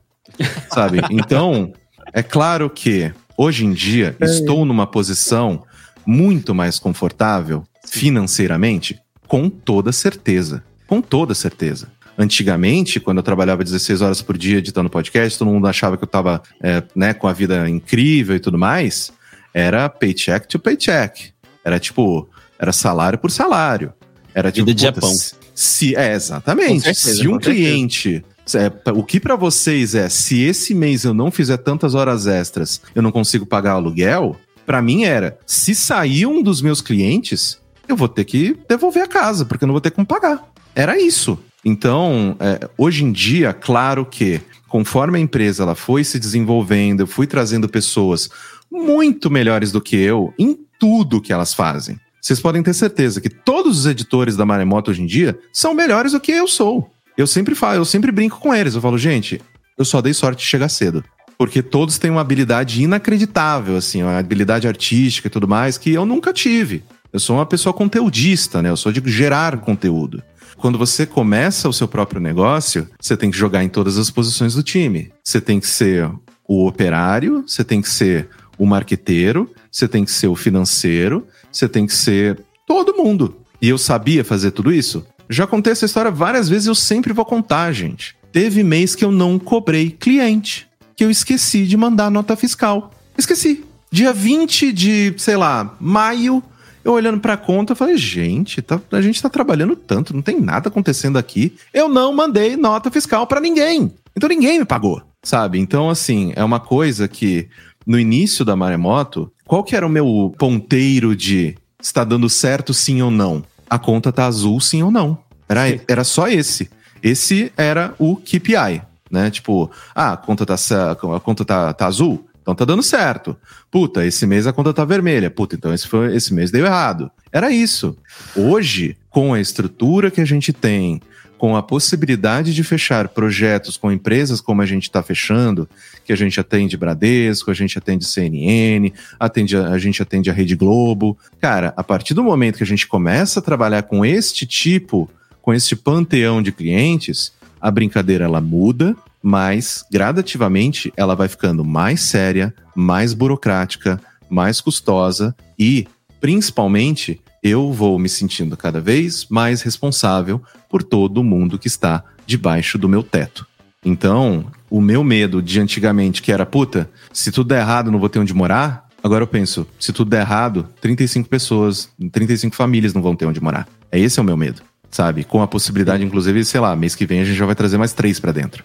sabe? 0.74 1.02
Então, 1.12 1.72
é 2.12 2.24
claro 2.24 2.68
que, 2.68 3.14
hoje 3.38 3.64
em 3.64 3.74
dia, 3.74 4.18
estou 4.20 4.66
numa 4.66 4.88
posição 4.88 5.62
muito 6.04 6.56
mais 6.56 6.80
confortável 6.80 7.64
financeiramente, 7.86 9.00
com 9.28 9.52
toda 9.52 9.92
certeza. 9.92 10.64
Com 10.88 11.00
toda 11.00 11.36
certeza. 11.36 11.90
Antigamente, 12.22 13.00
quando 13.00 13.20
eu 13.20 13.24
trabalhava 13.24 13.64
16 13.64 14.02
horas 14.02 14.22
por 14.22 14.38
dia 14.38 14.58
editando 14.58 14.90
podcast, 14.90 15.40
todo 15.40 15.50
mundo 15.50 15.66
achava 15.68 15.96
que 15.96 16.04
eu 16.04 16.08
tava 16.08 16.44
é, 16.62 16.84
né, 16.94 17.14
com 17.14 17.30
a 17.30 17.34
vida 17.34 17.70
incrível 17.70 18.36
e 18.36 18.40
tudo 18.42 18.58
mais. 18.58 19.10
Era 19.54 19.88
paycheck 19.88 20.46
to 20.46 20.60
paycheck. 20.60 21.32
Era 21.64 21.80
tipo, 21.80 22.28
era 22.60 22.74
salário 22.74 23.18
por 23.18 23.32
salário. 23.32 23.94
Era 24.36 24.52
tipo, 24.52 24.66
Vida 24.66 24.76
de 24.76 24.82
Japão. 24.84 25.14
se- 25.56 25.96
é, 25.96 26.14
exatamente. 26.14 26.82
Certeza, 26.84 27.16
se 27.22 27.28
um 27.30 27.40
cliente. 27.40 28.24
é, 28.54 28.92
o 28.92 29.02
que 29.04 29.18
pra 29.18 29.38
vocês 29.38 29.96
é, 29.96 30.10
se 30.10 30.42
esse 30.42 30.76
mês 30.76 31.06
eu 31.06 31.14
não 31.14 31.32
fizer 31.32 31.56
tantas 31.58 31.96
horas 31.96 32.28
extras, 32.28 32.82
eu 32.94 33.02
não 33.02 33.14
consigo 33.14 33.46
pagar 33.46 33.76
o 33.76 33.78
aluguel, 33.78 34.36
Pra 34.66 34.84
mim 34.84 35.04
era, 35.04 35.40
se 35.48 35.74
sair 35.74 36.28
um 36.28 36.44
dos 36.44 36.62
meus 36.62 36.80
clientes, 36.80 37.58
eu 37.88 37.96
vou 37.96 38.08
ter 38.08 38.24
que 38.24 38.56
devolver 38.70 39.02
a 39.02 39.08
casa, 39.08 39.44
porque 39.44 39.64
eu 39.64 39.68
não 39.68 39.74
vou 39.74 39.82
ter 39.82 39.90
como 39.90 40.06
pagar. 40.06 40.44
Era 40.76 41.02
isso. 41.02 41.40
Então, 41.64 42.36
é, 42.40 42.70
hoje 42.78 43.04
em 43.04 43.12
dia, 43.12 43.54
claro 43.54 44.06
que 44.06 44.42
conforme 44.68 45.18
a 45.18 45.22
empresa 45.22 45.64
ela 45.64 45.76
foi 45.76 46.04
se 46.04 46.20
desenvolvendo, 46.20 47.02
eu 47.02 47.08
fui 47.08 47.28
trazendo 47.28 47.68
pessoas 47.68 48.30
muito 48.72 49.30
melhores 49.30 49.72
do 49.72 49.82
que 49.82 49.96
eu 49.96 50.34
em 50.38 50.58
tudo 50.80 51.22
que 51.22 51.34
elas 51.34 51.54
fazem. 51.54 52.00
Vocês 52.22 52.40
podem 52.40 52.62
ter 52.62 52.74
certeza 52.74 53.22
que 53.22 53.30
todos 53.30 53.80
os 53.80 53.86
editores 53.86 54.36
da 54.36 54.46
Maremoto 54.46 54.92
hoje 54.92 55.02
em 55.02 55.06
dia 55.06 55.38
são 55.52 55.74
melhores 55.74 56.12
do 56.12 56.20
que 56.20 56.32
eu 56.32 56.48
sou. 56.48 56.90
Eu 57.18 57.28
sempre 57.28 57.56
falo, 57.56 57.76
eu 57.76 57.86
sempre 57.86 58.12
brinco 58.12 58.40
com 58.40 58.54
eles. 58.54 58.76
Eu 58.76 58.82
falo, 58.82 58.98
gente, 58.98 59.42
eu 59.78 59.86
só 59.86 60.02
dei 60.02 60.14
sorte 60.14 60.40
de 60.40 60.46
chegar 60.46 60.70
cedo. 60.70 61.04
Porque 61.38 61.62
todos 61.62 61.98
têm 61.98 62.12
uma 62.12 62.22
habilidade 62.22 62.84
inacreditável, 62.84 63.78
assim, 63.78 64.04
uma 64.04 64.18
habilidade 64.20 64.68
artística 64.68 65.28
e 65.28 65.32
tudo 65.32 65.48
mais, 65.48 65.78
que 65.78 65.92
eu 65.92 66.06
nunca 66.06 66.34
tive. 66.34 66.84
Eu 67.12 67.20
sou 67.20 67.38
uma 67.38 67.46
pessoa 67.46 67.74
conteudista, 67.74 68.62
né? 68.62 68.70
Eu 68.70 68.78
sou 68.78 68.92
de 68.92 69.02
gerar 69.10 69.58
conteúdo. 69.58 70.22
Quando 70.60 70.78
você 70.78 71.06
começa 71.06 71.70
o 71.70 71.74
seu 71.74 71.88
próprio 71.88 72.20
negócio, 72.20 72.86
você 73.00 73.16
tem 73.16 73.32
que 73.32 73.38
jogar 73.38 73.64
em 73.64 73.70
todas 73.70 73.98
as 73.98 74.12
posições 74.12 74.56
do 74.56 74.62
time. 74.62 75.10
Você 75.24 75.40
tem 75.40 75.58
que 75.58 75.68
ser 75.68 76.12
o 76.46 76.68
operário, 76.68 77.46
você 77.48 77.64
tem 77.64 77.82
que 77.82 77.90
ser 77.90 78.28
o 78.58 78.66
marqueteiro, 78.66 79.50
você 79.72 79.88
tem 79.88 80.04
que 80.04 80.12
ser 80.12 80.28
o 80.28 80.36
financeiro, 80.36 81.26
você 81.50 81.70
tem 81.70 81.88
que 81.88 81.96
ser 81.96 82.42
todo 82.68 82.98
mundo. 82.98 83.38
E 83.62 83.70
eu 83.70 83.78
sabia 83.78 84.22
fazer 84.26 84.52
tudo 84.52 84.70
isso? 84.70 85.06
Já 85.30 85.48
contei 85.48 85.72
essa 85.72 85.86
história 85.86 86.12
várias 86.12 86.50
vezes 86.50 86.66
e 86.68 86.70
eu 86.70 86.76
sempre 86.76 87.14
vou 87.14 87.24
contar, 87.24 87.72
gente. 87.72 88.18
Teve 88.30 88.62
mês 88.62 88.96
que 88.96 89.06
eu 89.06 89.14
não 89.14 89.40
cobrei 89.40 89.90
cliente, 89.90 90.68
que 90.94 91.06
eu 91.06 91.10
esqueci 91.10 91.66
de 91.66 91.78
mandar 91.78 92.12
nota 92.12 92.36
fiscal. 92.36 92.92
Esqueci. 93.18 93.64
Dia 93.90 94.12
20 94.12 94.74
de, 94.74 95.14
sei 95.18 95.38
lá, 95.38 95.78
maio, 95.80 96.44
eu 96.90 96.96
olhando 96.96 97.20
pra 97.20 97.38
conta, 97.38 97.74
eu 97.74 97.76
falei, 97.78 97.98
gente, 97.98 98.62
tá- 98.62 98.80
a 98.92 99.02
gente 99.02 99.22
tá 99.22 99.30
trabalhando 99.30 99.76
tanto, 99.76 100.14
não 100.14 100.22
tem 100.22 100.40
nada 100.40 100.70
acontecendo 100.70 101.18
aqui. 101.18 101.56
Eu 101.74 101.88
não 101.90 102.14
mandei 102.14 102.56
nota 102.58 102.90
fiscal 102.92 103.26
pra 103.28 103.40
ninguém. 103.42 103.92
Então 104.16 104.28
ninguém 104.30 104.60
me 104.60 104.66
pagou, 104.66 105.02
sabe? 105.24 105.60
Então, 105.60 105.90
assim, 105.90 106.34
é 106.36 106.44
uma 106.44 106.60
coisa 106.60 107.08
que 107.08 107.48
no 107.86 108.00
início 108.00 108.44
da 108.44 108.56
Maremoto, 108.56 109.32
qual 109.46 109.64
que 109.64 109.76
era 109.76 109.86
o 109.86 109.90
meu 109.90 110.34
ponteiro 110.38 111.16
de 111.16 111.56
está 111.82 112.04
dando 112.04 112.30
certo 112.30 112.74
sim 112.74 113.02
ou 113.02 113.10
não? 113.12 113.44
A 113.70 113.80
conta 113.80 114.12
tá 114.12 114.26
azul 114.26 114.60
sim 114.60 114.84
ou 114.84 114.92
não? 114.92 115.18
Era, 115.48 115.62
era 115.88 116.04
só 116.04 116.28
esse. 116.28 116.70
Esse 117.02 117.52
era 117.56 117.94
o 117.98 118.16
KPI, 118.18 118.82
né? 119.10 119.32
Tipo, 119.32 119.72
ah, 119.96 120.14
a 120.14 120.18
conta 120.18 120.46
tá, 120.46 120.56
a 120.56 121.20
conta 121.20 121.46
tá, 121.46 121.74
tá 121.74 121.88
azul? 121.88 122.28
Então 122.50 122.56
tá 122.56 122.66
dando 122.66 122.82
certo. 122.82 123.38
Puta, 123.70 124.06
esse 124.06 124.26
mês 124.26 124.48
a 124.48 124.54
conta 124.54 124.74
tá 124.74 124.84
vermelha. 124.84 125.30
Puta, 125.30 125.56
então 125.56 125.72
esse, 125.72 125.88
foi, 125.88 126.16
esse 126.16 126.34
mês 126.34 126.50
deu 126.50 126.66
errado. 126.66 127.12
Era 127.32 127.52
isso. 127.52 127.96
Hoje, 128.36 128.98
com 129.10 129.34
a 129.34 129.40
estrutura 129.40 130.10
que 130.10 130.20
a 130.20 130.26
gente 130.26 130.52
tem, 130.52 131.00
com 131.38 131.56
a 131.56 131.62
possibilidade 131.62 132.54
de 132.54 132.64
fechar 132.64 133.08
projetos 133.10 133.78
com 133.78 133.92
empresas 133.92 134.42
como 134.42 134.64
a 134.64 134.66
gente 134.66 134.84
está 134.84 135.04
fechando, 135.04 135.70
que 136.04 136.12
a 136.12 136.16
gente 136.16 136.40
atende 136.40 136.76
Bradesco, 136.76 137.52
a 137.52 137.54
gente 137.54 137.78
atende 137.78 138.04
CNN, 138.06 138.92
atende, 139.20 139.56
a 139.56 139.70
a 139.70 139.78
gente 139.78 140.02
atende 140.02 140.30
a 140.32 140.34
Rede 140.34 140.56
Globo. 140.56 141.18
Cara, 141.40 141.72
a 141.78 141.84
partir 141.84 142.16
do 142.16 142.24
momento 142.24 142.58
que 142.58 142.64
a 142.64 142.68
gente 142.68 142.88
começa 142.88 143.40
a 143.40 143.44
trabalhar 143.44 143.84
com 143.84 144.04
este 144.04 144.48
tipo, 144.48 145.08
com 145.42 145.54
este 145.54 145.76
panteão 145.76 146.42
de 146.42 146.52
clientes, 146.52 147.32
a 147.62 147.70
brincadeira 147.70 148.26
ela 148.26 148.42
muda, 148.42 148.96
mas 149.22 149.84
gradativamente 149.92 150.94
ela 150.96 151.16
vai 151.16 151.28
ficando 151.28 151.64
mais 151.64 152.02
séria, 152.02 152.54
mais 152.76 153.14
burocrática, 153.14 154.00
mais 154.30 154.62
custosa 154.62 155.36
e, 155.58 155.88
principalmente, 156.22 157.20
eu 157.44 157.72
vou 157.72 157.98
me 157.98 158.10
sentindo 158.10 158.56
cada 158.56 158.80
vez 158.80 159.26
mais 159.30 159.62
responsável 159.62 160.42
por 160.70 160.84
todo 160.84 161.24
mundo 161.24 161.58
que 161.58 161.68
está 161.68 162.04
debaixo 162.26 162.78
do 162.78 162.90
meu 162.90 163.02
teto. 163.02 163.48
Então, 163.84 164.46
o 164.70 164.82
meu 164.82 165.04
medo 165.04 165.42
de 165.42 165.60
antigamente, 165.60 166.22
que 166.22 166.32
era 166.32 166.46
puta, 166.46 166.90
se 167.14 167.32
tudo 167.32 167.50
der 167.50 167.62
errado, 167.62 167.92
não 167.92 168.00
vou 168.00 168.10
ter 168.10 168.20
onde 168.20 168.34
morar. 168.34 168.88
Agora 169.02 169.24
eu 169.24 169.28
penso, 169.28 169.66
se 169.80 169.94
tudo 169.94 170.10
der 170.10 170.22
errado, 170.22 170.68
35 170.82 171.30
pessoas, 171.30 171.90
35 172.12 172.56
famílias 172.56 172.94
não 172.94 173.02
vão 173.02 173.16
ter 173.16 173.26
onde 173.26 173.42
morar. 173.42 173.68
É 173.92 173.98
esse 173.98 174.20
é 174.20 174.22
o 174.22 174.26
meu 174.26 174.36
medo, 174.36 174.62
sabe? 174.92 175.24
Com 175.24 175.42
a 175.42 175.48
possibilidade, 175.48 176.04
inclusive, 176.04 176.44
sei 176.44 176.60
lá, 176.60 176.76
mês 176.76 176.94
que 176.94 177.06
vem 177.06 177.22
a 177.22 177.24
gente 177.24 177.38
já 177.38 177.46
vai 177.46 177.56
trazer 177.56 177.78
mais 177.78 177.94
três 177.94 178.20
pra 178.20 178.34
dentro. 178.34 178.64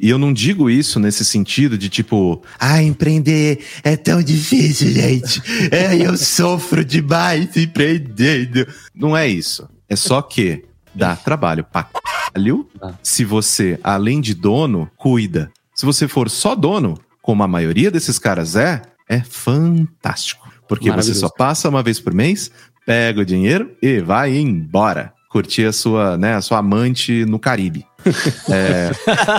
E 0.00 0.08
eu 0.08 0.16
não 0.16 0.32
digo 0.32 0.70
isso 0.70 1.00
nesse 1.00 1.24
sentido 1.24 1.76
de 1.76 1.88
tipo, 1.88 2.40
ah, 2.58 2.80
empreender 2.80 3.64
é 3.82 3.96
tão 3.96 4.22
difícil, 4.22 4.92
gente. 4.92 5.42
É, 5.72 5.96
eu 5.96 6.16
sofro 6.16 6.84
demais 6.84 7.56
empreendendo. 7.56 8.64
Não 8.94 9.16
é 9.16 9.26
isso. 9.26 9.68
É 9.88 9.96
só 9.96 10.22
que 10.22 10.64
dá 10.94 11.16
trabalho 11.16 11.64
pra 11.64 11.82
caralho 11.82 12.68
se 13.02 13.24
você, 13.24 13.78
além 13.82 14.20
de 14.20 14.34
dono, 14.34 14.88
cuida. 14.96 15.50
Se 15.74 15.84
você 15.84 16.06
for 16.06 16.30
só 16.30 16.54
dono, 16.54 16.96
como 17.20 17.42
a 17.42 17.48
maioria 17.48 17.90
desses 17.90 18.20
caras 18.20 18.54
é, 18.54 18.82
é 19.08 19.20
fantástico. 19.20 20.48
Porque 20.68 20.92
você 20.92 21.14
só 21.14 21.28
passa 21.28 21.68
uma 21.68 21.82
vez 21.82 21.98
por 21.98 22.14
mês, 22.14 22.50
pega 22.86 23.22
o 23.22 23.24
dinheiro 23.24 23.74
e 23.82 24.00
vai 24.00 24.36
embora. 24.36 25.12
Curtir 25.28 25.66
a 25.66 25.72
sua, 25.72 26.16
né, 26.16 26.34
a 26.34 26.40
sua 26.40 26.58
amante 26.58 27.24
no 27.26 27.38
Caribe. 27.38 27.84
É, 28.50 28.90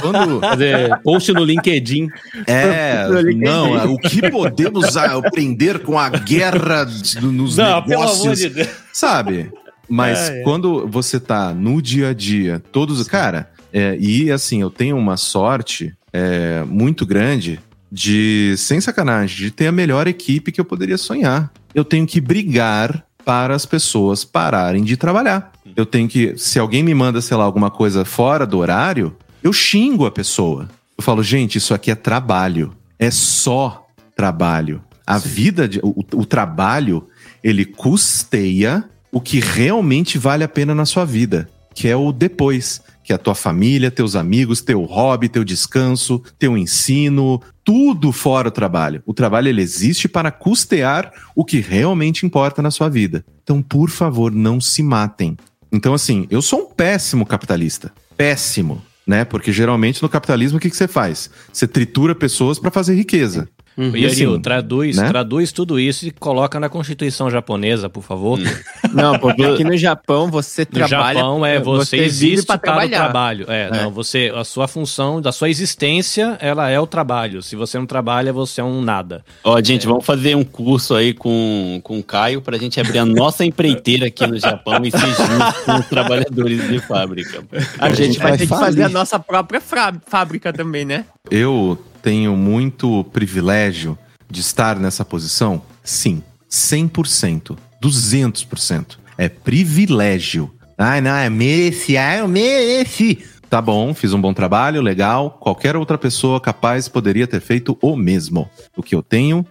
quando, 0.01 0.39
Fazer 0.39 0.99
post 1.01 1.33
no 1.33 1.43
LinkedIn. 1.43 2.07
é, 2.45 3.07
No 3.09 3.19
LinkedIn. 3.21 3.43
não, 3.43 3.93
o 3.93 3.97
que 3.97 4.29
podemos 4.29 4.95
aprender 4.97 5.79
com 5.79 5.97
a 5.97 6.09
guerra 6.09 6.83
de- 6.83 7.19
nos 7.25 7.57
negócios, 7.57 8.39
Deus. 8.39 8.67
sabe? 8.93 9.51
Mas 9.89 10.29
É, 10.29 10.41
é. 10.41 10.43
quando 10.43 10.87
você 10.87 11.19
tá 11.19 11.51
no 11.53 11.81
dia 11.81 12.09
a 12.09 12.13
dia, 12.13 12.61
todos, 12.71 13.01
cara, 13.07 13.49
é, 13.73 13.97
e 13.99 14.31
assim, 14.31 14.61
eu 14.61 14.69
tenho 14.69 14.95
uma 14.97 15.17
sorte 15.17 15.93
é, 16.13 16.63
muito 16.67 17.05
grande 17.07 17.59
de, 17.91 18.53
sem 18.57 18.79
sacanagem, 18.79 19.35
de 19.37 19.49
ter 19.51 19.65
a 19.67 19.71
melhor 19.71 20.07
equipe 20.07 20.51
que 20.51 20.61
eu 20.61 20.65
poderia 20.65 20.97
sonhar. 20.97 21.51
Eu 21.73 21.83
tenho 21.83 22.05
que 22.05 22.21
brigar 22.21 23.03
para 23.29 23.53
as 23.53 23.63
pessoas 23.63 24.25
pararem 24.25 24.83
de 24.83 24.97
trabalhar. 24.97 25.51
Eu 25.75 25.85
tenho 25.85 26.09
que, 26.09 26.35
se 26.35 26.57
alguém 26.57 26.81
me 26.81 26.95
manda, 26.95 27.21
sei 27.21 27.37
lá, 27.37 27.43
alguma 27.43 27.69
coisa 27.69 28.03
fora 28.03 28.43
do 28.43 28.57
horário, 28.57 29.15
eu 29.43 29.53
xingo 29.53 30.07
a 30.07 30.11
pessoa. 30.11 30.67
Eu 30.97 31.03
falo, 31.03 31.21
gente, 31.21 31.59
isso 31.59 31.71
aqui 31.71 31.91
é 31.91 31.95
trabalho. 31.95 32.73
É 32.97 33.11
só 33.11 33.85
trabalho. 34.15 34.81
A 35.05 35.19
vida, 35.19 35.67
de, 35.67 35.79
o, 35.83 36.03
o 36.15 36.25
trabalho, 36.25 37.07
ele 37.43 37.65
custeia 37.65 38.83
o 39.11 39.21
que 39.21 39.39
realmente 39.39 40.17
vale 40.17 40.43
a 40.43 40.49
pena 40.49 40.73
na 40.73 40.87
sua 40.87 41.05
vida, 41.05 41.47
que 41.75 41.87
é 41.87 41.95
o 41.95 42.11
depois, 42.11 42.81
que 43.09 43.13
é 43.13 43.15
a 43.15 43.17
tua 43.17 43.33
família, 43.33 43.89
teus 43.89 44.15
amigos, 44.15 44.61
teu 44.61 44.83
hobby, 44.83 45.27
teu 45.27 45.43
descanso, 45.43 46.21
teu 46.37 46.55
ensino, 46.55 47.41
tudo 47.63 48.11
fora 48.11 48.49
o 48.49 48.51
trabalho. 48.51 49.01
O 49.03 49.15
trabalho 49.15 49.47
ele 49.47 49.63
existe 49.63 50.07
para 50.07 50.29
custear 50.29 51.11
o 51.35 51.43
que 51.43 51.59
realmente 51.59 52.23
importa 52.23 52.61
na 52.61 52.69
sua 52.69 52.87
vida. 52.87 53.25
Então, 53.41 53.63
por 53.63 53.89
favor, 53.89 54.31
não 54.31 54.61
se 54.61 54.83
matem. 54.83 55.35
Então, 55.71 55.95
assim, 55.95 56.27
eu 56.29 56.39
sou 56.39 56.59
um 56.59 56.65
péssimo 56.67 57.25
capitalista. 57.25 57.91
Péssimo. 58.15 58.79
Né? 59.07 59.25
Porque 59.25 59.51
geralmente 59.51 60.03
no 60.03 60.07
capitalismo 60.07 60.59
o 60.59 60.61
que, 60.61 60.69
que 60.69 60.77
você 60.77 60.87
faz? 60.87 61.31
Você 61.51 61.67
tritura 61.67 62.13
pessoas 62.13 62.59
para 62.59 62.69
fazer 62.69 62.93
riqueza. 62.93 63.49
E 63.77 64.05
assim, 64.05 64.39
traduz, 64.41 64.97
né? 64.97 65.07
traduz 65.07 65.51
tudo 65.51 65.79
isso 65.79 66.05
e 66.07 66.11
coloca 66.11 66.59
na 66.59 66.67
Constituição 66.67 67.29
japonesa, 67.29 67.89
por 67.89 68.03
favor. 68.03 68.37
Não, 68.93 69.17
porque 69.17 69.43
aqui 69.43 69.63
no 69.63 69.77
Japão 69.77 70.29
você 70.29 70.61
No 70.61 70.67
trabalha. 70.87 71.19
Japão 71.19 71.45
é 71.45 71.59
você, 71.59 71.97
vive 71.97 72.07
existe 72.07 72.45
para 72.45 72.55
o 72.55 72.59
trabalhar. 72.59 72.97
trabalho. 72.99 73.45
É, 73.47 73.69
não, 73.69 73.91
você 73.91 74.31
a 74.35 74.43
sua 74.43 74.67
função, 74.67 75.21
da 75.21 75.31
sua 75.31 75.49
existência, 75.49 76.37
ela 76.41 76.69
é 76.69 76.79
o 76.79 76.87
trabalho. 76.87 77.41
Se 77.41 77.55
você 77.55 77.77
não 77.77 77.85
trabalha, 77.85 78.33
você 78.33 78.61
é 78.61 78.63
um 78.63 78.81
nada. 78.81 79.23
Ó, 79.43 79.61
gente, 79.61 79.85
vamos 79.85 80.05
fazer 80.05 80.35
um 80.35 80.43
curso 80.43 80.95
aí 80.95 81.13
com, 81.13 81.79
com 81.83 81.99
o 81.99 82.03
Caio 82.03 82.41
pra 82.41 82.57
gente 82.57 82.79
abrir 82.79 82.99
a 82.99 83.05
nossa 83.05 83.45
empreiteira 83.45 84.07
aqui 84.07 84.25
no 84.25 84.37
Japão 84.39 84.81
e 84.83 84.91
ser 84.91 84.99
justo 84.99 85.65
com 85.65 85.75
os 85.75 85.85
trabalhadores 85.87 86.67
de 86.67 86.79
fábrica. 86.79 87.43
A 87.77 87.89
gente 87.91 88.17
vai 88.17 88.29
vai 88.29 88.37
ter 88.37 88.43
que 88.43 88.49
falir. 88.49 88.65
fazer 88.65 88.83
a 88.83 88.89
nossa 88.89 89.19
própria 89.19 89.61
fábrica 89.61 90.51
também, 90.51 90.85
né? 90.85 91.05
Eu 91.29 91.77
tenho 92.01 92.35
muito 92.35 93.03
privilégio 93.05 93.97
de 94.29 94.41
estar 94.41 94.79
nessa 94.79 95.03
posição? 95.03 95.61
Sim, 95.83 96.23
100%, 96.49 97.57
200%. 97.81 98.97
É 99.17 99.27
privilégio. 99.27 100.51
Ai, 100.77 101.01
não, 101.01 101.15
é 101.15 101.29
mereci, 101.29 101.97
ah, 101.97 102.17
eu 102.17 102.27
mereci. 102.27 103.19
Tá 103.49 103.61
bom, 103.61 103.93
fiz 103.93 104.13
um 104.13 104.21
bom 104.21 104.33
trabalho, 104.33 104.81
legal. 104.81 105.31
Qualquer 105.41 105.75
outra 105.75 105.97
pessoa 105.97 106.39
capaz 106.39 106.87
poderia 106.87 107.25
ter 107.27 107.41
feito 107.41 107.77
o 107.81 107.95
mesmo. 107.95 108.49
O 108.77 108.83
que 108.83 108.95
eu 108.95 109.01
tenho 109.01 109.45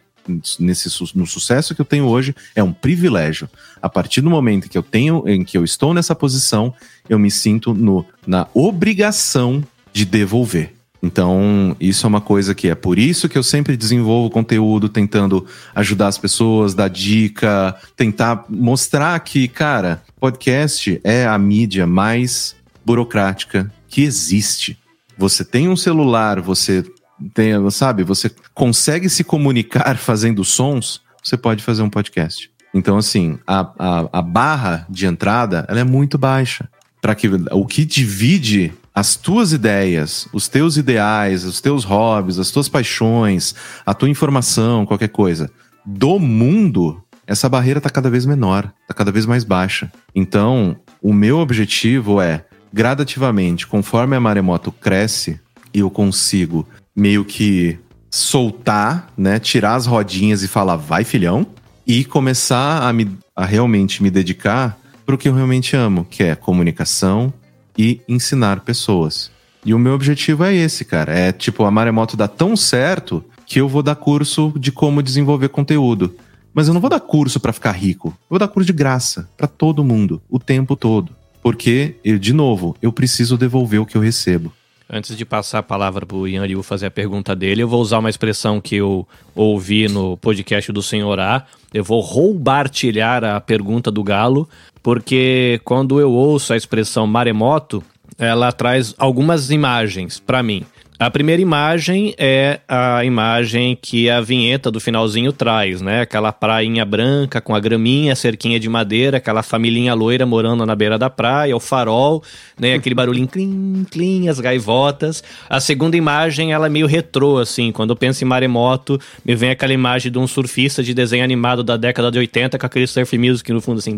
nesse 0.58 0.88
no 1.14 1.26
sucesso 1.26 1.74
que 1.74 1.80
eu 1.80 1.84
tenho 1.84 2.06
hoje 2.06 2.34
é 2.54 2.62
um 2.62 2.72
privilégio. 2.72 3.48
A 3.80 3.88
partir 3.88 4.20
do 4.20 4.30
momento 4.30 4.68
que 4.68 4.76
eu 4.76 4.82
tenho, 4.82 5.26
em 5.26 5.42
que 5.42 5.56
eu 5.56 5.64
estou 5.64 5.94
nessa 5.94 6.14
posição, 6.14 6.72
eu 7.08 7.18
me 7.18 7.30
sinto 7.30 7.74
no, 7.74 8.04
na 8.26 8.46
obrigação 8.54 9.64
de 9.92 10.04
devolver. 10.04 10.74
Então, 11.02 11.76
isso 11.78 12.04
é 12.04 12.08
uma 12.08 12.20
coisa 12.20 12.54
que 12.54 12.68
é 12.68 12.74
por 12.74 12.98
isso 12.98 13.28
que 13.28 13.38
eu 13.38 13.42
sempre 13.42 13.76
desenvolvo 13.76 14.30
conteúdo 14.30 14.88
tentando 14.88 15.46
ajudar 15.74 16.08
as 16.08 16.18
pessoas, 16.18 16.74
dar 16.74 16.88
dica, 16.88 17.76
tentar 17.96 18.44
mostrar 18.48 19.18
que, 19.20 19.46
cara, 19.46 20.02
podcast 20.18 21.00
é 21.04 21.24
a 21.24 21.38
mídia 21.38 21.86
mais 21.86 22.56
burocrática 22.84 23.72
que 23.88 24.02
existe. 24.02 24.76
Você 25.16 25.44
tem 25.44 25.68
um 25.68 25.76
celular, 25.76 26.40
você 26.40 26.84
tem, 27.32 27.52
sabe, 27.70 28.02
você 28.02 28.30
consegue 28.52 29.08
se 29.08 29.22
comunicar 29.22 29.96
fazendo 29.98 30.44
sons, 30.44 31.00
você 31.22 31.36
pode 31.36 31.62
fazer 31.62 31.82
um 31.82 31.90
podcast. 31.90 32.50
Então, 32.74 32.96
assim, 32.98 33.38
a, 33.46 33.60
a, 33.78 34.08
a 34.18 34.22
barra 34.22 34.86
de 34.90 35.06
entrada 35.06 35.64
ela 35.68 35.80
é 35.80 35.84
muito 35.84 36.18
baixa. 36.18 36.68
Para 37.00 37.14
que 37.14 37.28
o 37.52 37.64
que 37.64 37.84
divide 37.84 38.72
as 38.94 39.16
tuas 39.16 39.52
ideias, 39.52 40.26
os 40.32 40.48
teus 40.48 40.76
ideais, 40.76 41.44
os 41.44 41.60
teus 41.60 41.84
hobbies, 41.84 42.38
as 42.38 42.50
tuas 42.50 42.68
paixões, 42.68 43.54
a 43.86 43.94
tua 43.94 44.08
informação, 44.08 44.84
qualquer 44.84 45.08
coisa, 45.08 45.50
do 45.84 46.18
mundo, 46.18 47.02
essa 47.26 47.48
barreira 47.48 47.78
está 47.78 47.90
cada 47.90 48.10
vez 48.10 48.26
menor, 48.26 48.72
está 48.82 48.94
cada 48.94 49.12
vez 49.12 49.24
mais 49.24 49.44
baixa. 49.44 49.90
Então, 50.14 50.76
o 51.02 51.12
meu 51.12 51.38
objetivo 51.38 52.20
é, 52.20 52.44
gradativamente, 52.72 53.66
conforme 53.66 54.16
a 54.16 54.20
maremoto 54.20 54.72
cresce, 54.72 55.40
eu 55.72 55.90
consigo 55.90 56.66
meio 56.94 57.24
que 57.24 57.78
soltar, 58.10 59.12
né, 59.16 59.38
tirar 59.38 59.74
as 59.74 59.86
rodinhas 59.86 60.42
e 60.42 60.48
falar, 60.48 60.76
vai 60.76 61.04
filhão, 61.04 61.46
e 61.86 62.04
começar 62.04 62.82
a, 62.82 62.92
me, 62.92 63.10
a 63.34 63.46
realmente 63.46 64.02
me 64.02 64.10
dedicar 64.10 64.78
para 65.06 65.14
o 65.14 65.18
que 65.18 65.28
eu 65.28 65.34
realmente 65.34 65.74
amo, 65.74 66.04
que 66.04 66.22
é 66.22 66.34
comunicação 66.34 67.32
e 67.78 68.00
ensinar 68.08 68.60
pessoas. 68.60 69.30
E 69.64 69.72
o 69.72 69.78
meu 69.78 69.94
objetivo 69.94 70.44
é 70.44 70.54
esse, 70.54 70.84
cara. 70.84 71.12
É 71.16 71.30
tipo, 71.30 71.64
a 71.64 71.70
Maremoto 71.70 72.16
dá 72.16 72.26
tão 72.26 72.56
certo 72.56 73.24
que 73.46 73.60
eu 73.60 73.68
vou 73.68 73.82
dar 73.82 73.94
curso 73.94 74.52
de 74.58 74.72
como 74.72 75.02
desenvolver 75.02 75.48
conteúdo. 75.48 76.14
Mas 76.52 76.66
eu 76.66 76.74
não 76.74 76.80
vou 76.80 76.90
dar 76.90 77.00
curso 77.00 77.38
para 77.38 77.52
ficar 77.52 77.72
rico. 77.72 78.08
Eu 78.08 78.30
vou 78.30 78.38
dar 78.38 78.48
curso 78.48 78.66
de 78.66 78.72
graça 78.72 79.28
para 79.36 79.46
todo 79.46 79.84
mundo, 79.84 80.20
o 80.28 80.38
tempo 80.38 80.74
todo. 80.74 81.14
Porque, 81.42 81.96
de 82.20 82.32
novo, 82.32 82.76
eu 82.82 82.92
preciso 82.92 83.38
devolver 83.38 83.80
o 83.80 83.86
que 83.86 83.96
eu 83.96 84.00
recebo. 84.02 84.52
Antes 84.90 85.14
de 85.16 85.24
passar 85.24 85.58
a 85.58 85.62
palavra 85.62 86.06
pro 86.06 86.26
Ian 86.26 86.46
Liu 86.46 86.62
fazer 86.62 86.86
a 86.86 86.90
pergunta 86.90 87.36
dele, 87.36 87.62
eu 87.62 87.68
vou 87.68 87.82
usar 87.82 87.98
uma 87.98 88.08
expressão 88.08 88.58
que 88.58 88.76
eu 88.76 89.06
ouvi 89.34 89.86
no 89.86 90.16
podcast 90.16 90.72
do 90.72 90.82
Senhor 90.82 91.20
A. 91.20 91.46
Eu 91.74 91.84
vou 91.84 92.00
roubartilhar 92.00 93.22
a 93.22 93.38
pergunta 93.38 93.90
do 93.90 94.02
Galo, 94.02 94.48
porque 94.88 95.60
quando 95.66 96.00
eu 96.00 96.10
ouço 96.10 96.54
a 96.54 96.56
expressão 96.56 97.06
maremoto, 97.06 97.84
ela 98.16 98.50
traz 98.50 98.94
algumas 98.96 99.50
imagens 99.50 100.18
para 100.18 100.42
mim. 100.42 100.64
A 101.00 101.08
primeira 101.12 101.40
imagem 101.40 102.12
é 102.18 102.58
a 102.66 103.04
imagem 103.04 103.78
que 103.80 104.10
a 104.10 104.20
vinheta 104.20 104.68
do 104.68 104.80
finalzinho 104.80 105.32
traz, 105.32 105.80
né? 105.80 106.00
Aquela 106.00 106.32
prainha 106.32 106.84
branca 106.84 107.40
com 107.40 107.54
a 107.54 107.60
graminha, 107.60 108.16
cerquinha 108.16 108.58
de 108.58 108.68
madeira, 108.68 109.18
aquela 109.18 109.44
família 109.44 109.94
loira 109.94 110.26
morando 110.26 110.66
na 110.66 110.74
beira 110.74 110.98
da 110.98 111.08
praia, 111.08 111.56
o 111.56 111.60
farol, 111.60 112.20
né? 112.58 112.74
Aquele 112.74 112.96
barulhinho 112.96 113.28
clim, 113.28 113.86
clim, 113.88 114.28
as 114.28 114.40
gaivotas. 114.40 115.22
A 115.48 115.60
segunda 115.60 115.96
imagem, 115.96 116.52
ela 116.52 116.66
é 116.66 116.68
meio 116.68 116.88
retrô, 116.88 117.38
assim. 117.38 117.70
Quando 117.70 117.90
eu 117.90 117.96
penso 117.96 118.24
em 118.24 118.26
maremoto, 118.26 118.98
me 119.24 119.36
vem 119.36 119.50
aquela 119.50 119.72
imagem 119.72 120.10
de 120.10 120.18
um 120.18 120.26
surfista 120.26 120.82
de 120.82 120.92
desenho 120.92 121.22
animado 121.22 121.62
da 121.62 121.76
década 121.76 122.10
de 122.10 122.18
80 122.18 122.58
com 122.58 122.66
aquele 122.66 122.88
surf 122.88 123.16
music 123.16 123.52
no 123.52 123.60
fundo, 123.60 123.78
assim. 123.78 123.96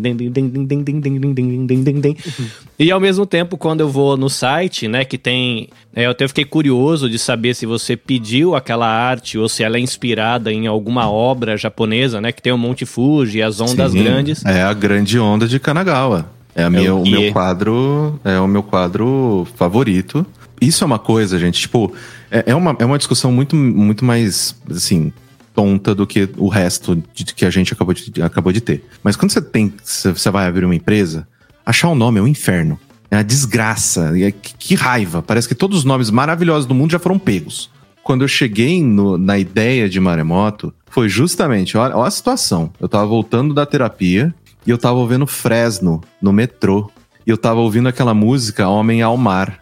E 2.77 2.91
ao 2.91 2.99
mesmo 2.99 3.25
tempo, 3.25 3.57
quando 3.57 3.81
eu 3.81 3.89
vou 3.89 4.15
no 4.15 4.29
site, 4.29 4.87
né, 4.87 5.03
que 5.03 5.17
tem. 5.17 5.67
é, 5.95 6.05
eu 6.05 6.11
até 6.11 6.27
fiquei 6.27 6.45
curioso 6.91 7.09
de 7.09 7.17
saber 7.17 7.53
se 7.55 7.65
você 7.65 7.95
pediu 7.95 8.55
aquela 8.55 8.87
arte 8.87 9.37
ou 9.37 9.47
se 9.47 9.63
ela 9.63 9.77
é 9.77 9.79
inspirada 9.79 10.51
em 10.51 10.67
alguma 10.67 11.09
obra 11.09 11.55
japonesa, 11.55 12.19
né? 12.19 12.31
Que 12.31 12.41
tem 12.41 12.51
o 12.51 12.57
Monte 12.57 12.85
Fuji, 12.85 13.41
as 13.41 13.61
ondas 13.61 13.91
Sim, 13.91 14.03
grandes. 14.03 14.45
É 14.45 14.61
a 14.63 14.73
grande 14.73 15.17
onda 15.17 15.47
de 15.47 15.59
Kanagawa. 15.59 16.29
É, 16.53 16.63
a 16.63 16.69
minha, 16.69 16.93
o 16.93 17.07
meu 17.07 17.31
quadro, 17.31 18.19
é 18.25 18.37
o 18.39 18.47
meu 18.47 18.61
quadro 18.61 19.47
favorito. 19.55 20.25
Isso 20.59 20.83
é 20.83 20.87
uma 20.87 20.99
coisa, 20.99 21.39
gente, 21.39 21.61
tipo, 21.61 21.93
é, 22.29 22.43
é 22.47 22.55
uma, 22.55 22.75
é 22.77 22.85
uma 22.85 22.97
discussão 22.97 23.31
muito, 23.31 23.55
muito 23.55 24.03
mais, 24.03 24.55
assim, 24.69 25.13
tonta 25.55 25.95
do 25.95 26.05
que 26.05 26.29
o 26.37 26.49
resto 26.49 27.01
de, 27.13 27.25
que 27.25 27.45
a 27.45 27.49
gente 27.49 27.73
acabou 27.73 27.93
de, 27.93 28.21
acabou 28.21 28.51
de 28.51 28.59
ter. 28.59 28.83
Mas 29.01 29.15
quando 29.15 29.31
você 29.31 29.41
tem, 29.41 29.73
você 29.81 30.11
você 30.11 30.29
vai 30.29 30.45
abrir 30.45 30.65
uma 30.65 30.75
empresa, 30.75 31.25
achar 31.65 31.87
o 31.87 31.95
nome 31.95 32.19
é 32.19 32.21
um 32.21 32.27
inferno. 32.27 32.77
É 33.11 33.17
uma 33.17 33.23
desgraça. 33.23 34.13
É- 34.17 34.31
que, 34.31 34.53
que 34.55 34.75
raiva. 34.75 35.21
Parece 35.21 35.47
que 35.47 35.53
todos 35.55 35.79
os 35.79 35.83
nomes 35.83 36.09
maravilhosos 36.09 36.65
do 36.65 36.73
mundo 36.73 36.91
já 36.91 36.99
foram 36.99 37.19
pegos. 37.19 37.69
Quando 38.03 38.23
eu 38.23 38.27
cheguei 38.27 38.81
no- 38.81 39.17
na 39.17 39.37
ideia 39.37 39.87
de 39.89 39.99
Maremoto, 39.99 40.73
foi 40.89 41.07
justamente, 41.09 41.77
olha, 41.77 41.95
olha 41.95 42.07
a 42.07 42.11
situação. 42.11 42.71
Eu 42.79 42.87
tava 42.89 43.05
voltando 43.05 43.53
da 43.53 43.65
terapia 43.65 44.33
e 44.65 44.69
eu 44.71 44.77
tava 44.77 44.95
ouvindo 44.97 45.27
Fresno 45.27 46.01
no 46.21 46.31
metrô. 46.33 46.89
e 47.27 47.29
eu 47.29 47.37
tava 47.37 47.59
ouvindo 47.59 47.87
aquela 47.87 48.15
música 48.15 48.67
Homem 48.67 49.03
ao 49.03 49.15
Mar. 49.15 49.59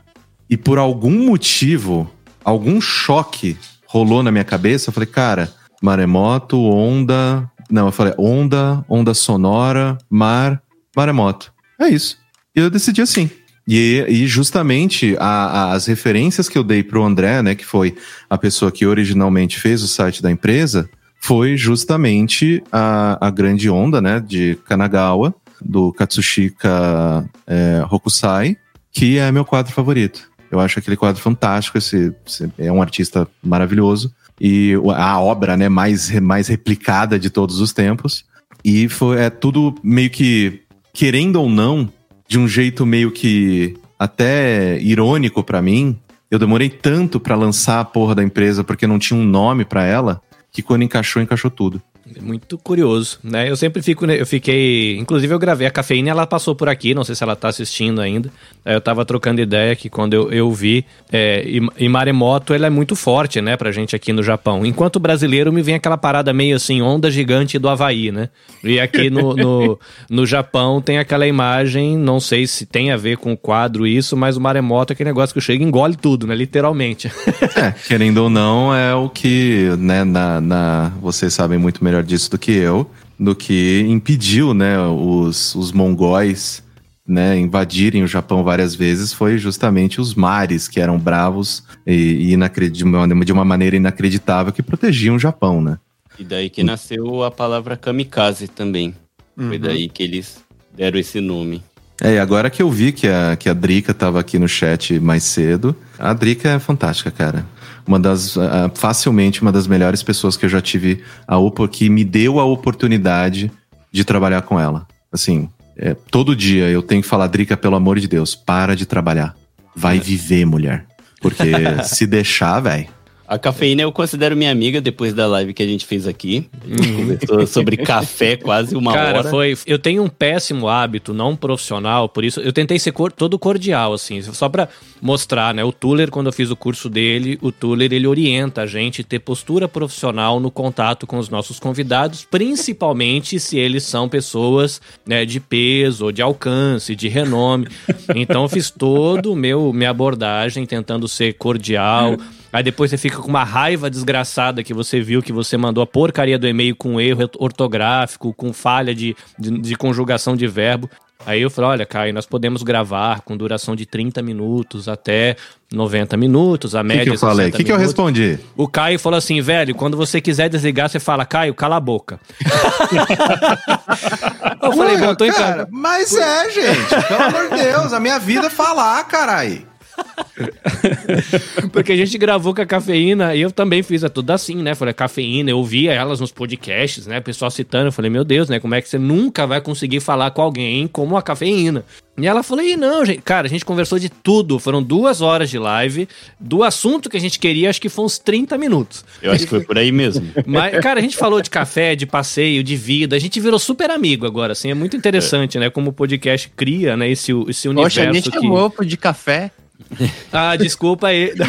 E 0.50 0.56
por 0.56 0.78
algum 0.78 1.26
motivo, 1.28 2.10
algum 2.44 2.80
choque 2.80 3.58
rolou 3.86 4.24
na 4.24 4.32
minha 4.32 4.46
cabeça. 4.46 4.90
Eu 4.90 4.94
falei, 4.94 5.08
cara, 5.08 5.52
maremoto, 5.82 6.58
onda. 6.64 7.52
Não, 7.70 7.88
eu 7.88 7.92
falei 7.92 8.14
onda, 8.18 8.84
onda 8.88 9.14
sonora, 9.14 9.98
mar, 10.10 10.62
maremoto. 10.96 11.52
É 11.78 11.90
isso. 11.90 12.18
E 12.56 12.60
eu 12.62 12.70
decidi 12.70 13.02
assim. 13.02 13.30
E, 13.72 14.04
e 14.10 14.26
justamente 14.26 15.16
a- 15.20 15.26
a- 15.26 15.72
as 15.74 15.86
referências 15.86 16.50
que 16.50 16.58
eu 16.58 16.64
dei 16.64 16.82
pro 16.82 17.04
André, 17.06 17.44
né, 17.44 17.54
que 17.54 17.64
foi 17.64 17.96
a 18.28 18.36
pessoa 18.36 18.72
que 18.72 18.84
originalmente 18.84 19.60
fez 19.60 19.84
o 19.84 19.88
site 19.88 20.24
da 20.24 20.32
empresa, 20.32 20.90
foi 21.22 21.56
justamente 21.56 22.64
a, 22.72 23.28
a 23.28 23.30
grande 23.30 23.70
onda, 23.70 24.02
né, 24.02 24.20
de 24.20 24.58
Kanagawa, 24.66 25.36
do 25.62 25.94
Katsushika 25.94 27.30
é, 27.46 27.86
Hokusai, 27.92 28.58
que 28.92 29.18
é 29.20 29.32
meu 29.32 29.46
quadro 29.46 29.72
favorito. 29.72 30.28
Eu 30.52 30.60
acho 30.60 30.80
aquele 30.80 30.98
quadro 30.98 31.22
fantástico, 31.22 31.78
esse, 31.78 32.12
esse- 32.26 32.50
é 32.58 32.72
um 32.72 32.82
artista 32.82 33.28
maravilhoso 33.44 34.12
e 34.42 34.76
o- 34.78 34.90
a 34.90 35.20
obra, 35.20 35.56
né, 35.56 35.70
mais 35.70 36.10
mais 36.20 36.48
replicada 36.48 37.20
de 37.20 37.30
todos 37.30 37.60
os 37.60 37.72
tempos. 37.72 38.26
E 38.66 38.90
foi 38.90 39.20
é 39.20 39.30
tudo 39.30 39.76
meio 39.84 40.10
que 40.10 40.62
querendo 40.94 41.36
ou 41.42 41.50
não, 41.50 41.88
de 42.30 42.38
um 42.38 42.48
jeito 42.48 42.86
meio 42.86 43.12
que 43.12 43.76
até 43.98 44.80
irônico 44.80 45.44
pra 45.44 45.64
mim. 45.64 45.98
Eu 46.30 46.38
demorei 46.38 46.70
tanto 46.70 47.20
pra 47.20 47.36
lançar 47.36 47.80
a 47.80 47.86
porra 47.86 48.14
da 48.14 48.24
empresa 48.24 48.64
porque 48.64 48.86
não 48.86 49.00
tinha 49.00 49.20
um 49.20 49.26
nome 49.26 49.66
pra 49.66 49.84
ela, 49.84 50.22
que 50.52 50.62
quando 50.62 50.84
encaixou, 50.84 51.24
encaixou 51.24 51.50
tudo. 51.50 51.82
Muito 52.22 52.58
curioso, 52.58 53.20
né? 53.24 53.50
Eu 53.50 53.56
sempre 53.56 53.82
fico, 53.82 54.06
eu 54.06 54.26
fiquei, 54.26 54.98
inclusive 54.98 55.34
eu 55.34 55.40
gravei 55.40 55.68
a 55.68 55.72
cafeína 55.72 56.10
e 56.10 56.12
ela 56.12 56.26
passou 56.26 56.56
por 56.56 56.68
aqui, 56.70 56.94
não 56.94 57.04
sei 57.04 57.14
se 57.16 57.24
ela 57.24 57.36
tá 57.36 57.48
assistindo 57.50 58.02
ainda. 58.02 58.32
Eu 58.66 58.82
tava 58.82 59.06
trocando 59.06 59.42
ideia 59.42 59.76
que 59.76 59.90
quando 59.90 60.14
eu, 60.14 60.32
eu 60.32 60.52
vi, 60.52 60.86
é, 61.12 61.44
e, 61.46 61.62
e 61.78 61.90
maremoto 61.90 62.54
ela 62.54 62.68
é 62.68 62.70
muito 62.70 62.96
forte, 62.96 63.42
né, 63.42 63.56
pra 63.58 63.72
gente 63.72 63.96
aqui 63.96 64.12
no 64.14 64.24
Japão. 64.24 64.66
Enquanto 64.66 65.00
brasileiro 65.00 65.52
me 65.54 65.62
vem 65.62 65.76
aquela 65.76 65.98
parada 65.98 66.34
meio 66.34 66.56
assim, 66.56 66.82
onda 66.82 67.10
gigante 67.12 67.58
do 67.60 67.70
Havaí, 67.70 68.12
né? 68.12 68.30
E 68.64 68.80
aqui 68.80 69.10
no, 69.10 69.34
no, 69.38 69.80
no 70.10 70.26
Japão 70.26 70.82
tem 70.82 70.98
aquela 70.98 71.28
imagem, 71.28 71.98
não 71.98 72.20
sei 72.20 72.48
se 72.48 72.66
tem 72.66 72.92
a 72.92 72.98
ver 72.98 73.18
com 73.18 73.34
o 73.34 73.38
quadro 73.38 73.86
isso, 73.88 74.16
mas 74.18 74.36
o 74.38 74.42
maremoto 74.42 74.92
é 74.92 74.94
aquele 74.94 75.10
negócio 75.10 75.34
que 75.34 75.42
chega 75.42 75.64
e 75.64 75.68
engole 75.68 75.96
tudo, 75.96 76.26
né, 76.28 76.36
literalmente. 76.36 77.12
É, 77.56 77.72
querendo 77.88 78.18
ou 78.20 78.30
não, 78.30 78.74
é 78.76 78.94
o 78.96 79.10
que, 79.10 79.70
né, 79.78 80.04
na, 80.04 80.42
na- 80.42 80.92
vocês 81.02 81.34
sabem 81.34 81.58
muito 81.58 81.84
melhor 81.84 81.99
disso 82.04 82.32
do 82.32 82.38
que 82.38 82.52
eu, 82.52 82.90
do 83.20 83.36
que 83.36 83.86
impediu, 83.88 84.54
né, 84.54 84.80
os, 84.80 85.54
os 85.56 85.72
mongóis, 85.72 86.64
né, 87.06 87.38
invadirem 87.38 88.04
o 88.04 88.08
Japão 88.08 88.44
várias 88.44 88.76
vezes, 88.76 89.12
foi 89.12 89.38
justamente 89.38 90.00
os 90.00 90.14
mares 90.14 90.68
que 90.68 90.80
eram 90.80 90.98
bravos 90.98 91.64
e, 91.86 92.34
e 92.34 92.70
de 92.70 92.84
uma- 92.84 93.26
de 93.26 93.32
uma 93.32 93.44
maneira 93.44 93.76
inacreditável 93.76 94.54
que 94.54 94.62
protegiam 94.62 95.16
o 95.16 95.20
Japão, 95.20 95.62
né? 95.62 95.78
E 96.18 96.24
daí 96.24 96.50
que 96.50 96.64
nasceu 96.64 97.24
a 97.24 97.32
palavra 97.32 97.76
kamikaze 97.78 98.48
também. 98.48 98.94
Foi 99.36 99.58
daí 99.58 99.88
que 99.88 100.04
eles 100.04 100.38
deram 100.76 101.00
esse 101.00 101.22
nome. 101.22 101.64
É, 102.02 102.16
e 102.16 102.20
agora 102.20 102.50
que 102.50 102.62
eu 102.62 102.70
vi 102.70 102.92
que 102.92 103.08
a, 103.08 103.36
que 103.38 103.50
a 103.50 103.54
Drica 103.54 103.94
tava 103.94 104.20
aqui 104.20 104.38
no 104.38 104.48
chat 104.48 105.00
mais 105.00 105.24
cedo, 105.24 105.76
a 105.98 106.14
Drica 106.14 106.50
é 106.50 106.60
fantástica, 106.60 107.10
cara. 107.12 107.46
Uma 107.90 108.00
das, 108.00 108.38
ah, 108.38 108.70
facilmente 108.76 109.42
uma 109.42 109.52
das 109.52 109.66
melhores 109.66 110.04
pessoas 110.04 110.38
que 110.38 110.46
eu 110.46 110.50
já 110.50 110.62
tive, 110.62 111.02
a 111.28 111.38
que 111.68 111.90
me 111.90 112.04
deu 112.04 112.40
a 112.40 112.46
oportunidade 112.46 113.52
de 113.92 114.06
trabalhar 114.06 114.44
com 114.44 114.60
ela. 114.60 114.88
Assim, 115.12 115.50
é, 115.76 115.96
todo 116.12 116.36
dia 116.36 116.70
eu 116.70 116.84
tenho 116.84 117.02
que 117.02 117.08
falar, 117.08 117.26
Drica, 117.26 117.58
pelo 117.58 117.76
amor 117.76 118.00
de 118.00 118.08
Deus, 118.08 118.36
para 118.36 118.76
de 118.76 118.86
trabalhar. 118.86 119.36
Vai 119.76 120.00
viver, 120.00 120.46
mulher. 120.46 120.86
Porque 121.20 121.52
se 121.84 122.06
deixar, 122.06 122.60
velho. 122.60 122.86
A 123.32 123.38
cafeína 123.38 123.84
eu 123.84 123.92
considero 123.92 124.36
minha 124.36 124.52
amiga 124.52 124.82
depois 124.82 125.14
da 125.14 125.28
live 125.28 125.54
que 125.54 125.62
a 125.62 125.68
gente 125.68 125.86
fez 125.86 126.08
aqui. 126.08 126.50
A 126.66 126.68
gente 126.68 126.94
conversou 126.94 127.46
sobre 127.46 127.78
café 127.86 128.36
quase 128.36 128.76
uma 128.76 128.92
Cara, 128.92 129.20
hora. 129.20 129.30
foi. 129.30 129.56
Eu 129.68 129.78
tenho 129.78 130.02
um 130.04 130.10
péssimo 130.10 130.68
hábito, 130.68 131.14
não 131.14 131.36
profissional, 131.36 132.10
por 132.10 132.26
isso 132.26 132.40
eu 132.40 132.52
tentei 132.52 132.80
ser 132.80 132.92
cor- 132.92 133.12
todo 133.12 133.38
cordial, 133.38 133.94
assim, 133.94 134.20
só 134.24 134.50
pra 134.50 134.68
mostrar, 135.00 135.54
né? 135.54 135.64
O 135.64 135.72
Tuller, 135.72 136.10
quando 136.10 136.26
eu 136.26 136.34
fiz 136.34 136.50
o 136.50 136.56
curso 136.56 136.90
dele, 136.90 137.38
o 137.40 137.52
Tuller 137.52 137.94
ele 137.94 138.08
orienta 138.08 138.64
a 138.64 138.66
gente 138.66 139.02
a 139.02 139.04
ter 139.04 139.20
postura 139.20 139.68
profissional 139.68 140.40
no 140.40 140.50
contato 140.50 141.06
com 141.06 141.20
os 141.20 141.30
nossos 141.30 141.60
convidados, 141.60 142.26
principalmente 142.30 143.40
se 143.40 143.60
eles 143.60 143.84
são 143.84 144.10
pessoas 144.10 144.82
né, 145.06 145.24
de 145.24 145.40
peso, 145.40 146.12
de 146.12 146.22
alcance, 146.24 146.96
de 146.96 147.08
renome. 147.08 147.68
Então 148.16 148.42
eu 148.42 148.50
fiz 148.50 148.72
todo 148.72 149.32
o 149.32 149.36
meu 149.36 149.72
minha 149.72 149.92
abordagem 149.92 150.66
tentando 150.66 151.08
ser 151.08 151.34
cordial. 151.34 152.18
Aí 152.52 152.64
depois 152.64 152.90
você 152.90 152.98
fica 152.98 153.18
com 153.18 153.28
uma 153.28 153.44
raiva 153.44 153.90
desgraçada 153.90 154.64
que 154.64 154.74
você 154.74 155.00
viu 155.00 155.22
que 155.22 155.32
você 155.32 155.56
mandou 155.56 155.84
a 155.84 155.88
porcaria 155.88 156.38
do 156.38 156.48
e-mail 156.48 156.76
com 156.76 157.00
erro 157.00 157.30
ortográfico, 157.38 158.34
com 158.34 158.52
falha 158.52 158.96
de, 158.96 159.16
de, 159.38 159.60
de 159.60 159.76
conjugação 159.76 160.36
de 160.36 160.48
verbo. 160.48 160.90
Aí 161.26 161.42
eu 161.42 161.50
falei, 161.50 161.72
olha, 161.72 161.86
Caio, 161.86 162.14
nós 162.14 162.26
podemos 162.26 162.64
gravar 162.64 163.20
com 163.22 163.36
duração 163.36 163.76
de 163.76 163.86
30 163.86 164.22
minutos 164.22 164.88
até 164.88 165.36
90 165.72 166.16
minutos, 166.16 166.74
a 166.74 166.80
O 166.80 166.82
que, 166.82 166.88
média 166.88 167.04
que 167.04 167.10
eu 167.12 167.20
falei? 167.20 167.48
O 167.48 167.52
60 167.52 167.58
que, 167.58 167.64
que 167.66 167.72
eu 167.72 167.78
respondi? 167.78 168.40
O 168.56 168.70
Caio 168.70 168.98
falou 168.98 169.18
assim, 169.18 169.42
velho, 169.42 169.76
quando 169.76 169.98
você 169.98 170.22
quiser 170.22 170.50
desligar, 170.50 170.90
você 170.90 171.00
fala, 171.00 171.26
Caio, 171.26 171.54
cala 171.54 171.76
a 171.76 171.80
boca. 171.80 172.20
eu 174.64 174.72
falei, 174.72 174.96
Ué, 174.96 175.02
bom, 175.02 175.14
tô 175.14 175.26
em 175.26 175.32
cara, 175.32 175.58
casa. 175.58 175.68
mas 175.70 176.16
é, 176.16 176.50
gente. 176.50 177.08
Pelo 177.08 177.22
amor 177.22 177.50
de 177.50 177.64
Deus, 177.64 177.92
a 177.92 178.00
minha 178.00 178.18
vida 178.18 178.48
é 178.48 178.50
falar, 178.50 179.04
carai. 179.04 179.69
Porque 181.72 181.92
a 181.92 181.96
gente 181.96 182.18
gravou 182.18 182.54
com 182.54 182.62
a 182.62 182.66
cafeína 182.66 183.36
e 183.36 183.42
eu 183.42 183.52
também 183.52 183.84
fiz 183.84 184.04
é 184.04 184.10
tudo 184.10 184.32
assim, 184.32 184.56
né? 184.56 184.76
Falei, 184.76 184.94
cafeína, 184.94 185.52
eu 185.52 185.58
ouvia 185.58 185.94
elas 185.94 186.20
nos 186.20 186.32
podcasts, 186.32 187.08
né? 187.08 187.20
O 187.20 187.24
pessoal 187.24 187.52
citando, 187.52 187.88
eu 187.88 187.92
falei, 187.92 188.10
meu 188.10 188.24
Deus, 188.24 188.50
né? 188.50 188.60
Como 188.60 188.76
é 188.76 188.82
que 188.82 188.90
você 188.90 188.98
nunca 188.98 189.46
vai 189.46 189.62
conseguir 189.62 190.00
falar 190.00 190.32
com 190.32 190.42
alguém 190.42 190.88
como 190.88 191.18
a 191.18 191.22
cafeína? 191.22 191.84
E 192.22 192.28
ela 192.28 192.44
falou, 192.44 192.64
e 192.64 192.76
não, 192.76 193.06
gente, 193.06 193.22
cara, 193.22 193.48
a 193.48 193.50
gente 193.50 193.64
conversou 193.64 193.98
de 193.98 194.10
tudo. 194.10 194.60
Foram 194.60 194.84
duas 194.84 195.22
horas 195.22 195.50
de 195.50 195.58
live, 195.58 196.08
do 196.40 196.64
assunto 196.64 197.10
que 197.10 197.16
a 197.16 197.20
gente 197.20 197.40
queria, 197.40 197.70
acho 197.70 197.80
que 197.80 197.88
foi 197.88 198.04
uns 198.06 198.20
30 198.20 198.58
minutos. 198.58 199.06
Eu 199.22 199.32
acho 199.32 199.46
que 199.46 199.50
foi 199.50 199.64
por 199.64 199.78
aí 199.78 199.92
mesmo. 199.92 200.30
Mas, 200.46 200.78
cara, 200.80 201.00
a 201.00 201.02
gente 201.02 201.16
falou 201.16 201.42
de 201.42 201.50
café, 201.50 201.96
de 201.96 202.06
passeio, 202.06 202.62
de 202.62 202.76
vida, 202.76 203.16
a 203.16 203.20
gente 203.20 203.40
virou 203.40 203.58
super 203.58 203.90
amigo 203.90 204.26
agora, 204.26 204.52
assim, 204.52 204.70
é 204.70 204.74
muito 204.74 204.98
interessante, 204.98 205.58
né? 205.58 205.70
Como 205.70 205.92
o 205.92 205.94
podcast 205.94 206.52
cria, 206.56 206.98
né, 206.98 207.10
esse, 207.10 207.32
esse 207.48 207.70
universo 207.70 207.98
Poxa, 207.98 208.10
a 208.10 208.14
gente 208.14 208.30
que... 208.30 208.38
amou 208.38 208.74
de 208.82 208.98
café. 208.98 209.52
Ah, 210.32 210.56
desculpa 210.56 211.08
aí. 211.08 211.34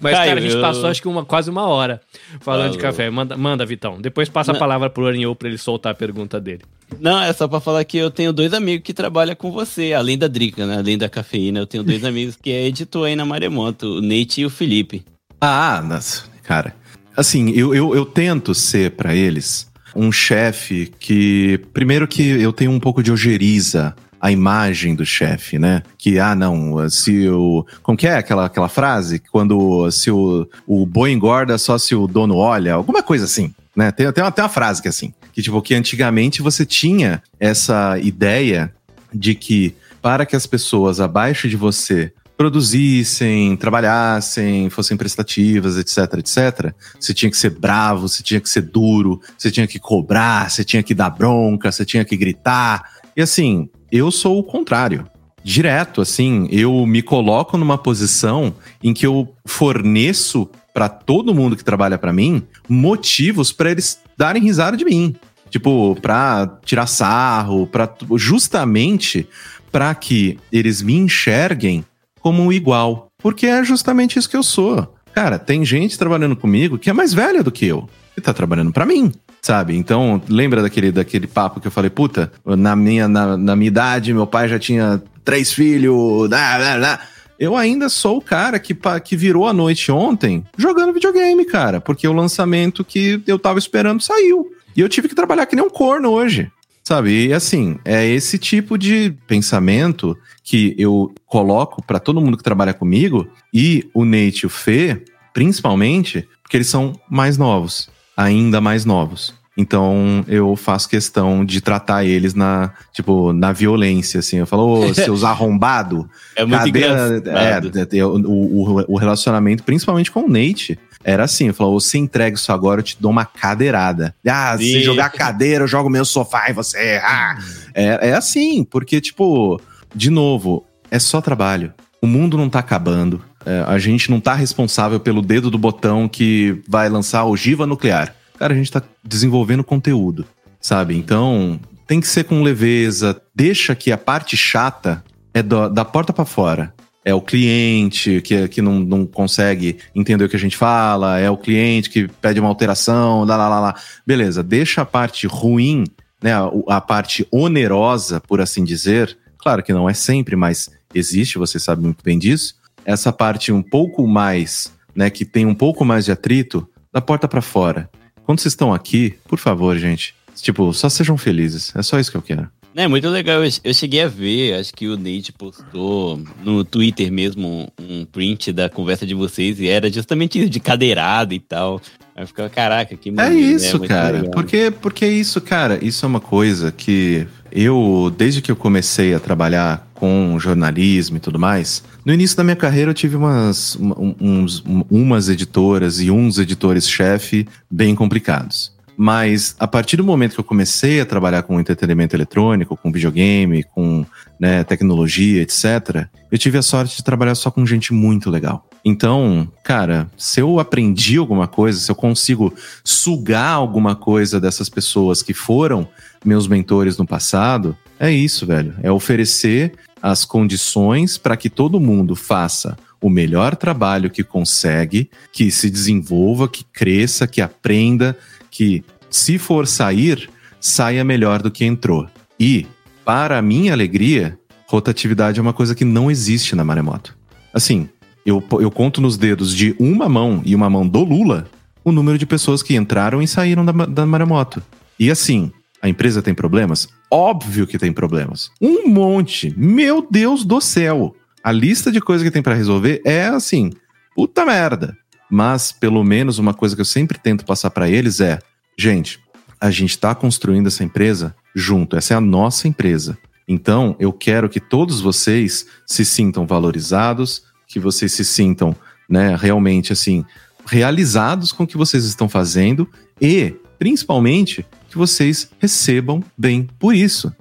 Mas, 0.00 0.12
Caio, 0.14 0.28
cara, 0.28 0.34
a 0.34 0.40
gente 0.40 0.54
eu- 0.54 0.60
passou 0.60 0.86
acho 0.88 1.00
que 1.02 1.08
uma, 1.08 1.24
quase 1.24 1.50
uma 1.50 1.66
hora 1.66 2.00
falando 2.40 2.72
de 2.72 2.78
Falou. 2.78 2.92
café. 2.92 3.10
Manda, 3.10 3.36
manda, 3.36 3.64
Vitão. 3.66 4.00
Depois 4.00 4.28
passa 4.28 4.50
a 4.50 4.54
Não. 4.54 4.58
palavra 4.58 4.90
pro 4.90 5.06
Arinhou 5.06 5.34
pra 5.34 5.48
ele 5.48 5.58
soltar 5.58 5.92
a 5.92 5.94
pergunta 5.94 6.40
dele. 6.40 6.62
Não, 6.98 7.20
é 7.22 7.32
só 7.32 7.46
pra 7.46 7.60
falar 7.60 7.84
que 7.84 7.96
eu 7.96 8.10
tenho 8.10 8.32
dois 8.32 8.52
amigos 8.52 8.84
que 8.84 8.92
trabalham 8.92 9.34
com 9.36 9.50
você, 9.52 9.92
além 9.92 10.18
da 10.18 10.26
Drica, 10.28 10.66
né? 10.66 10.78
Além 10.78 10.98
da 10.98 11.08
cafeína. 11.08 11.60
Eu 11.60 11.66
tenho 11.66 11.84
dois 11.84 12.02
amigos 12.04 12.36
que 12.36 12.50
é 12.50 12.66
editor 12.66 13.06
aí 13.06 13.16
na 13.16 13.24
Maremoto, 13.24 13.98
o 13.98 14.00
Nate 14.02 14.40
e 14.40 14.46
o 14.46 14.50
Felipe. 14.50 15.04
Ah, 15.40 15.82
nossa, 15.86 16.24
cara. 16.42 16.74
Assim, 17.16 17.50
eu, 17.50 17.74
eu, 17.74 17.94
eu 17.94 18.04
tento 18.04 18.54
ser 18.54 18.92
pra 18.92 19.14
eles 19.14 19.70
um 19.94 20.10
chefe 20.12 20.92
que. 20.98 21.60
Primeiro 21.72 22.06
que 22.06 22.22
eu 22.22 22.52
tenho 22.52 22.70
um 22.70 22.80
pouco 22.80 23.02
de 23.02 23.10
ojeriza 23.12 23.94
a 24.20 24.30
imagem 24.30 24.94
do 24.94 25.06
chefe, 25.06 25.58
né? 25.58 25.82
Que, 25.96 26.18
ah, 26.18 26.34
não, 26.34 26.88
se 26.90 27.28
o. 27.28 27.64
Como 27.82 27.96
que 27.96 28.06
é 28.06 28.16
aquela, 28.16 28.46
aquela 28.46 28.68
frase? 28.68 29.18
Quando 29.18 29.90
se 29.90 30.10
o, 30.10 30.46
o 30.66 30.84
boi 30.84 31.12
engorda 31.12 31.56
só 31.56 31.78
se 31.78 31.94
o 31.94 32.06
dono 32.06 32.36
olha, 32.36 32.74
alguma 32.74 33.02
coisa 33.02 33.24
assim, 33.24 33.54
né? 33.74 33.90
Tem, 33.90 34.10
tem, 34.12 34.22
uma, 34.22 34.30
tem 34.30 34.44
uma 34.44 34.50
frase 34.50 34.82
que 34.82 34.88
é 34.88 34.90
assim. 34.90 35.14
Que, 35.32 35.42
tipo, 35.42 35.62
que 35.62 35.74
antigamente 35.74 36.42
você 36.42 36.66
tinha 36.66 37.22
essa 37.38 37.98
ideia 37.98 38.72
de 39.12 39.34
que 39.34 39.74
para 40.02 40.26
que 40.26 40.36
as 40.36 40.46
pessoas 40.46 41.00
abaixo 41.00 41.48
de 41.48 41.56
você 41.56 42.12
produzissem, 42.40 43.54
trabalhassem, 43.54 44.70
fossem 44.70 44.96
prestativas, 44.96 45.76
etc, 45.76 45.98
etc, 46.20 46.74
você 46.98 47.12
tinha 47.12 47.30
que 47.30 47.36
ser 47.36 47.50
bravo, 47.50 48.08
você 48.08 48.22
tinha 48.22 48.40
que 48.40 48.48
ser 48.48 48.62
duro, 48.62 49.20
você 49.36 49.50
tinha 49.50 49.66
que 49.66 49.78
cobrar, 49.78 50.50
você 50.50 50.64
tinha 50.64 50.82
que 50.82 50.94
dar 50.94 51.10
bronca, 51.10 51.70
você 51.70 51.84
tinha 51.84 52.02
que 52.02 52.16
gritar. 52.16 52.92
E 53.14 53.20
assim, 53.20 53.68
eu 53.92 54.10
sou 54.10 54.38
o 54.38 54.42
contrário. 54.42 55.06
Direto, 55.44 56.00
assim, 56.00 56.48
eu 56.50 56.86
me 56.86 57.02
coloco 57.02 57.58
numa 57.58 57.76
posição 57.76 58.54
em 58.82 58.94
que 58.94 59.06
eu 59.06 59.34
forneço 59.44 60.48
para 60.72 60.88
todo 60.88 61.34
mundo 61.34 61.54
que 61.54 61.64
trabalha 61.64 61.98
para 61.98 62.10
mim 62.10 62.42
motivos 62.66 63.52
para 63.52 63.70
eles 63.70 64.00
darem 64.16 64.42
risada 64.42 64.78
de 64.78 64.84
mim. 64.86 65.14
Tipo, 65.50 65.94
pra 66.00 66.58
tirar 66.64 66.86
sarro, 66.86 67.66
para 67.66 67.86
justamente 68.16 69.28
para 69.70 69.94
que 69.94 70.38
eles 70.50 70.80
me 70.80 70.94
enxerguem 70.94 71.84
como 72.20 72.42
um 72.42 72.52
igual. 72.52 73.08
Porque 73.18 73.46
é 73.46 73.64
justamente 73.64 74.18
isso 74.18 74.30
que 74.30 74.36
eu 74.36 74.42
sou. 74.42 74.94
Cara, 75.12 75.38
tem 75.38 75.64
gente 75.64 75.98
trabalhando 75.98 76.36
comigo 76.36 76.78
que 76.78 76.88
é 76.88 76.92
mais 76.92 77.12
velha 77.12 77.42
do 77.42 77.50
que 77.50 77.66
eu, 77.66 77.88
que 78.14 78.20
tá 78.20 78.32
trabalhando 78.32 78.72
pra 78.72 78.86
mim. 78.86 79.12
sabe? 79.42 79.76
Então, 79.76 80.22
lembra 80.28 80.62
daquele, 80.62 80.92
daquele 80.92 81.26
papo 81.26 81.60
que 81.60 81.66
eu 81.66 81.72
falei, 81.72 81.90
puta, 81.90 82.30
na 82.44 82.76
minha, 82.76 83.08
na, 83.08 83.36
na 83.36 83.56
minha 83.56 83.68
idade, 83.68 84.14
meu 84.14 84.26
pai 84.26 84.48
já 84.48 84.58
tinha 84.58 85.02
três 85.24 85.52
filhos, 85.52 86.28
blá, 86.28 86.58
blá, 86.58 86.76
blá. 86.76 87.00
Eu 87.38 87.56
ainda 87.56 87.88
sou 87.88 88.18
o 88.18 88.22
cara 88.22 88.58
que, 88.58 88.76
que 89.02 89.16
virou 89.16 89.48
a 89.48 89.52
noite 89.52 89.90
ontem 89.90 90.44
jogando 90.58 90.92
videogame, 90.92 91.44
cara, 91.46 91.80
porque 91.80 92.06
o 92.06 92.12
lançamento 92.12 92.84
que 92.84 93.22
eu 93.26 93.38
tava 93.38 93.58
esperando 93.58 94.02
saiu. 94.02 94.52
E 94.76 94.80
eu 94.80 94.88
tive 94.88 95.08
que 95.08 95.14
trabalhar 95.14 95.46
que 95.46 95.56
nem 95.56 95.64
um 95.64 95.70
corno 95.70 96.10
hoje. 96.10 96.50
Sabe? 96.90 97.28
E 97.28 97.32
assim, 97.32 97.78
é 97.84 98.04
esse 98.04 98.36
tipo 98.36 98.76
de 98.76 99.14
pensamento 99.28 100.18
que 100.42 100.74
eu 100.76 101.14
coloco 101.24 101.80
pra 101.86 102.00
todo 102.00 102.20
mundo 102.20 102.36
que 102.36 102.42
trabalha 102.42 102.74
comigo 102.74 103.28
e 103.54 103.88
o 103.94 104.04
Nate 104.04 104.40
e 104.42 104.46
o 104.46 104.50
Fê, 104.50 105.04
principalmente, 105.32 106.28
porque 106.42 106.56
eles 106.56 106.66
são 106.66 106.92
mais 107.08 107.38
novos, 107.38 107.88
ainda 108.16 108.60
mais 108.60 108.84
novos. 108.84 109.32
Então 109.56 110.24
eu 110.26 110.56
faço 110.56 110.88
questão 110.88 111.44
de 111.44 111.60
tratar 111.60 112.04
eles 112.04 112.34
na, 112.34 112.72
tipo, 112.92 113.32
na 113.32 113.52
violência, 113.52 114.18
assim. 114.18 114.38
Eu 114.38 114.46
falo, 114.46 114.80
ô, 114.80 114.90
seus 114.92 115.22
arrombados. 115.22 116.06
É 116.34 116.44
muito 116.44 116.58
Cadê 116.58 116.70
engraçado. 116.70 117.78
É, 117.78 117.98
é, 117.98 118.04
o, 118.04 118.16
o, 118.16 118.94
o 118.94 118.98
relacionamento, 118.98 119.62
principalmente 119.62 120.10
com 120.10 120.24
o 120.24 120.28
Nate, 120.28 120.76
era 121.04 121.24
assim: 121.24 121.48
eu 121.48 121.54
falava, 121.54 121.74
você 121.74 121.98
entrega 121.98 122.36
isso 122.36 122.52
agora, 122.52 122.80
eu 122.80 122.84
te 122.84 122.96
dou 123.00 123.10
uma 123.10 123.24
cadeirada. 123.24 124.14
Ah, 124.28 124.56
se 124.58 124.82
jogar 124.82 125.10
cadeira, 125.10 125.64
eu 125.64 125.68
jogo 125.68 125.88
meu 125.90 126.04
sofá 126.04 126.50
em 126.50 126.52
você. 126.52 127.00
Ah. 127.02 127.38
É, 127.74 128.08
é 128.10 128.12
assim, 128.14 128.64
porque, 128.64 129.00
tipo, 129.00 129.60
de 129.94 130.10
novo, 130.10 130.64
é 130.90 130.98
só 130.98 131.20
trabalho. 131.20 131.72
O 132.02 132.06
mundo 132.06 132.36
não 132.38 132.48
tá 132.48 132.58
acabando. 132.58 133.22
É, 133.44 133.64
a 133.66 133.78
gente 133.78 134.10
não 134.10 134.20
tá 134.20 134.34
responsável 134.34 135.00
pelo 135.00 135.22
dedo 135.22 135.50
do 135.50 135.56
botão 135.58 136.06
que 136.08 136.60
vai 136.68 136.88
lançar 136.88 137.20
a 137.20 137.24
ogiva 137.24 137.66
nuclear. 137.66 138.14
Cara, 138.38 138.52
a 138.52 138.56
gente 138.56 138.70
tá 138.72 138.82
desenvolvendo 139.04 139.64
conteúdo, 139.64 140.26
sabe? 140.60 140.96
Então, 140.96 141.58
tem 141.86 142.00
que 142.00 142.08
ser 142.08 142.24
com 142.24 142.42
leveza. 142.42 143.20
Deixa 143.34 143.74
que 143.74 143.92
a 143.92 143.96
parte 143.98 144.36
chata 144.36 145.02
é 145.32 145.42
do- 145.42 145.68
da 145.68 145.84
porta 145.84 146.12
pra 146.12 146.24
fora. 146.24 146.74
É 147.04 147.14
o 147.14 147.20
cliente 147.20 148.20
que, 148.20 148.46
que 148.48 148.60
não, 148.60 148.78
não 148.78 149.06
consegue 149.06 149.78
entender 149.94 150.24
o 150.24 150.28
que 150.28 150.36
a 150.36 150.40
gente 150.40 150.56
fala, 150.56 151.18
é 151.18 151.30
o 151.30 151.36
cliente 151.36 151.88
que 151.88 152.06
pede 152.06 152.38
uma 152.38 152.48
alteração, 152.48 153.24
lá, 153.24 153.36
lá, 153.36 153.48
lá, 153.48 153.60
lá. 153.60 153.74
Beleza, 154.06 154.42
deixa 154.42 154.82
a 154.82 154.84
parte 154.84 155.26
ruim, 155.26 155.84
né, 156.22 156.34
a, 156.34 156.50
a 156.68 156.80
parte 156.80 157.26
onerosa, 157.30 158.20
por 158.20 158.40
assim 158.40 158.64
dizer. 158.64 159.16
Claro 159.38 159.62
que 159.62 159.72
não 159.72 159.88
é 159.88 159.94
sempre, 159.94 160.36
mas 160.36 160.70
existe, 160.94 161.38
você 161.38 161.58
sabe 161.58 161.82
muito 161.82 162.04
bem 162.04 162.18
disso. 162.18 162.54
Essa 162.84 163.12
parte 163.12 163.50
um 163.50 163.62
pouco 163.62 164.06
mais, 164.06 164.72
né, 164.94 165.08
que 165.08 165.24
tem 165.24 165.46
um 165.46 165.54
pouco 165.54 165.84
mais 165.84 166.04
de 166.04 166.12
atrito, 166.12 166.68
da 166.92 167.00
porta 167.00 167.26
pra 167.26 167.40
fora. 167.40 167.88
Quando 168.24 168.40
vocês 168.40 168.52
estão 168.52 168.74
aqui, 168.74 169.16
por 169.26 169.38
favor, 169.38 169.76
gente, 169.78 170.14
tipo, 170.36 170.72
só 170.74 170.88
sejam 170.88 171.16
felizes. 171.16 171.74
É 171.74 171.82
só 171.82 171.98
isso 171.98 172.10
que 172.10 172.16
eu 172.16 172.22
quero. 172.22 172.48
É 172.74 172.86
muito 172.86 173.08
legal. 173.08 173.44
Eu, 173.44 173.50
eu 173.64 173.74
cheguei 173.74 174.02
a 174.02 174.08
ver, 174.08 174.54
acho 174.54 174.72
que 174.72 174.86
o 174.86 174.96
Nate 174.96 175.32
postou 175.32 176.20
no 176.44 176.64
Twitter 176.64 177.10
mesmo 177.10 177.68
um 177.80 178.04
print 178.04 178.52
da 178.52 178.68
conversa 178.68 179.04
de 179.04 179.14
vocês 179.14 179.58
e 179.58 179.66
era 179.68 179.92
justamente 179.92 180.38
isso, 180.38 180.48
de 180.50 180.60
cadeirada 180.60 181.34
e 181.34 181.40
tal. 181.40 181.80
Aí 182.14 182.22
eu 182.22 182.26
ficava, 182.28 182.48
caraca, 182.48 182.96
que 182.96 183.08
É 183.08 183.12
maneiro, 183.12 183.46
né? 183.50 183.56
isso, 183.56 183.78
Muito 183.78 183.88
cara. 183.88 184.18
legal. 184.18 184.30
Porque, 184.30 184.70
porque 184.70 185.04
é 185.04 185.08
isso, 185.12 185.40
cara. 185.40 185.84
Isso 185.84 186.04
é 186.04 186.08
uma 186.08 186.20
coisa 186.20 186.70
que 186.70 187.26
eu, 187.50 188.12
desde 188.16 188.40
que 188.40 188.52
eu 188.52 188.56
comecei 188.56 189.14
a 189.14 189.18
trabalhar 189.20 189.88
com 189.94 190.38
jornalismo 190.38 191.16
e 191.16 191.20
tudo 191.20 191.38
mais, 191.38 191.82
no 192.06 192.14
início 192.14 192.36
da 192.36 192.44
minha 192.44 192.56
carreira 192.56 192.90
eu 192.90 192.94
tive 192.94 193.16
umas, 193.16 193.76
um- 193.76 194.14
uns, 194.20 194.64
um- 194.64 194.84
umas 194.90 195.28
editoras 195.28 196.00
e 196.00 196.10
uns 196.10 196.38
editores-chefe 196.38 197.46
bem 197.70 197.94
complicados. 197.96 198.72
Mas 199.02 199.56
a 199.58 199.66
partir 199.66 199.96
do 199.96 200.04
momento 200.04 200.34
que 200.34 200.40
eu 200.40 200.44
comecei 200.44 201.00
a 201.00 201.06
trabalhar 201.06 201.42
com 201.42 201.58
entretenimento 201.58 202.14
eletrônico, 202.14 202.76
com 202.76 202.92
videogame, 202.92 203.62
com 203.62 204.04
né, 204.38 204.62
tecnologia, 204.62 205.40
etc., 205.40 206.06
eu 206.30 206.36
tive 206.36 206.58
a 206.58 206.62
sorte 206.62 206.98
de 206.98 207.02
trabalhar 207.02 207.34
só 207.34 207.50
com 207.50 207.64
gente 207.64 207.94
muito 207.94 208.28
legal. 208.28 208.68
Então, 208.84 209.50
cara, 209.64 210.06
se 210.18 210.42
eu 210.42 210.60
aprendi 210.60 211.16
alguma 211.16 211.48
coisa, 211.48 211.80
se 211.80 211.90
eu 211.90 211.94
consigo 211.94 212.52
sugar 212.84 213.54
alguma 213.54 213.96
coisa 213.96 214.38
dessas 214.38 214.68
pessoas 214.68 215.22
que 215.22 215.32
foram 215.32 215.88
meus 216.22 216.46
mentores 216.46 216.98
no 216.98 217.06
passado, 217.06 217.74
é 217.98 218.10
isso, 218.10 218.44
velho. 218.44 218.74
É 218.82 218.92
oferecer 218.92 219.72
as 220.02 220.26
condições 220.26 221.16
para 221.16 221.38
que 221.38 221.48
todo 221.48 221.80
mundo 221.80 222.14
faça 222.14 222.76
o 223.00 223.08
melhor 223.08 223.56
trabalho 223.56 224.10
que 224.10 224.22
consegue, 224.22 225.10
que 225.32 225.50
se 225.50 225.70
desenvolva, 225.70 226.46
que 226.46 226.64
cresça, 226.64 227.26
que 227.26 227.40
aprenda, 227.40 228.14
que 228.50 228.84
se 229.08 229.38
for 229.38 229.66
sair, 229.66 230.28
saia 230.60 231.04
melhor 231.04 231.42
do 231.42 231.50
que 231.50 231.64
entrou. 231.64 232.06
E, 232.38 232.66
para 233.04 233.40
minha 233.42 233.72
alegria, 233.72 234.38
rotatividade 234.66 235.38
é 235.38 235.42
uma 235.42 235.52
coisa 235.52 235.74
que 235.74 235.84
não 235.84 236.10
existe 236.10 236.54
na 236.54 236.64
Maremoto. 236.64 237.16
Assim, 237.52 237.88
eu, 238.24 238.42
eu 238.60 238.70
conto 238.70 239.00
nos 239.00 239.16
dedos 239.16 239.54
de 239.54 239.74
uma 239.78 240.08
mão 240.08 240.42
e 240.44 240.54
uma 240.54 240.70
mão 240.70 240.86
do 240.86 241.02
Lula 241.02 241.48
o 241.84 241.92
número 241.92 242.18
de 242.18 242.26
pessoas 242.26 242.62
que 242.62 242.76
entraram 242.76 243.22
e 243.22 243.28
saíram 243.28 243.64
da, 243.64 243.72
da 243.72 244.06
Maremoto. 244.06 244.62
E 244.98 245.10
assim, 245.10 245.50
a 245.80 245.88
empresa 245.88 246.22
tem 246.22 246.34
problemas? 246.34 246.88
Óbvio 247.10 247.66
que 247.66 247.78
tem 247.78 247.92
problemas. 247.92 248.50
Um 248.60 248.88
monte. 248.88 249.52
Meu 249.56 250.06
Deus 250.08 250.44
do 250.44 250.60
céu. 250.60 251.14
A 251.42 251.50
lista 251.50 251.90
de 251.90 252.00
coisas 252.00 252.26
que 252.26 252.30
tem 252.30 252.42
pra 252.42 252.54
resolver 252.54 253.00
é 253.04 253.26
assim, 253.26 253.70
puta 254.14 254.44
merda. 254.44 254.96
Mas 255.30 255.72
pelo 255.72 256.02
menos 256.02 256.38
uma 256.38 256.52
coisa 256.52 256.74
que 256.74 256.80
eu 256.80 256.86
sempre 256.86 257.18
tento 257.18 257.44
passar 257.44 257.70
pra 257.70 257.88
eles 257.88 258.20
é, 258.20 258.38
gente, 258.76 259.20
a 259.60 259.70
gente 259.70 259.98
tá 259.98 260.14
construindo 260.14 260.66
essa 260.66 260.82
empresa 260.82 261.34
junto. 261.54 261.96
Essa 261.96 262.14
é 262.14 262.16
a 262.16 262.20
nossa 262.20 262.66
empresa. 262.66 263.16
Então, 263.46 263.96
eu 263.98 264.12
quero 264.12 264.48
que 264.48 264.60
todos 264.60 265.00
vocês 265.00 265.66
se 265.86 266.04
sintam 266.04 266.46
valorizados, 266.46 267.42
que 267.66 267.78
vocês 267.80 268.12
se 268.12 268.24
sintam, 268.24 268.74
né, 269.08 269.36
realmente 269.36 269.92
assim, 269.92 270.24
realizados 270.64 271.52
com 271.52 271.64
o 271.64 271.66
que 271.66 271.76
vocês 271.76 272.04
estão 272.04 272.28
fazendo 272.28 272.88
e, 273.20 273.54
principalmente, 273.78 274.64
que 274.88 274.96
vocês 274.96 275.50
recebam 275.58 276.22
bem 276.38 276.68
por 276.78 276.94
isso. 276.94 277.32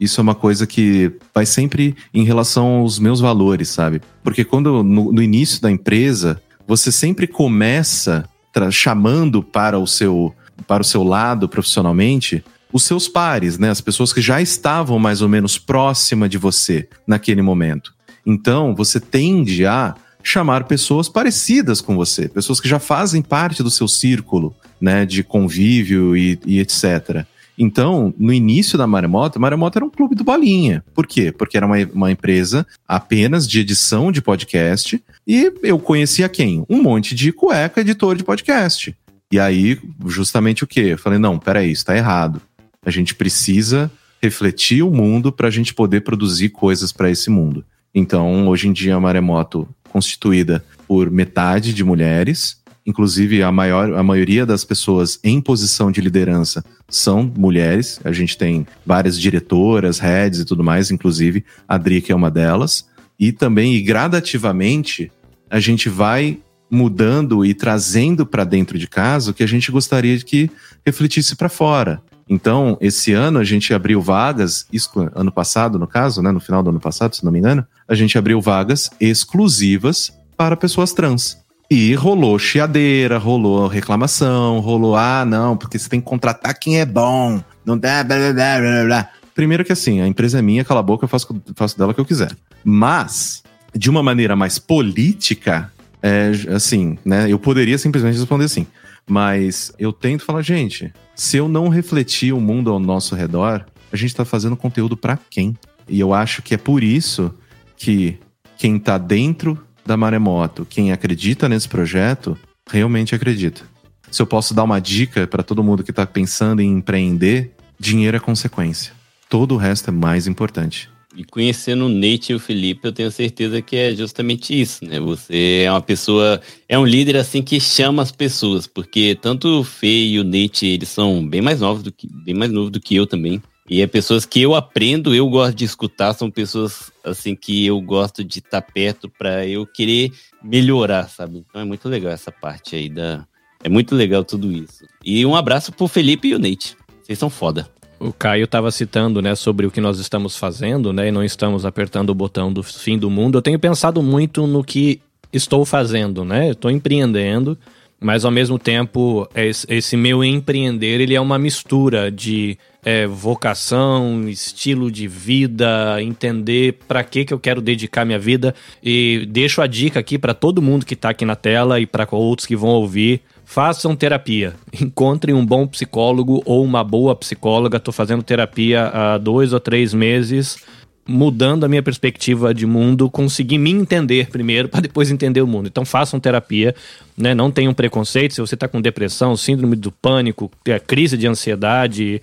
Isso 0.00 0.20
é 0.20 0.22
uma 0.22 0.34
coisa 0.34 0.66
que 0.66 1.12
vai 1.34 1.44
sempre 1.44 1.94
em 2.14 2.22
relação 2.24 2.78
aos 2.78 2.98
meus 2.98 3.20
valores, 3.20 3.68
sabe? 3.68 4.00
Porque 4.22 4.44
quando 4.44 4.82
no, 4.82 5.12
no 5.12 5.22
início 5.22 5.60
da 5.60 5.70
empresa, 5.70 6.40
você 6.68 6.92
sempre 6.92 7.26
começa 7.26 8.28
chamando 8.70 9.42
para 9.42 9.78
o 9.78 9.86
seu 9.86 10.34
para 10.66 10.82
o 10.82 10.84
seu 10.84 11.02
lado 11.02 11.48
profissionalmente 11.48 12.44
os 12.70 12.82
seus 12.82 13.08
pares, 13.08 13.58
né? 13.58 13.70
As 13.70 13.80
pessoas 13.80 14.12
que 14.12 14.20
já 14.20 14.42
estavam 14.42 14.98
mais 14.98 15.22
ou 15.22 15.28
menos 15.28 15.56
próxima 15.56 16.28
de 16.28 16.36
você 16.36 16.86
naquele 17.06 17.40
momento. 17.40 17.94
Então, 18.26 18.74
você 18.74 19.00
tende 19.00 19.64
a 19.64 19.94
chamar 20.22 20.64
pessoas 20.64 21.08
parecidas 21.08 21.80
com 21.80 21.96
você, 21.96 22.28
pessoas 22.28 22.60
que 22.60 22.68
já 22.68 22.78
fazem 22.78 23.22
parte 23.22 23.62
do 23.62 23.70
seu 23.70 23.88
círculo, 23.88 24.54
né, 24.78 25.06
de 25.06 25.22
convívio 25.22 26.14
e, 26.14 26.38
e 26.44 26.58
etc. 26.60 27.24
Então, 27.58 28.14
no 28.16 28.32
início 28.32 28.78
da 28.78 28.86
Maremoto, 28.86 29.36
a 29.36 29.40
Maremoto 29.40 29.78
era 29.78 29.84
um 29.84 29.90
clube 29.90 30.14
do 30.14 30.22
Bolinha. 30.22 30.84
Por 30.94 31.06
quê? 31.06 31.32
Porque 31.32 31.56
era 31.56 31.66
uma, 31.66 31.76
uma 31.92 32.12
empresa 32.12 32.64
apenas 32.86 33.48
de 33.48 33.58
edição 33.58 34.12
de 34.12 34.22
podcast 34.22 35.02
e 35.26 35.52
eu 35.64 35.78
conhecia 35.80 36.28
quem? 36.28 36.64
Um 36.70 36.80
monte 36.80 37.16
de 37.16 37.32
cueca 37.32 37.80
editor 37.80 38.16
de 38.16 38.22
podcast. 38.22 38.94
E 39.30 39.40
aí, 39.40 39.78
justamente 40.06 40.62
o 40.62 40.66
quê? 40.66 40.92
Eu 40.92 40.98
falei, 40.98 41.18
não, 41.18 41.36
peraí, 41.38 41.72
isso 41.72 41.84
tá 41.84 41.96
errado. 41.96 42.40
A 42.84 42.90
gente 42.90 43.14
precisa 43.14 43.90
refletir 44.22 44.82
o 44.82 44.90
mundo 44.90 45.32
para 45.32 45.48
a 45.48 45.50
gente 45.50 45.74
poder 45.74 46.02
produzir 46.02 46.50
coisas 46.50 46.92
para 46.92 47.10
esse 47.10 47.28
mundo. 47.28 47.64
Então, 47.94 48.46
hoje 48.48 48.68
em 48.68 48.72
dia, 48.72 48.94
a 48.94 49.00
Maremoto 49.00 49.68
constituída 49.90 50.64
por 50.86 51.10
metade 51.10 51.74
de 51.74 51.84
mulheres, 51.84 52.57
inclusive 52.88 53.42
a, 53.42 53.52
maior, 53.52 53.92
a 53.92 54.02
maioria 54.02 54.46
das 54.46 54.64
pessoas 54.64 55.20
em 55.22 55.42
posição 55.42 55.92
de 55.92 56.00
liderança 56.00 56.64
são 56.88 57.30
mulheres. 57.36 58.00
A 58.02 58.12
gente 58.12 58.38
tem 58.38 58.66
várias 58.84 59.20
diretoras, 59.20 59.98
heads 59.98 60.40
e 60.40 60.44
tudo 60.46 60.64
mais, 60.64 60.90
inclusive 60.90 61.44
a 61.68 61.76
Dri, 61.76 62.00
que 62.00 62.10
é 62.10 62.16
uma 62.16 62.30
delas. 62.30 62.88
E 63.20 63.30
também, 63.30 63.74
e 63.74 63.82
gradativamente, 63.82 65.12
a 65.50 65.60
gente 65.60 65.90
vai 65.90 66.38
mudando 66.70 67.44
e 67.44 67.52
trazendo 67.52 68.24
para 68.24 68.44
dentro 68.44 68.78
de 68.78 68.88
casa 68.88 69.32
o 69.32 69.34
que 69.34 69.42
a 69.42 69.48
gente 69.48 69.70
gostaria 69.70 70.16
de 70.16 70.24
que 70.24 70.50
refletisse 70.84 71.36
para 71.36 71.50
fora. 71.50 72.00
Então, 72.26 72.78
esse 72.80 73.12
ano 73.12 73.38
a 73.38 73.44
gente 73.44 73.74
abriu 73.74 74.00
vagas, 74.00 74.66
ano 75.14 75.32
passado, 75.32 75.78
no 75.78 75.86
caso, 75.86 76.22
né, 76.22 76.32
no 76.32 76.40
final 76.40 76.62
do 76.62 76.70
ano 76.70 76.80
passado, 76.80 77.14
se 77.14 77.24
não 77.24 77.32
me 77.32 77.38
engano, 77.38 77.66
a 77.86 77.94
gente 77.94 78.16
abriu 78.16 78.40
vagas 78.40 78.90
exclusivas 78.98 80.10
para 80.38 80.56
pessoas 80.56 80.94
trans. 80.94 81.36
E 81.70 81.94
rolou 81.94 82.38
chiadeira, 82.38 83.18
rolou 83.18 83.66
reclamação, 83.66 84.58
rolou, 84.60 84.96
ah, 84.96 85.22
não, 85.26 85.54
porque 85.54 85.78
você 85.78 85.86
tem 85.86 86.00
que 86.00 86.06
contratar 86.06 86.58
quem 86.58 86.80
é 86.80 86.86
bom, 86.86 87.44
não 87.62 87.76
dá, 87.76 88.02
blá, 88.02 88.16
blá, 88.16 88.32
blá, 88.32 88.60
blá, 88.60 88.84
blá. 88.84 89.10
Primeiro 89.34 89.62
que 89.62 89.72
assim, 89.72 90.00
a 90.00 90.06
empresa 90.08 90.38
é 90.38 90.42
minha, 90.42 90.64
cala 90.64 90.80
a 90.80 90.82
boca, 90.82 91.04
eu 91.04 91.08
faço, 91.08 91.42
faço 91.54 91.76
dela 91.76 91.92
o 91.92 91.94
que 91.94 92.00
eu 92.00 92.06
quiser. 92.06 92.34
Mas, 92.64 93.42
de 93.74 93.90
uma 93.90 94.02
maneira 94.02 94.34
mais 94.34 94.58
política, 94.58 95.70
é, 96.02 96.32
assim, 96.54 96.96
né, 97.04 97.30
eu 97.30 97.38
poderia 97.38 97.76
simplesmente 97.76 98.16
responder 98.16 98.44
assim, 98.44 98.66
Mas 99.06 99.70
eu 99.78 99.92
tento 99.92 100.24
falar, 100.24 100.40
gente, 100.40 100.90
se 101.14 101.36
eu 101.36 101.50
não 101.50 101.68
refletir 101.68 102.32
o 102.32 102.40
mundo 102.40 102.70
ao 102.70 102.80
nosso 102.80 103.14
redor, 103.14 103.66
a 103.92 103.96
gente 103.96 104.14
tá 104.14 104.24
fazendo 104.24 104.56
conteúdo 104.56 104.96
para 104.96 105.18
quem? 105.28 105.54
E 105.86 106.00
eu 106.00 106.14
acho 106.14 106.40
que 106.40 106.54
é 106.54 106.58
por 106.58 106.82
isso 106.82 107.30
que 107.76 108.18
quem 108.56 108.78
tá 108.78 108.96
dentro 108.96 109.58
da 109.88 109.96
Maremoto, 109.96 110.66
quem 110.68 110.92
acredita 110.92 111.48
nesse 111.48 111.66
projeto, 111.66 112.38
realmente 112.70 113.14
acredita. 113.14 113.62
Se 114.10 114.20
eu 114.20 114.26
posso 114.26 114.52
dar 114.52 114.64
uma 114.64 114.78
dica 114.80 115.26
para 115.26 115.42
todo 115.42 115.64
mundo 115.64 115.82
que 115.82 115.92
tá 115.92 116.06
pensando 116.06 116.60
em 116.60 116.70
empreender, 116.70 117.52
dinheiro 117.80 118.16
é 118.16 118.20
consequência. 118.20 118.92
Todo 119.30 119.54
o 119.54 119.58
resto 119.58 119.88
é 119.88 119.92
mais 119.92 120.26
importante. 120.26 120.90
E 121.16 121.24
conhecendo 121.24 121.86
o 121.86 121.88
Nate 121.88 122.32
e 122.32 122.34
o 122.34 122.38
Felipe, 122.38 122.86
eu 122.86 122.92
tenho 122.92 123.10
certeza 123.10 123.60
que 123.62 123.76
é 123.76 123.94
justamente 123.94 124.58
isso, 124.58 124.84
né? 124.84 125.00
Você 125.00 125.62
é 125.64 125.70
uma 125.70 125.80
pessoa, 125.80 126.40
é 126.68 126.78
um 126.78 126.84
líder 126.84 127.16
assim 127.16 127.42
que 127.42 127.58
chama 127.58 128.02
as 128.02 128.12
pessoas, 128.12 128.66
porque 128.66 129.18
tanto 129.20 129.60
o 129.60 129.64
Fê 129.64 130.04
e 130.04 130.20
o 130.20 130.24
Nate, 130.24 130.66
eles 130.66 130.90
são 130.90 131.26
bem 131.26 131.40
mais 131.40 131.60
novos 131.60 131.82
do 131.82 131.90
que, 131.90 132.06
bem 132.24 132.34
mais 132.34 132.52
novos 132.52 132.70
do 132.70 132.78
que 132.78 132.94
eu 132.94 133.06
também. 133.06 133.42
E 133.68 133.82
é 133.82 133.86
pessoas 133.86 134.24
que 134.24 134.40
eu 134.40 134.54
aprendo, 134.54 135.14
eu 135.14 135.28
gosto 135.28 135.54
de 135.54 135.64
escutar, 135.64 136.14
são 136.14 136.30
pessoas 136.30 136.90
assim 137.04 137.34
que 137.34 137.66
eu 137.66 137.80
gosto 137.80 138.24
de 138.24 138.38
estar 138.38 138.62
perto 138.62 139.08
para 139.10 139.46
eu 139.46 139.66
querer 139.66 140.12
melhorar, 140.42 141.08
sabe? 141.08 141.44
Então 141.46 141.60
é 141.60 141.64
muito 141.64 141.88
legal 141.88 142.12
essa 142.12 142.32
parte 142.32 142.74
aí 142.74 142.88
da 142.88 143.26
é 143.62 143.68
muito 143.68 143.94
legal 143.94 144.24
tudo 144.24 144.52
isso. 144.52 144.84
E 145.04 145.26
um 145.26 145.34
abraço 145.34 145.72
pro 145.72 145.88
Felipe 145.88 146.28
e 146.28 146.34
o 146.34 146.38
Nate. 146.38 146.76
Vocês 147.02 147.18
são 147.18 147.28
foda. 147.28 147.68
O 147.98 148.12
Caio 148.12 148.44
estava 148.44 148.70
citando, 148.70 149.20
né, 149.20 149.34
sobre 149.34 149.66
o 149.66 149.70
que 149.70 149.80
nós 149.80 149.98
estamos 149.98 150.36
fazendo, 150.36 150.92
né, 150.92 151.08
e 151.08 151.10
não 151.10 151.24
estamos 151.24 151.66
apertando 151.66 152.10
o 152.10 152.14
botão 152.14 152.52
do 152.52 152.62
fim 152.62 152.96
do 152.96 153.10
mundo. 153.10 153.36
Eu 153.36 153.42
tenho 153.42 153.58
pensado 153.58 154.00
muito 154.00 154.46
no 154.46 154.62
que 154.62 155.00
estou 155.32 155.64
fazendo, 155.64 156.24
né? 156.24 156.50
Estou 156.50 156.70
empreendendo, 156.70 157.58
mas 158.00 158.24
ao 158.24 158.30
mesmo 158.30 158.58
tempo 158.58 159.28
esse 159.34 159.96
meu 159.96 160.24
empreender 160.24 161.00
ele 161.00 161.14
é 161.14 161.20
uma 161.20 161.38
mistura 161.38 162.10
de 162.10 162.56
é, 162.84 163.06
vocação, 163.06 164.28
estilo 164.28 164.90
de 164.90 165.06
vida, 165.06 166.02
entender 166.02 166.78
para 166.86 167.02
que 167.04 167.24
que 167.24 167.34
eu 167.34 167.38
quero 167.38 167.60
dedicar 167.60 168.04
minha 168.04 168.18
vida 168.18 168.54
e 168.82 169.26
deixo 169.28 169.60
a 169.60 169.66
dica 169.66 170.00
aqui 170.00 170.18
para 170.18 170.34
todo 170.34 170.62
mundo 170.62 170.86
que 170.86 170.94
está 170.94 171.10
aqui 171.10 171.24
na 171.24 171.36
tela 171.36 171.80
e 171.80 171.86
para 171.86 172.06
outros 172.10 172.46
que 172.46 172.56
vão 172.56 172.70
ouvir 172.70 173.22
Façam 173.50 173.96
terapia. 173.96 174.52
Encontrem 174.78 175.34
um 175.34 175.44
bom 175.44 175.66
psicólogo 175.66 176.42
ou 176.44 176.62
uma 176.62 176.84
boa 176.84 177.16
psicóloga. 177.16 177.78
Estou 177.78 177.94
fazendo 177.94 178.22
terapia 178.22 178.88
há 178.88 179.16
dois 179.16 179.54
ou 179.54 179.58
três 179.58 179.94
meses, 179.94 180.58
mudando 181.06 181.64
a 181.64 181.68
minha 181.68 181.82
perspectiva 181.82 182.52
de 182.52 182.66
mundo, 182.66 183.10
consegui 183.10 183.56
me 183.56 183.70
entender 183.70 184.28
primeiro 184.28 184.68
para 184.68 184.82
depois 184.82 185.10
entender 185.10 185.40
o 185.40 185.46
mundo. 185.46 185.66
Então 185.66 185.86
façam 185.86 186.20
terapia, 186.20 186.74
né? 187.16 187.34
Não 187.34 187.50
tenham 187.50 187.72
preconceito. 187.72 188.34
Se 188.34 188.42
você 188.42 188.54
está 188.54 188.68
com 188.68 188.82
depressão, 188.82 189.34
síndrome 189.34 189.76
do 189.76 189.90
pânico, 189.90 190.50
é, 190.66 190.78
crise 190.78 191.16
de 191.16 191.26
ansiedade, 191.26 192.20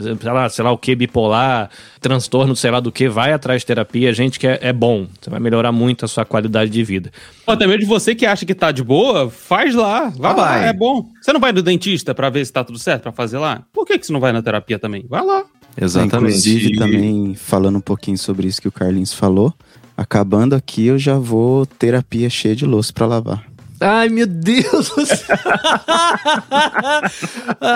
sei 0.00 0.32
lá, 0.32 0.48
sei 0.48 0.64
lá 0.64 0.72
o 0.72 0.78
que, 0.78 0.94
bipolar, 0.94 1.70
transtorno, 2.00 2.54
sei 2.54 2.70
lá 2.70 2.80
do 2.80 2.92
que, 2.92 3.08
vai 3.08 3.32
atrás 3.32 3.62
de 3.62 3.66
terapia, 3.66 4.12
gente 4.12 4.38
que 4.38 4.46
é, 4.46 4.58
é, 4.62 4.72
bom. 4.72 5.06
Você 5.20 5.30
vai 5.30 5.40
melhorar 5.40 5.72
muito 5.72 6.04
a 6.04 6.08
sua 6.08 6.24
qualidade 6.24 6.70
de 6.70 6.82
vida. 6.84 7.10
Até 7.46 7.66
mesmo 7.66 7.80
de 7.80 7.86
você 7.86 8.14
que 8.14 8.26
acha 8.26 8.44
que 8.44 8.54
tá 8.54 8.70
de 8.72 8.82
boa, 8.82 9.30
faz 9.30 9.74
lá. 9.74 10.12
Vai 10.16 10.30
ah, 10.30 10.34
lá, 10.34 10.58
vai. 10.58 10.68
é 10.68 10.72
bom. 10.72 11.06
Você 11.20 11.32
não 11.32 11.40
vai 11.40 11.52
no 11.52 11.62
dentista 11.62 12.14
para 12.14 12.30
ver 12.30 12.44
se 12.44 12.52
tá 12.52 12.64
tudo 12.64 12.78
certo, 12.78 13.02
para 13.02 13.12
fazer 13.12 13.38
lá? 13.38 13.62
Por 13.72 13.86
que, 13.86 13.98
que 13.98 14.06
você 14.06 14.12
não 14.12 14.20
vai 14.20 14.32
na 14.32 14.42
terapia 14.42 14.78
também? 14.78 15.04
Vai 15.08 15.24
lá. 15.24 15.44
Exatamente. 15.80 16.16
Inclusive, 16.16 16.76
também 16.76 17.34
falando 17.34 17.76
um 17.76 17.80
pouquinho 17.80 18.16
sobre 18.16 18.46
isso 18.46 18.60
que 18.60 18.68
o 18.68 18.72
Carlinhos 18.72 19.12
falou, 19.12 19.52
acabando 19.96 20.54
aqui, 20.54 20.86
eu 20.86 20.98
já 20.98 21.18
vou 21.18 21.66
terapia 21.66 22.30
cheia 22.30 22.56
de 22.56 22.64
louça 22.64 22.92
para 22.92 23.06
lavar. 23.06 23.45
Ai, 23.80 24.08
meu 24.08 24.26
Deus 24.26 24.90
do 24.90 25.04
céu. 25.06 25.36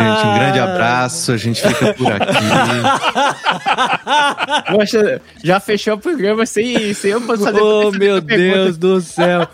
gente, 0.01 0.27
um 0.27 0.35
grande 0.35 0.59
abraço. 0.59 1.33
A 1.33 1.37
gente 1.37 1.61
fica 1.61 1.95
por 1.95 2.11
aqui. 2.13 2.33
Poxa, 4.73 5.21
já 5.45 5.61
fechou 5.61 5.95
o 5.95 5.99
programa 5.99 6.47
sem, 6.47 6.95
sem 6.95 7.11
eu 7.11 7.21
fazer 7.21 7.51
Oh, 7.61 7.91
meu 7.93 8.21
Deus 8.21 8.79
do 8.79 9.01
céu. 9.01 9.47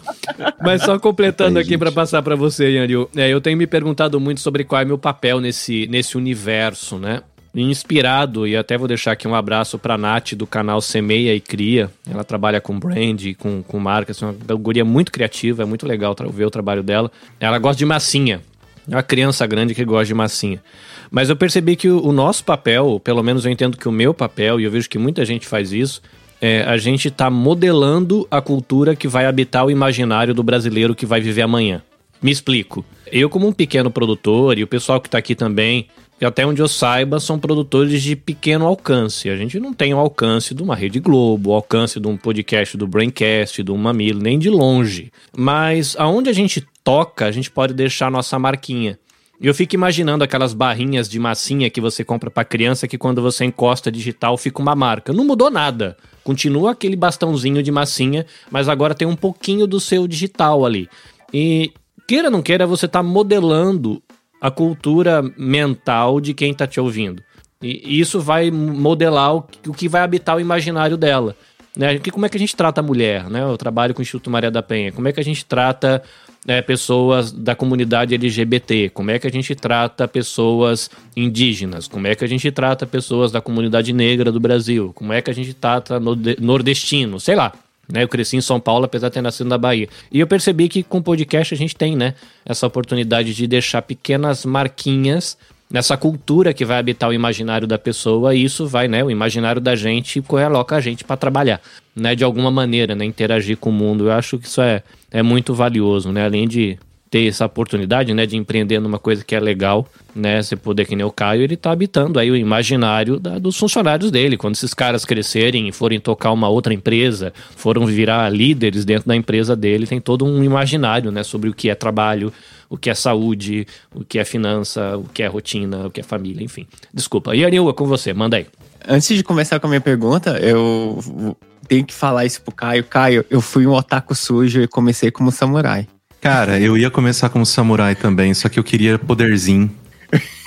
Mas 0.63 0.83
só 0.83 0.99
completando 0.99 1.59
aqui 1.59 1.77
para 1.77 1.91
passar 1.91 2.23
para 2.23 2.37
você, 2.37 2.71
Yanil. 2.71 3.11
É, 3.17 3.29
eu 3.29 3.41
tenho 3.41 3.57
me 3.57 3.67
perguntado 3.67 4.21
muito 4.21 4.41
sobre 4.41 4.63
qual 4.65 4.83
é 4.83 4.85
meu 4.85 4.99
papel 4.99 5.41
nesse, 5.41 5.87
nesse 5.89 6.17
universo, 6.17 6.99
né? 6.99 7.23
Inspirado, 7.63 8.47
e 8.47 8.57
até 8.57 8.77
vou 8.77 8.87
deixar 8.87 9.13
aqui 9.13 9.27
um 9.27 9.35
abraço 9.35 9.79
pra 9.79 9.97
Nath 9.97 10.35
do 10.35 10.47
canal 10.47 10.81
Semeia 10.81 11.35
e 11.35 11.41
Cria. 11.41 11.91
Ela 12.09 12.25
trabalha 12.25 12.61
com 12.61 12.79
brand, 12.79 13.35
com, 13.39 13.63
com 13.63 13.79
marcas, 13.79 14.23
é 14.23 14.27
uma 14.27 14.35
guria 14.57 14.85
muito 14.85 15.11
criativa, 15.11 15.63
é 15.63 15.67
muito 15.67 15.87
legal 15.87 16.15
ver 16.31 16.45
o 16.45 16.51
trabalho 16.51 16.83
dela. 16.83 17.11
Ela 17.41 17.59
gosta 17.59 17.79
de 17.79 17.87
massinha. 17.87 18.41
É 18.89 18.95
uma 18.95 19.03
criança 19.03 19.47
grande 19.47 19.75
que 19.75 19.85
gosta 19.85 20.07
de 20.07 20.15
massinha. 20.15 20.63
Mas 21.11 21.29
eu 21.29 21.37
percebi 21.37 21.77
que 21.77 21.89
o, 21.89 22.05
o 22.05 22.13
nosso 22.13 22.45
papel, 22.45 23.01
pelo 23.03 23.23
menos 23.23 23.45
eu 23.45 23.51
entendo 23.51 23.77
que 23.77 23.89
o 23.89 23.93
meu 23.93 24.13
papel, 24.13 24.61
e 24.61 24.65
eu 24.65 24.71
vejo 24.71 24.89
que 24.89 24.99
muita 24.99 25.25
gente 25.25 25.47
faz 25.47 25.73
isso, 25.73 26.03
é, 26.41 26.63
a 26.63 26.77
gente 26.77 27.09
está 27.09 27.31
modelando 27.31 28.27
a 28.31 28.41
cultura 28.41 28.95
que 28.95 29.09
vai 29.09 29.27
habitar 29.27 29.65
o 29.65 29.71
imaginário 29.71 30.35
do 30.35 30.43
brasileiro 30.43 30.95
que 30.95 31.07
vai 31.07 31.21
viver 31.21 31.43
amanhã. 31.43 31.83
Me 32.23 32.31
explico. 32.31 32.85
Eu, 33.11 33.29
como 33.29 33.47
um 33.47 33.53
pequeno 33.53 33.91
produtor, 33.91 34.59
e 34.59 34.63
o 34.63 34.67
pessoal 34.67 35.01
que 35.01 35.09
está 35.09 35.19
aqui 35.19 35.35
também, 35.35 35.87
que 36.19 36.25
até 36.25 36.47
onde 36.47 36.63
eu 36.63 36.69
saiba, 36.69 37.21
são 37.21 37.39
produtores 37.39 38.03
de 38.03 38.17
pequeno 38.17 38.67
alcance. 38.67 39.29
A 39.29 39.37
gente 39.37 39.61
não 39.61 39.75
tem 39.75 39.93
o 39.93 39.99
alcance 39.99 40.55
de 40.55 40.63
uma 40.63 40.75
Rede 40.75 40.99
Globo, 40.99 41.51
o 41.51 41.55
alcance 41.55 42.01
de 42.01 42.09
um 42.09 42.17
podcast 42.17 42.77
do 42.77 42.87
Braincast, 42.87 43.63
do 43.63 43.77
Mamilo, 43.77 44.21
nem 44.21 44.39
de 44.39 44.49
longe. 44.49 45.13
Mas 45.37 45.95
aonde 45.99 46.31
a 46.31 46.33
gente 46.33 46.67
toca, 46.83 47.27
a 47.27 47.33
gente 47.33 47.51
pode 47.51 47.75
deixar 47.75 48.11
nossa 48.11 48.39
marquinha. 48.39 48.99
E 49.39 49.47
eu 49.47 49.55
fico 49.55 49.75
imaginando 49.75 50.25
aquelas 50.25 50.55
barrinhas 50.55 51.09
de 51.09 51.19
massinha 51.19 51.69
que 51.69 51.81
você 51.81 52.03
compra 52.03 52.31
para 52.31 52.45
criança 52.45 52.89
que 52.89 52.97
quando 52.97 53.21
você 53.21 53.45
encosta 53.45 53.93
digital 53.93 54.39
fica 54.39 54.63
uma 54.63 54.75
marca. 54.75 55.13
Não 55.13 55.25
mudou 55.25 55.51
nada. 55.51 55.97
Continua 56.25 56.73
aquele 56.73 56.97
bastãozinho 56.97 57.63
de 57.63 57.71
massinha, 57.71 58.25
mas 58.51 58.69
agora 58.69 58.95
tem 58.95 59.07
um 59.07 59.15
pouquinho 59.15 59.67
do 59.67 59.79
seu 59.79 60.09
digital 60.09 60.65
ali. 60.65 60.89
E 61.33 61.71
queira 62.09 62.29
ou 62.29 62.33
não 62.33 62.41
queira, 62.41 62.67
você 62.67 62.87
está 62.87 63.03
modelando 63.03 64.03
a 64.47 64.51
cultura 64.53 65.29
mental 65.37 66.21
de 66.21 66.33
quem 66.33 66.53
está 66.53 66.69
te 66.69 66.79
ouvindo. 66.79 67.21
E 67.61 67.99
isso 67.99 68.21
vai 68.21 68.49
modelar 68.49 69.35
o, 69.35 69.43
que 69.43 69.89
vai 69.89 70.03
habitar 70.03 70.37
o 70.37 70.41
imaginário 70.41 70.97
dela. 70.97 71.35
Né? 71.77 71.99
Como 72.13 72.27
é 72.27 72.29
que 72.29 72.37
a 72.37 72.39
gente 72.39 72.55
trata 72.55 72.81
a 72.81 72.85
mulher? 72.85 73.29
Né? 73.29 73.43
Eu 73.43 73.57
trabalho 73.57 73.93
com 73.93 73.99
o 73.99 74.03
Instituto 74.03 74.31
Maria 74.31 74.49
da 74.49 74.63
Penha. 74.63 74.93
Como 74.93 75.09
é 75.09 75.13
que 75.13 75.19
a 75.19 75.25
gente 75.25 75.45
trata 75.45 76.01
né, 76.47 76.63
pessoas 76.63 77.33
da 77.33 77.57
comunidade 77.57 78.15
LGBT? 78.15 78.91
Como 78.91 79.11
é 79.11 79.19
que 79.19 79.27
a 79.27 79.33
gente 79.33 79.53
trata 79.57 80.07
pessoas 80.07 80.89
indígenas? 81.17 81.89
Como 81.89 82.07
é 82.07 82.15
que 82.15 82.25
a 82.25 82.29
gente 82.29 82.49
trata 82.53 82.87
pessoas 82.87 83.33
da 83.33 83.41
comunidade 83.41 83.93
negra 83.93 84.31
do 84.31 84.39
Brasil? 84.39 84.93
Como 84.95 85.13
é 85.13 85.21
que 85.21 85.31
a 85.31 85.35
gente 85.35 85.55
trata 85.55 85.99
nordestino? 86.39 87.19
Sei 87.19 87.35
lá. 87.35 87.53
Né, 87.89 88.03
eu 88.03 88.09
cresci 88.09 88.37
em 88.37 88.41
São 88.41 88.59
Paulo, 88.59 88.85
apesar 88.85 89.09
de 89.09 89.15
ter 89.15 89.21
nascido 89.21 89.47
na 89.47 89.57
Bahia. 89.57 89.89
E 90.11 90.19
eu 90.19 90.27
percebi 90.27 90.69
que 90.69 90.83
com 90.83 90.99
o 90.99 91.03
podcast 91.03 91.55
a 91.55 91.57
gente 91.57 91.77
tem, 91.77 91.95
né? 91.95 92.15
Essa 92.45 92.67
oportunidade 92.67 93.33
de 93.33 93.47
deixar 93.47 93.81
pequenas 93.83 94.45
marquinhas 94.45 95.39
nessa 95.71 95.97
cultura 95.97 96.55
que 96.55 96.65
vai 96.65 96.79
habitar 96.79 97.09
o 97.09 97.13
imaginário 97.13 97.67
da 97.67 97.79
pessoa 97.79 98.35
e 98.35 98.43
isso 98.43 98.67
vai, 98.67 98.89
né? 98.89 99.05
O 99.05 99.11
imaginário 99.11 99.61
da 99.61 99.77
gente 99.77 100.21
coloca 100.23 100.77
a 100.77 100.81
gente 100.81 101.05
para 101.05 101.17
trabalhar, 101.17 101.61
né? 101.95 102.15
De 102.15 102.25
alguma 102.25 102.51
maneira, 102.51 102.95
né? 102.95 103.05
Interagir 103.05 103.57
com 103.57 103.71
o 103.71 103.73
mundo. 103.73 104.07
Eu 104.07 104.13
acho 104.13 104.39
que 104.39 104.47
isso 104.47 104.61
é, 104.61 104.83
é 105.11 105.23
muito 105.23 105.55
valioso, 105.55 106.11
né? 106.11 106.25
Além 106.25 106.49
de 106.49 106.79
ter 107.11 107.27
essa 107.27 107.47
oportunidade, 107.47 108.13
né, 108.13 108.27
de 108.27 108.37
empreender 108.37 108.81
numa 108.81 108.99
coisa 108.99 109.25
que 109.25 109.35
é 109.35 109.41
legal, 109.41 109.87
né, 110.15 110.43
você 110.43 110.57
poder 110.57 110.87
que 110.87 110.97
nem 110.97 111.05
o 111.05 111.11
Caio, 111.11 111.43
ele 111.43 111.57
tá 111.57 111.71
habitando 111.71 112.19
aí 112.19 112.31
o 112.31 112.37
imaginário 112.37 113.19
da, 113.21 113.39
dos 113.39 113.57
funcionários 113.57 114.11
dele. 114.11 114.37
Quando 114.37 114.55
esses 114.55 114.75
caras 114.75 115.05
crescerem 115.05 115.69
e 115.69 115.73
forem 115.73 116.01
tocar 116.01 116.33
uma 116.33 116.49
outra 116.49 116.75
empresa, 116.75 117.33
foram 117.57 117.87
virar 117.87 118.29
líderes 118.31 118.85
dentro 118.85 119.09
da 119.09 119.15
empresa 119.15 119.55
dele, 119.55 119.87
tem 119.87 120.01
todo 120.01 120.25
um 120.25 120.43
imaginário, 120.43 121.11
né, 121.11 121.23
sobre 121.23 121.49
o 121.49 121.55
que 121.55 121.71
é 121.71 121.75
trabalho, 121.75 122.33
o 122.69 122.77
que 122.77 122.91
é 122.91 122.95
saúde, 122.95 123.67
o 123.95 124.05
que 124.05 124.19
é 124.19 124.25
finança, 124.25 124.97
o 124.97 125.05
que 125.05 125.23
é 125.23 125.27
rotina, 125.27 125.87
o 125.87 125.91
que 125.91 126.01
é 126.01 126.03
família, 126.03 126.45
enfim. 126.45 126.67
Desculpa. 126.93 127.35
E 127.37 127.45
é 127.45 127.51
com 127.73 127.87
você, 127.87 128.13
manda 128.13 128.37
aí. 128.37 128.47
Antes 128.89 129.17
de 129.17 129.23
começar 129.23 129.61
com 129.61 129.67
a 129.67 129.71
minha 129.71 129.81
pergunta, 129.81 130.39
eu 130.39 131.37
tenho 131.69 131.85
que 131.85 131.95
falar 131.95 132.25
isso 132.25 132.43
pro 132.43 132.55
Caio. 132.55 132.85
Caio, 132.85 133.25
eu 133.31 133.41
fui 133.41 133.67
um 133.67 133.73
otaku 133.73 134.15
sujo 134.15 134.61
e 134.61 134.69
comecei 134.69 135.11
como 135.11 135.31
samurai. 135.31 135.87
Cara, 136.27 136.59
eu 136.59 136.77
ia 136.77 136.91
começar 136.91 137.29
como 137.29 137.47
samurai 137.47 137.95
também, 137.95 138.35
só 138.35 138.49
que 138.49 138.59
eu 138.59 138.65
queria 138.65 138.99
poderzinho. 138.99 139.71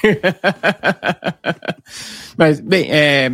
Mas, 2.38 2.60
bem, 2.60 2.92
é, 2.92 3.32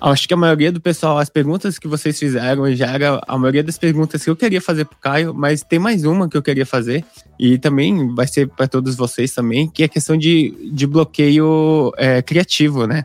acho 0.00 0.26
que 0.26 0.34
a 0.34 0.36
maioria 0.36 0.72
do 0.72 0.80
pessoal, 0.80 1.18
as 1.18 1.28
perguntas 1.28 1.78
que 1.78 1.86
vocês 1.86 2.18
fizeram 2.18 2.74
já 2.74 2.88
era 2.88 3.22
a 3.28 3.38
maioria 3.38 3.62
das 3.62 3.78
perguntas 3.78 4.24
que 4.24 4.28
eu 4.28 4.34
queria 4.34 4.60
fazer 4.60 4.86
pro 4.86 4.98
Caio, 4.98 5.32
mas 5.32 5.62
tem 5.62 5.78
mais 5.78 6.02
uma 6.02 6.28
que 6.28 6.36
eu 6.36 6.42
queria 6.42 6.66
fazer, 6.66 7.04
e 7.38 7.58
também 7.58 8.12
vai 8.12 8.26
ser 8.26 8.48
para 8.48 8.66
todos 8.66 8.96
vocês 8.96 9.32
também, 9.32 9.68
que 9.68 9.84
é 9.84 9.86
a 9.86 9.88
questão 9.88 10.16
de, 10.16 10.52
de 10.72 10.88
bloqueio 10.88 11.92
é, 11.96 12.20
criativo, 12.22 12.88
né? 12.88 13.04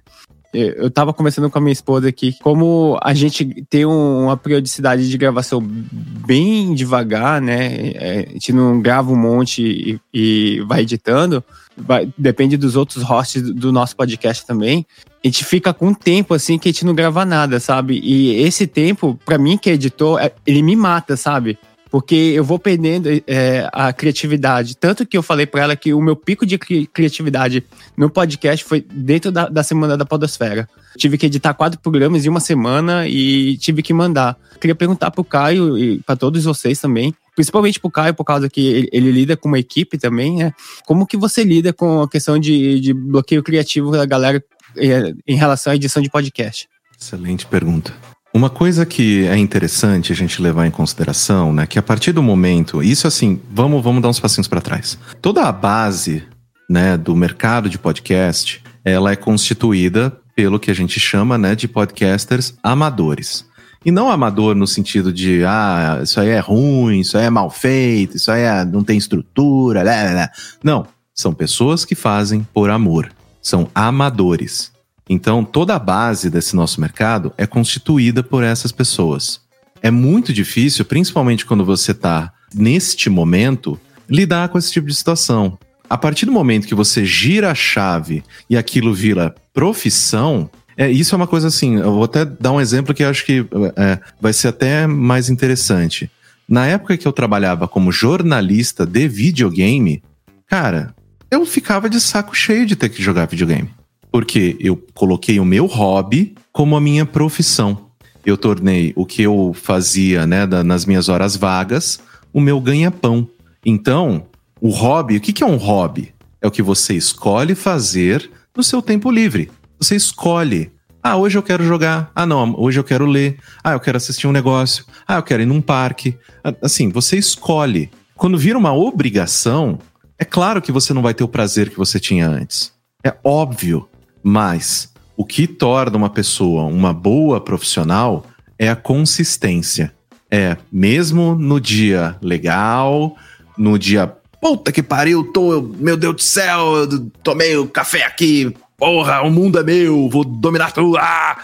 Eu 0.54 0.70
eu 0.84 0.90
tava 0.92 1.14
conversando 1.14 1.50
com 1.50 1.58
a 1.58 1.62
minha 1.62 1.72
esposa 1.74 2.10
aqui, 2.10 2.34
como 2.42 2.98
a 3.04 3.14
gente 3.14 3.64
tem 3.70 3.86
um- 3.86 4.24
uma 4.26 4.36
periodicidade 4.38 5.10
de 5.10 5.18
gravação 5.18 5.62
bem 5.62 6.74
devagar, 6.74 7.42
né? 7.42 7.92
É, 7.96 8.26
a 8.30 8.34
gente 8.34 8.52
não 8.54 8.82
grava 8.82 9.12
um 9.12 9.16
monte 9.16 9.62
e, 9.64 10.00
e 10.14 10.62
vai 10.62 10.82
editando. 10.82 11.44
vai- 11.82 12.12
depende 12.18 12.58
dos 12.58 12.76
outros 12.76 13.02
hosts 13.04 13.42
do- 13.42 13.72
nosso 13.72 13.96
podcast 13.96 14.46
também. 14.46 14.86
A 15.24 15.28
gente 15.28 15.46
fica 15.46 15.74
com 15.74 15.88
um 15.88 15.94
tempo 15.94 16.34
assim 16.34 16.58
que 16.58 16.68
a 16.68 16.72
gente 16.74 16.86
não 16.86 16.94
grava 16.94 17.24
nada, 17.24 17.58
sabe? 17.58 18.02
E 18.04 18.36
esse 18.42 18.68
tempo, 18.68 19.18
pra 19.26 19.38
mim 19.38 19.58
que 19.58 19.70
é 19.70 19.74
editor, 19.74 20.20
é- 20.20 20.34
ele 20.46 20.62
me 20.62 20.76
mata, 20.76 21.16
sabe? 21.16 21.58
Porque 21.92 22.16
eu 22.16 22.44
vou 22.44 22.60
perdendo 22.60 23.10
é, 23.26 23.68
a 23.74 23.92
criatividade. 23.92 24.78
Tanto 24.78 25.06
que 25.06 25.18
eu 25.18 25.24
falei 25.24 25.48
pra 25.48 25.64
ela 25.64 25.76
que 25.76 25.92
o 25.94 26.02
meu 26.02 26.16
pico 26.16 26.46
de 26.46 26.58
cri- 26.58 26.86
criatividade 26.86 27.64
no 27.98 28.10
podcast 28.10 28.64
foi 28.64 28.82
dentro 28.82 29.32
da, 29.32 29.50
da 29.50 29.64
semana 29.64 29.98
da 29.98 30.06
Podosfera. 30.06 30.70
Tive 30.98 31.18
que 31.18 31.26
editar 31.26 31.54
quatro 31.54 31.80
programas 31.80 32.26
em 32.26 32.30
uma 32.30 32.40
semana 32.40 33.08
e 33.08 33.58
tive 33.58 33.82
que 33.82 33.92
mandar. 33.94 34.38
Queria 34.62 34.76
perguntar 34.76 35.10
pro 35.10 35.24
Caio 35.24 35.78
e 35.78 36.00
para 36.00 36.16
todos 36.16 36.44
vocês 36.44 36.80
também, 36.80 37.14
principalmente 37.36 37.80
pro 37.80 37.90
Caio, 37.90 38.14
por 38.14 38.24
causa 38.24 38.50
que 38.50 38.68
ele, 38.68 38.90
ele 38.92 39.12
lida 39.12 39.36
com 39.36 39.48
uma 39.48 39.58
equipe 39.60 39.98
também, 39.98 40.38
né? 40.38 40.54
Como 40.86 41.08
que 41.08 41.18
você 41.18 41.44
lida 41.44 41.74
com 41.74 42.04
a 42.04 42.10
questão 42.10 42.38
de, 42.38 42.80
de 42.80 42.94
bloqueio 42.94 43.42
criativo 43.42 43.92
da 43.92 44.06
galera 44.06 44.44
eh, 44.78 45.14
em 45.28 45.36
relação 45.36 45.74
à 45.74 45.76
edição 45.76 46.04
de 46.04 46.10
podcast? 46.10 46.68
Excelente 47.00 47.46
pergunta. 47.46 47.94
Uma 48.34 48.50
coisa 48.50 48.86
que 48.86 49.26
é 49.26 49.36
interessante 49.38 50.12
a 50.12 50.16
gente 50.16 50.42
levar 50.42 50.68
em 50.68 50.72
consideração, 50.72 51.52
né, 51.52 51.66
que 51.66 51.80
a 51.80 51.82
partir 51.82 52.12
do 52.12 52.22
momento, 52.22 52.84
isso 52.84 53.08
assim, 53.08 53.42
vamos, 53.52 53.84
vamos 53.84 54.02
dar 54.02 54.10
uns 54.10 54.20
passinhos 54.20 54.48
para 54.48 54.62
trás. 54.62 55.00
Toda 55.20 55.44
a 55.46 55.52
base, 55.52 56.24
né, 56.70 56.96
do 56.96 57.16
mercado 57.16 57.68
de 57.68 57.80
podcast, 57.80 58.62
ela 58.86 59.12
é 59.12 59.16
constituída 59.16 60.16
pelo 60.36 60.60
que 60.60 60.70
a 60.70 60.76
gente 60.76 61.00
chama, 61.00 61.38
né, 61.38 61.56
de 61.56 61.68
podcasters 61.68 62.54
amadores. 62.62 63.46
E 63.84 63.92
não 63.92 64.12
amador 64.12 64.56
no 64.56 64.68
sentido 64.68 65.12
de, 65.12 65.44
ah, 65.46 66.02
isso 66.04 66.20
aí 66.20 66.30
é 66.30 66.40
ruim, 66.40 67.00
isso 67.00 67.18
aí 67.18 67.26
é 67.26 67.30
mal 67.30 67.50
feito, 67.50 68.18
isso 68.18 68.32
aí 68.32 68.44
é- 68.44 68.66
não 68.66 68.84
tem 68.84 68.98
estrutura, 68.98 69.82
lá, 69.84 70.04
lá, 70.04 70.14
lá. 70.14 70.30
Não, 70.64 70.86
são 71.16 71.34
pessoas 71.34 71.84
que 71.84 71.96
fazem 71.96 72.46
por 72.54 72.70
amor. 72.70 73.10
São 73.42 73.70
amadores. 73.74 74.72
Então, 75.10 75.44
toda 75.44 75.76
a 75.76 75.80
base 75.80 76.30
desse 76.30 76.56
nosso 76.56 76.80
mercado 76.80 77.34
é 77.36 77.48
constituída 77.48 78.22
por 78.22 78.44
essas 78.44 78.72
pessoas. 78.72 79.42
É 79.82 79.90
muito 79.90 80.32
difícil, 80.32 80.86
principalmente 80.86 81.46
quando 81.46 81.66
você 81.66 81.92
está 81.92 82.32
neste 82.54 83.10
momento, 83.10 83.80
lidar 84.08 84.50
com 84.50 84.58
esse 84.58 84.72
tipo 84.72 84.88
de 84.88 84.94
situação. 84.94 85.58
A 85.90 85.98
partir 85.98 86.28
do 86.28 86.32
momento 86.32 86.68
que 86.68 86.76
você 86.76 87.04
gira 87.04 87.50
a 87.50 87.56
chave 87.56 88.24
e 88.48 88.56
aquilo 88.56 88.94
vira 88.94 89.34
profissão, 89.52 90.50
é, 90.78 90.90
isso 90.90 91.16
é 91.16 91.18
uma 91.18 91.28
coisa 91.28 91.48
assim. 91.48 91.78
Eu 91.78 91.92
vou 91.92 92.04
até 92.04 92.24
dar 92.24 92.52
um 92.52 92.62
exemplo 92.62 92.94
que 92.94 93.04
eu 93.04 93.10
acho 93.10 93.26
que 93.26 93.46
é, 93.76 94.00
vai 94.22 94.32
ser 94.32 94.50
até 94.50 94.86
mais 94.86 95.30
interessante. 95.30 96.10
Na 96.48 96.68
época 96.68 96.98
que 96.98 97.08
eu 97.08 97.12
trabalhava 97.12 97.68
como 97.68 97.92
jornalista 97.92 98.86
de 98.86 99.08
videogame, 99.08 100.04
cara, 100.48 100.94
eu 101.32 101.46
ficava 101.46 101.90
de 101.90 102.00
saco 102.00 102.36
cheio 102.36 102.66
de 102.66 102.76
ter 102.76 102.90
que 102.90 103.02
jogar 103.02 103.28
videogame. 103.28 103.70
Porque 104.12 104.58
eu 104.60 104.76
coloquei 104.94 105.40
o 105.40 105.46
meu 105.46 105.66
hobby 105.66 106.36
como 106.52 106.76
a 106.76 106.82
minha 106.82 107.06
profissão. 107.06 107.90
Eu 108.26 108.38
tornei 108.38 108.92
o 108.96 109.06
que 109.06 109.22
eu 109.22 109.54
fazia 109.54 110.26
né, 110.28 110.46
da- 110.46 110.64
nas 110.64 110.86
minhas 110.86 111.10
horas 111.10 111.36
vagas 111.36 112.00
o 112.34 112.42
meu 112.42 112.60
ganha-pão. 112.60 113.28
Então, 113.66 114.26
o 114.62 114.70
hobby, 114.70 115.18
o 115.18 115.22
que, 115.22 115.34
que 115.34 115.44
é 115.44 115.48
um 115.48 115.58
hobby? 115.58 116.14
É 116.42 116.48
o 116.48 116.52
que 116.52 116.62
você 116.62 116.94
escolhe 116.96 117.56
fazer 117.56 118.30
no 118.56 118.64
seu 118.64 118.82
tempo 118.82 119.12
livre. 119.12 119.50
Você 119.80 119.96
escolhe. 119.96 120.72
Ah, 121.02 121.16
hoje 121.16 121.38
eu 121.38 121.44
quero 121.44 121.64
jogar. 121.64 122.12
Ah, 122.16 122.26
não, 122.26 122.54
hoje 122.58 122.80
eu 122.80 122.84
quero 122.84 123.06
ler. 123.06 123.38
Ah, 123.64 123.72
eu 123.74 123.80
quero 123.80 123.98
assistir 123.98 124.28
um 124.28 124.32
negócio. 124.32 124.84
Ah, 125.08 125.16
eu 125.16 125.24
quero 125.24 125.42
ir 125.44 125.46
num 125.46 125.62
parque. 125.62 126.18
Ah, 126.44 126.54
Assim, 126.62 126.90
você 126.90 127.18
escolhe. 127.18 127.90
Quando 128.16 128.38
vira 128.38 128.58
uma 128.58 128.74
obrigação, 128.74 129.80
é 130.18 130.26
claro 130.26 130.62
que 130.62 130.72
você 130.74 130.94
não 130.94 131.02
vai 131.02 131.14
ter 131.14 131.24
o 131.24 131.28
prazer 131.28 131.70
que 131.70 131.78
você 131.78 132.00
tinha 132.00 132.28
antes. 132.28 132.74
É 133.04 133.14
óbvio. 133.24 133.88
Mas 134.24 134.92
o 135.16 135.26
que 135.26 135.48
torna 135.48 135.98
uma 135.98 136.10
pessoa 136.10 136.64
uma 136.64 136.94
boa 136.94 137.40
profissional 137.42 138.26
é 138.58 138.70
a 138.70 138.76
consistência. 138.76 139.94
É, 140.32 140.58
mesmo 140.72 141.34
no 141.36 141.60
dia 141.60 142.16
legal, 142.22 143.16
no 143.58 143.80
dia 143.80 144.14
puta 144.42 144.72
que 144.72 144.84
pariu, 144.84 145.24
tô, 145.34 145.52
eu- 145.54 145.76
meu 145.80 145.98
Deus 145.98 146.16
do 146.16 146.22
céu, 146.22 146.76
eu 146.78 147.10
tomei 147.24 147.58
o 147.58 147.68
café 147.68 148.04
aqui, 148.06 148.56
porra, 148.78 149.22
o 149.22 149.30
mundo 149.32 149.60
é 149.60 149.64
meu, 149.64 150.08
vou 150.10 150.24
dominar 150.24 150.72
tudo. 150.72 150.98
Ah! 150.98 151.38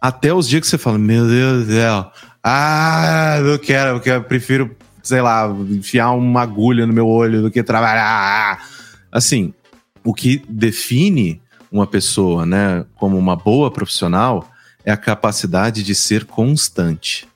Até 0.00 0.34
os 0.34 0.48
dias 0.48 0.60
que 0.62 0.66
você 0.66 0.76
fala, 0.76 0.98
meu 0.98 1.26
Deus 1.26 1.64
do 1.66 1.72
céu, 1.72 2.10
ah, 2.42 3.38
não 3.42 3.56
quero, 3.58 3.90
eu 3.96 4.00
quero, 4.00 4.24
prefiro, 4.24 4.76
sei 5.02 5.22
lá, 5.22 5.48
enfiar 5.70 6.10
uma 6.10 6.42
agulha 6.42 6.86
no 6.86 6.92
meu 6.92 7.06
olho 7.08 7.40
do 7.40 7.50
que 7.50 7.62
trabalhar. 7.62 8.62
Assim, 9.10 9.54
o 10.04 10.12
que 10.12 10.42
define 10.46 11.40
uma 11.74 11.88
pessoa, 11.88 12.46
né, 12.46 12.86
como 12.94 13.18
uma 13.18 13.34
boa 13.34 13.68
profissional 13.68 14.48
é 14.84 14.92
a 14.92 14.96
capacidade 14.96 15.82
de 15.82 15.92
ser 15.92 16.24
constante. 16.24 17.26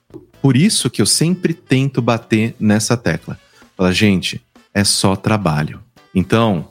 Por 0.40 0.56
isso 0.56 0.88
que 0.88 1.02
eu 1.02 1.06
sempre 1.06 1.52
tento 1.52 2.00
bater 2.00 2.54
nessa 2.60 2.96
tecla. 2.96 3.36
Fala, 3.76 3.92
gente, 3.92 4.40
é 4.72 4.84
só 4.84 5.16
trabalho. 5.16 5.80
Então, 6.14 6.68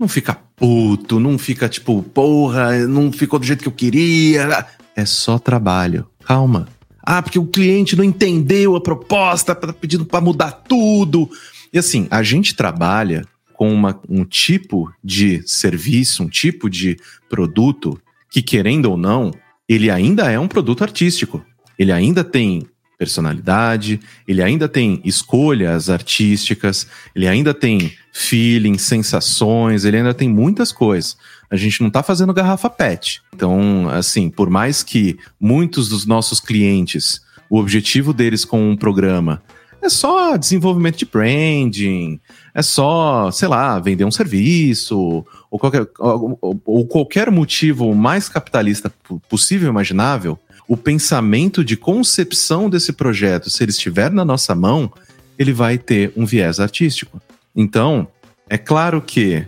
não 0.00 0.08
fica 0.08 0.38
puto, 0.56 1.20
não 1.20 1.36
fica 1.36 1.68
tipo, 1.68 2.02
porra, 2.02 2.78
não 2.86 3.12
ficou 3.12 3.38
do 3.38 3.44
jeito 3.44 3.62
que 3.62 3.68
eu 3.68 3.72
queria. 3.72 4.66
É 4.96 5.04
só 5.04 5.38
trabalho. 5.38 6.06
Calma. 6.24 6.66
Ah, 7.02 7.20
porque 7.20 7.38
o 7.38 7.46
cliente 7.46 7.94
não 7.94 8.04
entendeu 8.04 8.74
a 8.74 8.80
proposta, 8.80 9.54
tá 9.54 9.70
pedindo 9.70 10.06
para 10.06 10.20
mudar 10.20 10.52
tudo. 10.52 11.28
E 11.72 11.78
assim, 11.78 12.06
a 12.10 12.22
gente 12.22 12.54
trabalha 12.54 13.26
com 13.62 13.72
uma- 13.72 14.00
um 14.08 14.24
tipo 14.24 14.92
de 15.04 15.40
serviço, 15.46 16.24
um 16.24 16.28
tipo 16.28 16.68
de 16.68 16.96
produto 17.30 17.96
que, 18.28 18.42
querendo 18.42 18.86
ou 18.86 18.96
não, 18.96 19.32
ele 19.68 19.88
ainda 19.88 20.28
é 20.32 20.36
um 20.36 20.48
produto 20.48 20.82
artístico. 20.82 21.40
Ele 21.78 21.92
ainda 21.92 22.24
tem 22.24 22.66
personalidade, 22.98 24.00
ele 24.26 24.42
ainda 24.42 24.68
tem 24.68 25.00
escolhas 25.04 25.88
artísticas, 25.88 26.88
ele 27.14 27.28
ainda 27.28 27.54
tem 27.54 27.92
feeling, 28.12 28.76
sensações, 28.78 29.84
ele 29.84 29.98
ainda 29.98 30.12
tem 30.12 30.28
muitas 30.28 30.72
coisas. 30.72 31.16
A 31.48 31.54
gente 31.54 31.80
não 31.82 31.88
tá 31.88 32.02
fazendo 32.02 32.34
garrafa 32.34 32.68
PET. 32.68 33.22
Então, 33.32 33.88
assim, 33.90 34.28
por 34.28 34.50
mais 34.50 34.82
que 34.82 35.16
muitos 35.40 35.88
dos 35.88 36.04
nossos 36.04 36.40
clientes, 36.40 37.20
o 37.48 37.60
objetivo 37.60 38.12
deles 38.12 38.44
com 38.44 38.72
um 38.72 38.76
programa 38.76 39.40
é 39.80 39.88
só 39.88 40.36
desenvolvimento 40.36 40.98
de 40.98 41.04
branding, 41.04 42.20
é 42.54 42.62
só, 42.62 43.30
sei 43.30 43.48
lá, 43.48 43.78
vender 43.78 44.04
um 44.04 44.10
serviço, 44.10 45.24
ou 45.50 45.58
qualquer, 45.58 45.86
ou, 45.98 46.60
ou- 46.64 46.86
qualquer 46.86 47.30
motivo 47.30 47.94
mais 47.94 48.28
capitalista 48.28 48.92
po- 49.02 49.20
possível 49.28 49.68
imaginável, 49.70 50.38
o 50.68 50.76
pensamento 50.76 51.64
de 51.64 51.76
concepção 51.76 52.68
desse 52.70 52.92
projeto, 52.92 53.50
se 53.50 53.62
ele 53.62 53.70
estiver 53.70 54.10
na 54.10 54.24
nossa 54.24 54.54
mão, 54.54 54.92
ele 55.38 55.52
vai 55.52 55.78
ter 55.78 56.12
um 56.16 56.24
viés 56.24 56.60
artístico. 56.60 57.20
Então, 57.54 58.06
é 58.48 58.58
claro 58.58 59.00
que 59.00 59.44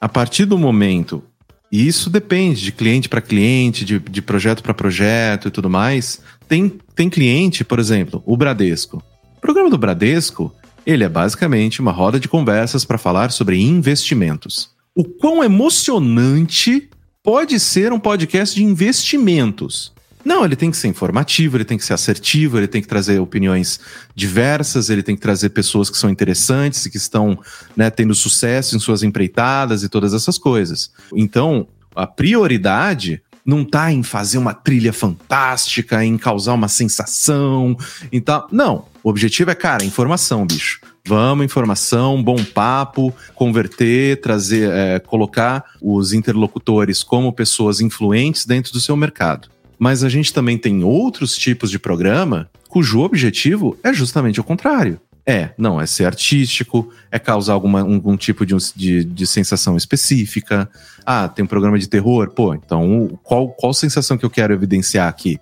a 0.00 0.08
partir 0.08 0.44
do 0.44 0.58
momento, 0.58 1.22
e 1.70 1.86
isso 1.86 2.10
depende 2.10 2.62
de 2.62 2.72
cliente 2.72 3.08
para 3.08 3.20
cliente, 3.20 3.84
de, 3.84 3.98
de 3.98 4.20
projeto 4.22 4.62
para 4.62 4.74
projeto 4.74 5.48
e 5.48 5.50
tudo 5.50 5.70
mais, 5.70 6.20
tem, 6.48 6.68
tem 6.94 7.08
cliente, 7.08 7.62
por 7.64 7.78
exemplo, 7.78 8.22
o 8.26 8.36
Bradesco. 8.36 9.02
O 9.36 9.40
programa 9.40 9.70
do 9.70 9.78
Bradesco, 9.78 10.52
ele 10.86 11.04
é 11.04 11.08
basicamente 11.08 11.80
uma 11.80 11.92
roda 11.92 12.18
de 12.18 12.28
conversas 12.28 12.84
para 12.84 12.98
falar 12.98 13.30
sobre 13.30 13.60
investimentos. 13.60 14.70
O 14.94 15.04
quão 15.04 15.42
emocionante 15.42 16.88
pode 17.22 17.60
ser 17.60 17.92
um 17.92 18.00
podcast 18.00 18.54
de 18.54 18.64
investimentos? 18.64 19.92
Não, 20.24 20.44
ele 20.44 20.56
tem 20.56 20.70
que 20.70 20.76
ser 20.76 20.88
informativo, 20.88 21.56
ele 21.56 21.64
tem 21.64 21.78
que 21.78 21.84
ser 21.84 21.94
assertivo, 21.94 22.58
ele 22.58 22.68
tem 22.68 22.82
que 22.82 22.88
trazer 22.88 23.18
opiniões 23.18 23.80
diversas, 24.14 24.90
ele 24.90 25.02
tem 25.02 25.14
que 25.16 25.22
trazer 25.22 25.50
pessoas 25.50 25.88
que 25.88 25.96
são 25.96 26.10
interessantes 26.10 26.84
e 26.84 26.90
que 26.90 26.98
estão 26.98 27.38
né, 27.74 27.88
tendo 27.88 28.14
sucesso 28.14 28.76
em 28.76 28.78
suas 28.78 29.02
empreitadas 29.02 29.82
e 29.82 29.88
todas 29.88 30.12
essas 30.12 30.36
coisas. 30.36 30.90
Então, 31.14 31.66
a 31.94 32.06
prioridade 32.06 33.22
não 33.44 33.64
tá 33.64 33.90
em 33.90 34.02
fazer 34.02 34.36
uma 34.36 34.52
trilha 34.52 34.92
fantástica, 34.92 36.04
em 36.04 36.18
causar 36.18 36.52
uma 36.52 36.68
sensação 36.68 37.76
e 38.12 38.20
tal. 38.20 38.46
Não. 38.52 38.84
O 39.02 39.08
objetivo 39.08 39.50
é, 39.50 39.54
cara, 39.54 39.84
informação, 39.84 40.46
bicho. 40.46 40.80
Vamos, 41.06 41.44
informação, 41.44 42.22
bom 42.22 42.42
papo, 42.44 43.14
converter, 43.34 44.20
trazer, 44.20 44.70
é, 44.70 44.98
colocar 44.98 45.64
os 45.80 46.12
interlocutores 46.12 47.02
como 47.02 47.32
pessoas 47.32 47.80
influentes 47.80 48.44
dentro 48.44 48.72
do 48.72 48.80
seu 48.80 48.96
mercado. 48.96 49.48
Mas 49.78 50.04
a 50.04 50.10
gente 50.10 50.32
também 50.32 50.58
tem 50.58 50.84
outros 50.84 51.36
tipos 51.36 51.70
de 51.70 51.78
programa 51.78 52.50
cujo 52.68 53.00
objetivo 53.00 53.76
é 53.82 53.92
justamente 53.92 54.38
o 54.38 54.44
contrário. 54.44 55.00
É, 55.26 55.50
não, 55.56 55.80
é 55.80 55.86
ser 55.86 56.06
artístico, 56.06 56.90
é 57.10 57.18
causar 57.18 57.54
alguma, 57.54 57.80
algum 57.80 58.16
tipo 58.16 58.44
de, 58.44 58.54
de, 58.74 59.04
de 59.04 59.26
sensação 59.26 59.76
específica. 59.76 60.68
Ah, 61.04 61.28
tem 61.28 61.44
um 61.44 61.48
programa 61.48 61.78
de 61.78 61.88
terror? 61.88 62.30
Pô, 62.30 62.54
então 62.54 63.18
qual, 63.22 63.48
qual 63.48 63.72
sensação 63.72 64.18
que 64.18 64.24
eu 64.24 64.30
quero 64.30 64.52
evidenciar 64.52 65.08
aqui? 65.08 65.38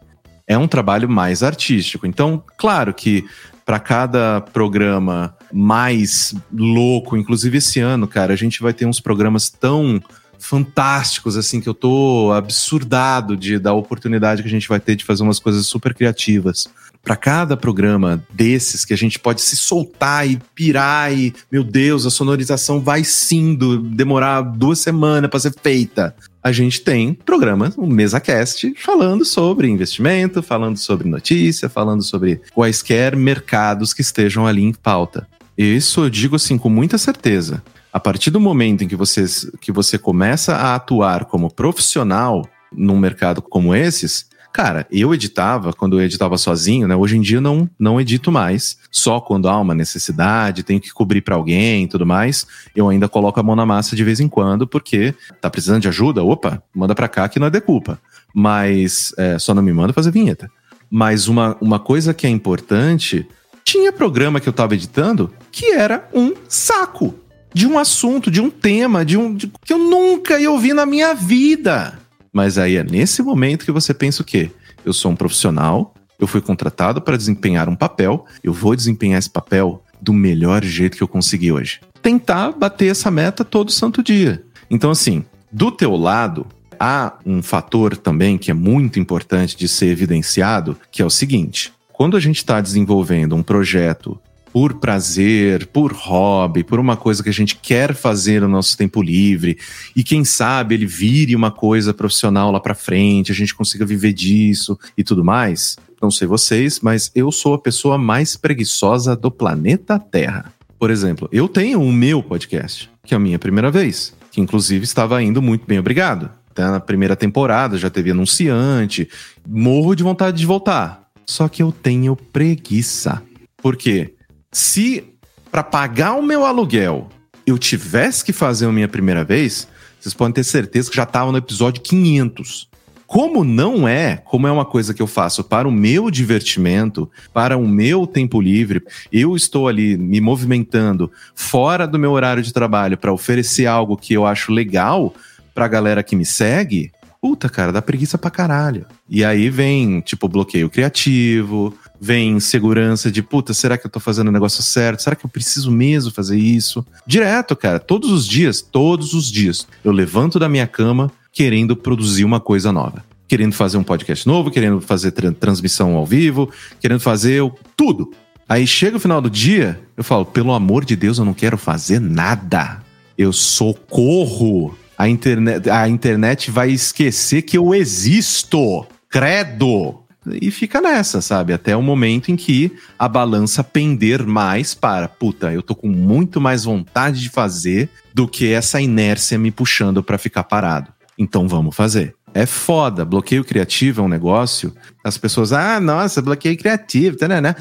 É 0.49 0.57
um 0.57 0.67
trabalho 0.67 1.09
mais 1.09 1.43
artístico. 1.43 2.07
Então, 2.07 2.43
claro 2.57 2.95
que 2.95 3.27
para 3.67 3.79
cada 3.79 4.41
programa 4.41 5.37
mais 5.53 6.35
louco, 6.51 7.19
inclusive 7.19 7.59
esse 7.59 7.81
ano, 7.81 8.09
cara, 8.09 8.33
a 8.33 8.37
gente 8.37 8.63
vai 8.63 8.73
ter 8.73 8.87
uns 8.87 8.99
programas 8.99 9.51
tão 9.51 10.03
fantásticos, 10.39 11.37
assim, 11.37 11.61
que 11.61 11.69
eu 11.69 11.75
tô 11.75 12.33
absurdado 12.33 13.37
de, 13.37 13.59
da 13.59 13.75
oportunidade 13.75 14.41
que 14.41 14.49
a 14.49 14.51
gente 14.51 14.69
vai 14.69 14.81
ter 14.81 14.97
de 14.97 15.05
fazer 15.05 15.23
umas 15.23 15.39
coisas 15.39 15.67
super 15.67 15.95
criativas. 15.95 16.67
Para 17.03 17.17
cada 17.17 17.57
programa 17.57 18.25
desses 18.33 18.85
que 18.85 18.95
a 18.95 18.97
gente 18.97 19.19
pode 19.19 19.41
se 19.43 19.57
soltar 19.57 20.29
e 20.29 20.39
pirar 20.55 21.13
e, 21.13 21.35
meu 21.51 21.63
Deus, 21.63 22.07
a 22.07 22.11
sonorização 22.11 22.81
vai 22.81 23.05
sim 23.05 23.55
demorar 23.93 24.41
duas 24.43 24.79
semanas 24.79 25.31
para 25.31 25.41
ser 25.41 25.55
feita. 25.63 26.15
A 26.43 26.53
gente 26.53 26.81
tem 26.81 27.15
programas, 27.15 27.77
um 27.77 27.87
MesaCast, 27.87 28.75
falando 28.77 29.25
sobre 29.25 29.69
investimento, 29.69 30.43
falando 30.43 30.77
sobre 30.77 31.09
notícia, 31.09 31.69
falando 31.69 32.03
sobre 32.03 32.41
quaisquer 32.55 33.17
mercados 33.17 33.93
que 33.93 34.03
estejam 34.03 34.47
ali 34.47 34.63
em 34.63 34.73
pauta. 34.73 35.27
Isso 35.57 36.03
eu 36.03 36.11
digo 36.11 36.37
assim 36.37 36.57
com 36.57 36.69
muita 36.69 36.97
certeza. 36.97 37.63
A 37.93 37.99
partir 37.99 38.31
do 38.31 38.39
momento 38.39 38.85
em 38.85 38.89
que 38.89 38.95
você, 38.95 39.25
que 39.61 39.73
você 39.73 39.99
começa 39.99 40.55
a 40.55 40.77
atuar 40.77 41.25
como 41.25 41.53
profissional 41.53 42.49
num 42.73 42.99
mercado 42.99 43.43
como 43.43 43.75
esses, 43.75 44.28
cara, 44.53 44.87
eu 44.91 45.15
editava 45.15 45.73
quando 45.73 45.99
eu 45.99 46.05
editava 46.05 46.37
sozinho, 46.37 46.89
né? 46.89 46.97
Hoje 46.97 47.17
em 47.17 47.21
dia 47.21 47.41
não, 47.41 47.69
não 47.79 48.01
edito 48.01 48.33
mais, 48.33 48.79
só 48.91 49.21
quando 49.21 49.49
há 49.49 49.59
uma 49.59 49.75
necessidade, 49.75 50.63
tenho 50.63 50.81
que 50.81 50.93
cobrir 50.93 51.21
para 51.21 51.35
alguém 51.35 51.85
e 51.85 51.89
tudo 51.89 52.07
mais. 52.07 52.47
Eu 52.75 52.89
ainda 52.89 53.09
coloco 53.09 53.39
a 53.39 53.43
mão 53.43 53.55
na 53.55 53.67
massa 53.67 53.95
de 53.95 54.05
vez 54.05 54.21
em 54.21 54.29
quando, 54.29 54.67
porque 54.67 55.15
tá 55.41 55.51
precisando 55.51 55.83
de 55.83 55.89
ajuda? 55.89 56.23
Opa, 56.23 56.63
manda 56.75 56.95
para 56.95 57.09
cá 57.09 57.29
que 57.29 57.39
não 57.39 57.47
é 57.47 57.51
decupa. 57.51 58.01
Mas 58.35 59.13
é, 59.17 59.39
só 59.39 59.55
não 59.55 59.63
me 59.63 59.73
manda 59.73 59.93
fazer 59.93 60.11
vinheta. 60.11 60.51
Mas 60.91 61.29
uma, 61.29 61.57
uma 61.61 61.79
coisa 61.79 62.15
que 62.15 62.27
é 62.27 62.31
importante, 62.31 63.27
tinha 63.65 63.93
programa 63.93 64.41
que 64.41 64.49
eu 64.49 64.53
tava 64.53 64.75
editando 64.75 65.33
que 65.53 65.73
era 65.73 66.09
um 66.15 66.33
saco 66.49 67.15
de 67.53 67.67
um 67.67 67.79
assunto, 67.79 68.31
de 68.31 68.41
um 68.41 68.51
tema, 68.51 69.05
de 69.05 69.17
um 69.17 69.35
de, 69.35 69.51
que 69.65 69.73
eu 69.73 69.79
nunca 69.79 70.39
ia 70.39 70.51
ouvir 70.51 70.75
na 70.75 70.87
minha 70.87 71.15
vida. 71.15 71.99
Mas 72.39 72.57
aí 72.57 72.77
é 72.77 72.85
nesse 72.85 73.21
momento 73.21 73.65
que 73.65 73.73
você 73.73 73.93
pensa 73.93 74.23
o 74.23 74.25
quê? 74.25 74.53
Eu 74.85 74.93
sou 74.93 75.11
um 75.11 75.17
profissional, 75.17 75.93
eu 76.21 76.27
fui 76.29 76.41
contratado 76.41 77.03
para 77.03 77.17
desempenhar 77.17 77.69
um 77.69 77.75
papel, 77.75 78.25
eu 78.45 78.53
vou 78.53 78.77
desempenhar 78.77 79.19
esse 79.19 79.29
papel 79.29 79.83
do 80.01 80.13
melhor 80.13 80.63
jeito 80.63 80.97
que 80.97 81.03
eu 81.03 81.09
consegui 81.09 81.51
hoje. 81.51 81.81
Tentar 82.01 82.53
bater 82.53 82.93
essa 82.93 83.11
meta 83.11 83.45
todo 83.45 83.73
santo 83.73 84.05
dia. 84.05 84.45
Então, 84.71 84.93
assim, 84.93 85.25
do 85.51 85.73
teu 85.73 85.97
lado, 85.97 86.47
há 86.79 87.15
um 87.27 87.43
fator 87.43 87.97
também 87.97 88.39
que 88.39 88.53
é 88.53 88.55
muito 88.55 89.01
importante 89.01 89.57
de 89.57 89.67
ser 89.67 89.87
evidenciado, 89.87 90.77
que 90.93 91.03
é 91.03 91.05
o 91.05 91.11
seguinte: 91.11 91.73
quando 91.93 92.17
a 92.17 92.21
gente 92.21 92.37
está 92.37 92.61
desenvolvendo 92.61 93.35
um 93.35 93.43
projeto 93.43 94.17
por 94.53 94.75
prazer, 94.75 95.67
por 95.67 95.93
hobby, 95.93 96.65
por 96.65 96.79
uma 96.79 96.97
coisa 96.97 97.23
que 97.23 97.29
a 97.29 97.33
gente 97.33 97.57
quer 97.57 97.95
fazer 97.95 98.41
no 98.41 98.49
nosso 98.49 98.77
tempo 98.77 99.03
livre 99.03 99.59
e 99.95 100.03
quem 100.03 100.25
sabe 100.25 100.75
ele 100.75 100.87
vire 100.87 101.37
uma 101.37 101.51
coisa 101.51 101.93
profissional 101.93 102.51
lá 102.51 102.61
para 102.61 102.75
frente, 102.75 103.33
a 103.33 103.35
gente 103.35 103.55
consiga 103.55 103.85
viver 103.85 104.13
disso 104.13 104.79
e 104.97 105.05
tudo 105.05 105.25
mais. 105.25 105.77
Não 106.01 106.11
sei 106.11 106.27
vocês, 106.27 106.81
mas 106.81 107.11
eu 107.15 107.31
sou 107.33 107.55
a 107.55 107.59
pessoa 107.59 107.99
mais 107.99 108.37
preguiçosa 108.37 109.17
do 109.17 109.31
planeta 109.31 109.99
Terra. 109.99 110.53
Por 110.79 110.91
exemplo, 110.91 111.29
eu 111.33 111.49
tenho 111.49 111.83
o 111.83 111.93
meu 111.93 112.23
podcast, 112.23 112.89
que 113.05 113.15
é 113.15 113.17
a 113.17 113.21
minha 113.21 113.39
primeira 113.39 113.71
vez, 113.71 114.15
que 114.31 114.41
inclusive 114.41 114.85
estava 114.85 115.23
indo 115.23 115.43
muito 115.43 115.67
bem, 115.67 115.79
obrigado. 115.79 116.31
Até 116.51 116.63
na 116.63 116.81
primeira 116.81 117.17
temporada 117.17 117.77
já 117.77 117.91
teve 117.91 118.13
anunciante, 118.13 119.09
morro 119.47 119.95
de 119.95 120.03
vontade 120.03 120.39
de 120.39 120.47
voltar. 120.47 121.09
Só 121.27 121.49
que 121.49 121.63
eu 121.63 121.71
tenho 121.71 122.17
preguiça. 122.17 123.23
Por 123.61 123.77
quê? 123.77 124.15
Se 124.53 125.05
para 125.51 125.63
pagar 125.63 126.15
o 126.15 126.23
meu 126.23 126.45
aluguel 126.45 127.09
eu 127.47 127.59
tivesse 127.59 128.25
que 128.25 128.33
fazer 128.33 128.67
a 128.67 128.73
minha 128.73 128.89
primeira 128.89 129.25
vez, 129.25 129.67
vocês 129.99 130.15
podem 130.15 130.35
ter 130.35 130.45
certeza 130.45 130.91
que 130.91 130.97
já 130.97 131.05
estava 131.05 131.33
no 131.33 131.39
episódio 131.39 131.83
500. 131.83 132.69
Como 133.07 133.43
não 133.43 133.89
é, 133.89 134.19
como 134.19 134.47
é 134.47 134.53
uma 134.53 134.67
coisa 134.67 134.93
que 134.93 135.01
eu 135.01 135.07
faço 135.07 135.43
para 135.43 135.67
o 135.67 135.73
meu 135.73 136.11
divertimento, 136.11 137.11
para 137.33 137.57
o 137.57 137.67
meu 137.67 138.07
tempo 138.07 138.39
livre, 138.39 138.83
eu 139.11 139.35
estou 139.35 139.67
ali 139.67 139.97
me 139.97 140.21
movimentando 140.21 141.11
fora 141.35 141.87
do 141.87 141.99
meu 141.99 142.13
horário 142.13 142.43
de 142.43 142.53
trabalho 142.53 142.99
para 142.99 143.11
oferecer 143.11 143.65
algo 143.65 143.97
que 143.97 144.13
eu 144.13 144.27
acho 144.27 144.53
legal 144.53 145.15
para 145.55 145.65
a 145.65 145.69
galera 145.69 146.03
que 146.03 146.15
me 146.15 146.27
segue, 146.27 146.93
puta, 147.21 147.49
cara, 147.49 147.73
dá 147.73 147.83
preguiça 147.83 148.17
pra 148.17 148.31
caralho. 148.31 148.87
E 149.09 149.25
aí 149.25 149.51
vem, 149.51 150.01
tipo, 150.01 150.29
bloqueio 150.29 150.71
criativo, 150.71 151.75
vem 152.01 152.39
segurança 152.41 153.11
de, 153.11 153.23
puta, 153.23 153.53
será 153.53 153.77
que 153.77 153.87
eu 153.87 153.91
tô 153.91 154.01
fazendo 154.01 154.29
o 154.29 154.33
negócio 154.33 154.63
certo? 154.63 155.03
Será 155.03 155.17
que 155.17 155.25
eu 155.25 155.31
preciso 155.31 155.71
mesmo 155.71 156.13
fazer 156.13 156.39
isso? 156.39 156.85
Direto, 157.07 157.57
cara, 157.57 157.79
todos 157.79 158.11
os 158.11 158.27
dias, 158.27 158.63
todos 158.63 159.15
os 159.15 159.31
dias, 159.31 159.67
eu 159.85 159.93
levanto 159.93 160.39
da 160.39 160.49
minha 160.49 160.67
cama 160.67 161.11
querendo 161.33 161.77
produzir 161.77 162.25
uma 162.25 162.41
coisa 162.41 162.73
nova. 162.73 163.05
Querendo 163.27 163.53
fazer 163.53 163.77
um 163.77 163.83
podcast 163.83 164.27
novo, 164.27 164.51
querendo 164.51 164.81
fazer 164.81 165.11
tra 165.11 165.31
transmissão 165.33 165.95
ao 165.97 166.07
vivo, 166.07 166.51
querendo 166.81 167.01
fazer 167.01 167.43
tudo. 167.77 168.11
Aí 168.49 168.67
chega 168.67 168.97
o 168.97 169.01
final 169.01 169.21
do 169.21 169.29
dia, 169.29 169.79
eu 169.95 170.03
falo, 170.03 170.25
pelo 170.25 170.53
amor 170.53 170.85
de 170.85 170.97
Deus, 170.97 171.19
eu 171.19 171.25
não 171.25 171.35
quero 171.35 171.59
fazer 171.59 172.01
nada. 172.01 172.83
Eu 173.19 173.33
socorro. 173.33 174.75
A 174.99 175.09
internet, 175.09 175.71
a 175.71 175.89
internet 175.89 176.51
vai 176.51 176.71
esquecer 176.71 177.43
que 177.43 177.57
eu 177.57 177.73
existo. 177.73 178.85
Credo 179.09 180.03
e 180.43 180.51
fica 180.51 180.81
nessa, 180.81 181.23
sabe? 181.23 181.53
Até 181.53 181.77
o 181.77 181.83
momento 181.83 182.31
em 182.31 182.37
que 182.37 182.73
a 182.99 183.09
balança 183.09 183.65
pender 183.65 184.27
mais 184.27 184.75
para, 184.75 185.09
puta, 185.09 185.53
eu 185.53 185.63
tô 185.63 185.75
com 185.75 185.89
muito 185.89 186.41
mais 186.41 186.65
vontade 186.65 187.21
de 187.21 187.31
fazer 187.31 187.89
do 188.13 188.29
que 188.29 188.53
essa 188.53 188.81
inércia 188.81 189.39
me 189.39 189.51
puxando 189.51 190.03
para 190.03 190.19
ficar 190.19 190.45
parado. 190.45 190.93
Então 191.17 191.49
vamos 191.49 191.75
fazer. 191.75 192.15
É 192.35 192.45
foda, 192.45 193.05
bloqueio 193.05 193.45
criativo 193.45 194.03
é 194.03 194.05
um 194.05 194.09
negócio. 194.09 194.75
As 195.03 195.17
pessoas, 195.17 195.53
ah, 195.53 195.81
nossa, 195.81 196.21
bloqueio 196.21 196.59
criativo, 196.59 197.17
né? 197.27 197.55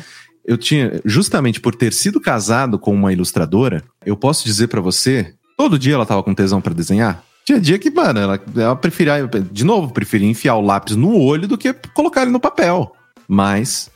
Eu 0.46 0.58
tinha, 0.58 1.02
justamente 1.06 1.60
por 1.60 1.76
ter 1.76 1.94
sido 1.94 2.20
casado 2.20 2.80
com 2.80 2.94
uma 2.94 3.12
ilustradora, 3.12 3.84
eu 4.06 4.16
posso 4.16 4.46
dizer 4.46 4.68
para 4.68 4.80
você, 4.80 5.34
todo 5.58 5.80
dia 5.80 5.96
ela 5.96 6.06
tava 6.06 6.24
com 6.24 6.34
tesão 6.34 6.62
para 6.62 6.74
desenhar? 6.74 7.24
Tinha 7.44 7.60
dia 7.60 7.80
que, 7.80 7.90
mano, 7.90 8.20
ela, 8.20 8.40
ela 8.56 8.76
preferia, 8.76 9.28
de 9.52 9.64
novo, 9.66 9.92
preferia 9.92 10.30
enfiar 10.30 10.56
o 10.56 10.62
lápis 10.62 10.96
no 10.96 11.18
olho 11.18 11.48
do 11.48 11.58
que 11.58 11.74
colocar 11.94 12.22
ele 12.22 12.32
no 12.32 12.40
papel. 12.40 12.94
Mas 13.28 13.90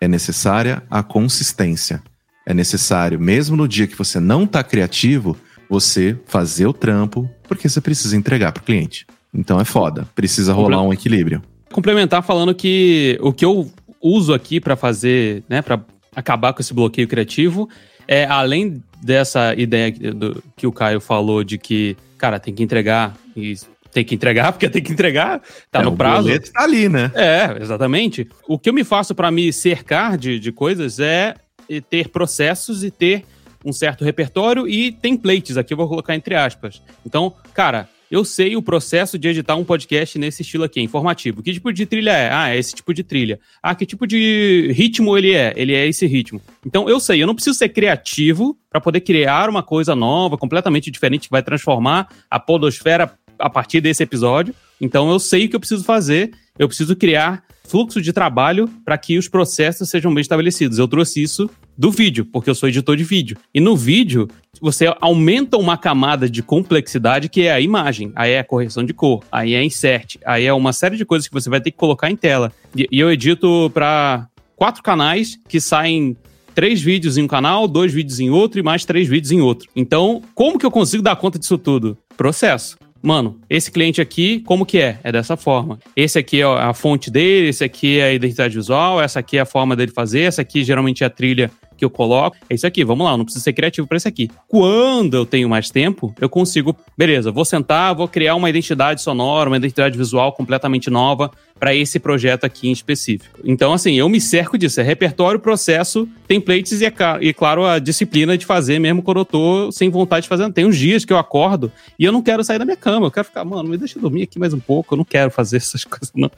é 0.00 0.06
necessária 0.06 0.82
a 0.90 1.02
consistência. 1.02 2.02
É 2.46 2.54
necessário, 2.54 3.18
mesmo 3.18 3.56
no 3.56 3.66
dia 3.66 3.86
que 3.86 3.96
você 3.96 4.20
não 4.20 4.44
está 4.44 4.62
criativo, 4.62 5.36
você 5.68 6.18
fazer 6.26 6.66
o 6.66 6.72
trampo, 6.72 7.28
porque 7.46 7.68
você 7.68 7.80
precisa 7.80 8.16
entregar 8.16 8.52
para 8.52 8.62
o 8.62 8.64
cliente. 8.64 9.06
Então 9.32 9.60
é 9.60 9.64
foda, 9.64 10.08
precisa 10.14 10.52
rolar 10.52 10.82
um 10.82 10.92
equilíbrio. 10.92 11.42
Complementar 11.70 12.22
falando 12.22 12.54
que 12.54 13.18
o 13.20 13.32
que 13.32 13.44
eu 13.44 13.70
uso 14.02 14.32
aqui 14.32 14.60
para 14.60 14.76
fazer, 14.76 15.44
né, 15.48 15.60
para 15.60 15.80
acabar 16.14 16.52
com 16.52 16.60
esse 16.60 16.72
bloqueio 16.72 17.06
criativo, 17.06 17.68
é 18.08 18.24
além 18.24 18.82
dessa 19.02 19.54
ideia 19.54 19.92
do, 19.92 20.42
que 20.56 20.66
o 20.66 20.72
Caio 20.72 21.00
falou 21.00 21.44
de 21.44 21.58
que 21.58 21.96
cara, 22.18 22.40
tem 22.40 22.52
que 22.52 22.62
entregar 22.62 23.16
e 23.36 23.54
tem 23.92 24.04
que 24.04 24.14
entregar, 24.14 24.50
porque 24.52 24.68
tem 24.68 24.82
que 24.82 24.92
entregar, 24.92 25.40
tá 25.70 25.80
é, 25.80 25.82
no 25.82 25.96
prazo. 25.96 26.28
O 26.28 26.52
tá 26.52 26.64
ali, 26.64 26.88
né? 26.88 27.10
É, 27.14 27.62
exatamente. 27.62 28.28
O 28.46 28.58
que 28.58 28.68
eu 28.68 28.74
me 28.74 28.84
faço 28.84 29.14
para 29.14 29.30
me 29.30 29.52
cercar 29.52 30.18
de, 30.18 30.38
de 30.38 30.50
coisas 30.50 30.98
é 30.98 31.36
ter 31.88 32.08
processos 32.08 32.82
e 32.82 32.90
ter 32.90 33.24
um 33.64 33.72
certo 33.72 34.04
repertório 34.04 34.68
e 34.68 34.92
templates, 34.92 35.56
aqui 35.56 35.72
eu 35.72 35.76
vou 35.76 35.88
colocar 35.88 36.14
entre 36.14 36.34
aspas. 36.34 36.82
Então, 37.04 37.34
cara, 37.52 37.88
eu 38.10 38.24
sei 38.24 38.56
o 38.56 38.62
processo 38.62 39.18
de 39.18 39.28
editar 39.28 39.56
um 39.56 39.64
podcast 39.64 40.18
nesse 40.18 40.42
estilo 40.42 40.64
aqui, 40.64 40.80
informativo. 40.80 41.42
Que 41.42 41.52
tipo 41.52 41.72
de 41.72 41.86
trilha 41.86 42.12
é? 42.12 42.32
Ah, 42.32 42.54
é 42.54 42.58
esse 42.58 42.74
tipo 42.74 42.94
de 42.94 43.02
trilha. 43.02 43.38
Ah, 43.62 43.74
que 43.74 43.84
tipo 43.84 44.06
de 44.06 44.72
ritmo 44.72 45.16
ele 45.16 45.32
é? 45.32 45.52
Ele 45.56 45.74
é 45.74 45.86
esse 45.86 46.06
ritmo. 46.06 46.40
Então 46.64 46.88
eu 46.88 46.98
sei, 46.98 47.22
eu 47.22 47.26
não 47.26 47.34
preciso 47.34 47.58
ser 47.58 47.68
criativo 47.68 48.56
para 48.70 48.80
poder 48.80 49.00
criar 49.00 49.48
uma 49.48 49.62
coisa 49.62 49.94
nova, 49.94 50.38
completamente 50.38 50.90
diferente, 50.90 51.28
que 51.28 51.32
vai 51.32 51.42
transformar 51.42 52.08
a 52.30 52.40
podosfera 52.40 53.12
a 53.38 53.48
partir 53.48 53.80
desse 53.80 54.02
episódio. 54.02 54.54
Então 54.80 55.10
eu 55.10 55.18
sei 55.18 55.46
o 55.46 55.48
que 55.48 55.56
eu 55.56 55.60
preciso 55.60 55.84
fazer, 55.84 56.32
eu 56.58 56.66
preciso 56.66 56.96
criar 56.96 57.44
fluxo 57.68 58.00
de 58.00 58.12
trabalho 58.12 58.68
para 58.84 58.96
que 58.96 59.18
os 59.18 59.28
processos 59.28 59.90
sejam 59.90 60.12
bem 60.12 60.22
estabelecidos. 60.22 60.78
Eu 60.78 60.88
trouxe 60.88 61.22
isso 61.22 61.48
do 61.76 61.90
vídeo, 61.90 62.24
porque 62.24 62.50
eu 62.50 62.54
sou 62.54 62.68
editor 62.68 62.96
de 62.96 63.04
vídeo. 63.04 63.36
E 63.54 63.60
no 63.60 63.76
vídeo, 63.76 64.26
você 64.60 64.92
aumenta 65.00 65.56
uma 65.56 65.76
camada 65.76 66.28
de 66.28 66.42
complexidade 66.42 67.28
que 67.28 67.42
é 67.42 67.52
a 67.52 67.60
imagem, 67.60 68.10
aí 68.16 68.32
é 68.32 68.40
a 68.40 68.44
correção 68.44 68.84
de 68.84 68.92
cor, 68.92 69.22
aí 69.30 69.54
é 69.54 69.62
insert, 69.62 70.16
aí 70.24 70.46
é 70.46 70.52
uma 70.52 70.72
série 70.72 70.96
de 70.96 71.04
coisas 71.04 71.28
que 71.28 71.34
você 71.34 71.48
vai 71.48 71.60
ter 71.60 71.70
que 71.70 71.76
colocar 71.76 72.10
em 72.10 72.16
tela. 72.16 72.50
E, 72.74 72.88
eu 72.90 73.12
edito 73.12 73.70
para 73.72 74.26
quatro 74.56 74.82
canais 74.82 75.38
que 75.46 75.60
saem 75.60 76.16
três 76.54 76.82
vídeos 76.82 77.16
em 77.16 77.22
um 77.22 77.28
canal, 77.28 77.68
dois 77.68 77.92
vídeos 77.92 78.18
em 78.18 78.30
outro 78.30 78.58
e 78.58 78.62
mais 78.62 78.84
três 78.84 79.06
vídeos 79.06 79.30
em 79.30 79.40
outro. 79.40 79.68
Então, 79.76 80.22
como 80.34 80.58
que 80.58 80.66
eu 80.66 80.70
consigo 80.70 81.02
dar 81.02 81.14
conta 81.14 81.38
disso 81.38 81.56
tudo? 81.56 81.96
Processo. 82.16 82.76
Mano, 83.02 83.40
esse 83.48 83.70
cliente 83.70 84.00
aqui, 84.00 84.40
como 84.40 84.66
que 84.66 84.78
é? 84.78 84.98
É 85.04 85.12
dessa 85.12 85.36
forma. 85.36 85.78
Esse 85.94 86.18
aqui 86.18 86.40
é 86.40 86.44
a 86.44 86.74
fonte 86.74 87.10
dele, 87.10 87.48
esse 87.48 87.62
aqui 87.62 87.98
é 87.98 88.04
a 88.04 88.12
identidade 88.12 88.54
visual, 88.54 89.00
essa 89.00 89.20
aqui 89.20 89.38
é 89.38 89.40
a 89.40 89.46
forma 89.46 89.76
dele 89.76 89.92
fazer, 89.92 90.22
essa 90.22 90.42
aqui 90.42 90.64
geralmente 90.64 91.04
é 91.04 91.06
a 91.06 91.10
trilha 91.10 91.50
que 91.78 91.84
eu 91.84 91.90
coloco. 91.90 92.36
É 92.50 92.54
isso 92.54 92.66
aqui, 92.66 92.84
vamos 92.84 93.06
lá, 93.06 93.16
não 93.16 93.24
preciso 93.24 93.44
ser 93.44 93.52
criativo 93.52 93.86
para 93.86 93.96
isso 93.96 94.08
aqui. 94.08 94.28
Quando 94.48 95.14
eu 95.14 95.24
tenho 95.24 95.48
mais 95.48 95.70
tempo, 95.70 96.12
eu 96.20 96.28
consigo, 96.28 96.76
beleza, 96.96 97.30
vou 97.30 97.44
sentar, 97.44 97.94
vou 97.94 98.08
criar 98.08 98.34
uma 98.34 98.50
identidade 98.50 99.00
sonora, 99.00 99.48
uma 99.48 99.56
identidade 99.56 99.96
visual 99.96 100.32
completamente 100.32 100.90
nova 100.90 101.30
para 101.58 101.74
esse 101.74 101.98
projeto 101.98 102.44
aqui 102.44 102.68
em 102.68 102.72
específico. 102.72 103.38
Então, 103.44 103.72
assim, 103.72 103.94
eu 103.94 104.08
me 104.08 104.20
cerco 104.20 104.56
disso. 104.56 104.80
É 104.80 104.82
repertório, 104.82 105.40
processo, 105.40 106.08
templates 106.26 106.80
e, 106.80 106.86
é, 106.86 106.92
e, 107.20 107.32
claro, 107.32 107.64
a 107.64 107.78
disciplina 107.78 108.36
de 108.38 108.46
fazer 108.46 108.78
mesmo 108.78 109.02
quando 109.02 109.18
eu 109.18 109.24
tô 109.24 109.72
sem 109.72 109.90
vontade 109.90 110.22
de 110.22 110.28
fazer. 110.28 110.50
Tem 110.52 110.66
uns 110.66 110.76
dias 110.76 111.04
que 111.04 111.12
eu 111.12 111.18
acordo 111.18 111.72
e 111.98 112.04
eu 112.04 112.12
não 112.12 112.22
quero 112.22 112.44
sair 112.44 112.58
da 112.58 112.64
minha 112.64 112.76
cama. 112.76 113.06
Eu 113.06 113.10
quero 113.10 113.26
ficar, 113.26 113.44
mano, 113.44 113.68
me 113.68 113.76
deixa 113.76 113.98
dormir 113.98 114.22
aqui 114.22 114.38
mais 114.38 114.54
um 114.54 114.60
pouco. 114.60 114.94
Eu 114.94 114.98
não 114.98 115.04
quero 115.04 115.30
fazer 115.30 115.56
essas 115.58 115.84
coisas, 115.84 116.12
não. 116.14 116.30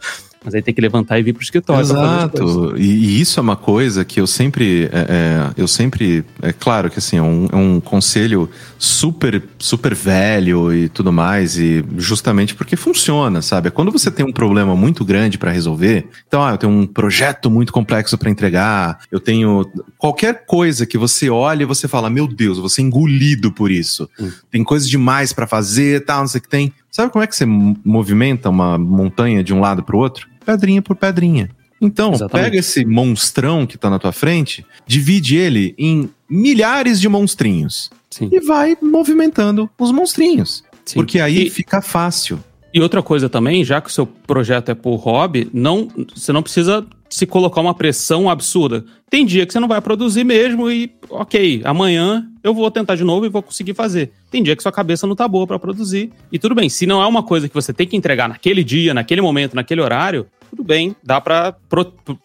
Mas 0.42 0.54
aí 0.54 0.62
tem 0.62 0.72
que 0.72 0.80
levantar 0.80 1.18
e 1.18 1.22
vir 1.22 1.34
pro 1.34 1.42
escritório. 1.42 1.82
Exato. 1.82 2.74
E, 2.76 3.20
isso 3.20 3.38
é 3.38 3.42
uma 3.42 3.56
coisa 3.56 4.04
que 4.04 4.20
eu 4.20 4.26
sempre. 4.26 4.88
É, 4.90 5.06
é, 5.08 5.50
eu 5.56 5.68
sempre. 5.68 6.24
É 6.40 6.52
claro 6.52 6.90
que 6.90 6.98
assim, 6.98 7.18
é 7.18 7.22
um, 7.22 7.46
é 7.52 7.56
um 7.56 7.78
conselho 7.78 8.48
super, 8.78 9.42
super 9.58 9.94
velho 9.94 10.74
e 10.74 10.88
tudo 10.88 11.12
mais. 11.12 11.58
E 11.58 11.84
justamente 11.98 12.54
porque 12.54 12.74
funciona, 12.74 13.42
sabe? 13.42 13.70
Quando 13.70 13.92
você 13.92 14.10
tem 14.10 14.24
um 14.24 14.32
problema 14.32 14.74
muito 14.74 15.04
grande 15.10 15.36
para 15.36 15.50
resolver. 15.50 16.06
Então, 16.28 16.40
ah, 16.40 16.52
eu 16.52 16.58
tenho 16.58 16.72
um 16.72 16.86
projeto 16.86 17.50
muito 17.50 17.72
complexo 17.72 18.16
para 18.16 18.30
entregar. 18.30 19.00
Eu 19.10 19.18
tenho. 19.18 19.68
Qualquer 19.98 20.46
coisa 20.46 20.86
que 20.86 20.96
você 20.96 21.28
olha 21.28 21.64
e 21.64 21.66
você 21.66 21.88
fala, 21.88 22.08
meu 22.08 22.28
Deus, 22.28 22.58
eu 22.58 22.62
vou 22.62 22.70
ser 22.70 22.82
engolido 22.82 23.50
por 23.50 23.72
isso. 23.72 24.08
Hum. 24.20 24.30
Tem 24.52 24.62
coisa 24.62 24.88
demais 24.88 25.32
para 25.32 25.48
fazer, 25.48 26.04
tal, 26.04 26.20
não 26.20 26.28
sei 26.28 26.38
o 26.38 26.42
que 26.42 26.48
tem. 26.48 26.72
Sabe 26.92 27.10
como 27.10 27.24
é 27.24 27.26
que 27.26 27.34
você 27.34 27.44
movimenta 27.44 28.48
uma 28.48 28.78
montanha 28.78 29.42
de 29.42 29.52
um 29.52 29.58
lado 29.58 29.82
para 29.82 29.96
o 29.96 29.98
outro? 29.98 30.28
Pedrinha 30.46 30.80
por 30.80 30.94
pedrinha. 30.94 31.50
Então, 31.80 32.12
Exatamente. 32.12 32.44
pega 32.44 32.58
esse 32.58 32.84
monstrão 32.84 33.66
que 33.66 33.76
tá 33.76 33.90
na 33.90 33.98
tua 33.98 34.12
frente, 34.12 34.64
divide 34.86 35.36
ele 35.36 35.74
em 35.76 36.08
milhares 36.28 37.00
de 37.00 37.08
monstrinhos 37.08 37.90
Sim. 38.08 38.28
e 38.30 38.38
vai 38.38 38.76
movimentando 38.80 39.68
os 39.76 39.90
monstrinhos. 39.90 40.62
Sim. 40.84 40.94
Porque 40.94 41.18
aí 41.18 41.46
e... 41.46 41.50
fica 41.50 41.80
fácil. 41.80 42.38
E 42.72 42.80
outra 42.80 43.02
coisa 43.02 43.28
também, 43.28 43.64
já 43.64 43.80
que 43.80 43.88
o 43.88 43.92
seu 43.92 44.06
projeto 44.06 44.70
é 44.70 44.74
por 44.74 44.96
hobby, 44.96 45.50
não, 45.52 45.88
você 46.14 46.32
não 46.32 46.42
precisa 46.42 46.86
se 47.08 47.26
colocar 47.26 47.60
uma 47.60 47.74
pressão 47.74 48.30
absurda. 48.30 48.84
Tem 49.10 49.26
dia 49.26 49.44
que 49.44 49.52
você 49.52 49.58
não 49.58 49.66
vai 49.66 49.80
produzir 49.80 50.22
mesmo 50.22 50.70
e, 50.70 50.92
ok, 51.10 51.60
amanhã 51.64 52.24
eu 52.44 52.54
vou 52.54 52.70
tentar 52.70 52.94
de 52.94 53.02
novo 53.02 53.26
e 53.26 53.28
vou 53.28 53.42
conseguir 53.42 53.74
fazer. 53.74 54.12
Tem 54.30 54.42
dia 54.42 54.54
que 54.54 54.62
sua 54.62 54.70
cabeça 54.70 55.06
não 55.06 55.16
tá 55.16 55.26
boa 55.26 55.46
para 55.46 55.58
produzir. 55.58 56.12
E 56.30 56.38
tudo 56.38 56.54
bem, 56.54 56.68
se 56.68 56.86
não 56.86 57.02
é 57.02 57.06
uma 57.06 57.24
coisa 57.24 57.48
que 57.48 57.54
você 57.54 57.72
tem 57.72 57.88
que 57.88 57.96
entregar 57.96 58.28
naquele 58.28 58.62
dia, 58.62 58.94
naquele 58.94 59.20
momento, 59.20 59.54
naquele 59.54 59.80
horário, 59.80 60.26
tudo 60.50 60.64
bem, 60.64 60.96
dá 61.02 61.20
para 61.20 61.54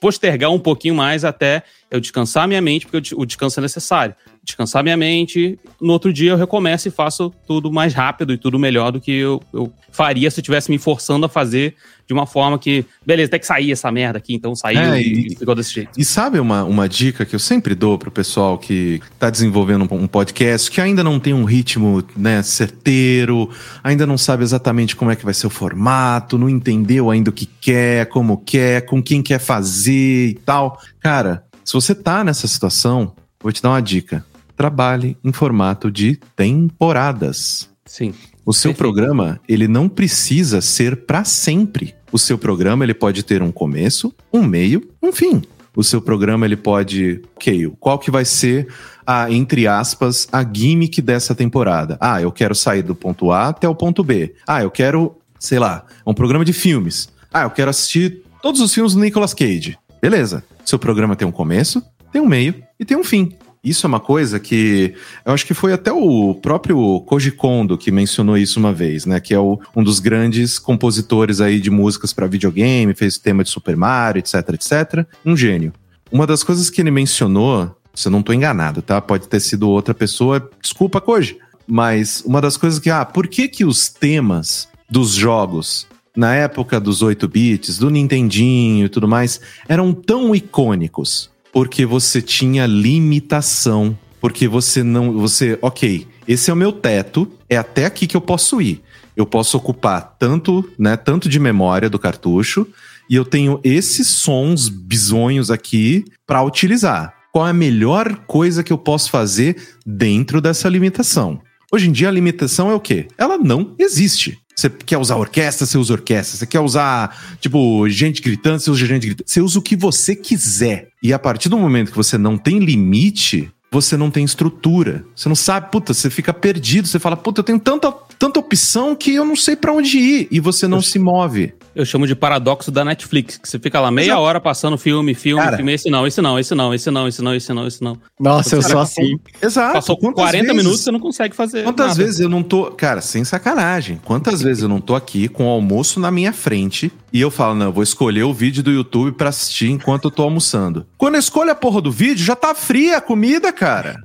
postergar 0.01 0.51
um 0.51 0.57
pouquinho 0.59 0.95
mais 0.95 1.23
até 1.23 1.61
eu 1.91 1.99
descansar 1.99 2.47
minha 2.47 2.61
mente, 2.61 2.87
porque 2.87 3.15
o 3.15 3.25
descanso 3.25 3.59
é 3.59 3.61
necessário. 3.61 4.15
Descansar 4.43 4.83
minha 4.83 4.97
mente, 4.97 5.59
no 5.79 5.93
outro 5.93 6.11
dia 6.11 6.31
eu 6.31 6.37
recomeço 6.37 6.87
e 6.87 6.91
faço 6.91 7.31
tudo 7.47 7.71
mais 7.71 7.93
rápido 7.93 8.33
e 8.33 8.37
tudo 8.37 8.57
melhor 8.57 8.91
do 8.91 8.99
que 8.99 9.11
eu, 9.11 9.41
eu 9.53 9.71
faria 9.91 10.29
se 10.31 10.39
eu 10.39 10.41
estivesse 10.41 10.71
me 10.71 10.79
forçando 10.79 11.27
a 11.27 11.29
fazer 11.29 11.75
de 12.07 12.13
uma 12.13 12.25
forma 12.27 12.59
que, 12.59 12.85
beleza, 13.05 13.31
tem 13.31 13.39
que 13.39 13.47
sair 13.47 13.71
essa 13.71 13.91
merda 13.91 14.17
aqui, 14.17 14.35
então 14.35 14.55
saiu 14.55 14.79
é, 14.79 15.01
e, 15.01 15.27
e, 15.27 15.35
ficou 15.35 15.55
desse 15.55 15.73
jeito. 15.73 15.89
E 15.97 16.05
sabe 16.05 16.39
uma, 16.39 16.63
uma 16.63 16.87
dica 16.87 17.25
que 17.25 17.35
eu 17.35 17.39
sempre 17.39 17.73
dou 17.73 17.97
pro 17.97 18.11
pessoal 18.11 18.57
que 18.57 19.01
tá 19.17 19.29
desenvolvendo 19.29 19.87
um 19.91 20.07
podcast, 20.07 20.69
que 20.69 20.79
ainda 20.79 21.03
não 21.03 21.19
tem 21.19 21.33
um 21.33 21.45
ritmo 21.45 22.03
né, 22.15 22.43
certeiro, 22.43 23.49
ainda 23.83 24.05
não 24.05 24.17
sabe 24.17 24.43
exatamente 24.43 24.95
como 24.95 25.09
é 25.09 25.15
que 25.15 25.25
vai 25.25 25.33
ser 25.33 25.47
o 25.47 25.49
formato, 25.49 26.37
não 26.37 26.49
entendeu 26.49 27.09
ainda 27.09 27.29
o 27.29 27.33
que 27.33 27.45
quer, 27.45 28.05
como 28.07 28.37
quer, 28.37 28.85
com 28.85 29.01
quem 29.01 29.23
quer 29.23 29.39
fazer 29.39 30.27
e 30.29 30.33
tal. 30.45 30.79
Cara, 30.99 31.43
se 31.63 31.73
você 31.73 31.95
tá 31.95 32.23
nessa 32.23 32.47
situação, 32.47 33.13
vou 33.41 33.51
te 33.51 33.61
dar 33.61 33.69
uma 33.69 33.81
dica. 33.81 34.23
Trabalhe 34.55 35.17
em 35.23 35.33
formato 35.33 35.91
de 35.91 36.19
temporadas. 36.35 37.69
Sim. 37.85 38.13
O 38.45 38.53
seu 38.53 38.69
Perfeito. 38.69 38.77
programa, 38.77 39.39
ele 39.49 39.67
não 39.67 39.89
precisa 39.89 40.61
ser 40.61 41.05
para 41.05 41.23
sempre. 41.23 41.95
O 42.11 42.19
seu 42.19 42.37
programa, 42.37 42.85
ele 42.85 42.93
pode 42.93 43.23
ter 43.23 43.41
um 43.41 43.51
começo, 43.51 44.13
um 44.31 44.43
meio, 44.43 44.87
um 45.01 45.11
fim. 45.11 45.41
O 45.75 45.83
seu 45.83 45.99
programa, 45.99 46.45
ele 46.45 46.55
pode, 46.55 47.21
ok, 47.35 47.73
qual 47.79 47.97
que 47.97 48.11
vai 48.11 48.23
ser 48.23 48.67
a, 49.05 49.29
entre 49.31 49.67
aspas, 49.67 50.27
a 50.31 50.43
gimmick 50.43 51.01
dessa 51.01 51.33
temporada? 51.33 51.97
Ah, 51.99 52.21
eu 52.21 52.31
quero 52.31 52.53
sair 52.53 52.83
do 52.83 52.95
ponto 52.95 53.31
A 53.31 53.49
até 53.49 53.67
o 53.67 53.75
ponto 53.75 54.03
B. 54.03 54.35
Ah, 54.47 54.61
eu 54.61 54.69
quero, 54.69 55.17
sei 55.39 55.57
lá, 55.57 55.83
um 56.05 56.13
programa 56.13 56.45
de 56.45 56.53
filmes. 56.53 57.09
Ah, 57.33 57.43
eu 57.43 57.49
quero 57.49 57.71
assistir 57.71 58.21
todos 58.41 58.61
os 58.61 58.73
filmes 58.73 58.93
do 58.93 59.01
Nicolas 59.01 59.33
Cage. 59.33 59.77
Beleza. 59.99 60.43
Seu 60.63 60.77
programa 60.77 61.15
tem 61.15 61.27
um 61.27 61.31
começo, 61.31 61.83
tem 62.11 62.21
um 62.21 62.27
meio 62.27 62.55
e 62.79 62.85
tem 62.85 62.95
um 62.95 63.03
fim. 63.03 63.35
Isso 63.65 63.87
é 63.87 63.89
uma 63.89 63.99
coisa 63.99 64.39
que 64.39 64.93
eu 65.25 65.33
acho 65.33 65.43
que 65.43 65.55
foi 65.55 65.73
até 65.73 65.91
o 65.91 66.35
próprio 66.35 67.01
Koji 67.01 67.31
Kondo 67.31 67.75
que 67.75 67.91
mencionou 67.91 68.37
isso 68.37 68.59
uma 68.59 68.71
vez, 68.71 69.07
né? 69.07 69.19
Que 69.19 69.33
é 69.33 69.39
o, 69.39 69.59
um 69.75 69.83
dos 69.83 69.99
grandes 69.99 70.59
compositores 70.59 71.41
aí 71.41 71.59
de 71.59 71.71
músicas 71.71 72.13
para 72.13 72.27
videogame, 72.27 72.93
fez 72.93 73.15
o 73.15 73.21
tema 73.21 73.43
de 73.43 73.49
Super 73.49 73.75
Mario, 73.75 74.19
etc, 74.19 74.35
etc. 74.53 75.05
Um 75.25 75.35
gênio. 75.35 75.73
Uma 76.11 76.27
das 76.27 76.43
coisas 76.43 76.69
que 76.69 76.79
ele 76.79 76.91
mencionou, 76.91 77.75
se 77.91 78.07
eu 78.07 78.11
não 78.11 78.19
estou 78.19 78.35
enganado, 78.35 78.83
tá? 78.83 79.01
Pode 79.01 79.27
ter 79.27 79.39
sido 79.39 79.67
outra 79.67 79.95
pessoa, 79.95 80.47
desculpa, 80.61 81.01
Koji. 81.01 81.39
Mas 81.65 82.21
uma 82.23 82.39
das 82.39 82.57
coisas 82.57 82.77
que, 82.77 82.91
ah, 82.91 83.03
por 83.03 83.27
que 83.27 83.47
que 83.47 83.65
os 83.65 83.89
temas 83.89 84.69
dos 84.87 85.13
jogos 85.13 85.87
na 86.15 86.35
época 86.35 86.79
dos 86.79 87.01
8 87.01 87.27
bits, 87.27 87.79
do 87.79 87.89
Nintendinho 87.89 88.85
e 88.85 88.89
tudo 88.89 89.07
mais, 89.07 89.41
eram 89.67 89.91
tão 89.91 90.35
icônicos 90.35 91.33
porque 91.55 91.85
você 91.85 92.21
tinha 92.21 92.65
limitação, 92.65 93.97
porque 94.19 94.45
você 94.45 94.83
não, 94.83 95.13
você, 95.13 95.57
OK, 95.61 96.05
esse 96.27 96.51
é 96.51 96.53
o 96.53 96.57
meu 96.57 96.73
teto, 96.73 97.31
é 97.49 97.55
até 97.55 97.85
aqui 97.85 98.07
que 98.07 98.17
eu 98.17 98.19
posso 98.19 98.61
ir. 98.61 98.81
Eu 99.15 99.25
posso 99.25 99.55
ocupar 99.55 100.17
tanto, 100.19 100.69
né, 100.77 100.97
tanto 100.97 101.29
de 101.29 101.39
memória 101.39 101.89
do 101.89 101.97
cartucho 101.97 102.67
e 103.09 103.15
eu 103.15 103.23
tenho 103.23 103.61
esses 103.63 104.05
sons 104.05 104.67
bizonhos 104.67 105.49
aqui 105.49 106.03
para 106.27 106.43
utilizar. 106.43 107.13
Qual 107.31 107.47
é 107.47 107.51
a 107.51 107.53
melhor 107.53 108.17
coisa 108.27 108.61
que 108.61 108.73
eu 108.73 108.77
posso 108.77 109.09
fazer 109.09 109.55
dentro 109.85 110.41
dessa 110.41 110.67
limitação? 110.67 111.39
Hoje 111.71 111.87
em 111.87 111.93
dia 111.93 112.09
a 112.09 112.11
limitação 112.11 112.69
é 112.69 112.73
o 112.73 112.81
quê? 112.81 113.07
Ela 113.17 113.37
não 113.37 113.73
existe. 113.79 114.37
Você 114.55 114.69
quer 114.69 114.97
usar 114.97 115.17
orquestra, 115.17 115.65
você 115.65 115.77
usa 115.77 115.93
orquestra. 115.93 116.37
Você 116.37 116.45
quer 116.45 116.61
usar, 116.61 117.37
tipo, 117.41 117.87
gente 117.89 118.21
gritando, 118.21 118.59
você 118.59 118.71
usa 118.71 118.85
gente 118.85 119.05
gritando. 119.05 119.27
Você 119.27 119.41
usa 119.41 119.59
o 119.59 119.61
que 119.61 119.75
você 119.75 120.15
quiser. 120.15 120.89
E 121.03 121.11
a 121.11 121.19
partir 121.19 121.49
do 121.49 121.57
momento 121.57 121.91
que 121.91 121.97
você 121.97 122.17
não 122.17 122.37
tem 122.37 122.59
limite, 122.59 123.51
você 123.69 123.97
não 123.97 124.09
tem 124.09 124.23
estrutura. 124.23 125.03
Você 125.13 125.27
não 125.27 125.35
sabe, 125.35 125.69
puta, 125.71 125.93
você 125.93 126.09
fica 126.09 126.33
perdido. 126.33 126.87
Você 126.87 126.99
fala, 126.99 127.17
puta, 127.17 127.41
eu 127.41 127.43
tenho 127.43 127.59
tanta, 127.59 127.91
tanta 128.17 128.39
opção 128.39 128.95
que 128.95 129.13
eu 129.13 129.25
não 129.25 129.35
sei 129.35 129.57
para 129.57 129.73
onde 129.73 129.97
ir. 129.97 130.27
E 130.31 130.39
você 130.39 130.67
não 130.67 130.77
eu, 130.77 130.83
se 130.83 130.97
move. 130.97 131.53
Eu 131.75 131.85
chamo 131.85 132.07
de 132.07 132.15
paradoxo 132.15 132.71
da 132.71 132.85
Netflix, 132.85 133.37
que 133.37 133.49
você 133.49 133.59
fica 133.59 133.79
lá 133.81 133.91
meia 133.91 134.07
Exato. 134.07 134.21
hora 134.21 134.39
passando 134.39 134.77
filme, 134.77 135.13
filme, 135.13 135.43
Cara, 135.43 135.57
filme. 135.57 135.73
Esse 135.73 135.89
não, 135.89 136.07
esse 136.07 136.21
não, 136.21 136.39
esse 136.39 136.55
não, 136.55 136.73
esse 136.73 136.89
não, 136.89 137.07
esse 137.07 137.21
não, 137.21 137.35
esse 137.35 137.53
não, 137.53 137.67
esse 137.67 137.83
não. 137.83 137.97
Nossa, 138.19 138.55
eu 138.55 138.61
sou 138.61 138.79
assim. 138.79 139.19
Exato. 139.41 139.73
Passou 139.73 139.97
Quantas 139.97 140.23
40 140.23 140.43
vezes, 140.43 140.55
minutos, 140.55 140.81
você 140.81 140.91
não 140.91 140.99
consegue 140.99 141.35
fazer. 141.35 141.63
Quantas 141.63 141.87
nada. 141.87 142.03
vezes 142.03 142.19
eu 142.21 142.29
não 142.29 142.41
tô. 142.41 142.71
Cara, 142.71 143.01
sem 143.01 143.23
sacanagem. 143.23 143.99
Quantas 144.05 144.41
vezes 144.41 144.63
eu 144.63 144.69
não 144.69 144.79
tô 144.79 144.95
aqui 144.95 145.27
com 145.27 145.47
o 145.47 145.49
almoço 145.49 145.99
na 145.99 146.09
minha 146.09 146.31
frente 146.31 146.91
e 147.11 147.19
eu 147.19 147.29
falo, 147.29 147.55
não, 147.55 147.67
eu 147.67 147.73
vou 147.73 147.83
escolher 147.83 148.23
o 148.23 148.33
vídeo 148.33 148.63
do 148.63 148.71
YouTube 148.71 149.11
para 149.13 149.29
assistir 149.29 149.69
enquanto 149.69 150.05
eu 150.05 150.11
tô 150.11 150.23
almoçando. 150.23 150.85
Quando 150.97 151.15
eu 151.15 151.19
escolho 151.19 151.51
a 151.51 151.55
porra 151.55 151.81
do 151.81 151.91
vídeo, 151.91 152.23
já 152.23 152.35
tá 152.35 152.55
fria 152.55 152.97
a 152.97 153.01
comida, 153.01 153.51
cara. 153.51 154.03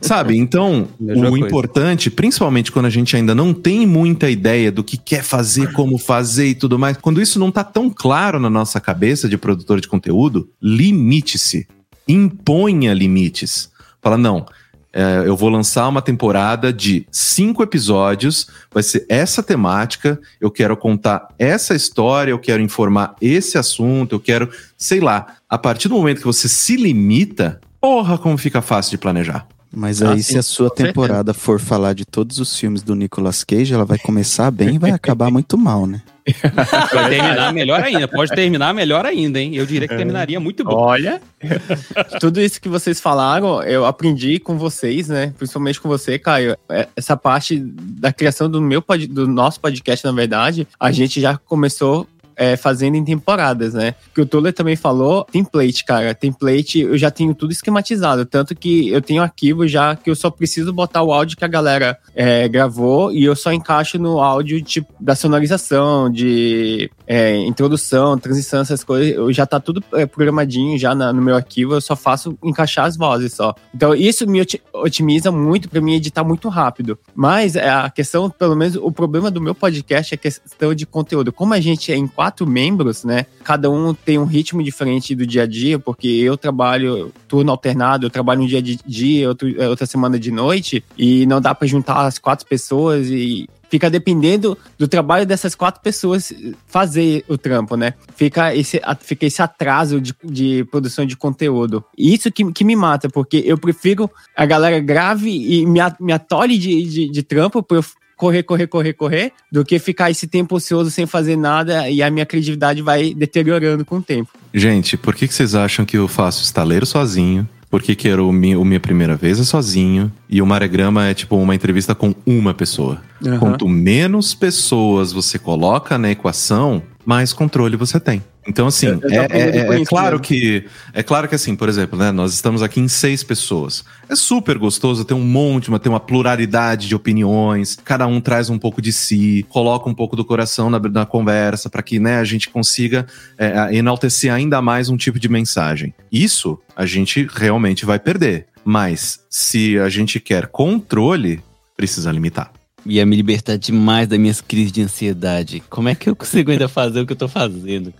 Sabe? 0.00 0.36
Então, 0.36 0.88
o 1.00 1.36
importante, 1.36 2.10
principalmente 2.10 2.72
quando 2.72 2.86
a 2.86 2.90
gente 2.90 3.16
ainda 3.16 3.34
não 3.34 3.52
tem 3.52 3.86
muita 3.86 4.30
ideia 4.30 4.70
do 4.70 4.84
que 4.84 4.96
quer 4.96 5.22
fazer, 5.22 5.72
como 5.72 5.98
fazer 5.98 6.48
e 6.48 6.54
tudo 6.54 6.78
mais, 6.78 6.96
quando 6.96 7.20
isso 7.20 7.38
não 7.38 7.50
tá 7.50 7.64
tão 7.64 7.90
claro 7.90 8.38
na 8.38 8.50
nossa 8.50 8.80
cabeça 8.80 9.28
de 9.28 9.36
produtor 9.36 9.80
de 9.80 9.88
conteúdo, 9.88 10.48
limite-se. 10.60 11.66
Imponha 12.06 12.94
limites. 12.94 13.70
Fala, 14.00 14.16
não, 14.16 14.46
é, 14.92 15.22
eu 15.26 15.36
vou 15.36 15.50
lançar 15.50 15.86
uma 15.86 16.00
temporada 16.00 16.72
de 16.72 17.06
cinco 17.10 17.62
episódios, 17.62 18.48
vai 18.72 18.82
ser 18.82 19.04
essa 19.08 19.42
temática, 19.42 20.18
eu 20.40 20.50
quero 20.50 20.76
contar 20.76 21.28
essa 21.38 21.74
história, 21.74 22.30
eu 22.30 22.38
quero 22.38 22.62
informar 22.62 23.14
esse 23.20 23.58
assunto, 23.58 24.14
eu 24.14 24.20
quero, 24.20 24.50
sei 24.76 25.00
lá. 25.00 25.36
A 25.48 25.58
partir 25.58 25.88
do 25.88 25.94
momento 25.94 26.18
que 26.18 26.26
você 26.26 26.48
se 26.48 26.76
limita, 26.76 27.60
Porra, 27.80 28.18
como 28.18 28.36
fica 28.38 28.60
fácil 28.60 28.92
de 28.92 28.98
planejar. 28.98 29.46
Mas 29.70 30.00
Ah, 30.00 30.12
aí, 30.12 30.22
sim, 30.22 30.32
se 30.32 30.38
a 30.38 30.42
sua 30.42 30.68
certeza. 30.68 30.88
temporada 30.88 31.34
for 31.34 31.60
falar 31.60 31.92
de 31.92 32.06
todos 32.06 32.38
os 32.38 32.56
filmes 32.58 32.82
do 32.82 32.94
Nicolas 32.94 33.44
Cage, 33.44 33.74
ela 33.74 33.84
vai 33.84 33.98
começar 33.98 34.50
bem 34.50 34.76
e 34.76 34.78
vai 34.78 34.90
acabar 34.92 35.30
muito 35.30 35.58
mal, 35.58 35.86
né? 35.86 36.00
Vai 36.92 37.08
terminar 37.08 37.54
melhor 37.54 37.80
ainda. 37.82 38.06
Pode 38.06 38.30
terminar 38.34 38.74
melhor 38.74 39.06
ainda, 39.06 39.40
hein? 39.40 39.54
Eu 39.56 39.64
diria 39.64 39.88
que 39.88 39.96
terminaria 39.96 40.38
muito 40.38 40.62
bom. 40.62 40.74
Olha, 40.74 41.22
tudo 42.20 42.38
isso 42.38 42.60
que 42.60 42.68
vocês 42.68 43.00
falaram, 43.00 43.62
eu 43.62 43.86
aprendi 43.86 44.38
com 44.38 44.58
vocês, 44.58 45.08
né? 45.08 45.32
Principalmente 45.38 45.80
com 45.80 45.88
você, 45.88 46.18
Caio. 46.18 46.54
É, 46.68 46.86
Essa 46.94 47.16
parte 47.16 47.58
da 47.58 48.12
criação 48.12 48.50
do 48.50 48.60
meu 48.60 48.84
do 49.08 49.26
nosso 49.26 49.58
podcast, 49.58 50.04
na 50.04 50.12
verdade, 50.12 50.68
a 50.78 50.90
gente 50.92 51.18
já 51.18 51.38
começou 51.38 52.06
é, 52.38 52.56
fazendo 52.56 52.94
em 52.96 53.04
temporadas, 53.04 53.74
né? 53.74 53.94
Que 54.14 54.20
o 54.20 54.26
Tuller 54.26 54.52
também 54.52 54.76
falou, 54.76 55.24
template, 55.24 55.84
cara. 55.84 56.14
Template, 56.14 56.78
eu 56.80 56.96
já 56.96 57.10
tenho 57.10 57.34
tudo 57.34 57.50
esquematizado. 57.52 58.24
Tanto 58.24 58.54
que 58.54 58.88
eu 58.88 59.02
tenho 59.02 59.20
arquivo 59.22 59.66
já 59.66 59.96
que 59.96 60.08
eu 60.08 60.14
só 60.14 60.30
preciso 60.30 60.72
botar 60.72 61.02
o 61.02 61.12
áudio 61.12 61.36
que 61.36 61.44
a 61.44 61.48
galera 61.48 61.98
é, 62.14 62.46
gravou 62.48 63.12
e 63.12 63.24
eu 63.24 63.34
só 63.34 63.52
encaixo 63.52 63.98
no 63.98 64.20
áudio 64.20 64.62
tipo, 64.62 64.92
da 65.00 65.14
sonorização, 65.14 66.10
de 66.10 66.90
é, 67.06 67.36
introdução, 67.38 68.16
transição, 68.18 68.60
essas 68.60 68.84
coisas. 68.84 69.14
Eu 69.14 69.32
já 69.32 69.44
tá 69.46 69.58
tudo 69.58 69.82
é, 69.92 70.06
programadinho 70.06 70.78
já 70.78 70.94
na- 70.94 71.12
no 71.12 71.20
meu 71.20 71.34
arquivo, 71.34 71.74
eu 71.74 71.80
só 71.80 71.96
faço 71.96 72.38
encaixar 72.44 72.84
as 72.86 72.96
vozes 72.96 73.32
só. 73.32 73.54
Então 73.74 73.94
isso 73.94 74.26
me 74.28 74.40
oti- 74.40 74.62
otimiza 74.72 75.32
muito 75.32 75.68
pra 75.68 75.80
mim 75.80 75.94
editar 75.94 76.22
muito 76.22 76.48
rápido. 76.48 76.98
Mas 77.14 77.56
é, 77.56 77.68
a 77.68 77.90
questão, 77.90 78.30
pelo 78.30 78.54
menos, 78.54 78.76
o 78.76 78.92
problema 78.92 79.30
do 79.30 79.40
meu 79.40 79.54
podcast 79.54 80.14
é 80.14 80.16
a 80.16 80.18
questão 80.18 80.74
de 80.74 80.86
conteúdo. 80.86 81.32
Como 81.32 81.52
a 81.54 81.60
gente 81.60 81.90
é 81.92 81.96
em 81.96 82.06
quatro 82.06 82.27
membros, 82.46 83.04
né? 83.04 83.26
Cada 83.44 83.70
um 83.70 83.94
tem 83.94 84.18
um 84.18 84.24
ritmo 84.24 84.62
diferente 84.62 85.14
do 85.14 85.26
dia 85.26 85.42
a 85.42 85.46
dia, 85.46 85.78
porque 85.78 86.08
eu 86.08 86.36
trabalho 86.36 87.12
turno 87.26 87.50
alternado, 87.50 88.06
eu 88.06 88.10
trabalho 88.10 88.42
um 88.42 88.46
dia 88.46 88.62
de 88.62 88.78
dia, 88.86 89.28
outro, 89.28 89.48
é, 89.60 89.68
outra 89.68 89.86
semana 89.86 90.18
de 90.18 90.30
noite, 90.30 90.84
e 90.96 91.26
não 91.26 91.40
dá 91.40 91.54
pra 91.54 91.66
juntar 91.66 92.06
as 92.06 92.18
quatro 92.18 92.46
pessoas 92.46 93.08
e 93.08 93.48
fica 93.68 93.90
dependendo 93.90 94.56
do 94.78 94.88
trabalho 94.88 95.26
dessas 95.26 95.54
quatro 95.54 95.80
pessoas 95.82 96.32
fazer 96.66 97.24
o 97.28 97.36
trampo, 97.36 97.76
né? 97.76 97.94
Fica 98.16 98.54
esse, 98.54 98.80
fica 99.00 99.26
esse 99.26 99.42
atraso 99.42 100.00
de, 100.00 100.14
de 100.24 100.64
produção 100.64 101.04
de 101.04 101.16
conteúdo. 101.16 101.84
E 101.96 102.14
isso 102.14 102.32
que, 102.32 102.50
que 102.52 102.64
me 102.64 102.74
mata, 102.74 103.08
porque 103.08 103.42
eu 103.44 103.58
prefiro 103.58 104.10
a 104.36 104.46
galera 104.46 104.80
grave 104.80 105.30
e 105.30 105.66
me, 105.66 105.80
me 106.00 106.12
atole 106.12 106.58
de, 106.58 106.82
de, 106.84 107.10
de 107.10 107.22
trampo 107.22 107.64
eu 107.70 107.84
correr, 108.18 108.42
correr, 108.42 108.66
correr, 108.66 108.92
correr, 108.92 109.32
do 109.50 109.64
que 109.64 109.78
ficar 109.78 110.10
esse 110.10 110.26
tempo 110.26 110.56
ocioso 110.56 110.90
sem 110.90 111.06
fazer 111.06 111.36
nada 111.36 111.88
e 111.88 112.02
a 112.02 112.10
minha 112.10 112.26
criatividade 112.26 112.82
vai 112.82 113.14
deteriorando 113.14 113.84
com 113.84 113.98
o 113.98 114.02
tempo. 114.02 114.30
Gente, 114.52 114.96
por 114.96 115.14
que, 115.14 115.28
que 115.28 115.32
vocês 115.32 115.54
acham 115.54 115.86
que 115.86 115.96
eu 115.96 116.08
faço 116.08 116.42
estaleiro 116.42 116.84
sozinho? 116.84 117.48
Por 117.70 117.82
que, 117.82 117.94
que 117.94 118.08
era 118.08 118.22
o, 118.22 118.32
mi, 118.32 118.56
o 118.56 118.64
Minha 118.64 118.80
Primeira 118.80 119.14
Vez 119.14 119.38
é 119.38 119.44
sozinho? 119.44 120.10
E 120.28 120.40
o 120.40 120.46
Maregrama 120.46 121.06
é 121.06 121.14
tipo 121.14 121.36
uma 121.36 121.54
entrevista 121.54 121.94
com 121.94 122.14
uma 122.26 122.54
pessoa. 122.54 123.00
Aham. 123.24 123.38
Quanto 123.38 123.68
menos 123.68 124.34
pessoas 124.34 125.12
você 125.12 125.38
coloca 125.38 125.98
na 125.98 126.10
equação, 126.10 126.82
mais 127.04 127.32
controle 127.32 127.76
você 127.76 128.00
tem. 128.00 128.22
Então, 128.48 128.66
assim, 128.66 128.98
é, 129.10 129.16
é- 129.40 129.80
é 129.80 129.84
claro 129.84 130.18
que. 130.18 130.64
É 130.94 131.02
claro 131.02 131.28
que, 131.28 131.34
assim, 131.34 131.54
por 131.54 131.68
exemplo, 131.68 131.98
né? 131.98 132.10
Nós 132.10 132.32
estamos 132.32 132.62
aqui 132.62 132.80
em 132.80 132.88
seis 132.88 133.22
pessoas. 133.22 133.84
É 134.08 134.16
super 134.16 134.56
gostoso 134.56 135.04
ter 135.04 135.12
um 135.12 135.20
monte, 135.20 135.68
uma, 135.68 135.78
ter 135.78 135.90
uma 135.90 136.00
pluralidade 136.00 136.88
de 136.88 136.94
opiniões, 136.94 137.76
cada 137.84 138.06
um 138.06 138.22
traz 138.22 138.48
um 138.48 138.58
pouco 138.58 138.80
de 138.80 138.90
si, 138.90 139.44
coloca 139.50 139.86
um 139.86 139.94
pouco 139.94 140.16
do 140.16 140.24
coração 140.24 140.70
na, 140.70 140.78
na 140.78 141.04
conversa, 141.04 141.68
para 141.68 141.82
que 141.82 142.00
né, 142.00 142.16
a 142.16 142.24
gente 142.24 142.48
consiga 142.48 143.06
é, 143.36 143.76
enaltecer 143.76 144.32
ainda 144.32 144.62
mais 144.62 144.88
um 144.88 144.96
tipo 144.96 145.18
de 145.18 145.28
mensagem. 145.28 145.92
Isso 146.10 146.58
a 146.74 146.86
gente 146.86 147.28
realmente 147.30 147.84
vai 147.84 147.98
perder. 147.98 148.46
Mas 148.64 149.20
se 149.28 149.78
a 149.78 149.90
gente 149.90 150.18
quer 150.18 150.46
controle, 150.46 151.42
precisa 151.76 152.10
limitar. 152.10 152.50
Ia 152.86 153.04
me 153.04 153.16
libertar 153.16 153.58
demais 153.58 154.08
das 154.08 154.18
minhas 154.18 154.40
crises 154.40 154.72
de 154.72 154.82
ansiedade. 154.82 155.62
Como 155.68 155.88
é 155.88 155.94
que 155.94 156.08
eu 156.08 156.16
consigo 156.16 156.50
ainda 156.50 156.68
fazer 156.68 157.00
o 157.00 157.06
que 157.06 157.12
eu 157.12 157.16
tô 157.16 157.28
fazendo? 157.28 157.92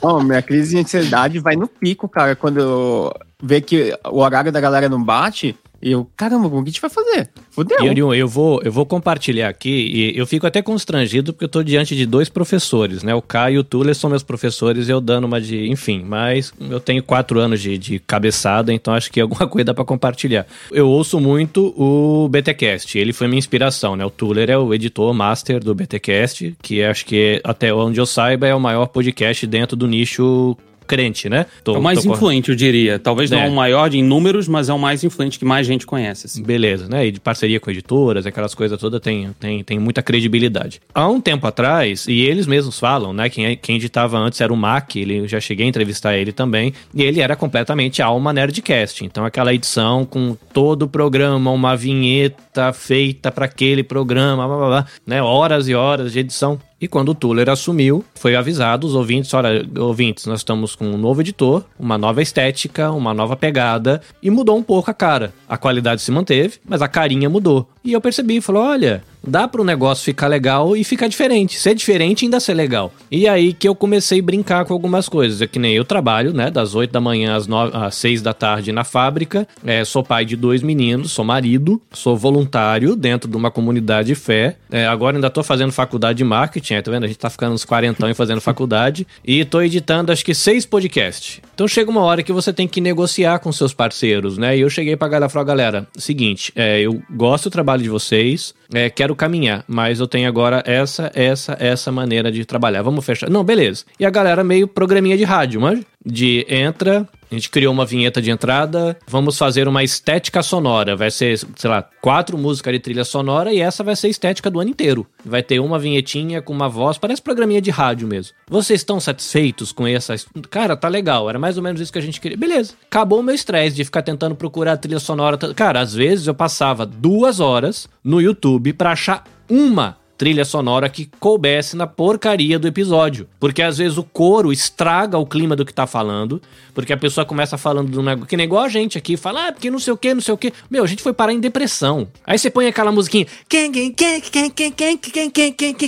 Bom, 0.00 0.22
minha 0.22 0.42
crise 0.42 0.70
de 0.70 0.78
ansiedade 0.78 1.38
vai 1.38 1.56
no 1.56 1.66
pico, 1.66 2.08
cara, 2.08 2.36
quando 2.36 2.60
eu 2.60 3.12
ver 3.42 3.60
que 3.62 3.96
o 4.04 4.18
horário 4.18 4.52
da 4.52 4.60
galera 4.60 4.88
não 4.88 5.02
bate, 5.02 5.56
e 5.80 5.92
eu, 5.92 6.08
caramba, 6.16 6.48
como 6.48 6.62
que 6.64 6.70
a 6.70 6.72
gente 6.72 6.80
vai 6.80 6.90
fazer? 6.90 7.28
Fudeu. 7.50 7.78
Orion, 7.82 8.14
eu 8.14 8.26
vou, 8.26 8.60
eu 8.62 8.72
vou 8.72 8.86
compartilhar 8.86 9.48
aqui 9.48 9.68
e 9.70 10.18
eu 10.18 10.26
fico 10.26 10.46
até 10.46 10.62
constrangido 10.62 11.32
porque 11.32 11.44
eu 11.44 11.48
tô 11.48 11.62
diante 11.62 11.94
de 11.94 12.06
dois 12.06 12.28
professores, 12.28 13.02
né? 13.02 13.14
O 13.14 13.22
Caio 13.22 13.56
e 13.56 13.58
o 13.58 13.64
Tuller 13.64 13.94
são 13.94 14.08
meus 14.08 14.22
professores 14.22 14.88
eu 14.88 15.00
dando 15.00 15.24
uma 15.24 15.40
de. 15.40 15.68
Enfim, 15.70 16.02
mas 16.04 16.52
eu 16.60 16.80
tenho 16.80 17.02
quatro 17.02 17.38
anos 17.38 17.60
de, 17.60 17.76
de 17.76 17.98
cabeçada, 17.98 18.72
então 18.72 18.94
acho 18.94 19.10
que 19.12 19.20
alguma 19.20 19.46
coisa 19.46 19.66
dá 19.66 19.74
pra 19.74 19.84
compartilhar. 19.84 20.46
Eu 20.72 20.88
ouço 20.88 21.20
muito 21.20 21.74
o 21.76 22.28
BTcast, 22.28 22.98
ele 22.98 23.12
foi 23.12 23.28
minha 23.28 23.38
inspiração, 23.38 23.96
né? 23.96 24.04
O 24.04 24.10
Tuller 24.10 24.50
é 24.50 24.58
o 24.58 24.72
editor 24.72 25.12
master 25.12 25.62
do 25.62 25.74
BTcast, 25.74 26.56
que 26.62 26.82
acho 26.82 27.04
que 27.04 27.40
até 27.44 27.72
onde 27.72 28.00
eu 28.00 28.06
saiba 28.06 28.46
é 28.46 28.54
o 28.54 28.60
maior 28.60 28.86
podcast 28.86 29.46
dentro 29.46 29.76
do 29.76 29.86
nicho 29.86 30.56
crente, 30.86 31.28
né? 31.28 31.46
Tô- 31.62 31.74
É 31.74 31.78
o 31.78 31.82
mais 31.82 32.04
influente, 32.04 32.48
eu 32.50 32.54
diria. 32.56 32.98
Talvez 32.98 33.30
não 33.30 33.40
É. 33.40 33.48
o 33.48 33.52
maior 33.52 33.92
em 33.94 34.02
números, 34.02 34.48
mas 34.48 34.68
é 34.68 34.72
o 34.72 34.78
mais 34.78 35.04
influente 35.04 35.38
que 35.38 35.44
mais 35.44 35.66
gente 35.66 35.84
conhece. 35.86 36.26
assim. 36.26 36.42
Beleza, 36.42 36.88
né? 36.88 37.06
E 37.06 37.12
de 37.12 37.20
parceria 37.20 37.58
com 37.60 37.70
editoras, 37.70 38.24
aquelas 38.26 38.54
coisas 38.54 38.78
todas, 38.80 39.00
tem, 39.00 39.30
tem, 39.38 39.62
tem 39.64 39.78
muita 39.78 40.02
credibilidade. 40.02 40.80
Há 40.94 41.08
um 41.08 41.20
tempo 41.20 41.46
atrás, 41.46 42.06
e 42.08 42.20
eles 42.22 42.46
mesmos 42.46 42.78
falam, 42.78 43.12
né? 43.12 43.28
Quem, 43.28 43.56
quem 43.56 43.76
editava 43.76 44.16
antes 44.18 44.40
era 44.40 44.52
o 44.52 44.56
Mac, 44.56 44.96
ele 44.96 45.18
eu 45.18 45.28
já 45.28 45.40
cheguei 45.40 45.66
a 45.66 45.68
entrevistar 45.68 46.16
ele 46.16 46.32
também, 46.32 46.72
e 46.94 47.02
ele 47.02 47.20
era 47.20 47.34
completamente 47.36 48.00
alma 48.02 48.32
nerdcast. 48.32 49.04
Então, 49.04 49.24
aquela 49.24 49.52
edição 49.52 50.04
com 50.04 50.36
todo 50.52 50.82
o 50.82 50.88
programa, 50.88 51.50
uma 51.50 51.76
vinheta 51.76 52.72
feita 52.72 53.30
para 53.30 53.44
aquele 53.46 53.82
programa, 53.82 54.46
blá, 54.46 54.56
blá, 54.56 54.66
blá, 54.68 54.86
né? 55.06 55.22
Horas 55.22 55.68
e 55.68 55.74
horas 55.74 56.12
de 56.12 56.20
edição. 56.20 56.58
E 56.86 56.88
quando 56.88 57.08
o 57.08 57.14
Tuller 57.16 57.50
assumiu, 57.50 58.04
foi 58.14 58.36
avisado 58.36 58.86
os 58.86 58.94
ouvintes, 58.94 59.34
olha, 59.34 59.68
ouvintes, 59.76 60.24
nós 60.24 60.38
estamos 60.38 60.76
com 60.76 60.86
um 60.86 60.96
novo 60.96 61.20
editor, 61.20 61.64
uma 61.76 61.98
nova 61.98 62.22
estética, 62.22 62.92
uma 62.92 63.12
nova 63.12 63.34
pegada, 63.34 64.00
e 64.22 64.30
mudou 64.30 64.56
um 64.56 64.62
pouco 64.62 64.88
a 64.88 64.94
cara. 64.94 65.34
A 65.48 65.56
qualidade 65.56 66.00
se 66.00 66.12
manteve, 66.12 66.60
mas 66.64 66.80
a 66.82 66.86
carinha 66.86 67.28
mudou. 67.28 67.68
E 67.82 67.92
eu 67.92 68.00
percebi, 68.00 68.40
falou, 68.40 68.62
olha, 68.62 69.02
dá 69.26 69.48
para 69.48 69.60
o 69.60 69.64
negócio 69.64 70.04
ficar 70.04 70.28
legal 70.28 70.76
e 70.76 70.84
ficar 70.84 71.08
diferente. 71.08 71.58
Ser 71.58 71.74
diferente 71.74 72.24
ainda 72.24 72.40
ser 72.40 72.54
legal. 72.54 72.92
E 73.10 73.28
aí 73.28 73.52
que 73.52 73.68
eu 73.68 73.74
comecei 73.74 74.20
a 74.20 74.22
brincar 74.22 74.64
com 74.64 74.72
algumas 74.72 75.08
coisas. 75.08 75.40
É 75.42 75.46
que 75.46 75.58
nem 75.58 75.74
eu 75.74 75.84
trabalho, 75.84 76.32
né, 76.32 76.50
das 76.50 76.74
8 76.74 76.90
da 76.90 77.00
manhã 77.00 77.36
às, 77.36 77.46
9, 77.46 77.76
às 77.76 77.94
6 77.96 78.22
da 78.22 78.32
tarde 78.32 78.72
na 78.72 78.84
fábrica. 78.84 79.46
É, 79.64 79.84
sou 79.84 80.02
pai 80.02 80.24
de 80.24 80.36
dois 80.36 80.62
meninos, 80.62 81.12
sou 81.12 81.24
marido, 81.24 81.80
sou 81.92 82.16
voluntário 82.16 82.94
dentro 82.96 83.30
de 83.30 83.36
uma 83.36 83.50
comunidade 83.50 84.08
de 84.08 84.14
fé. 84.14 84.56
É, 84.70 84.86
agora 84.86 85.16
ainda 85.16 85.30
tô 85.30 85.42
fazendo 85.42 85.72
faculdade 85.72 86.18
de 86.18 86.24
marketing, 86.24 86.74
é, 86.74 86.82
tá 86.82 86.90
vendo? 86.90 87.04
A 87.04 87.06
gente 87.06 87.18
tá 87.18 87.30
ficando 87.30 87.54
uns 87.54 87.64
quarentão 87.64 88.08
e 88.08 88.14
fazendo 88.14 88.40
faculdade. 88.40 89.06
E 89.24 89.44
tô 89.44 89.60
editando 89.60 90.12
acho 90.12 90.24
que 90.24 90.34
seis 90.34 90.64
podcasts. 90.64 91.40
Então 91.54 91.66
chega 91.66 91.90
uma 91.90 92.02
hora 92.02 92.22
que 92.22 92.32
você 92.32 92.52
tem 92.52 92.68
que 92.68 92.80
negociar 92.80 93.38
com 93.38 93.50
seus 93.50 93.72
parceiros, 93.72 94.38
né? 94.38 94.56
E 94.56 94.60
eu 94.60 94.70
cheguei 94.70 94.96
pra 94.96 95.08
galera 95.08 95.30
e 95.30 95.32
falei, 95.32 95.46
galera, 95.46 95.88
seguinte, 95.96 96.52
é, 96.54 96.80
eu 96.80 97.02
gosto 97.10 97.44
do 97.44 97.52
trabalho 97.52 97.82
de 97.82 97.88
vocês, 97.88 98.54
é, 98.72 98.90
quero 98.90 99.14
caminhar, 99.14 99.64
mas 99.66 100.00
eu 100.00 100.06
tenho 100.06 100.28
agora 100.28 100.62
essa, 100.66 101.10
essa, 101.14 101.56
essa 101.60 101.92
maneira 101.92 102.30
de 102.30 102.44
trabalhar. 102.44 102.82
Vamos 102.82 103.04
fechar. 103.04 103.30
Não, 103.30 103.44
beleza. 103.44 103.84
E 103.98 104.04
a 104.04 104.10
galera 104.10 104.42
meio 104.42 104.66
programinha 104.68 105.16
de 105.16 105.24
rádio, 105.24 105.60
mas 105.60 105.80
de 106.06 106.46
entra, 106.48 107.06
a 107.30 107.34
gente 107.34 107.50
criou 107.50 107.72
uma 107.72 107.84
vinheta 107.84 108.22
de 108.22 108.30
entrada, 108.30 108.96
vamos 109.08 109.36
fazer 109.36 109.66
uma 109.66 109.82
estética 109.82 110.42
sonora. 110.42 110.94
Vai 110.94 111.10
ser, 111.10 111.36
sei 111.56 111.68
lá, 111.68 111.82
quatro 112.00 112.38
músicas 112.38 112.72
de 112.72 112.78
trilha 112.78 113.04
sonora 113.04 113.52
e 113.52 113.60
essa 113.60 113.82
vai 113.82 113.96
ser 113.96 114.06
a 114.06 114.10
estética 114.10 114.48
do 114.48 114.60
ano 114.60 114.70
inteiro. 114.70 115.04
Vai 115.24 115.42
ter 115.42 115.58
uma 115.58 115.78
vinhetinha 115.78 116.40
com 116.40 116.52
uma 116.52 116.68
voz, 116.68 116.96
parece 116.96 117.20
programinha 117.20 117.60
de 117.60 117.70
rádio 117.70 118.06
mesmo. 118.06 118.32
Vocês 118.48 118.80
estão 118.80 119.00
satisfeitos 119.00 119.72
com 119.72 119.86
essa? 119.86 120.14
Cara, 120.48 120.76
tá 120.76 120.88
legal, 120.88 121.28
era 121.28 121.38
mais 121.38 121.56
ou 121.56 121.62
menos 121.62 121.80
isso 121.80 121.92
que 121.92 121.98
a 121.98 122.02
gente 122.02 122.20
queria. 122.20 122.38
Beleza. 122.38 122.74
Acabou 122.86 123.18
o 123.18 123.22
meu 123.22 123.34
estresse 123.34 123.74
de 123.74 123.84
ficar 123.84 124.02
tentando 124.02 124.36
procurar 124.36 124.74
a 124.74 124.76
trilha 124.76 125.00
sonora. 125.00 125.36
Cara, 125.54 125.80
às 125.80 125.92
vezes 125.92 126.28
eu 126.28 126.34
passava 126.34 126.86
duas 126.86 127.40
horas 127.40 127.88
no 128.04 128.20
YouTube 128.20 128.72
pra 128.72 128.92
achar 128.92 129.24
uma 129.50 129.96
trilha 130.16 130.44
sonora 130.44 130.88
que 130.88 131.08
coubesse 131.20 131.76
na 131.76 131.86
porcaria 131.86 132.58
do 132.58 132.66
episódio. 132.66 133.28
Porque 133.38 133.62
às 133.62 133.78
vezes 133.78 133.98
o 133.98 134.02
coro 134.02 134.52
estraga 134.52 135.18
o 135.18 135.26
clima 135.26 135.54
do 135.54 135.64
que 135.64 135.72
tá 135.72 135.86
falando, 135.86 136.40
porque 136.74 136.92
a 136.92 136.96
pessoa 136.96 137.24
começa 137.24 137.58
falando 137.58 137.90
de 137.90 137.98
um 137.98 138.02
negócio. 138.02 138.28
Que 138.28 138.36
nem 138.36 138.44
igual 138.44 138.64
a 138.64 138.68
gente 138.68 138.96
aqui, 138.98 139.16
fala, 139.16 139.48
ah, 139.48 139.52
porque 139.52 139.70
não 139.70 139.78
sei 139.78 139.92
o 139.92 139.96
que, 139.96 140.14
não 140.14 140.20
sei 140.20 140.34
o 140.34 140.36
que. 140.36 140.52
Meu, 140.70 140.84
a 140.84 140.86
gente 140.86 141.02
foi 141.02 141.12
parar 141.12 141.32
em 141.32 141.40
depressão. 141.40 142.08
Aí 142.26 142.38
você 142.38 142.50
põe 142.50 142.66
aquela 142.66 142.90
musiquinha. 142.90 143.26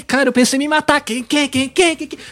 Cara, 0.07 0.29
eu 0.29 0.33
pensei 0.33 0.57
em 0.57 0.61
me 0.61 0.69
matar. 0.69 1.03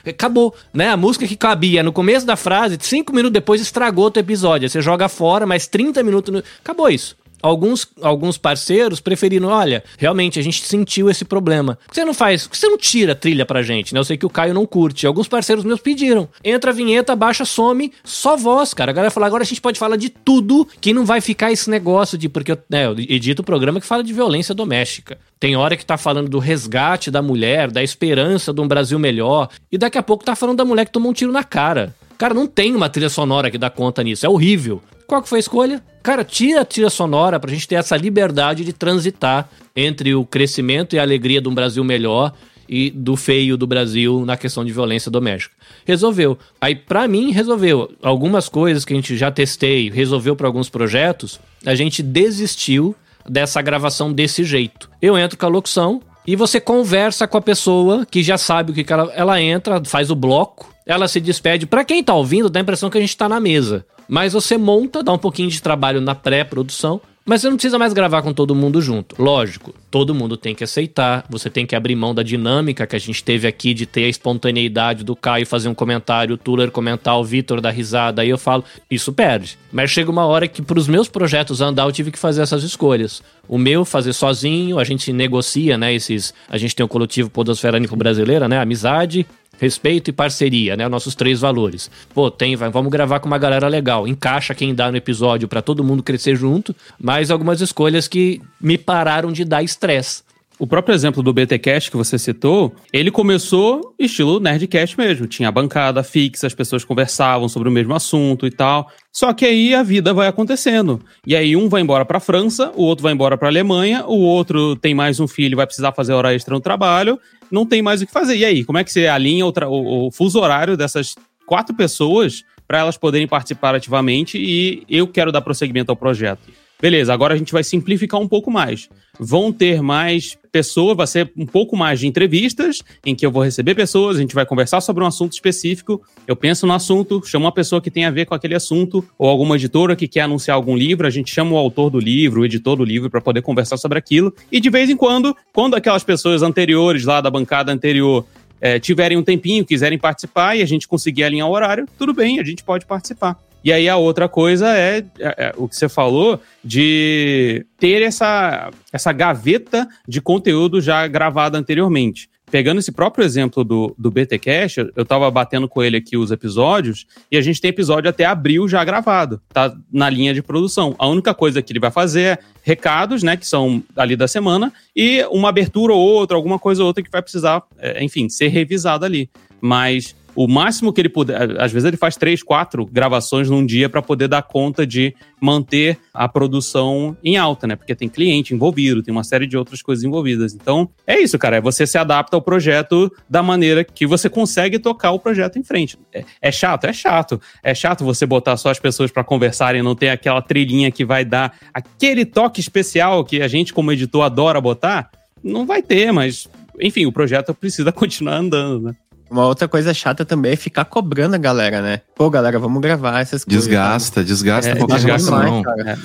Acabou. 0.07 0.55
Né? 0.73 0.89
A 0.89 0.97
música 0.97 1.27
que 1.27 1.37
cabia 1.37 1.83
no 1.83 1.93
começo 1.93 2.27
da 2.27 2.37
frase, 2.37 2.77
cinco 2.81 3.13
minutos 3.13 3.33
depois 3.33 3.61
estragou 3.61 4.13
o 4.15 4.19
episódio. 4.19 4.67
Aí 4.67 4.71
você 4.71 4.81
joga 4.81 5.09
fora, 5.09 5.47
mais 5.47 5.67
30 5.67 6.03
minutos. 6.03 6.33
No... 6.33 6.43
Acabou 6.63 6.89
isso. 6.89 7.17
Alguns, 7.43 7.87
alguns 8.01 8.39
parceiros 8.39 9.01
preferiram, 9.01 9.49
olha, 9.49 9.85
realmente 9.99 10.39
a 10.39 10.43
gente 10.43 10.65
sentiu 10.65 11.09
esse 11.11 11.25
problema. 11.25 11.79
Que 11.89 11.95
você 11.95 12.05
não 12.05 12.15
faz? 12.15 12.47
Que 12.47 12.57
você 12.57 12.69
não 12.69 12.79
tira 12.79 13.13
a 13.13 13.15
trilha 13.15 13.47
pra 13.47 13.63
gente? 13.63 13.93
Né? 13.93 14.01
Eu 14.01 14.05
sei 14.05 14.17
que 14.17 14.27
o 14.27 14.31
Caio 14.31 14.55
não 14.55 14.67
curte. 14.67 15.07
Alguns 15.07 15.29
parceiros 15.29 15.65
meus 15.65 15.81
pediram. 15.81 16.29
Entra 16.43 16.71
a 16.71 16.75
vinheta, 16.75 17.15
baixa, 17.15 17.45
some, 17.45 17.93
só 18.03 18.37
voz, 18.37 18.75
cara. 18.75 18.91
A 18.91 18.95
galera 18.95 19.11
fala, 19.11 19.27
agora 19.27 19.43
a 19.43 19.47
gente 19.47 19.61
pode 19.61 19.79
falar 19.79 19.97
de 19.97 20.09
tudo 20.09 20.67
que 20.81 20.93
não 20.93 21.05
vai 21.05 21.21
ficar 21.21 21.53
esse 21.53 21.71
negócio 21.71 22.17
de. 22.19 22.29
Porque 22.29 22.53
eu, 22.53 22.59
né, 22.69 22.87
eu 22.87 22.99
edito 22.99 23.43
o 23.43 23.45
programa 23.45 23.81
que 23.81 23.87
fala 23.87 24.03
de 24.03 24.13
violência 24.13 24.55
doméstica. 24.55 25.19
Tem 25.39 25.57
hora 25.57 25.77
que 25.77 25.85
tá 25.85 25.97
falando 25.97 26.29
do 26.29 26.39
resgate 26.39 27.11
da 27.11 27.21
mulher, 27.21 27.71
da 27.71 27.83
esperança 27.83 28.53
de 28.53 28.61
um 28.61 28.67
Brasil 28.67 28.99
melhor. 28.99 29.49
E 29.71 29.77
daqui 29.77 29.99
a 29.99 30.03
pouco 30.03 30.25
tá 30.25 30.35
falando 30.35 30.57
da 30.57 30.65
mulher 30.65 30.87
que 30.87 30.93
tomou 30.93 31.11
um 31.11 31.15
tiro 31.15 31.31
na 31.31 31.45
cara. 31.45 31.95
Cara, 32.17 32.33
não 32.33 32.47
tem 32.47 32.75
uma 32.75 32.89
trilha 32.89 33.11
sonora 33.11 33.51
que 33.51 33.59
dá 33.59 33.69
conta 33.69 34.03
nisso. 34.03 34.25
É 34.25 34.29
horrível. 34.29 34.83
Qual 35.07 35.23
que 35.23 35.29
foi 35.29 35.39
a 35.39 35.41
escolha? 35.41 35.83
Cara, 36.03 36.25
tira 36.25 36.61
a 36.63 36.65
trilha 36.65 36.91
sonora 36.91 37.39
pra 37.39 37.51
gente 37.51 37.67
ter 37.69 37.77
essa 37.77 37.97
liberdade 37.97 38.65
de 38.65 38.73
transitar 38.73 39.49
entre 39.75 40.15
o 40.15 40.25
crescimento 40.25 40.95
e 40.95 40.99
a 40.99 41.03
alegria 41.03 41.41
de 41.41 41.49
um 41.49 41.55
Brasil 41.55 41.85
melhor 41.85 42.33
e 42.69 42.91
do 42.91 43.17
feio 43.17 43.57
do 43.57 43.67
Brasil 43.67 44.25
na 44.25 44.37
questão 44.37 44.65
de 44.65 44.73
violência 44.73 45.11
doméstica. 45.11 45.55
Resolveu. 45.85 46.37
Aí, 46.61 46.75
pra 46.75 47.07
mim, 47.07 47.31
resolveu. 47.31 47.93
Algumas 48.03 48.49
coisas 48.49 48.85
que 48.85 48.93
a 48.93 48.97
gente 48.97 49.17
já 49.17 49.31
testei, 49.31 49.91
resolveu 49.91 50.35
para 50.35 50.49
alguns 50.49 50.69
projetos, 50.69 51.39
a 51.65 51.75
gente 51.75 52.03
desistiu 52.03 52.95
dessa 53.29 53.63
gravação 53.63 54.13
desse 54.13 54.45
jeito. 54.45 54.91
Eu 55.01 55.17
entro 55.17 55.39
com 55.39 55.47
a 55.47 55.49
locução 55.49 56.03
e 56.27 56.35
você 56.35 56.61
conversa 56.61 57.27
com 57.29 57.39
a 57.39 57.43
pessoa 57.43 58.05
que 58.05 58.23
já 58.23 58.37
sabe 58.37 58.73
o 58.73 58.75
que, 58.75 58.83
que 58.83 58.93
ela, 58.93 59.13
ela 59.15 59.41
entra, 59.41 59.85
faz 59.85 60.11
o 60.11 60.17
bloco, 60.17 60.75
ela 60.85 61.07
se 61.07 61.21
despede. 61.21 61.67
Para 61.67 61.85
quem 61.85 62.03
tá 62.03 62.15
ouvindo, 62.15 62.51
dá 62.51 62.59
a 62.59 62.63
impressão 62.63 62.91
que 62.91 62.99
a 62.99 63.01
gente 63.01 63.17
tá 63.17 63.29
na 63.29 63.39
mesa. 63.39 63.85
Mas 64.09 64.33
você 64.33 64.57
monta, 64.57 65.03
dá 65.03 65.13
um 65.13 65.19
pouquinho 65.19 65.51
de 65.51 65.61
trabalho 65.61 66.01
na 66.01 66.15
pré-produção, 66.15 67.01
mas 67.29 67.41
você 67.41 67.51
não 67.51 67.57
precisa 67.57 67.77
mais 67.77 67.93
gravar 67.93 68.23
com 68.23 68.33
todo 68.33 68.55
mundo 68.55 68.81
junto. 68.81 69.21
Lógico, 69.21 69.75
todo 69.91 70.15
mundo 70.15 70.37
tem 70.37 70.55
que 70.55 70.63
aceitar, 70.63 71.27
você 71.29 71.51
tem 71.51 71.67
que 71.67 71.75
abrir 71.75 71.97
mão 71.97 72.15
da 72.15 72.23
dinâmica 72.23 72.87
que 72.87 72.95
a 72.95 73.01
gente 73.01 73.25
teve 73.25 73.49
aqui 73.49 73.75
de 73.75 73.85
ter 73.85 74.05
a 74.05 74.09
espontaneidade 74.09 75.03
do 75.03 75.17
Caio 75.17 75.45
fazer 75.45 75.69
um 75.69 75.75
comentário, 75.75 76.37
o 76.37 76.39
Tuller 76.39 76.71
comentar, 76.71 77.19
o 77.19 77.25
Vitor 77.25 77.61
dar 77.61 77.73
risada, 77.73 78.23
aí 78.23 78.29
eu 78.29 78.39
falo, 78.39 78.63
isso 78.89 79.13
perde. 79.13 79.59
Mas 79.73 79.91
chega 79.91 80.09
uma 80.09 80.25
hora 80.25 80.47
que 80.47 80.63
para 80.63 80.79
os 80.79 80.87
meus 80.87 81.09
projetos 81.09 81.61
andar 81.61 81.83
eu 81.83 81.93
tive 81.93 82.13
que 82.13 82.19
fazer 82.19 82.43
essas 82.43 82.63
escolhas. 82.63 83.21
O 83.49 83.59
meu 83.59 83.85
fazer 83.85 84.13
sozinho, 84.13 84.79
a 84.79 84.85
gente 84.85 85.13
negocia, 85.13 85.77
né, 85.77 85.93
esses, 85.93 86.33
a 86.49 86.57
gente 86.57 86.77
tem 86.77 86.87
o 86.87 86.89
coletivo 86.89 87.29
Podosfera 87.29 87.81
Nico 87.81 87.97
Brasileira, 87.97 88.49
né, 88.49 88.61
amizade, 88.61 89.27
Respeito 89.59 90.09
e 90.09 90.13
parceria, 90.13 90.77
né? 90.77 90.89
Nossos 90.89 91.15
três 91.15 91.41
valores. 91.41 91.91
Pô, 92.13 92.31
tem, 92.31 92.57
vai, 92.57 92.71
vamos 92.71 92.91
gravar 92.91 93.21
com 93.21 93.27
uma 93.27 93.39
galera 93.39 93.69
legal. 93.69 94.07
Encaixa 94.07 94.55
quem 94.55 94.75
dá 94.75 94.91
no 94.91 94.97
episódio 94.97 95.49
para 95.49 95.63
todo 95.63 95.85
mundo 95.85 96.03
crescer 96.03 96.37
junto, 96.37 96.75
mas 97.01 97.31
algumas 97.31 97.61
escolhas 97.61 98.07
que 98.07 98.41
me 98.61 98.77
pararam 98.77 99.33
de 99.33 99.45
dar 99.45 99.63
estresse. 99.63 100.26
O 100.59 100.67
próprio 100.67 100.95
exemplo 100.95 101.23
do 101.23 101.35
BTcast 101.35 101.91
que 101.91 101.99
você 101.99 102.19
citou, 102.19 102.75
ele 102.91 103.11
começou 103.11 103.95
estilo 103.99 104.41
Nerdcast 104.41 104.97
mesmo. 104.97 105.27
Tinha 105.27 105.51
a 105.51 105.53
bancada 105.53 106.03
fixa, 106.03 106.47
as 106.47 106.55
pessoas 106.55 106.83
conversavam 106.83 107.47
sobre 107.47 107.69
o 107.69 107.73
mesmo 107.73 107.95
assunto 107.95 108.47
e 108.47 108.51
tal. 108.51 108.91
Só 109.13 109.35
que 109.35 109.45
aí 109.45 109.75
a 109.75 109.83
vida 109.83 110.15
vai 110.15 110.29
acontecendo. 110.29 110.99
E 111.27 111.37
aí 111.37 111.55
um 111.55 111.69
vai 111.69 111.83
embora 111.83 112.07
para 112.07 112.19
França, 112.19 112.73
o 112.75 112.85
outro 112.85 113.03
vai 113.03 113.13
embora 113.13 113.37
para 113.37 113.49
Alemanha, 113.49 114.07
o 114.07 114.19
outro 114.19 114.77
tem 114.77 114.95
mais 114.95 115.21
um 115.21 115.29
filho, 115.29 115.59
vai 115.59 115.67
precisar 115.67 115.93
fazer 115.93 116.15
hora 116.15 116.35
extra 116.35 116.55
no 116.55 116.61
trabalho, 116.61 117.21
não 117.51 117.67
tem 117.67 117.83
mais 117.83 118.01
o 118.01 118.07
que 118.07 118.13
fazer. 118.13 118.37
E 118.39 118.45
aí, 118.45 118.65
como 118.65 118.79
é 118.79 118.85
que 118.85 118.91
você 118.91 119.07
alinha 119.07 119.45
o, 119.45 119.53
o, 119.53 120.07
o 120.07 120.11
fuso 120.11 120.41
horário 120.41 120.75
dessas 120.75 121.17
quatro 121.45 121.77
pessoas 121.77 122.45
para 122.67 122.79
elas 122.79 122.97
poderem 122.97 123.29
participar 123.29 123.75
ativamente 123.75 124.39
e 124.39 124.85
eu 124.89 125.07
quero 125.07 125.31
dar 125.31 125.43
prosseguimento 125.43 125.93
ao 125.93 125.97
projeto? 125.97 126.66
Beleza, 126.81 127.13
agora 127.13 127.33
a 127.33 127.37
gente 127.37 127.53
vai 127.53 127.65
simplificar 127.65 128.21
um 128.21 128.29
pouco 128.29 128.51
mais. 128.51 128.89
Vão 129.19 129.51
ter 129.51 129.81
mais 129.81 130.37
pessoas, 130.53 130.95
vai 130.95 131.07
ser 131.07 131.33
um 131.35 131.47
pouco 131.47 131.75
mais 131.75 132.01
de 132.01 132.07
entrevistas, 132.07 132.83
em 133.05 133.15
que 133.15 133.25
eu 133.25 133.31
vou 133.31 133.43
receber 133.43 133.75
pessoas, 133.75 134.19
a 134.19 134.21
gente 134.21 134.35
vai 134.35 134.45
conversar 134.45 134.83
sobre 134.83 135.03
um 135.03 135.07
assunto 135.07 135.33
específico. 135.33 136.03
Eu 136.27 136.37
penso 136.37 136.67
no 136.67 136.75
assunto, 136.75 137.23
chamo 137.25 137.47
uma 137.47 137.53
pessoa 137.53 137.81
que 137.81 137.91
tem 137.91 138.05
a 138.05 138.11
ver 138.11 138.27
com 138.27 138.35
aquele 138.35 138.55
assunto, 138.55 139.03
ou 139.19 139.29
alguma 139.29 139.57
editora 139.57 139.97
que 139.97 140.07
quer 140.07 140.23
anunciar 140.23 140.55
algum 140.55 140.77
livro, 140.77 141.07
a 141.07 141.11
gente 141.11 141.33
chama 141.33 141.53
o 141.53 141.57
autor 141.57 141.89
do 141.89 141.99
livro, 141.99 142.43
o 142.43 142.45
editor 142.45 142.77
do 142.77 142.85
livro, 142.85 143.09
para 143.09 143.23
poder 143.23 143.41
conversar 143.41 143.79
sobre 143.79 143.99
aquilo. 143.99 144.35
E 144.53 144.61
de 144.61 144.69
vez 144.69 144.91
em 144.91 144.97
quando, 144.97 145.35
quando 145.55 145.77
aquelas 145.77 146.05
pessoas 146.05 146.43
anteriores 146.43 147.05
lá 147.05 147.23
da 147.23 147.31
bancada 147.31 147.73
anterior 147.73 148.27
é, 148.61 148.79
tiverem 148.79 149.17
um 149.17 149.23
tempinho, 149.23 149.65
quiserem 149.65 149.99
participar 149.99 150.57
e 150.57 150.63
a 150.63 150.67
gente 150.67 150.87
conseguir 150.87 151.25
alinhar 151.25 151.49
o 151.49 151.53
horário, 151.53 151.87
tudo 151.99 152.13
bem, 152.13 152.39
a 152.39 152.45
gente 152.45 152.63
pode 152.63 152.85
participar. 152.85 153.46
E 153.67 153.73
aí 153.73 153.89
a 153.89 153.97
outra 153.97 154.29
coisa 154.29 154.69
é, 154.79 154.99
é, 155.19 155.47
é, 155.47 155.55
o 155.57 155.67
que 155.67 155.75
você 155.75 155.89
falou 155.89 156.41
de 156.63 157.67
ter 157.77 158.01
essa, 158.01 158.71
essa 158.93 159.13
gaveta 159.13 159.89
de 160.07 160.21
conteúdo 160.21 160.81
já 160.81 161.05
gravado 161.09 161.57
anteriormente. 161.57 162.31
Pegando 162.49 162.79
esse 162.79 162.93
próprio 162.93 163.25
exemplo 163.25 163.65
do, 163.65 163.93
do 163.99 164.09
BTcast, 164.09 164.93
eu 164.95 165.03
estava 165.03 165.29
batendo 165.33 165.69
com 165.69 165.83
ele 165.83 165.97
aqui 165.97 166.17
os 166.17 166.31
episódios, 166.31 167.07
e 167.29 167.37
a 167.37 167.43
gente 167.43 167.61
tem 167.61 167.71
episódio 167.71 168.09
até 168.09 168.25
abril 168.25 168.69
já 168.69 168.85
gravado, 168.85 169.43
tá 169.53 169.77
na 169.93 170.09
linha 170.09 170.33
de 170.33 170.45
produção. 170.45 170.95
A 170.97 171.09
única 171.09 171.35
coisa 171.35 171.61
que 171.61 171.73
ele 171.73 171.81
vai 171.81 171.91
fazer 171.91 172.23
é 172.23 172.39
recados, 172.63 173.25
né, 173.25 173.37
que 173.37 173.49
são 173.49 173.83
ali 173.97 174.15
da 174.15 174.29
semana, 174.29 174.73
e 174.95 175.25
uma 175.33 175.49
abertura 175.49 175.93
ou 175.93 175.99
outra, 175.99 176.37
alguma 176.37 176.61
coisa 176.61 176.83
ou 176.83 176.87
outra 176.87 177.03
que 177.03 177.11
vai 177.11 177.21
precisar, 177.21 177.65
é, 177.81 178.01
enfim, 178.05 178.29
ser 178.29 178.47
revisada 178.47 179.05
ali. 179.05 179.29
Mas 179.61 180.15
o 180.37 180.47
máximo 180.47 180.93
que 180.93 181.01
ele 181.01 181.09
puder. 181.09 181.59
Às 181.61 181.73
vezes 181.73 181.87
ele 181.87 181.97
faz 181.97 182.17
três, 182.17 182.43
quatro 182.43 182.85
gravações 182.85 183.49
num 183.49 183.65
dia 183.65 183.89
para 183.89 184.03
poder 184.03 184.29
dar 184.29 184.43
conta 184.43 184.87
de 184.87 185.15
manter 185.41 185.99
a 186.13 186.29
produção 186.29 187.17
em 187.25 187.37
alta, 187.37 187.67
né? 187.67 187.75
Porque 187.75 187.95
tem 187.95 188.09
cliente 188.09 188.55
envolvido, 188.55 189.03
tem 189.03 189.13
uma 189.13 189.25
série 189.25 189.47
de 189.47 189.57
outras 189.57 189.81
coisas 189.81 190.05
envolvidas. 190.05 190.55
Então, 190.55 190.89
é 191.07 191.19
isso, 191.19 191.39
cara. 191.39 191.57
É 191.57 191.61
você 191.61 191.87
se 191.87 191.97
adapta 191.97 192.37
ao 192.37 192.43
projeto 192.43 193.11
da 193.29 193.43
maneira 193.43 193.83
que 193.83 194.07
você 194.07 194.29
consegue 194.29 194.79
tocar 194.79 195.13
o 195.13 195.19
projeto 195.19 195.59
em 195.59 195.65
frente. 195.65 195.99
É, 196.13 196.25
é 196.43 196.53
chato? 196.53 196.85
É 196.85 196.93
chato. 196.93 197.41
É 197.63 197.75
chato 197.75 198.05
você 198.05 198.27
botar 198.27 198.59
só 198.59 198.71
as 198.71 198.79
pessoas 198.79 199.11
para 199.11 199.25
conversarem 199.25 199.83
não 199.83 199.95
ter 199.95 200.11
aquela 200.11 200.43
trilhinha 200.43 200.91
que 200.91 201.05
vai 201.05 201.25
dar 201.25 201.57
aquele 201.73 202.27
toque 202.27 202.61
especial 202.61 203.25
que 203.25 203.41
a 203.41 203.49
gente, 203.49 203.73
como 203.73 203.91
editor, 203.91 204.23
adora 204.23 204.61
botar. 204.61 205.11
Não 205.43 205.65
vai 205.65 205.83
ter, 205.83 206.13
mas 206.13 206.49
enfim, 206.81 207.07
o 207.07 207.13
projeto 207.13 207.55
precisa 207.55 207.91
continuar 207.93 208.37
andando, 208.37 208.81
né? 208.81 208.95
Uma 209.31 209.47
outra 209.47 209.67
coisa 209.67 209.93
chata 209.93 210.25
também 210.25 210.53
é 210.53 210.57
ficar 210.57 210.85
cobrando 210.85 211.35
a 211.35 211.39
galera, 211.39 211.83
né? 211.83 212.01
Pô, 212.15 212.31
galera, 212.31 212.59
vamos 212.59 212.81
gravar 212.81 213.21
essas 213.21 213.45
coisas. 213.45 213.65
Desgasta, 213.65 214.23
desgasta 214.23 214.71
É, 214.71 214.77
qualquer 214.77 214.95
desgasta 214.97 215.31
demais, 215.31 215.65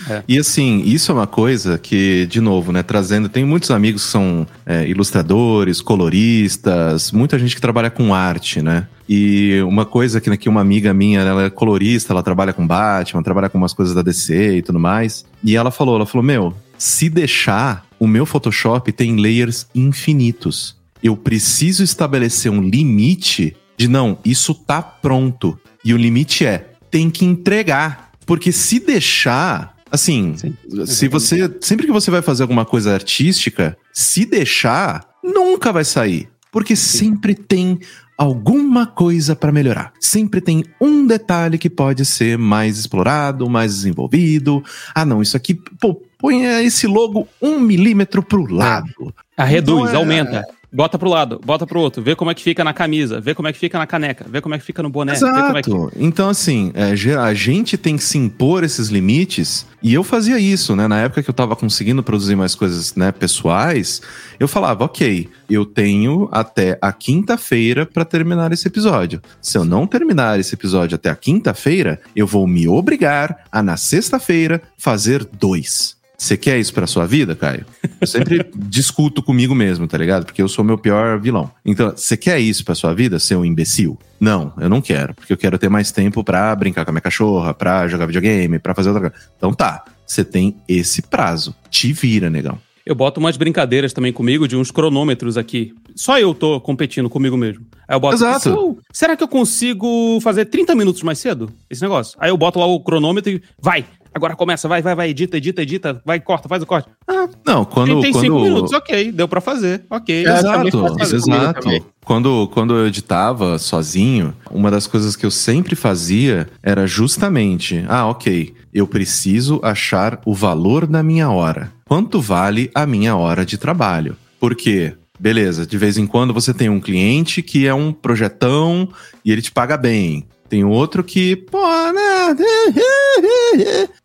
É, 0.09 0.13
é. 0.13 0.23
E 0.27 0.39
assim, 0.39 0.81
isso 0.85 1.11
é 1.11 1.15
uma 1.15 1.27
coisa 1.27 1.77
que, 1.77 2.25
de 2.25 2.41
novo, 2.41 2.71
né, 2.71 2.81
trazendo, 2.81 3.29
tem 3.29 3.45
muitos 3.45 3.69
amigos 3.69 4.05
que 4.05 4.09
são 4.09 4.47
é, 4.65 4.87
ilustradores, 4.87 5.81
coloristas, 5.81 7.11
muita 7.11 7.37
gente 7.37 7.55
que 7.55 7.61
trabalha 7.61 7.89
com 7.89 8.13
arte, 8.13 8.61
né? 8.61 8.87
E 9.07 9.61
uma 9.63 9.85
coisa 9.85 10.21
que, 10.21 10.35
que 10.37 10.49
uma 10.49 10.61
amiga 10.61 10.93
minha, 10.93 11.19
ela 11.19 11.43
é 11.43 11.49
colorista, 11.49 12.13
ela 12.13 12.23
trabalha 12.23 12.53
com 12.53 12.65
Batman, 12.65 13.21
trabalha 13.21 13.49
com 13.49 13.57
umas 13.57 13.73
coisas 13.73 13.93
da 13.93 14.01
DC 14.01 14.57
e 14.57 14.61
tudo 14.61 14.79
mais. 14.79 15.25
E 15.43 15.55
ela 15.55 15.69
falou, 15.69 15.95
ela 15.95 16.05
falou, 16.05 16.25
meu, 16.25 16.53
se 16.77 17.09
deixar, 17.09 17.85
o 17.99 18.07
meu 18.07 18.25
Photoshop 18.25 18.91
tem 18.91 19.17
layers 19.17 19.67
infinitos. 19.75 20.80
Eu 21.03 21.15
preciso 21.17 21.83
estabelecer 21.83 22.51
um 22.51 22.61
limite 22.61 23.55
de 23.77 23.87
não, 23.87 24.17
isso 24.23 24.53
tá 24.53 24.81
pronto. 24.81 25.59
E 25.83 25.93
o 25.93 25.97
limite 25.97 26.45
é, 26.45 26.69
tem 26.89 27.09
que 27.09 27.25
entregar. 27.25 28.11
Porque 28.25 28.51
se 28.51 28.79
deixar, 28.79 29.75
assim, 29.91 30.35
Sim, 30.37 30.55
se 30.85 31.07
você. 31.07 31.51
Sempre 31.59 31.87
que 31.87 31.91
você 31.91 32.11
vai 32.11 32.21
fazer 32.21 32.43
alguma 32.43 32.65
coisa 32.65 32.93
artística, 32.93 33.75
se 33.91 34.25
deixar, 34.25 35.03
nunca 35.23 35.71
vai 35.73 35.83
sair. 35.83 36.29
Porque 36.51 36.75
sempre 36.75 37.33
tem 37.33 37.79
alguma 38.17 38.85
coisa 38.85 39.35
para 39.35 39.51
melhorar. 39.51 39.93
Sempre 39.99 40.39
tem 40.41 40.63
um 40.79 41.07
detalhe 41.07 41.57
que 41.57 41.69
pode 41.69 42.05
ser 42.05 42.37
mais 42.37 42.77
explorado, 42.77 43.49
mais 43.49 43.73
desenvolvido. 43.73 44.63
Ah, 44.93 45.03
não, 45.03 45.21
isso 45.23 45.35
aqui, 45.35 45.55
pô, 45.79 45.99
põe 46.19 46.43
esse 46.63 46.85
logo 46.85 47.27
um 47.41 47.59
milímetro 47.59 48.21
pro 48.21 48.45
lado. 48.45 49.13
Ah, 49.35 49.43
reduz, 49.43 49.89
Então 49.89 49.93
é- 49.93 49.95
aumenta. 49.95 50.45
Bota 50.73 50.97
pro 50.97 51.09
lado, 51.09 51.41
bota 51.45 51.67
pro 51.67 51.81
outro, 51.81 52.01
vê 52.01 52.15
como 52.15 52.31
é 52.31 52.33
que 52.33 52.41
fica 52.41 52.63
na 52.63 52.73
camisa, 52.73 53.19
vê 53.19 53.35
como 53.35 53.45
é 53.45 53.51
que 53.51 53.59
fica 53.59 53.77
na 53.77 53.85
caneca, 53.85 54.25
vê 54.29 54.39
como 54.39 54.55
é 54.55 54.57
que 54.57 54.63
fica 54.63 54.81
no 54.81 54.89
boné, 54.89 55.11
é. 55.11 55.15
Exato. 55.15 55.91
Então, 55.97 56.29
assim, 56.29 56.71
é, 56.73 56.93
a 57.17 57.33
gente 57.33 57.77
tem 57.77 57.97
que 57.97 58.03
se 58.03 58.17
impor 58.17 58.63
esses 58.63 58.87
limites. 58.87 59.67
E 59.83 59.93
eu 59.93 60.01
fazia 60.01 60.39
isso, 60.39 60.73
né? 60.73 60.87
Na 60.87 61.01
época 61.01 61.23
que 61.23 61.29
eu 61.29 61.33
tava 61.33 61.57
conseguindo 61.57 62.01
produzir 62.01 62.35
mais 62.37 62.55
coisas, 62.55 62.95
né, 62.95 63.11
pessoais, 63.11 64.01
eu 64.39 64.47
falava, 64.47 64.85
ok, 64.85 65.27
eu 65.49 65.65
tenho 65.65 66.29
até 66.31 66.77
a 66.81 66.93
quinta-feira 66.93 67.85
pra 67.85 68.05
terminar 68.05 68.53
esse 68.53 68.65
episódio. 68.67 69.21
Se 69.41 69.57
eu 69.57 69.65
não 69.65 69.85
terminar 69.85 70.39
esse 70.39 70.55
episódio 70.55 70.95
até 70.95 71.09
a 71.09 71.15
quinta-feira, 71.15 71.99
eu 72.15 72.25
vou 72.25 72.47
me 72.47 72.67
obrigar 72.67 73.43
a, 73.51 73.61
na 73.61 73.75
sexta-feira, 73.75 74.61
fazer 74.77 75.25
dois. 75.25 75.99
Você 76.21 76.37
quer 76.37 76.59
isso 76.59 76.71
pra 76.71 76.85
sua 76.85 77.07
vida, 77.07 77.35
Caio? 77.35 77.65
Eu 77.99 78.05
sempre 78.05 78.45
discuto 78.55 79.23
comigo 79.23 79.55
mesmo, 79.55 79.87
tá 79.87 79.97
ligado? 79.97 80.23
Porque 80.23 80.39
eu 80.39 80.47
sou 80.47 80.63
o 80.63 80.67
meu 80.67 80.77
pior 80.77 81.19
vilão. 81.19 81.49
Então, 81.65 81.89
você 81.97 82.15
quer 82.15 82.39
isso 82.39 82.63
pra 82.63 82.75
sua 82.75 82.93
vida, 82.93 83.17
ser 83.17 83.35
um 83.37 83.43
imbecil? 83.43 83.97
Não, 84.19 84.53
eu 84.61 84.69
não 84.69 84.81
quero. 84.81 85.15
Porque 85.15 85.33
eu 85.33 85.37
quero 85.37 85.57
ter 85.57 85.67
mais 85.67 85.91
tempo 85.91 86.23
pra 86.23 86.55
brincar 86.55 86.85
com 86.85 86.91
a 86.91 86.93
minha 86.93 87.01
cachorra, 87.01 87.55
pra 87.55 87.87
jogar 87.87 88.05
videogame, 88.05 88.59
pra 88.59 88.75
fazer 88.75 88.89
outra 88.89 89.09
coisa. 89.09 89.25
Então 89.35 89.51
tá. 89.51 89.83
você 90.05 90.23
tem 90.23 90.55
esse 90.67 91.01
prazo. 91.01 91.55
Te 91.71 91.91
vira, 91.91 92.29
negão. 92.29 92.59
Eu 92.85 92.93
boto 92.93 93.19
umas 93.19 93.35
brincadeiras 93.35 93.91
também 93.91 94.13
comigo 94.13 94.47
de 94.47 94.55
uns 94.55 94.69
cronômetros 94.69 95.37
aqui. 95.39 95.73
Só 95.95 96.19
eu 96.19 96.35
tô 96.35 96.61
competindo 96.61 97.09
comigo 97.09 97.35
mesmo. 97.35 97.65
Aí 97.87 97.95
eu 97.95 97.99
boto. 97.99 98.17
Exato. 98.17 98.53
"Pô, 98.53 98.77
Será 98.93 99.17
que 99.17 99.23
eu 99.23 99.27
consigo 99.27 100.19
fazer 100.21 100.45
30 100.45 100.75
minutos 100.75 101.01
mais 101.01 101.17
cedo? 101.17 101.51
Esse 101.67 101.81
negócio. 101.81 102.15
Aí 102.21 102.29
eu 102.29 102.37
boto 102.37 102.59
lá 102.59 102.67
o 102.67 102.79
cronômetro 102.79 103.31
e 103.31 103.41
vai. 103.59 103.85
Agora 104.13 104.35
começa, 104.35 104.67
vai, 104.67 104.81
vai, 104.81 104.93
vai, 104.93 105.09
edita, 105.09 105.37
edita, 105.37 105.61
edita, 105.61 106.01
vai, 106.05 106.19
corta, 106.19 106.49
faz 106.49 106.61
o 106.61 106.65
corte. 106.65 106.89
Ah, 107.07 107.29
Não, 107.45 107.63
quando. 107.63 108.01
35 108.01 108.35
quando... 108.35 108.43
minutos, 108.43 108.73
ok, 108.73 109.11
deu 109.11 109.27
pra 109.27 109.39
fazer, 109.39 109.83
ok. 109.89 110.25
É, 110.25 110.37
Exato, 110.37 110.85
exato. 111.01 111.85
Quando, 112.03 112.47
quando 112.49 112.75
eu 112.75 112.87
editava 112.87 113.57
sozinho, 113.57 114.33
uma 114.49 114.69
das 114.69 114.85
coisas 114.85 115.15
que 115.15 115.25
eu 115.25 115.31
sempre 115.31 115.75
fazia 115.75 116.47
era 116.61 116.85
justamente: 116.85 117.85
ah, 117.87 118.07
ok, 118.07 118.53
eu 118.73 118.85
preciso 118.85 119.61
achar 119.63 120.19
o 120.25 120.33
valor 120.33 120.85
da 120.85 121.01
minha 121.01 121.29
hora. 121.29 121.71
Quanto 121.85 122.19
vale 122.19 122.69
a 122.75 122.85
minha 122.85 123.15
hora 123.15 123.45
de 123.45 123.57
trabalho? 123.57 124.17
Porque, 124.39 124.93
beleza, 125.19 125.65
de 125.65 125.77
vez 125.77 125.97
em 125.97 126.07
quando 126.07 126.33
você 126.33 126.53
tem 126.53 126.69
um 126.69 126.79
cliente 126.79 127.41
que 127.41 127.67
é 127.67 127.73
um 127.73 127.93
projetão 127.93 128.89
e 129.23 129.31
ele 129.31 129.41
te 129.41 129.51
paga 129.51 129.77
bem. 129.77 130.25
Tem 130.51 130.65
outro 130.65 131.01
que, 131.01 131.33
pô, 131.33 131.65
né? 131.93 132.35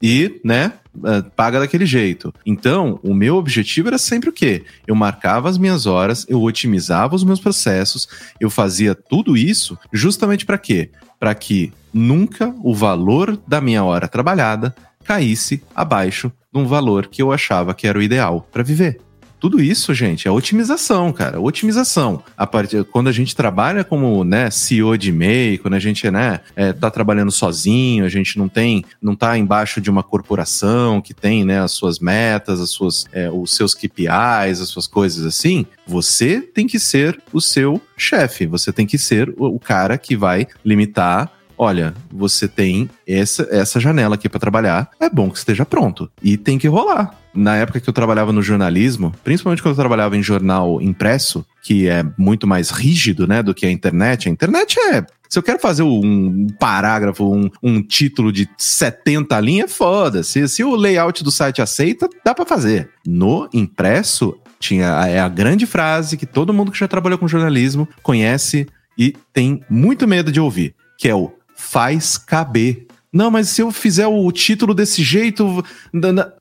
E, 0.01 0.41
né? 0.45 0.75
eh, 1.05 1.25
Paga 1.35 1.59
daquele 1.59 1.85
jeito. 1.85 2.33
Então, 2.47 3.01
o 3.03 3.13
meu 3.13 3.35
objetivo 3.35 3.89
era 3.89 3.99
sempre 3.99 4.31
o 4.31 4.33
quê? 4.33 4.63
Eu 4.87 4.95
marcava 4.95 5.49
as 5.49 5.59
minhas 5.59 5.87
horas, 5.87 6.25
eu 6.29 6.41
otimizava 6.41 7.17
os 7.17 7.25
meus 7.25 7.41
processos, 7.41 8.09
eu 8.39 8.49
fazia 8.49 8.95
tudo 8.95 9.37
isso 9.37 9.77
justamente 9.93 10.47
para 10.47 10.57
quê? 10.57 10.91
Para 11.19 11.35
que 11.35 11.73
nunca 11.93 12.55
o 12.63 12.73
valor 12.73 13.37
da 13.45 13.61
minha 13.61 13.83
hora 13.83 14.07
trabalhada 14.07 14.73
caísse 15.03 15.65
abaixo 15.75 16.31
de 16.55 16.61
um 16.61 16.67
valor 16.69 17.09
que 17.09 17.21
eu 17.21 17.33
achava 17.33 17.75
que 17.75 17.89
era 17.89 17.99
o 17.99 18.03
ideal 18.03 18.47
para 18.53 18.63
viver. 18.63 19.01
Tudo 19.39 19.61
isso, 19.61 19.93
gente, 19.95 20.27
é 20.27 20.31
otimização, 20.31 21.13
cara. 21.13 21.41
Otimização. 21.41 22.23
A 22.37 22.47
partir, 22.47 22.85
quando 22.85 23.09
a 23.09 23.13
gente 23.13 23.37
trabalha 23.37 23.85
como 23.85 24.25
né, 24.25 24.51
CEO 24.51 24.97
de 24.97 25.11
e-mail, 25.11 25.59
quando 25.61 25.75
a 25.75 25.79
gente 25.79 26.11
né, 26.11 26.41
é, 26.55 26.73
tá 26.73 26.91
trabalhando 26.91 27.31
sozinho, 27.31 28.05
a 28.05 28.09
gente 28.09 28.39
não 28.39 28.49
tem, 28.49 28.85
não 29.01 29.15
tá 29.15 29.37
embaixo 29.37 29.81
de 29.81 29.91
uma 29.91 30.03
corporação 30.03 31.01
que 31.01 31.13
tem 31.13 31.45
né, 31.45 31.61
as 31.61 31.73
suas 31.73 31.99
metas, 31.99 32.61
as 32.61 32.71
suas, 32.71 33.07
é, 33.13 33.31
os 33.31 33.55
seus 33.55 33.75
KPIs, 33.75 34.61
as 34.61 34.69
suas 34.69 34.87
coisas 34.87 35.25
assim, 35.27 35.67
você 35.87 36.41
tem 36.41 36.67
que 36.67 36.79
ser 36.79 37.21
o 37.33 37.41
seu 37.41 37.81
chefe. 37.97 38.47
Você 38.47 38.73
tem 38.73 38.87
que 38.87 38.99
ser 38.99 39.33
o 39.37 39.59
cara 39.59 39.99
que 39.99 40.17
vai 40.17 40.47
limitar 40.65 41.36
olha, 41.57 41.95
você 42.11 42.47
tem 42.49 42.89
essa, 43.07 43.47
essa 43.51 43.81
janela 43.81 44.15
aqui 44.15 44.29
para 44.29 44.41
trabalhar, 44.41 44.91
é 45.01 45.09
bom 45.09 45.31
que 45.31 45.39
esteja 45.39 45.65
pronto. 45.65 46.11
E 46.23 46.37
tem 46.37 46.59
que 46.59 46.69
rolar. 46.69 47.15
Na 47.35 47.57
época 47.57 47.81
que 47.81 47.89
eu 47.89 47.93
trabalhava 47.93 48.33
no 48.33 48.43
jornalismo, 48.43 49.15
principalmente 49.23 49.63
quando 49.63 49.73
eu 49.73 49.79
trabalhava 49.79 50.17
em 50.17 50.23
jornal 50.23 50.81
impresso, 50.81 51.45
que 51.63 51.87
é 51.87 52.05
muito 52.17 52.47
mais 52.47 52.71
rígido, 52.71 53.27
né, 53.27 53.43
do 53.43 53.55
que 53.55 53.67
a 53.67 53.71
internet. 53.71 54.29
A 54.29 54.33
internet 54.33 54.79
é. 54.79 55.05
Se 55.29 55.39
eu 55.39 55.43
quero 55.43 55.59
fazer 55.59 55.83
um 55.83 56.47
parágrafo, 56.59 57.25
um, 57.31 57.51
um 57.63 57.83
título 57.83 58.33
de 58.33 58.49
70 58.57 59.39
linhas, 59.41 59.73
foda-se. 59.73 60.49
Se 60.49 60.65
o 60.65 60.75
layout 60.75 61.23
do 61.23 61.31
site 61.31 61.61
aceita, 61.61 62.09
dá 62.25 62.35
para 62.35 62.47
fazer. 62.47 62.91
No 63.07 63.49
impresso, 63.53 64.39
tinha 64.59 64.87
é 65.07 65.21
a 65.21 65.29
grande 65.29 65.67
frase 65.67 66.17
que 66.17 66.27
todo 66.27 66.55
mundo 66.55 66.71
que 66.73 66.79
já 66.79 66.89
trabalhou 66.89 67.19
com 67.19 67.29
jornalismo 67.29 67.89
conhece 68.03 68.67
e 68.99 69.15
tem 69.33 69.63
muito 69.69 70.09
medo 70.09 70.33
de 70.33 70.41
ouvir, 70.41 70.75
que 70.99 71.09
é 71.09 71.15
o 71.15 71.33
faz 71.57 72.17
caber. 72.17 72.87
Não, 73.13 73.31
mas 73.31 73.49
se 73.49 73.63
eu 73.63 73.73
fizer 73.73 74.07
o 74.07 74.31
título 74.31 74.75
desse 74.75 75.03
jeito, 75.03 75.65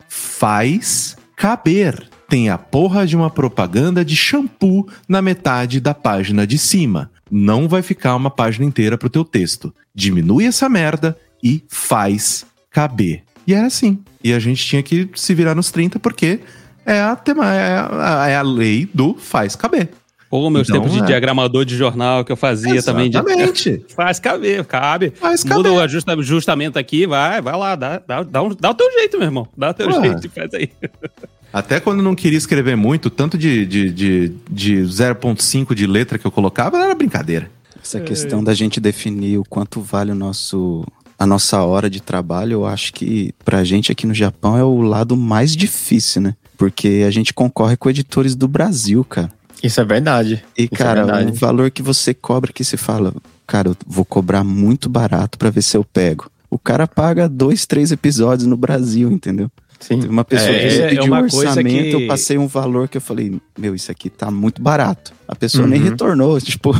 faz 0.09 1.15
caber. 1.35 2.09
Tem 2.27 2.49
a 2.49 2.57
porra 2.57 3.05
de 3.05 3.15
uma 3.15 3.29
propaganda 3.29 4.03
de 4.03 4.15
shampoo 4.15 4.87
na 5.07 5.21
metade 5.21 5.79
da 5.79 5.93
página 5.93 6.45
de 6.45 6.57
cima. 6.57 7.11
Não 7.31 7.67
vai 7.67 7.81
ficar 7.81 8.15
uma 8.15 8.29
página 8.29 8.65
inteira 8.65 8.97
pro 8.97 9.09
teu 9.09 9.23
texto. 9.23 9.73
Diminui 9.93 10.45
essa 10.45 10.67
merda 10.67 11.17
e 11.43 11.63
faz 11.69 12.45
caber. 12.69 13.23
E 13.47 13.53
era 13.53 13.67
assim. 13.67 13.99
E 14.23 14.33
a 14.33 14.39
gente 14.39 14.65
tinha 14.65 14.83
que 14.83 15.09
se 15.15 15.33
virar 15.33 15.55
nos 15.55 15.71
30 15.71 15.99
porque 15.99 16.39
é 16.85 17.01
a, 17.01 17.15
tema, 17.15 17.53
é 17.53 17.77
a, 17.77 18.27
é 18.29 18.35
a 18.35 18.41
lei 18.41 18.89
do 18.93 19.15
faz 19.15 19.55
caber. 19.55 19.89
Pô, 20.39 20.49
meus 20.49 20.67
Então, 20.67 20.81
tempos 20.81 20.95
de 20.97 21.03
é. 21.03 21.05
diagramador 21.05 21.63
de 21.63 21.75
jornal 21.77 22.25
que 22.25 22.31
eu 22.31 22.35
fazia 22.35 22.81
também. 22.83 23.09
De... 23.09 23.17
Exatamente. 23.17 23.85
Faz 23.95 24.19
caber, 24.19 24.65
cabe. 24.65 25.11
Faz 25.15 25.43
Muda 25.45 25.55
caber. 25.55 25.71
o 25.71 25.79
ajusta- 25.79 26.13
ajustamento 26.13 26.77
aqui, 26.77 27.07
vai, 27.07 27.41
vai 27.41 27.57
lá, 27.57 27.75
dá, 27.75 27.99
dá, 28.05 28.23
dá, 28.23 28.41
um- 28.43 28.53
dá 28.59 28.69
o 28.71 28.73
teu 28.73 28.91
jeito, 28.91 29.17
meu 29.17 29.27
irmão. 29.27 29.47
Dá 29.57 29.69
o 29.69 29.73
teu 29.73 29.87
Ué. 29.87 30.01
jeito 30.01 30.29
faz 30.29 30.53
aí. 30.53 30.69
Até 31.53 31.79
quando 31.79 31.99
eu 31.99 32.03
não 32.03 32.15
queria 32.15 32.37
escrever 32.37 32.75
muito, 32.75 33.09
tanto 33.09 33.37
de, 33.37 33.65
de, 33.65 33.89
de, 33.89 34.33
de 34.51 34.75
0.5 34.81 35.73
de 35.73 35.87
letra 35.87 36.17
que 36.19 36.27
eu 36.27 36.31
colocava, 36.31 36.77
era 36.77 36.93
brincadeira. 36.93 37.49
Essa 37.81 38.01
questão 38.01 38.43
da 38.43 38.53
gente 38.53 38.79
definir 38.81 39.37
o 39.37 39.43
quanto 39.47 39.79
vale 39.79 40.11
o 40.11 40.15
nosso 40.15 40.83
a 41.17 41.25
nossa 41.25 41.61
hora 41.63 41.89
de 41.89 42.01
trabalho, 42.01 42.51
eu 42.53 42.65
acho 42.65 42.91
que 42.91 43.31
pra 43.45 43.63
gente 43.63 43.89
aqui 43.89 44.05
no 44.05 44.13
Japão 44.13 44.57
é 44.57 44.63
o 44.65 44.81
lado 44.81 45.15
mais 45.15 45.55
difícil, 45.55 46.21
né? 46.21 46.35
Porque 46.57 47.05
a 47.07 47.11
gente 47.11 47.33
concorre 47.33 47.77
com 47.77 47.89
editores 47.89 48.35
do 48.35 48.49
Brasil, 48.49 49.01
cara. 49.05 49.31
Isso 49.63 49.79
é 49.81 49.85
verdade. 49.85 50.43
E, 50.57 50.63
Isso 50.63 50.73
é 50.73 50.77
cara, 50.77 51.03
verdade. 51.05 51.31
o 51.31 51.33
valor 51.35 51.71
que 51.71 51.81
você 51.81 52.13
cobra 52.13 52.51
que 52.53 52.63
você 52.63 52.77
fala, 52.77 53.13
cara, 53.47 53.69
eu 53.69 53.77
vou 53.87 54.05
cobrar 54.05 54.43
muito 54.43 54.87
barato 54.89 55.37
pra 55.37 55.49
ver 55.49 55.61
se 55.61 55.75
eu 55.77 55.83
pego. 55.83 56.29
O 56.49 56.59
cara 56.59 56.87
paga 56.87 57.27
dois, 57.27 57.65
três 57.65 57.91
episódios 57.91 58.47
no 58.47 58.55
Brasil, 58.55 59.11
entendeu? 59.11 59.49
Sim. 59.79 59.99
Teve 59.99 60.07
uma 60.11 60.23
pessoa 60.23 60.51
É, 60.51 60.59
que 60.69 60.81
é 60.81 60.87
pediu 60.89 61.03
uma 61.05 61.19
um 61.19 61.23
orçamento, 61.23 61.97
que- 61.97 62.03
eu 62.03 62.07
passei 62.07 62.37
um 62.37 62.47
valor 62.47 62.87
que 62.87 62.97
eu 62.97 63.01
falei, 63.01 63.39
meu, 63.57 63.75
isso 63.75 63.91
aqui 63.91 64.09
tá 64.09 64.31
muito 64.31 64.61
barato. 64.61 65.13
A 65.27 65.35
pessoa 65.35 65.67
nem 65.67 65.81
Uhum. 65.81 65.89
retornou, 65.89 66.39
tipo, 66.39 66.71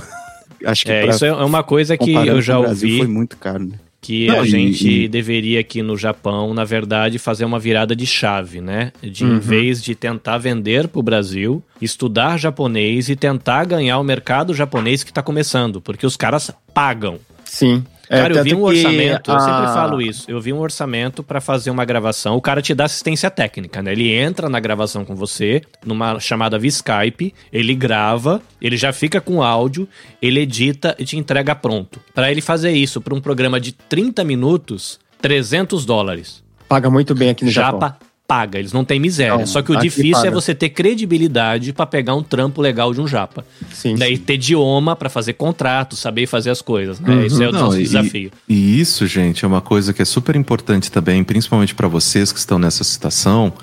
acho 0.65 0.85
que 0.85 0.91
É, 0.91 1.07
isso 1.09 1.25
é 1.25 1.33
uma 1.43 1.61
coisa 1.63 1.97
que 1.97 2.13
eu 2.13 2.41
já 2.41 2.53
com 2.55 2.59
o 2.61 2.63
Brasil, 2.63 2.87
ouvi. 2.89 2.97
foi 2.99 3.07
muito 3.07 3.35
caro, 3.37 3.65
né? 3.65 3.75
Que 4.05 4.27
Não, 4.27 4.41
a 4.41 4.45
e- 4.45 4.49
gente 4.49 4.87
e- 5.03 5.07
deveria 5.07 5.59
aqui 5.59 5.81
no 5.81 5.97
Japão, 5.97 6.53
na 6.53 6.63
verdade, 6.63 7.17
fazer 7.17 7.43
uma 7.43 7.57
virada 7.59 7.95
de 7.95 8.05
chave, 8.05 8.61
né? 8.61 8.91
De 9.01 9.23
em 9.23 9.27
Uhum. 9.31 9.39
vez 9.39 9.81
de 9.81 9.95
tentar 9.95 10.37
vender 10.37 10.87
para 10.87 10.99
o 10.99 11.03
Brasil, 11.03 11.63
estudar 11.81 12.37
japonês 12.37 13.09
e 13.09 13.15
tentar 13.15 13.65
ganhar 13.65 13.97
o 13.97 14.03
mercado 14.03 14.53
japonês 14.53 15.03
que 15.03 15.09
está 15.09 15.23
começando, 15.23 15.81
porque 15.81 16.05
os 16.05 16.15
caras 16.15 16.51
pagam. 16.73 17.17
Sim. 17.43 17.83
É, 18.09 18.17
Cara, 18.21 18.33
eu 18.35 18.43
vi 18.43 18.53
um 18.53 18.57
que 18.57 18.63
orçamento, 18.63 19.31
eu 19.31 19.39
sempre 19.39 19.65
a- 19.65 19.73
falo 19.73 20.01
isso. 20.01 20.29
Eu 20.29 20.39
vi 20.39 20.53
um 20.53 20.59
orçamento 20.59 21.23
para 21.23 21.41
fazer 21.41 21.69
uma 21.71 21.83
gravação. 21.85 22.35
O 22.35 22.41
cara 22.41 22.61
te 22.61 22.73
dá 22.73 22.85
assistência 22.85 23.29
técnica, 23.31 23.81
né? 23.81 23.91
Ele 23.91 24.13
entra 24.13 24.47
na 24.49 24.59
gravação 24.59 25.03
com 25.03 25.15
você, 25.15 25.61
numa 25.85 26.19
chamada 26.19 26.57
via 26.59 26.69
Skype, 26.69 27.33
ele 27.51 27.73
grava, 27.75 28.41
ele 28.61 28.77
já 28.77 28.91
fica 28.93 29.19
com 29.19 29.41
áudio, 29.41 29.87
ele 30.21 30.39
edita 30.41 30.95
e 30.99 31.05
te 31.05 31.17
entrega 31.17 31.55
pronto. 31.55 31.99
Para 32.13 32.31
ele 32.31 32.41
fazer 32.41 32.71
isso 32.71 33.01
para 33.01 33.13
um 33.15 33.21
programa 33.21 33.59
de 33.59 33.71
30 33.71 34.23
minutos, 34.23 34.99
300 35.21 35.85
dólares. 35.85 36.43
Paga 36.67 36.89
muito 36.89 37.13
bem 37.15 37.29
aqui 37.29 37.45
no 37.45 37.51
Japão. 37.51 37.93
Paga, 38.27 38.57
eles 38.57 38.73
não 38.73 38.83
têm 38.83 38.99
miséria. 38.99 39.37
Não, 39.37 39.45
Só 39.45 39.61
que 39.61 39.71
o 39.71 39.75
difícil 39.79 40.17
é 40.17 40.23
paga. 40.23 40.31
você 40.31 40.55
ter 40.55 40.69
credibilidade 40.69 41.71
para 41.71 41.85
pegar 41.85 42.15
um 42.15 42.23
trampo 42.23 42.59
legal 42.59 42.91
de 42.91 42.99
um 42.99 43.07
japa. 43.07 43.45
Sim. 43.71 43.95
Daí 43.95 44.17
ter 44.17 44.33
idioma 44.33 44.95
para 44.95 45.09
fazer 45.09 45.33
contrato, 45.33 45.95
saber 45.95 46.25
fazer 46.25 46.49
as 46.49 46.59
coisas, 46.61 46.99
né? 46.99 47.13
Uhum. 47.13 47.25
Isso 47.25 47.43
é 47.43 47.49
o 47.49 47.51
Não, 47.51 47.61
nosso 47.65 47.79
e- 47.79 47.83
desafio. 47.83 48.31
E 48.49 48.79
isso, 48.79 49.05
gente, 49.05 49.45
é 49.45 49.47
uma 49.47 49.61
coisa 49.61 49.93
que 49.93 50.01
é 50.01 50.05
super 50.05 50.35
importante 50.35 50.91
também, 50.91 51.23
principalmente 51.23 51.75
para 51.75 51.87
vocês 51.87 52.31
que 52.31 52.39
estão 52.39 52.57
nessa 52.57 52.83
situação. 52.83 53.53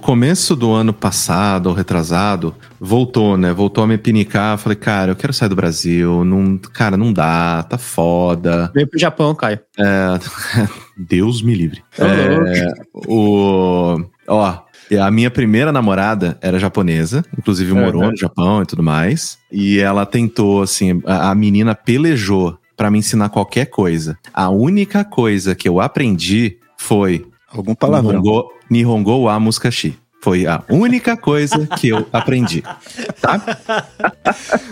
Começo 0.00 0.56
do 0.56 0.72
ano 0.72 0.92
passado 0.92 1.66
ou 1.68 1.74
retrasado, 1.74 2.54
voltou, 2.80 3.36
né? 3.36 3.52
Voltou 3.52 3.84
a 3.84 3.86
me 3.86 3.98
pinicar. 3.98 4.56
Falei, 4.58 4.76
cara, 4.76 5.12
eu 5.12 5.16
quero 5.16 5.32
sair 5.32 5.48
do 5.48 5.54
Brasil. 5.56 6.24
Não, 6.24 6.56
cara, 6.58 6.96
não 6.96 7.12
dá, 7.12 7.62
tá 7.62 7.76
foda. 7.78 8.70
Veio 8.74 8.88
pro 8.88 8.98
Japão, 8.98 9.34
Caio. 9.34 9.60
Deus 10.96 11.42
me 11.42 11.54
livre. 11.54 11.82
Ô, 11.98 12.04
É, 12.04 12.72
o, 13.06 14.00
ó, 14.26 14.58
a 15.00 15.10
minha 15.10 15.30
primeira 15.30 15.70
namorada 15.70 16.36
era 16.40 16.58
japonesa, 16.58 17.24
inclusive 17.38 17.72
morou 17.72 18.02
Uhum. 18.02 18.10
no 18.10 18.16
Japão 18.16 18.62
e 18.62 18.66
tudo 18.66 18.82
mais. 18.82 19.38
E 19.52 19.78
ela 19.78 20.04
tentou, 20.06 20.62
assim, 20.62 21.00
a, 21.06 21.30
a 21.30 21.34
menina 21.34 21.74
pelejou 21.74 22.58
pra 22.76 22.90
me 22.90 22.98
ensinar 22.98 23.28
qualquer 23.28 23.66
coisa. 23.66 24.18
A 24.32 24.48
única 24.48 25.04
coisa 25.04 25.54
que 25.54 25.68
eu 25.68 25.80
aprendi 25.80 26.56
foi 26.76 27.26
Algum 27.52 27.74
palavrão. 27.74 28.20
Nihongo, 28.22 28.52
Nihongo 28.70 29.22
wa 29.22 29.38
Muskashi. 29.40 29.98
Foi 30.22 30.46
a 30.46 30.62
única 30.68 31.16
coisa 31.16 31.66
que 31.78 31.88
eu 31.88 32.06
aprendi. 32.12 32.62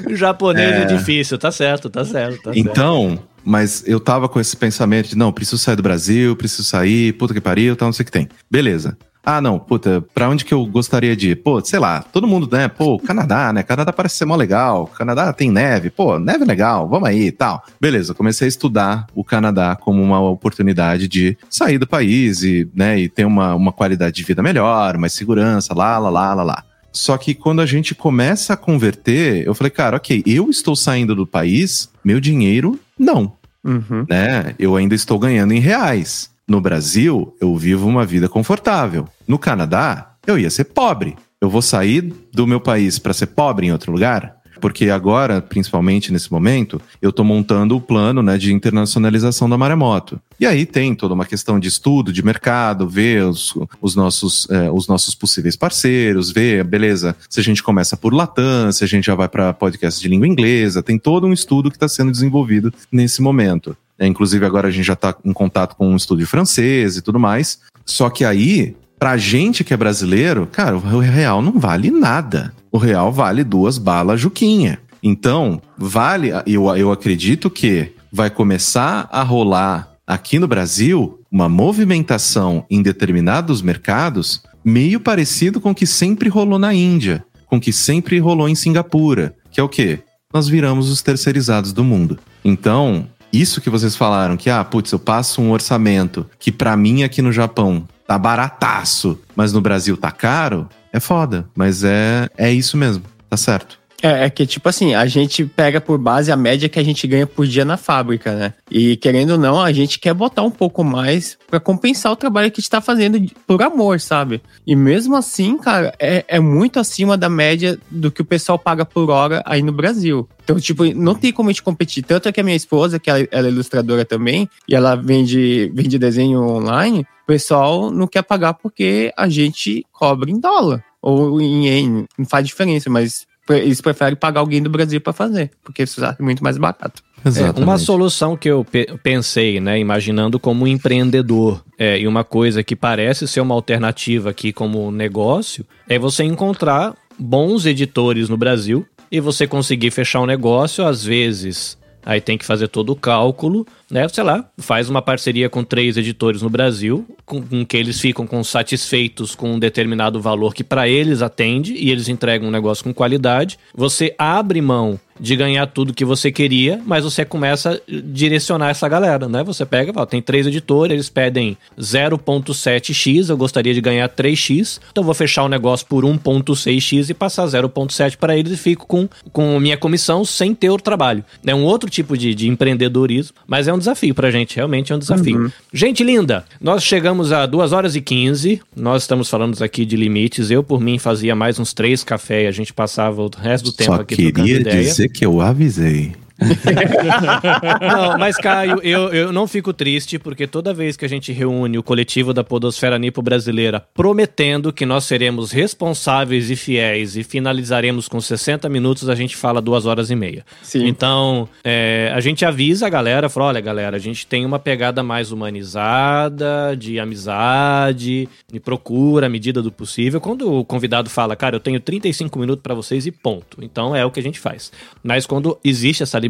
O 0.06 0.12
japonês 0.14 0.74
é... 0.74 0.84
difícil, 0.84 1.38
tá 1.38 1.50
certo, 1.50 1.88
tá 1.88 2.04
certo. 2.04 2.42
Tá 2.42 2.52
certo. 2.52 2.58
Então, 2.58 3.18
mas 3.42 3.82
eu 3.86 3.98
tava 3.98 4.28
com 4.28 4.38
esse 4.38 4.54
pensamento 4.54 5.08
de, 5.08 5.16
não, 5.16 5.32
preciso 5.32 5.56
sair 5.56 5.76
do 5.76 5.82
Brasil, 5.82 6.36
preciso 6.36 6.64
sair, 6.64 7.14
puta 7.14 7.32
que 7.32 7.40
pariu, 7.40 7.74
tal, 7.74 7.88
não 7.88 7.94
sei 7.94 8.02
o 8.02 8.06
que 8.06 8.12
tem. 8.12 8.28
Beleza. 8.50 8.96
Ah, 9.24 9.40
não, 9.40 9.58
puta, 9.58 10.02
pra 10.14 10.28
onde 10.28 10.44
que 10.44 10.54
eu 10.54 10.64
gostaria 10.64 11.14
de 11.14 11.30
ir? 11.30 11.36
Pô, 11.36 11.62
sei 11.62 11.78
lá, 11.78 12.02
todo 12.02 12.26
mundo, 12.26 12.48
né? 12.50 12.68
Pô, 12.68 12.98
Canadá, 13.04 13.52
né? 13.52 13.62
Canadá 13.62 13.92
parece 13.92 14.16
ser 14.16 14.24
mó 14.24 14.36
legal. 14.36 14.86
Canadá 14.86 15.32
tem 15.32 15.50
neve. 15.50 15.90
Pô, 15.90 16.18
neve 16.18 16.44
é 16.44 16.46
legal, 16.46 16.88
vamos 16.88 17.08
aí 17.08 17.26
e 17.26 17.32
tal. 17.32 17.62
Beleza, 17.80 18.14
comecei 18.14 18.46
a 18.46 18.48
estudar 18.48 19.06
o 19.14 19.22
Canadá 19.22 19.76
como 19.76 20.02
uma 20.02 20.20
oportunidade 20.20 21.08
de 21.08 21.36
sair 21.50 21.78
do 21.78 21.86
país 21.86 22.42
e, 22.42 22.68
né, 22.74 22.98
e 22.98 23.08
ter 23.08 23.24
uma, 23.24 23.54
uma 23.54 23.72
qualidade 23.72 24.16
de 24.16 24.24
vida 24.24 24.42
melhor, 24.42 24.96
mais 24.96 25.12
segurança, 25.12 25.74
lá, 25.74 25.98
lá, 25.98 26.08
lá, 26.08 26.34
lá, 26.34 26.42
lá. 26.42 26.64
Só 26.92 27.16
que 27.16 27.34
quando 27.34 27.60
a 27.60 27.66
gente 27.66 27.94
começa 27.94 28.54
a 28.54 28.56
converter, 28.56 29.46
eu 29.46 29.54
falei, 29.54 29.70
cara, 29.70 29.96
ok, 29.96 30.22
eu 30.26 30.48
estou 30.48 30.74
saindo 30.74 31.14
do 31.14 31.26
país, 31.26 31.88
meu 32.02 32.18
dinheiro, 32.18 32.78
não. 32.98 33.32
Uhum. 33.64 34.06
Né? 34.08 34.54
Eu 34.58 34.76
ainda 34.76 34.94
estou 34.94 35.18
ganhando 35.18 35.52
em 35.52 35.60
reais. 35.60 36.30
No 36.48 36.62
Brasil, 36.62 37.36
eu 37.42 37.54
vivo 37.58 37.86
uma 37.86 38.06
vida 38.06 38.26
confortável. 38.26 39.06
No 39.26 39.38
Canadá, 39.38 40.14
eu 40.26 40.38
ia 40.38 40.48
ser 40.48 40.64
pobre. 40.64 41.14
Eu 41.38 41.50
vou 41.50 41.60
sair 41.60 42.00
do 42.32 42.46
meu 42.46 42.58
país 42.58 42.98
para 42.98 43.12
ser 43.12 43.26
pobre 43.26 43.66
em 43.66 43.72
outro 43.72 43.92
lugar? 43.92 44.38
Porque 44.58 44.88
agora, 44.88 45.42
principalmente 45.42 46.10
nesse 46.10 46.32
momento, 46.32 46.80
eu 47.02 47.10
estou 47.10 47.22
montando 47.22 47.76
o 47.76 47.80
plano 47.82 48.22
né, 48.22 48.38
de 48.38 48.52
internacionalização 48.52 49.48
da 49.48 49.58
Maremoto. 49.58 50.18
E 50.40 50.46
aí 50.46 50.64
tem 50.64 50.94
toda 50.94 51.12
uma 51.12 51.26
questão 51.26 51.60
de 51.60 51.68
estudo, 51.68 52.12
de 52.12 52.24
mercado, 52.24 52.88
ver 52.88 53.24
os, 53.24 53.52
os, 53.80 53.94
nossos, 53.94 54.48
eh, 54.50 54.70
os 54.70 54.88
nossos 54.88 55.14
possíveis 55.14 55.54
parceiros, 55.54 56.32
ver, 56.32 56.64
beleza, 56.64 57.14
se 57.28 57.38
a 57.38 57.42
gente 57.42 57.62
começa 57.62 57.96
por 57.96 58.14
Latam, 58.14 58.72
se 58.72 58.82
a 58.82 58.86
gente 58.86 59.04
já 59.04 59.14
vai 59.14 59.28
para 59.28 59.52
podcast 59.52 60.00
de 60.00 60.08
língua 60.08 60.26
inglesa, 60.26 60.82
tem 60.82 60.98
todo 60.98 61.26
um 61.26 61.32
estudo 61.32 61.70
que 61.70 61.76
está 61.76 61.88
sendo 61.88 62.10
desenvolvido 62.10 62.72
nesse 62.90 63.20
momento. 63.20 63.76
É, 63.98 64.06
inclusive, 64.06 64.44
agora 64.46 64.68
a 64.68 64.70
gente 64.70 64.86
já 64.86 64.92
está 64.92 65.14
em 65.24 65.32
contato 65.32 65.74
com 65.74 65.88
um 65.88 65.96
estúdio 65.96 66.26
francês 66.26 66.96
e 66.96 67.02
tudo 67.02 67.18
mais. 67.18 67.58
Só 67.84 68.08
que 68.08 68.24
aí, 68.24 68.76
pra 68.98 69.16
gente 69.16 69.64
que 69.64 69.74
é 69.74 69.76
brasileiro, 69.76 70.46
cara, 70.46 70.76
o 70.76 71.00
real 71.00 71.42
não 71.42 71.58
vale 71.58 71.90
nada. 71.90 72.52
O 72.70 72.78
real 72.78 73.10
vale 73.10 73.42
duas 73.42 73.78
balas 73.78 74.20
Juquinha. 74.20 74.78
Então, 75.02 75.60
vale, 75.76 76.30
eu, 76.46 76.68
eu 76.76 76.92
acredito 76.92 77.50
que 77.50 77.92
vai 78.12 78.30
começar 78.30 79.08
a 79.10 79.22
rolar 79.22 79.92
aqui 80.06 80.38
no 80.38 80.48
Brasil 80.48 81.20
uma 81.30 81.48
movimentação 81.48 82.64
em 82.70 82.82
determinados 82.82 83.62
mercados 83.62 84.42
meio 84.64 84.98
parecido 85.00 85.60
com 85.60 85.70
o 85.70 85.74
que 85.74 85.86
sempre 85.86 86.28
rolou 86.28 86.58
na 86.58 86.74
Índia, 86.74 87.24
com 87.46 87.56
o 87.56 87.60
que 87.60 87.72
sempre 87.72 88.18
rolou 88.18 88.48
em 88.48 88.54
Singapura, 88.54 89.34
que 89.50 89.60
é 89.60 89.62
o 89.62 89.68
quê? 89.68 90.00
Nós 90.32 90.48
viramos 90.48 90.90
os 90.90 91.00
terceirizados 91.00 91.72
do 91.72 91.84
mundo. 91.84 92.18
Então, 92.44 93.06
isso 93.32 93.60
que 93.60 93.70
vocês 93.70 93.96
falaram, 93.96 94.36
que, 94.36 94.50
ah, 94.50 94.64
putz, 94.64 94.92
eu 94.92 94.98
passo 94.98 95.40
um 95.40 95.50
orçamento 95.50 96.26
que 96.38 96.50
para 96.50 96.76
mim 96.76 97.02
aqui 97.02 97.20
no 97.20 97.32
Japão 97.32 97.86
tá 98.06 98.18
barataço, 98.18 99.18
mas 99.36 99.52
no 99.52 99.60
Brasil 99.60 99.96
tá 99.96 100.10
caro, 100.10 100.68
é 100.92 100.98
foda. 100.98 101.46
Mas 101.54 101.84
é, 101.84 102.28
é 102.36 102.50
isso 102.50 102.76
mesmo, 102.76 103.04
tá 103.28 103.36
certo. 103.36 103.78
É, 104.02 104.24
é 104.24 104.30
que, 104.30 104.46
tipo 104.46 104.68
assim, 104.68 104.94
a 104.94 105.06
gente 105.06 105.44
pega 105.44 105.80
por 105.80 105.98
base 105.98 106.30
a 106.30 106.36
média 106.36 106.68
que 106.68 106.78
a 106.78 106.84
gente 106.84 107.06
ganha 107.06 107.26
por 107.26 107.46
dia 107.46 107.64
na 107.64 107.76
fábrica, 107.76 108.34
né? 108.34 108.54
E 108.70 108.96
querendo 108.96 109.30
ou 109.30 109.38
não, 109.38 109.60
a 109.60 109.72
gente 109.72 109.98
quer 109.98 110.14
botar 110.14 110.42
um 110.42 110.50
pouco 110.50 110.84
mais 110.84 111.36
para 111.48 111.58
compensar 111.58 112.12
o 112.12 112.16
trabalho 112.16 112.50
que 112.50 112.60
a 112.60 112.62
gente 112.62 112.70
tá 112.70 112.80
fazendo 112.80 113.20
por 113.46 113.60
amor, 113.62 114.00
sabe? 114.00 114.40
E 114.66 114.76
mesmo 114.76 115.16
assim, 115.16 115.56
cara, 115.58 115.92
é, 115.98 116.24
é 116.28 116.38
muito 116.38 116.78
acima 116.78 117.16
da 117.16 117.28
média 117.28 117.78
do 117.90 118.10
que 118.10 118.22
o 118.22 118.24
pessoal 118.24 118.58
paga 118.58 118.84
por 118.84 119.10
hora 119.10 119.42
aí 119.44 119.62
no 119.62 119.72
Brasil. 119.72 120.28
Então, 120.44 120.58
tipo, 120.60 120.84
não 120.94 121.14
tem 121.14 121.32
como 121.32 121.48
a 121.48 121.52
gente 121.52 121.62
competir. 121.62 122.02
Tanto 122.04 122.28
é 122.28 122.32
que 122.32 122.40
a 122.40 122.44
minha 122.44 122.56
esposa, 122.56 122.98
que 122.98 123.10
ela, 123.10 123.26
ela 123.30 123.48
é 123.48 123.50
ilustradora 123.50 124.04
também, 124.04 124.48
e 124.68 124.74
ela 124.74 124.94
vende, 124.94 125.70
vende 125.74 125.98
desenho 125.98 126.40
online, 126.40 127.00
o 127.00 127.26
pessoal 127.26 127.90
não 127.90 128.06
quer 128.06 128.22
pagar 128.22 128.54
porque 128.54 129.12
a 129.16 129.28
gente 129.28 129.84
cobra 129.92 130.30
em 130.30 130.38
dólar. 130.38 130.84
Ou 131.00 131.40
em 131.40 131.66
yen, 131.66 132.06
não 132.18 132.26
faz 132.26 132.46
diferença, 132.46 132.90
mas 132.90 133.27
eles 133.50 133.80
preferem 133.80 134.16
pagar 134.16 134.40
alguém 134.40 134.62
do 134.62 134.70
Brasil 134.70 135.00
para 135.00 135.12
fazer, 135.12 135.50
porque 135.62 135.82
isso 135.82 136.04
é 136.04 136.16
muito 136.20 136.42
mais 136.42 136.58
barato. 136.58 137.02
É, 137.24 137.60
uma 137.60 137.78
solução 137.78 138.36
que 138.36 138.48
eu 138.48 138.64
pe 138.64 138.86
pensei, 139.02 139.60
né, 139.60 139.78
imaginando 139.78 140.38
como 140.38 140.66
empreendedor, 140.66 141.62
é, 141.78 141.98
e 141.98 142.06
uma 142.06 142.24
coisa 142.24 142.62
que 142.62 142.76
parece 142.76 143.26
ser 143.26 143.40
uma 143.40 143.54
alternativa 143.54 144.30
aqui 144.30 144.52
como 144.52 144.90
negócio, 144.90 145.64
é 145.88 145.98
você 145.98 146.24
encontrar 146.24 146.94
bons 147.18 147.66
editores 147.66 148.28
no 148.28 148.36
Brasil 148.36 148.86
e 149.10 149.20
você 149.20 149.46
conseguir 149.46 149.90
fechar 149.90 150.20
um 150.20 150.26
negócio, 150.26 150.84
às 150.84 151.04
vezes 151.04 151.76
aí 152.04 152.20
tem 152.20 152.38
que 152.38 152.44
fazer 152.44 152.68
todo 152.68 152.90
o 152.90 152.96
cálculo, 152.96 153.66
né? 153.90 154.08
Sei 154.08 154.22
lá, 154.22 154.44
faz 154.58 154.88
uma 154.88 155.02
parceria 155.02 155.48
com 155.48 155.64
três 155.64 155.96
editores 155.96 156.42
no 156.42 156.50
Brasil, 156.50 157.06
com, 157.24 157.42
com 157.42 157.64
que 157.64 157.76
eles 157.76 158.00
ficam 158.00 158.26
com 158.26 158.42
satisfeitos 158.44 159.34
com 159.34 159.52
um 159.52 159.58
determinado 159.58 160.20
valor 160.20 160.54
que 160.54 160.64
para 160.64 160.88
eles 160.88 161.22
atende 161.22 161.74
e 161.74 161.90
eles 161.90 162.08
entregam 162.08 162.48
um 162.48 162.52
negócio 162.52 162.84
com 162.84 162.92
qualidade. 162.92 163.58
Você 163.74 164.14
abre 164.18 164.60
mão 164.60 164.98
de 165.20 165.36
ganhar 165.36 165.66
tudo 165.66 165.94
que 165.94 166.04
você 166.04 166.30
queria, 166.30 166.80
mas 166.86 167.04
você 167.04 167.24
começa 167.24 167.72
a 167.72 167.80
direcionar 167.88 168.70
essa 168.70 168.88
galera, 168.88 169.28
né? 169.28 169.42
Você 169.42 169.66
pega, 169.66 169.92
ó, 169.94 170.06
tem 170.06 170.22
três 170.22 170.46
editores, 170.46 170.92
eles 170.92 171.08
pedem 171.08 171.56
0.7x, 171.78 173.28
eu 173.28 173.36
gostaria 173.36 173.74
de 173.74 173.80
ganhar 173.80 174.08
3x, 174.08 174.80
então 174.90 175.04
vou 175.04 175.14
fechar 175.14 175.44
o 175.44 175.48
negócio 175.48 175.86
por 175.86 176.04
1.6x 176.04 177.10
e 177.10 177.14
passar 177.14 177.46
0.7 177.46 178.16
para 178.16 178.36
eles 178.36 178.52
e 178.52 178.56
fico 178.56 178.86
com, 178.86 179.08
com 179.32 179.58
minha 179.58 179.76
comissão 179.76 180.24
sem 180.24 180.54
ter 180.54 180.70
o 180.70 180.78
trabalho. 180.78 181.24
É 181.46 181.54
um 181.54 181.64
outro 181.64 181.90
tipo 181.90 182.16
de, 182.16 182.34
de 182.34 182.48
empreendedorismo, 182.48 183.34
mas 183.46 183.66
é 183.68 183.72
um 183.72 183.77
desafio 183.78 184.14
pra 184.14 184.30
gente, 184.30 184.56
realmente 184.56 184.92
é 184.92 184.96
um 184.96 184.98
desafio. 184.98 185.38
Uhum. 185.38 185.52
Gente 185.72 186.02
linda, 186.04 186.44
nós 186.60 186.82
chegamos 186.82 187.32
a 187.32 187.46
2 187.46 187.72
horas 187.72 187.96
e 187.96 188.00
15, 188.00 188.60
nós 188.76 189.02
estamos 189.02 189.28
falando 189.28 189.62
aqui 189.62 189.84
de 189.84 189.96
limites, 189.96 190.50
eu 190.50 190.62
por 190.62 190.80
mim 190.80 190.98
fazia 190.98 191.34
mais 191.34 191.58
uns 191.58 191.72
três 191.72 192.04
cafés, 192.04 192.48
a 192.48 192.52
gente 192.52 192.72
passava 192.72 193.22
o 193.22 193.30
resto 193.36 193.66
do 193.66 193.72
tempo 193.72 193.94
Só 193.94 194.00
aqui 194.02 194.16
trocando 194.16 194.48
ideia. 194.48 194.82
dizer 194.82 195.08
que 195.08 195.24
eu 195.24 195.40
avisei. 195.40 196.12
não, 197.80 198.16
mas 198.16 198.36
Caio, 198.36 198.80
eu, 198.82 199.08
eu 199.08 199.32
não 199.32 199.48
fico 199.48 199.72
triste 199.72 200.18
porque 200.18 200.46
toda 200.46 200.72
vez 200.72 200.96
que 200.96 201.04
a 201.04 201.08
gente 201.08 201.32
reúne 201.32 201.76
o 201.78 201.82
coletivo 201.82 202.32
da 202.32 202.44
Podosfera 202.44 202.96
Nipo 202.96 203.20
Brasileira 203.20 203.84
prometendo 203.92 204.72
que 204.72 204.86
nós 204.86 205.04
seremos 205.04 205.50
responsáveis 205.50 206.48
e 206.48 206.54
fiéis 206.54 207.16
e 207.16 207.24
finalizaremos 207.24 208.06
com 208.06 208.20
60 208.20 208.68
minutos, 208.68 209.08
a 209.08 209.16
gente 209.16 209.36
fala 209.36 209.60
duas 209.60 209.84
horas 209.84 210.10
e 210.10 210.14
meia. 210.14 210.44
Sim. 210.62 210.86
Então, 210.86 211.48
é, 211.64 212.12
a 212.14 212.20
gente 212.20 212.44
avisa 212.44 212.86
a 212.86 212.90
galera, 212.90 213.28
fala, 213.28 213.46
olha 213.48 213.60
galera, 213.60 213.96
a 213.96 214.00
gente 214.00 214.24
tem 214.24 214.46
uma 214.46 214.60
pegada 214.60 215.02
mais 215.02 215.32
humanizada, 215.32 216.76
de 216.78 217.00
amizade, 217.00 218.28
e 218.52 218.60
procura 218.60 219.26
à 219.26 219.28
medida 219.28 219.60
do 219.60 219.72
possível. 219.72 220.20
Quando 220.20 220.60
o 220.60 220.64
convidado 220.64 221.10
fala, 221.10 221.34
cara, 221.34 221.56
eu 221.56 221.60
tenho 221.60 221.80
35 221.80 222.38
minutos 222.38 222.62
para 222.62 222.74
vocês 222.74 223.06
e 223.06 223.10
ponto. 223.10 223.58
Então 223.60 223.94
é 223.94 224.04
o 224.04 224.10
que 224.10 224.20
a 224.20 224.22
gente 224.22 224.38
faz. 224.38 224.70
Mas 225.02 225.26
quando 225.26 225.58
existe 225.64 226.04
essa 226.04 226.18
liberdade 226.18 226.27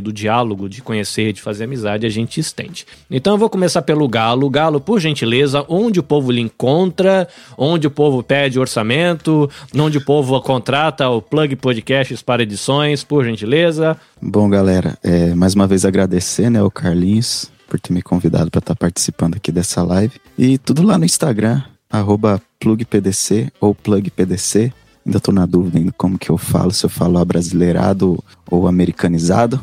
do 0.00 0.12
diálogo, 0.12 0.68
de 0.68 0.82
conhecer, 0.82 1.32
de 1.32 1.40
fazer 1.40 1.64
amizade, 1.64 2.06
a 2.06 2.08
gente 2.08 2.40
estende. 2.40 2.86
Então 3.10 3.34
eu 3.34 3.38
vou 3.38 3.48
começar 3.48 3.82
pelo 3.82 4.08
Galo. 4.08 4.50
Galo, 4.50 4.80
por 4.80 5.00
gentileza, 5.00 5.64
onde 5.68 6.00
o 6.00 6.02
povo 6.02 6.30
lhe 6.30 6.40
encontra, 6.40 7.28
onde 7.56 7.86
o 7.86 7.90
povo 7.90 8.22
pede 8.22 8.58
orçamento, 8.58 9.50
onde 9.78 9.98
o 9.98 10.04
povo 10.04 10.40
contrata 10.40 11.08
o 11.08 11.22
Plug 11.22 11.56
Podcasts 11.56 12.22
para 12.22 12.42
edições, 12.42 13.04
por 13.04 13.24
gentileza. 13.24 13.96
Bom, 14.20 14.48
galera, 14.48 14.96
é, 15.02 15.34
mais 15.34 15.54
uma 15.54 15.66
vez 15.66 15.84
agradecer, 15.84 16.50
né, 16.50 16.62
o 16.62 16.70
Carlinhos, 16.70 17.50
por 17.68 17.78
ter 17.80 17.92
me 17.92 18.02
convidado 18.02 18.50
para 18.50 18.60
estar 18.60 18.74
tá 18.74 18.78
participando 18.78 19.36
aqui 19.36 19.52
dessa 19.52 19.82
live. 19.82 20.14
E 20.38 20.58
tudo 20.58 20.82
lá 20.82 20.98
no 20.98 21.04
Instagram, 21.04 21.62
arroba 21.90 22.40
plugpdc 22.58 23.50
ou 23.60 23.74
plugpdc. 23.74 24.72
Ainda 25.06 25.20
tô 25.20 25.30
na 25.30 25.46
dúvida 25.46 25.78
ainda 25.78 25.92
como 25.92 26.18
que 26.18 26.28
eu 26.28 26.36
falo, 26.36 26.72
se 26.72 26.84
eu 26.84 26.90
falo 26.90 27.18
abrasileirado 27.18 28.22
ou 28.50 28.66
americanizado. 28.66 29.62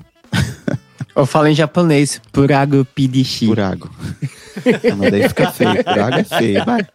Eu 1.15 1.25
falo 1.27 1.47
em 1.47 1.53
japonês, 1.53 2.19
purago 2.31 2.83
pidishi. 2.85 3.45
Purago. 3.45 3.91
Mas 4.97 5.11
daí 5.11 5.29
fica 5.29 5.51
feio, 5.51 5.83
purago 5.83 6.15
é 6.15 6.23
feio, 6.23 6.65
vai. 6.65 6.87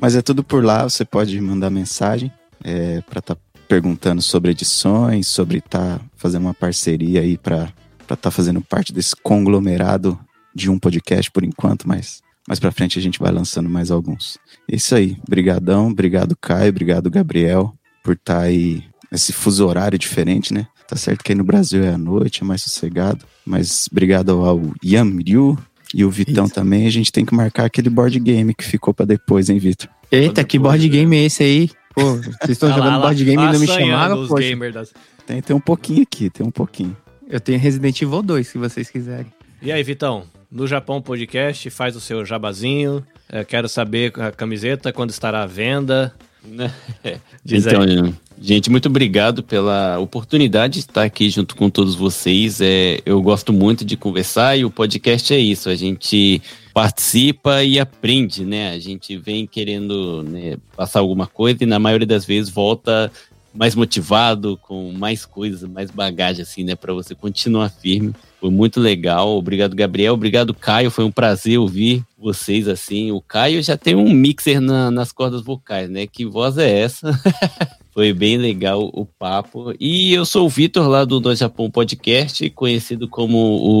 Mas 0.00 0.16
é 0.16 0.22
tudo 0.22 0.42
por 0.42 0.64
lá, 0.64 0.84
você 0.84 1.04
pode 1.04 1.40
mandar 1.40 1.70
mensagem 1.70 2.32
é, 2.64 3.00
para 3.02 3.18
estar 3.18 3.34
tá 3.34 3.40
perguntando 3.68 4.22
sobre 4.22 4.50
edições, 4.50 5.26
sobre 5.26 5.58
estar 5.58 5.98
tá 5.98 6.04
fazendo 6.16 6.42
uma 6.42 6.54
parceria 6.54 7.20
aí 7.20 7.36
para 7.36 7.72
estar 8.02 8.16
tá 8.16 8.30
fazendo 8.30 8.60
parte 8.60 8.92
desse 8.92 9.14
conglomerado 9.14 10.18
de 10.54 10.70
um 10.70 10.78
podcast 10.78 11.30
por 11.30 11.44
enquanto, 11.44 11.86
mas 11.86 12.22
mais 12.48 12.58
para 12.58 12.72
frente 12.72 12.98
a 12.98 13.02
gente 13.02 13.18
vai 13.18 13.30
lançando 13.30 13.68
mais 13.68 13.90
alguns. 13.90 14.38
É 14.66 14.74
isso 14.74 14.94
aí. 14.94 15.18
Brigadão, 15.28 15.88
obrigado 15.88 16.34
Caio, 16.34 16.70
obrigado 16.70 17.10
Gabriel 17.10 17.74
por 18.02 18.14
estar 18.14 18.36
tá 18.36 18.40
aí 18.40 18.82
nesse 19.12 19.34
fuso 19.34 19.66
horário 19.66 19.98
diferente, 19.98 20.54
né? 20.54 20.66
Tá 20.88 20.96
certo 20.96 21.22
que 21.22 21.32
aí 21.32 21.36
no 21.36 21.44
Brasil 21.44 21.84
é 21.84 21.90
à 21.90 21.98
noite, 21.98 22.42
é 22.42 22.46
mais 22.46 22.62
sossegado, 22.62 23.26
mas 23.44 23.86
obrigado 23.92 24.30
ao 24.30 24.62
Yamryu 24.82 25.58
e 25.94 26.02
o 26.02 26.10
Vitão 26.10 26.46
Isso. 26.46 26.54
também. 26.54 26.86
A 26.86 26.90
gente 26.90 27.12
tem 27.12 27.26
que 27.26 27.34
marcar 27.34 27.66
aquele 27.66 27.90
board 27.90 28.18
game 28.18 28.54
que 28.54 28.64
ficou 28.64 28.94
para 28.94 29.04
depois, 29.04 29.50
hein, 29.50 29.58
Vitor? 29.58 29.90
Eita, 30.10 30.42
que 30.42 30.58
board 30.58 30.88
game 30.88 31.14
é 31.14 31.24
esse 31.24 31.42
aí? 31.42 31.70
Pô, 31.94 32.14
vocês 32.14 32.50
estão 32.50 32.70
jogando 32.72 32.94
lá, 32.94 33.00
board 33.00 33.22
game 33.22 33.42
e 33.42 33.52
não 33.52 33.60
me 33.60 33.66
chamaram, 33.66 34.26
pô. 34.26 34.36
Das... 34.72 34.94
Tem, 35.26 35.42
tem 35.42 35.54
um 35.54 35.60
pouquinho 35.60 36.02
aqui, 36.02 36.30
tem 36.30 36.46
um 36.46 36.50
pouquinho. 36.50 36.96
Eu 37.28 37.40
tenho 37.40 37.58
Resident 37.58 38.00
Evil 38.00 38.22
2, 38.22 38.48
se 38.48 38.56
vocês 38.56 38.88
quiserem. 38.88 39.26
E 39.60 39.70
aí, 39.70 39.82
Vitão? 39.82 40.24
No 40.50 40.66
Japão 40.66 41.00
Podcast, 41.00 41.68
faz 41.70 41.94
o 41.96 42.00
seu 42.00 42.24
jabazinho. 42.24 43.04
É, 43.28 43.44
quero 43.44 43.68
saber 43.68 44.12
a 44.20 44.32
camiseta 44.32 44.92
quando 44.92 45.10
estará 45.10 45.42
à 45.42 45.46
venda. 45.46 46.14
Diz 47.44 47.66
então, 47.66 47.82
aí. 47.82 48.14
gente, 48.40 48.70
muito 48.70 48.86
obrigado 48.88 49.42
pela 49.42 49.98
oportunidade 49.98 50.74
de 50.74 50.80
estar 50.80 51.02
aqui 51.02 51.28
junto 51.28 51.54
com 51.54 51.68
todos 51.68 51.94
vocês. 51.94 52.60
É, 52.60 53.00
eu 53.04 53.20
gosto 53.20 53.52
muito 53.52 53.84
de 53.84 53.96
conversar 53.96 54.56
e 54.56 54.64
o 54.64 54.70
podcast 54.70 55.34
é 55.34 55.38
isso. 55.38 55.68
A 55.68 55.74
gente 55.74 56.40
participa 56.72 57.62
e 57.62 57.78
aprende, 57.78 58.44
né? 58.44 58.70
A 58.70 58.78
gente 58.78 59.16
vem 59.16 59.46
querendo 59.46 60.22
né, 60.22 60.56
passar 60.76 61.00
alguma 61.00 61.26
coisa 61.26 61.62
e 61.62 61.66
na 61.66 61.78
maioria 61.78 62.06
das 62.06 62.24
vezes 62.24 62.50
volta 62.50 63.10
mais 63.54 63.74
motivado, 63.74 64.58
com 64.62 64.92
mais 64.92 65.26
coisas, 65.26 65.68
mais 65.68 65.90
bagagem, 65.90 66.42
assim, 66.42 66.62
né? 66.64 66.76
Para 66.76 66.94
você 66.94 67.14
continuar 67.14 67.70
firme. 67.70 68.14
Foi 68.40 68.50
muito 68.50 68.78
legal. 68.80 69.36
Obrigado, 69.36 69.74
Gabriel. 69.74 70.14
Obrigado, 70.14 70.54
Caio. 70.54 70.90
Foi 70.90 71.04
um 71.04 71.10
prazer 71.10 71.58
ouvir 71.58 72.04
vocês 72.16 72.68
assim. 72.68 73.10
O 73.10 73.20
Caio 73.20 73.60
já 73.62 73.76
tem 73.76 73.94
um 73.96 74.08
mixer 74.10 74.60
na- 74.60 74.90
nas 74.90 75.10
cordas 75.10 75.42
vocais, 75.42 75.90
né? 75.90 76.06
Que 76.06 76.24
voz 76.24 76.56
é 76.56 76.80
essa? 76.80 77.10
Foi 77.92 78.12
bem 78.12 78.36
legal 78.36 78.88
o 78.94 79.04
papo. 79.04 79.74
E 79.80 80.12
eu 80.14 80.24
sou 80.24 80.46
o 80.46 80.48
Vitor, 80.48 80.86
lá 80.86 81.04
do 81.04 81.20
No 81.20 81.34
Japão 81.34 81.68
Podcast, 81.68 82.48
conhecido 82.50 83.08
como 83.08 83.36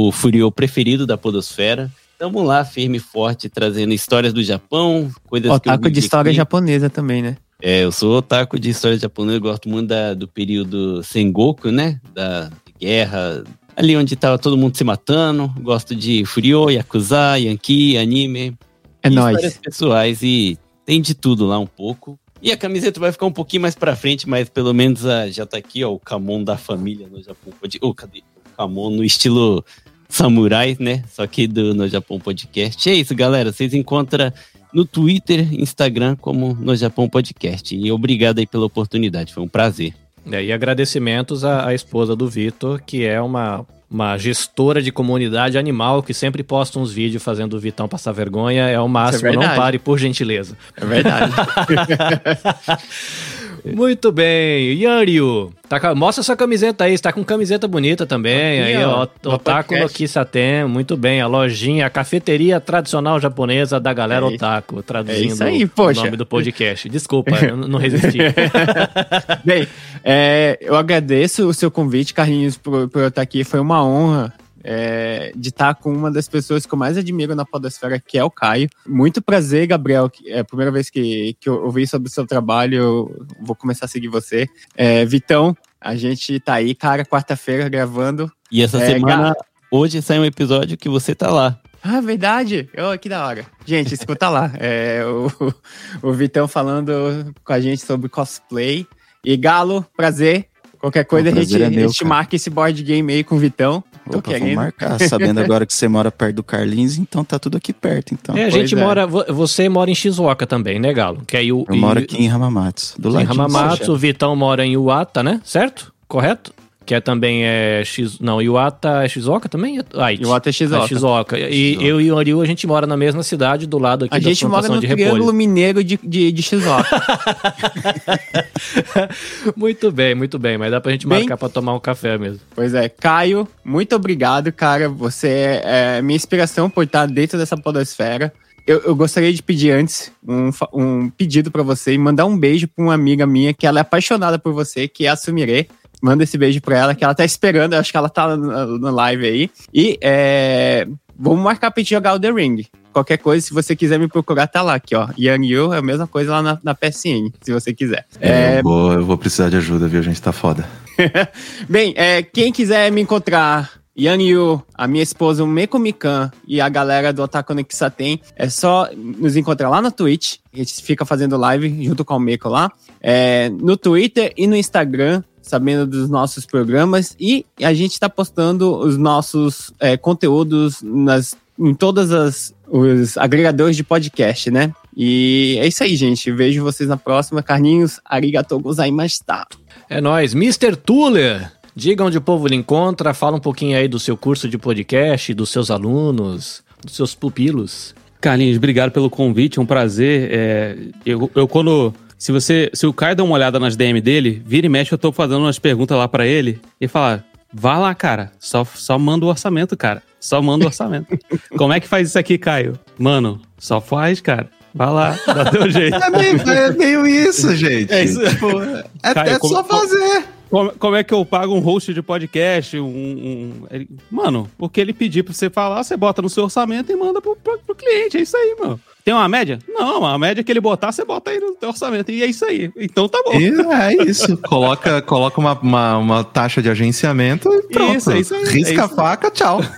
o 0.08 0.10
Furio 0.10 0.50
preferido 0.50 1.06
da 1.06 1.16
Podosfera. 1.16 1.88
Tamo 2.18 2.42
lá, 2.42 2.64
firme 2.64 2.96
e 2.96 3.00
forte, 3.00 3.48
trazendo 3.48 3.94
histórias 3.94 4.32
do 4.32 4.42
Japão, 4.42 5.08
coisas 5.28 5.46
que 5.60 5.68
eu 5.68 5.72
Otaku 5.72 5.88
de 5.88 6.00
história 6.00 6.30
aqui. 6.30 6.36
japonesa 6.36 6.90
também, 6.90 7.22
né? 7.22 7.36
É, 7.62 7.84
eu 7.84 7.92
sou 7.92 8.16
otaku 8.18 8.58
de 8.58 8.70
história 8.70 8.98
japonesa, 8.98 9.36
eu 9.36 9.40
gosto 9.40 9.68
muito 9.68 9.86
da- 9.88 10.14
do 10.14 10.26
período 10.26 11.00
Sengoku, 11.04 11.70
né? 11.70 12.00
Da 12.12 12.50
guerra, 12.80 13.44
ali 13.78 13.96
onde 13.96 14.16
tava 14.16 14.36
todo 14.38 14.56
mundo 14.56 14.76
se 14.76 14.82
matando. 14.82 15.48
Gosto 15.60 15.94
de 15.94 16.24
Furio, 16.24 16.68
Yakuza, 16.68 17.38
Yankee, 17.38 17.96
anime. 17.96 18.58
É 19.02 19.08
nóis. 19.08 19.56
pessoais 19.58 20.20
e 20.22 20.58
tem 20.84 21.00
de 21.00 21.14
tudo 21.14 21.46
lá 21.46 21.58
um 21.58 21.66
pouco. 21.66 22.18
E 22.42 22.50
a 22.50 22.56
camiseta 22.56 22.98
vai 22.98 23.12
ficar 23.12 23.26
um 23.26 23.32
pouquinho 23.32 23.62
mais 23.62 23.76
pra 23.76 23.94
frente, 23.94 24.28
mas 24.28 24.48
pelo 24.48 24.74
menos 24.74 25.06
ah, 25.06 25.30
já 25.30 25.46
tá 25.46 25.56
aqui, 25.56 25.84
ó, 25.84 25.92
o 25.92 25.98
Kamon 25.98 26.42
da 26.42 26.56
família 26.56 27.08
no 27.08 27.22
Japão. 27.22 27.52
Pod... 27.60 27.78
Oh, 27.80 27.94
cadê? 27.94 28.18
O 28.18 28.56
Kamon 28.56 28.90
no 28.90 29.04
estilo 29.04 29.64
samurai, 30.08 30.76
né? 30.80 31.04
Só 31.10 31.26
que 31.26 31.46
do 31.46 31.74
No 31.74 31.88
Japão 31.88 32.18
Podcast. 32.18 32.88
É 32.90 32.94
isso, 32.94 33.14
galera. 33.14 33.52
Vocês 33.52 33.74
encontram 33.74 34.32
no 34.72 34.84
Twitter, 34.84 35.52
Instagram, 35.54 36.16
como 36.16 36.54
No 36.54 36.74
Japão 36.74 37.08
Podcast. 37.08 37.76
E 37.76 37.92
obrigado 37.92 38.38
aí 38.38 38.46
pela 38.46 38.66
oportunidade, 38.66 39.32
foi 39.32 39.42
um 39.42 39.48
prazer. 39.48 39.94
É, 40.30 40.44
e 40.44 40.52
agradecimentos 40.52 41.44
à, 41.44 41.68
à 41.68 41.74
esposa 41.74 42.14
do 42.14 42.28
Vitor, 42.28 42.80
que 42.84 43.04
é 43.04 43.20
uma, 43.20 43.66
uma 43.90 44.18
gestora 44.18 44.82
de 44.82 44.92
comunidade 44.92 45.56
animal 45.56 46.02
que 46.02 46.12
sempre 46.12 46.42
posta 46.42 46.78
uns 46.78 46.92
vídeos 46.92 47.22
fazendo 47.22 47.54
o 47.54 47.60
Vitão 47.60 47.88
passar 47.88 48.12
vergonha. 48.12 48.68
É 48.68 48.78
o 48.78 48.88
máximo, 48.88 49.32
não 49.32 49.40
verdade. 49.40 49.56
pare, 49.56 49.78
por 49.78 49.98
gentileza. 49.98 50.56
É 50.76 50.84
verdade. 50.84 51.32
Muito 53.74 54.12
bem, 54.12 54.80
Yanryu, 54.82 55.52
tá, 55.68 55.94
mostra 55.94 56.22
sua 56.22 56.36
camiseta 56.36 56.84
aí, 56.84 56.94
está 56.94 57.12
com 57.12 57.24
camiseta 57.24 57.66
bonita 57.66 58.04
também. 58.04 58.60
Aqui, 58.60 58.74
aí, 58.76 58.84
ó, 58.84 59.08
ó, 59.24 59.34
Otaku 59.34 59.76
no. 59.76 59.88
Kisaten, 59.88 60.66
muito 60.66 60.96
bem, 60.96 61.20
a 61.20 61.26
lojinha, 61.26 61.86
a 61.86 61.90
cafeteria 61.90 62.60
tradicional 62.60 63.18
japonesa 63.20 63.80
da 63.80 63.92
galera 63.92 64.26
É. 64.26 64.28
Otaku, 64.28 64.82
traduzindo 64.82 65.22
É 65.22 65.26
isso 65.26 65.44
aí, 65.44 65.64
o 65.64 65.92
nome 65.94 66.16
do 66.16 66.26
podcast. 66.26 66.88
Desculpa, 66.88 67.36
eu 67.44 67.56
não 67.56 67.68
não 67.68 67.78
resisti. 67.78 68.18
Bem, 69.44 69.66
é, 70.04 70.58
eu 70.60 70.76
agradeço 70.76 71.48
o 71.48 71.54
seu 71.54 71.70
convite, 71.70 72.12
Carlinhos, 72.12 72.56
por, 72.58 72.88
por 72.88 73.02
eu 73.02 73.08
estar 73.08 73.22
aqui. 73.22 73.44
Foi 73.44 73.60
uma 73.60 73.84
honra 73.84 74.32
é, 74.62 75.32
de 75.36 75.48
estar 75.48 75.74
com 75.74 75.92
uma 75.92 76.10
das 76.10 76.28
pessoas 76.28 76.66
que 76.66 76.72
eu 76.72 76.78
mais 76.78 76.96
admiro 76.96 77.34
na 77.34 77.44
Podosfera, 77.44 77.98
que 78.00 78.18
é 78.18 78.24
o 78.24 78.30
Caio. 78.30 78.68
Muito 78.86 79.22
prazer, 79.22 79.66
Gabriel. 79.66 80.10
É 80.26 80.40
a 80.40 80.44
primeira 80.44 80.70
vez 80.70 80.90
que, 80.90 81.36
que 81.40 81.48
eu 81.48 81.64
ouvi 81.64 81.86
sobre 81.86 82.08
o 82.08 82.12
seu 82.12 82.26
trabalho. 82.26 82.76
Eu 82.76 83.26
vou 83.40 83.54
começar 83.54 83.86
a 83.86 83.88
seguir 83.88 84.08
você. 84.08 84.48
É, 84.76 85.04
Vitão, 85.04 85.56
a 85.80 85.94
gente 85.96 86.38
tá 86.40 86.54
aí, 86.54 86.74
cara, 86.74 87.04
quarta-feira 87.04 87.68
gravando. 87.68 88.30
E 88.50 88.62
essa 88.62 88.78
É, 88.78 88.94
semana, 88.94 89.36
hoje 89.70 90.02
sai 90.02 90.18
um 90.18 90.24
episódio 90.24 90.76
que 90.76 90.88
você 90.88 91.14
tá 91.14 91.30
lá. 91.30 91.58
Ah, 91.82 92.00
verdade! 92.00 92.68
Oh, 92.76 92.98
que 92.98 93.08
da 93.08 93.24
hora. 93.24 93.46
Gente, 93.64 93.94
escuta 93.94 94.28
lá. 94.28 94.50
É, 94.58 95.04
o, 95.04 95.54
o 96.02 96.12
Vitão 96.12 96.48
falando 96.48 97.32
com 97.44 97.52
a 97.52 97.60
gente 97.60 97.84
sobre 97.84 98.08
cosplay. 98.08 98.86
E 99.24 99.36
Galo, 99.36 99.86
prazer. 99.96 100.46
Qualquer 100.80 101.04
coisa 101.04 101.28
a 101.30 101.32
gente, 101.32 101.62
é 101.62 101.70
meu, 101.70 101.86
a 101.86 101.88
gente 101.88 102.04
marca 102.04 102.36
esse 102.36 102.48
board 102.48 102.80
game 102.82 103.12
aí 103.12 103.24
com 103.24 103.34
o 103.34 103.38
Vitão. 103.38 103.82
Tô 104.10 104.18
Opa, 104.18 104.30
vamos 104.30 104.40
querendo. 104.40 104.56
marcar. 104.56 104.98
Sabendo 105.00 105.40
agora 105.40 105.64
que 105.66 105.72
você 105.74 105.86
mora 105.88 106.10
perto 106.10 106.36
do 106.36 106.42
Carlinhos, 106.42 106.98
então 106.98 107.24
tá 107.24 107.38
tudo 107.38 107.56
aqui 107.56 107.72
perto. 107.72 108.14
Então. 108.14 108.36
É, 108.36 108.44
a 108.44 108.50
gente 108.50 108.74
é. 108.74 108.78
mora. 108.78 109.06
vo- 109.06 109.24
Você 109.28 109.68
mora 109.68 109.90
em 109.90 109.94
Shizuoka 109.94 110.46
também, 110.46 110.78
né, 110.78 110.92
Galo? 110.92 111.22
Que 111.26 111.36
aí 111.36 111.52
o, 111.52 111.64
Eu 111.68 111.76
moro 111.76 112.00
e- 112.00 112.04
aqui 112.04 112.16
em 112.22 112.28
Hamamatsu, 112.30 113.00
do 113.00 113.08
em 113.10 113.12
lado 113.12 113.30
Hamamatsu, 113.32 113.92
o 113.92 113.96
Vitão 113.96 114.34
mora 114.36 114.64
em 114.66 114.72
Iwata, 114.72 115.22
né? 115.22 115.40
Certo? 115.44 115.92
Correto? 116.08 116.52
Que 116.88 116.94
é 116.94 117.02
também 117.02 117.44
é 117.44 117.82
X. 117.84 118.18
Não, 118.18 118.40
Iwata 118.40 119.04
é 119.04 119.08
Shizuoka 119.10 119.46
também? 119.46 119.78
Aichi. 119.94 120.22
Iwata 120.22 120.48
é 120.48 120.52
Shizuoka. 120.52 120.84
É 120.84 120.88
Shizuoka. 120.88 121.38
E 121.38 121.52
Shizuoka. 121.74 121.84
eu 121.86 122.00
e 122.00 122.10
o 122.10 122.14
Oriu, 122.16 122.40
a 122.40 122.46
gente 122.46 122.66
mora 122.66 122.86
na 122.86 122.96
mesma 122.96 123.22
cidade, 123.22 123.66
do 123.66 123.78
lado 123.78 124.06
aqui 124.06 124.16
A 124.16 124.18
da 124.18 124.26
gente 124.26 124.46
mora 124.46 124.66
no 124.68 124.80
de 124.80 124.88
Triângulo. 124.88 125.30
Mineiro 125.30 125.84
de, 125.84 126.00
de, 126.02 126.32
de 126.32 126.42
Shizuoka. 126.42 126.88
muito 129.54 129.92
bem, 129.92 130.14
muito 130.14 130.38
bem. 130.38 130.56
Mas 130.56 130.70
dá 130.70 130.80
pra 130.80 130.90
gente 130.92 131.06
Bem- 131.06 131.18
marcar 131.20 131.36
pra 131.36 131.50
tomar 131.50 131.74
um 131.74 131.80
café 131.80 132.16
mesmo. 132.16 132.40
pois 132.54 132.72
é, 132.72 132.88
Caio, 132.88 133.46
muito 133.62 133.94
obrigado, 133.94 134.50
cara. 134.50 134.88
Você 134.88 135.60
é 135.62 136.00
minha 136.00 136.16
inspiração 136.16 136.70
por 136.70 136.84
estar 136.84 137.04
dentro 137.06 137.36
dessa 137.38 137.54
podosfera. 137.54 138.32
Eu, 138.66 138.80
eu 138.80 138.96
gostaria 138.96 139.32
de 139.32 139.42
pedir 139.42 139.70
antes 139.72 140.10
um, 140.26 140.50
um 140.72 141.10
pedido 141.10 141.50
pra 141.50 141.62
você 141.62 141.92
e 141.94 141.98
mandar 141.98 142.26
um 142.26 142.36
beijo 142.38 142.68
pra 142.68 142.84
uma 142.84 142.92
amiga 142.94 143.26
minha 143.26 143.52
que 143.54 143.66
ela 143.66 143.78
é 143.78 143.82
apaixonada 143.82 144.38
por 144.38 144.52
você, 144.52 144.86
que 144.88 145.06
é 145.06 145.08
a 145.08 145.16
Sumire. 145.16 145.68
Manda 146.02 146.24
esse 146.24 146.38
beijo 146.38 146.60
pra 146.60 146.78
ela, 146.78 146.94
que 146.94 147.04
ela 147.04 147.14
tá 147.14 147.24
esperando. 147.24 147.72
Eu 147.72 147.80
acho 147.80 147.90
que 147.90 147.96
ela 147.96 148.08
tá 148.08 148.36
na, 148.36 148.66
na 148.66 148.90
live 148.90 149.26
aí. 149.26 149.50
E 149.72 149.98
é, 150.00 150.86
vamos 151.18 151.42
marcar 151.42 151.70
pra 151.70 151.80
gente 151.80 151.90
jogar 151.90 152.14
o 152.14 152.20
The 152.20 152.30
Ring. 152.30 152.66
Qualquer 152.92 153.18
coisa, 153.18 153.46
se 153.46 153.52
você 153.52 153.76
quiser 153.76 153.98
me 153.98 154.08
procurar, 154.08 154.46
tá 154.46 154.62
lá 154.62 154.74
aqui, 154.74 154.94
ó. 154.94 155.08
Yang 155.18 155.46
Yu 155.46 155.72
é 155.72 155.78
a 155.78 155.82
mesma 155.82 156.06
coisa 156.06 156.32
lá 156.32 156.42
na, 156.42 156.58
na 156.62 156.74
PSN, 156.74 157.30
se 157.40 157.52
você 157.52 157.72
quiser. 157.72 158.06
É, 158.20 158.58
eu, 158.58 158.62
vou, 158.62 158.92
eu 158.92 159.04
vou 159.04 159.18
precisar 159.18 159.50
de 159.50 159.56
ajuda, 159.56 159.86
viu? 159.88 160.00
A 160.00 160.02
gente 160.02 160.20
tá 160.20 160.32
foda. 160.32 160.66
Bem, 161.68 161.94
é, 161.96 162.22
quem 162.22 162.52
quiser 162.52 162.90
me 162.90 163.00
encontrar, 163.00 163.70
Yan 163.96 164.20
Yu, 164.22 164.62
a 164.74 164.86
minha 164.88 165.02
esposa, 165.02 165.44
o 165.44 165.46
Meiko 165.46 165.78
Mikan 165.78 166.30
e 166.46 166.60
a 166.60 166.68
galera 166.68 167.12
do 167.12 167.22
Otaku 167.22 167.54
no 167.54 167.64
Kisaten, 167.64 168.20
é 168.36 168.48
só 168.48 168.88
nos 168.94 169.36
encontrar 169.36 169.68
lá 169.68 169.82
na 169.82 169.90
Twitch. 169.90 170.36
A 170.52 170.56
gente 170.56 170.82
fica 170.82 171.04
fazendo 171.04 171.36
live 171.36 171.84
junto 171.84 172.04
com 172.04 172.16
o 172.16 172.20
Meiko 172.20 172.48
lá. 172.48 172.70
É, 173.00 173.48
no 173.50 173.76
Twitter 173.76 174.32
e 174.36 174.46
no 174.46 174.56
Instagram, 174.56 175.22
sabendo 175.48 175.86
dos 175.86 176.08
nossos 176.08 176.46
programas. 176.46 177.16
E 177.18 177.44
a 177.62 177.72
gente 177.74 177.98
tá 177.98 178.08
postando 178.08 178.76
os 178.76 178.96
nossos 178.96 179.72
é, 179.80 179.96
conteúdos 179.96 180.82
nas, 180.82 181.36
em 181.58 181.74
todas 181.74 182.12
as 182.12 182.54
os 182.70 183.16
agregadores 183.16 183.76
de 183.76 183.82
podcast, 183.82 184.50
né? 184.50 184.72
E 184.96 185.56
é 185.60 185.66
isso 185.66 185.82
aí, 185.82 185.96
gente. 185.96 186.30
Vejo 186.30 186.62
vocês 186.62 186.88
na 186.88 186.96
próxima. 186.96 187.42
Carninhos, 187.42 188.00
arigatou 188.04 188.60
gozaimashita. 188.60 189.46
É 189.88 190.00
nóis. 190.00 190.34
Mr. 190.34 190.76
Tuller, 190.76 191.50
diga 191.74 192.04
onde 192.04 192.18
o 192.18 192.20
povo 192.20 192.46
lhe 192.46 192.56
encontra, 192.56 193.14
fala 193.14 193.36
um 193.36 193.40
pouquinho 193.40 193.76
aí 193.76 193.88
do 193.88 193.98
seu 193.98 194.16
curso 194.16 194.48
de 194.48 194.58
podcast, 194.58 195.32
dos 195.32 195.50
seus 195.50 195.70
alunos, 195.70 196.62
dos 196.84 196.94
seus 196.94 197.14
pupilos. 197.14 197.94
Carlinhos, 198.20 198.56
obrigado 198.56 198.90
pelo 198.90 199.08
convite, 199.08 199.58
é 199.58 199.62
um 199.62 199.66
prazer. 199.66 200.28
É, 200.32 200.76
eu, 201.06 201.30
eu 201.34 201.46
quando. 201.48 201.94
Se 202.18 202.32
você. 202.32 202.70
Se 202.74 202.86
o 202.86 202.92
Caio 202.92 203.14
dá 203.16 203.22
uma 203.24 203.34
olhada 203.34 203.58
nas 203.60 203.76
DM 203.76 204.00
dele, 204.00 204.42
vira 204.44 204.66
e 204.66 204.68
mexe, 204.68 204.92
eu 204.92 204.98
tô 204.98 205.12
fazendo 205.12 205.38
umas 205.40 205.58
perguntas 205.58 205.96
lá 205.96 206.08
pra 206.08 206.26
ele 206.26 206.60
e 206.80 206.88
fala: 206.88 207.24
vá 207.52 207.78
lá, 207.78 207.94
cara. 207.94 208.32
Só, 208.38 208.64
só 208.64 208.98
manda 208.98 209.24
o 209.24 209.28
orçamento, 209.28 209.76
cara. 209.76 210.02
Só 210.20 210.42
manda 210.42 210.64
o 210.64 210.66
orçamento. 210.68 211.16
Como 211.56 211.72
é 211.72 211.78
que 211.80 211.86
faz 211.88 212.08
isso 212.08 212.18
aqui, 212.18 212.36
Caio? 212.36 212.78
Mano, 212.98 213.40
só 213.56 213.80
faz, 213.80 214.20
cara. 214.20 214.50
Vai 214.74 214.90
lá, 214.90 215.18
dá 215.26 215.44
teu 215.50 215.70
jeito. 215.70 215.94
É 215.96 216.10
meio, 216.10 216.40
é 216.50 216.70
meio 216.72 217.06
isso, 217.06 217.54
gente. 217.56 217.92
É 217.92 218.04
isso. 218.04 218.20
Tipo, 218.28 218.60
é, 219.02 219.14
Caio, 219.14 219.30
é 219.30 219.38
como- 219.38 219.54
só 219.54 219.64
fazer. 219.64 220.24
Como, 220.50 220.72
como 220.78 220.96
é 220.96 221.04
que 221.04 221.12
eu 221.12 221.24
pago 221.26 221.54
um 221.54 221.58
host 221.60 221.92
de 221.92 222.00
podcast? 222.02 222.78
Um, 222.78 222.84
um- 222.86 223.52
ele- 223.70 223.88
Mano, 224.10 224.48
o 224.58 224.66
que 224.68 224.80
ele 224.80 224.92
pedir 224.94 225.22
pra 225.22 225.34
você 225.34 225.50
falar, 225.50 225.82
você 225.84 225.94
bota 225.96 226.22
no 226.22 226.28
seu 226.30 226.44
orçamento 226.44 226.90
e 226.90 226.96
manda 226.96 227.20
pro, 227.20 227.36
pro- 227.36 227.58
pro 227.58 227.74
cliente. 227.74 228.16
É 228.16 228.20
isso 228.22 228.36
aí, 228.36 228.56
mano. 228.58 228.80
Tem 229.08 229.14
uma 229.14 229.26
média? 229.26 229.58
Não, 229.66 230.04
a 230.04 230.18
média 230.18 230.44
que 230.44 230.52
ele 230.52 230.60
botar, 230.60 230.92
você 230.92 231.02
bota 231.02 231.30
aí 231.30 231.40
no 231.40 231.56
orçamento. 231.66 232.10
E 232.10 232.22
é 232.22 232.26
isso 232.26 232.44
aí. 232.44 232.70
Então 232.76 233.08
tá 233.08 233.18
bom. 233.24 233.32
É 233.32 234.04
isso. 234.04 234.36
coloca 234.36 235.00
coloca 235.00 235.40
uma, 235.40 235.58
uma, 235.58 235.96
uma 235.96 236.24
taxa 236.24 236.60
de 236.60 236.68
agenciamento 236.68 237.48
e 237.50 237.72
pronto. 237.72 237.96
Isso, 237.96 238.10
é 238.10 238.20
isso 238.20 238.34
aí, 238.34 238.44
Risca 238.44 238.82
é 238.82 238.84
a 238.84 238.88
faca, 238.88 239.30
tchau. 239.30 239.62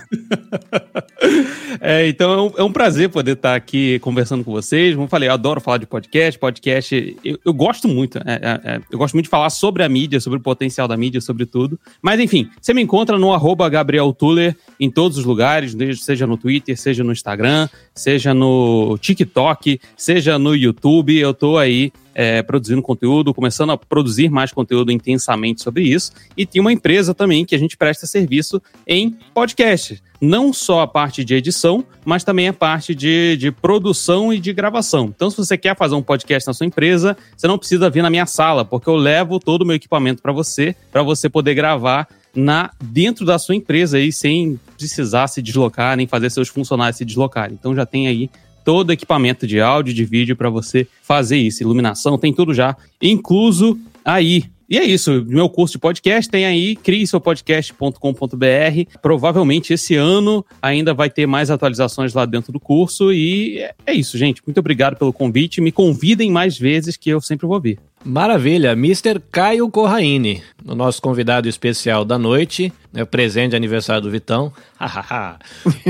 É, 1.79 2.07
então 2.07 2.33
é 2.33 2.41
um, 2.41 2.51
é 2.57 2.63
um 2.63 2.71
prazer 2.71 3.09
poder 3.09 3.33
estar 3.33 3.55
aqui 3.55 3.97
conversando 3.99 4.43
com 4.43 4.51
vocês. 4.51 4.93
Como 4.93 5.05
eu 5.05 5.09
falei, 5.09 5.29
eu 5.29 5.33
adoro 5.33 5.61
falar 5.61 5.77
de 5.77 5.85
podcast. 5.85 6.37
Podcast, 6.37 7.17
eu, 7.23 7.39
eu 7.43 7.53
gosto 7.53 7.87
muito. 7.87 8.17
é, 8.19 8.21
é, 8.33 8.71
é, 8.73 8.81
eu 8.91 8.97
gosto 8.97 9.13
muito 9.13 9.25
de 9.25 9.29
falar 9.29 9.49
sobre 9.49 9.83
a 9.83 9.89
mídia, 9.89 10.19
sobre 10.19 10.37
o 10.39 10.41
potencial 10.41 10.87
da 10.87 10.97
mídia, 10.97 11.21
sobre 11.21 11.45
tudo. 11.45 11.79
Mas 12.01 12.19
enfim, 12.19 12.49
você 12.59 12.73
me 12.73 12.81
encontra 12.81 13.17
no 13.17 13.33
arroba 13.33 13.69
Gabriel 13.69 14.11
Tuller 14.13 14.55
em 14.79 14.91
todos 14.91 15.17
os 15.17 15.25
lugares, 15.25 15.75
seja 16.03 16.27
no 16.27 16.37
Twitter, 16.37 16.77
seja 16.77 17.03
no 17.03 17.11
Instagram, 17.11 17.69
seja 18.01 18.33
no 18.33 18.97
TikTok, 18.99 19.79
seja 19.95 20.39
no 20.39 20.55
YouTube. 20.55 21.17
Eu 21.17 21.33
tô 21.33 21.57
aí 21.57 21.91
é, 22.13 22.41
produzindo 22.41 22.81
conteúdo, 22.81 23.33
começando 23.33 23.71
a 23.71 23.77
produzir 23.77 24.29
mais 24.29 24.51
conteúdo 24.51 24.91
intensamente 24.91 25.61
sobre 25.61 25.83
isso. 25.83 26.11
E 26.35 26.45
tem 26.45 26.59
uma 26.59 26.73
empresa 26.73 27.13
também 27.13 27.45
que 27.45 27.55
a 27.55 27.59
gente 27.59 27.77
presta 27.77 28.07
serviço 28.07 28.61
em 28.87 29.17
podcast. 29.33 30.01
Não 30.19 30.53
só 30.53 30.81
a 30.81 30.87
parte 30.87 31.23
de 31.23 31.35
edição, 31.35 31.83
mas 32.05 32.23
também 32.23 32.47
a 32.47 32.53
parte 32.53 32.93
de, 32.93 33.37
de 33.37 33.51
produção 33.51 34.31
e 34.33 34.39
de 34.39 34.53
gravação. 34.53 35.05
Então, 35.15 35.29
se 35.29 35.37
você 35.37 35.57
quer 35.57 35.75
fazer 35.75 35.95
um 35.95 36.01
podcast 36.01 36.47
na 36.47 36.53
sua 36.53 36.65
empresa, 36.65 37.17
você 37.35 37.47
não 37.47 37.57
precisa 37.57 37.89
vir 37.89 38.03
na 38.03 38.09
minha 38.09 38.25
sala, 38.25 38.63
porque 38.63 38.89
eu 38.89 38.95
levo 38.95 39.39
todo 39.39 39.63
o 39.63 39.65
meu 39.65 39.75
equipamento 39.75 40.21
para 40.21 40.31
você, 40.31 40.75
para 40.91 41.01
você 41.01 41.27
poder 41.27 41.55
gravar 41.55 42.07
na 42.35 42.71
dentro 42.83 43.25
da 43.25 43.37
sua 43.37 43.55
empresa 43.55 43.97
aí 43.97 44.11
sem 44.11 44.59
precisar 44.77 45.27
se 45.27 45.41
deslocar 45.41 45.97
nem 45.97 46.07
fazer 46.07 46.29
seus 46.29 46.47
funcionários 46.47 46.97
se 46.97 47.05
deslocarem. 47.05 47.55
Então 47.59 47.75
já 47.75 47.85
tem 47.85 48.07
aí 48.07 48.29
todo 48.63 48.91
equipamento 48.91 49.47
de 49.47 49.59
áudio, 49.59 49.93
de 49.93 50.05
vídeo 50.05 50.35
para 50.35 50.49
você 50.49 50.87
fazer 51.01 51.37
isso. 51.37 51.63
Iluminação, 51.63 52.17
tem 52.17 52.33
tudo 52.33 52.53
já 52.53 52.75
incluso 53.01 53.77
aí. 54.05 54.45
E 54.69 54.77
é 54.77 54.85
isso, 54.85 55.25
meu 55.27 55.49
curso 55.49 55.73
de 55.73 55.79
podcast 55.79 56.31
tem 56.31 56.45
aí, 56.45 56.77
crieseuopodcast.com.br. 56.77 58.99
Provavelmente 59.01 59.73
esse 59.73 59.95
ano 59.95 60.45
ainda 60.61 60.93
vai 60.93 61.09
ter 61.09 61.25
mais 61.25 61.51
atualizações 61.51 62.13
lá 62.13 62.25
dentro 62.25 62.53
do 62.53 62.59
curso. 62.59 63.11
E 63.11 63.57
é- 63.57 63.73
é 63.87 63.93
isso, 63.93 64.17
gente. 64.17 64.41
Muito 64.45 64.59
obrigado 64.59 64.95
pelo 64.95 65.11
convite. 65.11 65.59
Me 65.59 65.73
convidem 65.73 66.31
mais 66.31 66.57
vezes 66.57 66.95
que 66.95 67.09
eu 67.09 67.19
sempre 67.19 67.45
vou 67.47 67.59
vir. 67.59 67.79
Maravilha, 68.03 68.71
Mr. 68.71 69.21
Caio 69.31 69.69
Corraine, 69.69 70.41
o 70.65 70.73
nosso 70.73 71.01
convidado 71.01 71.47
especial 71.47 72.03
da 72.03 72.17
noite, 72.17 72.73
né, 72.91 73.05
presente 73.05 73.51
de 73.51 73.55
aniversário 73.55 74.01
do 74.01 74.09
Vitão. 74.09 74.51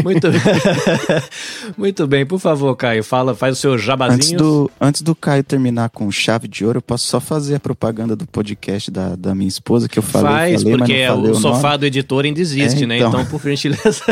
Muito 0.04 0.30
bem. 0.30 0.42
Muito 1.78 2.06
bem, 2.08 2.26
por 2.26 2.38
favor, 2.40 2.76
Caio, 2.76 3.02
fala, 3.04 3.34
faz 3.34 3.58
o 3.58 3.62
seu 3.62 3.78
jabazinho. 3.78 4.16
Antes 4.18 4.32
do, 4.34 4.72
antes 4.80 5.02
do 5.02 5.16
Caio 5.16 5.44
terminar 5.44 5.90
com 5.90 6.12
chave 6.12 6.48
de 6.50 6.66
ouro, 6.66 6.80
eu 6.80 6.82
posso 6.82 7.06
só 7.08 7.22
fazer 7.22 7.56
a 7.56 7.60
propaganda 7.60 8.14
do 8.16 8.28
podcast 8.28 8.92
da, 8.92 9.16
da 9.16 9.34
minha 9.34 9.48
esposa, 9.48 9.88
que 9.88 9.98
eu 9.98 10.04
falei, 10.04 10.32
Faz, 10.58 10.64
falei 10.64 10.78
porque 10.78 11.08
não 11.08 11.16
falei 11.16 11.32
o 11.32 11.34
o 11.34 11.40
sofá 11.40 11.78
do 11.78 11.86
editor 11.86 12.26
ainda 12.26 12.42
existe, 12.42 12.84
É, 12.84 12.88
né? 12.88 12.98
então. 12.98 13.10
Então, 13.10 13.26
por 13.26 13.42
gentileza. 13.42 14.04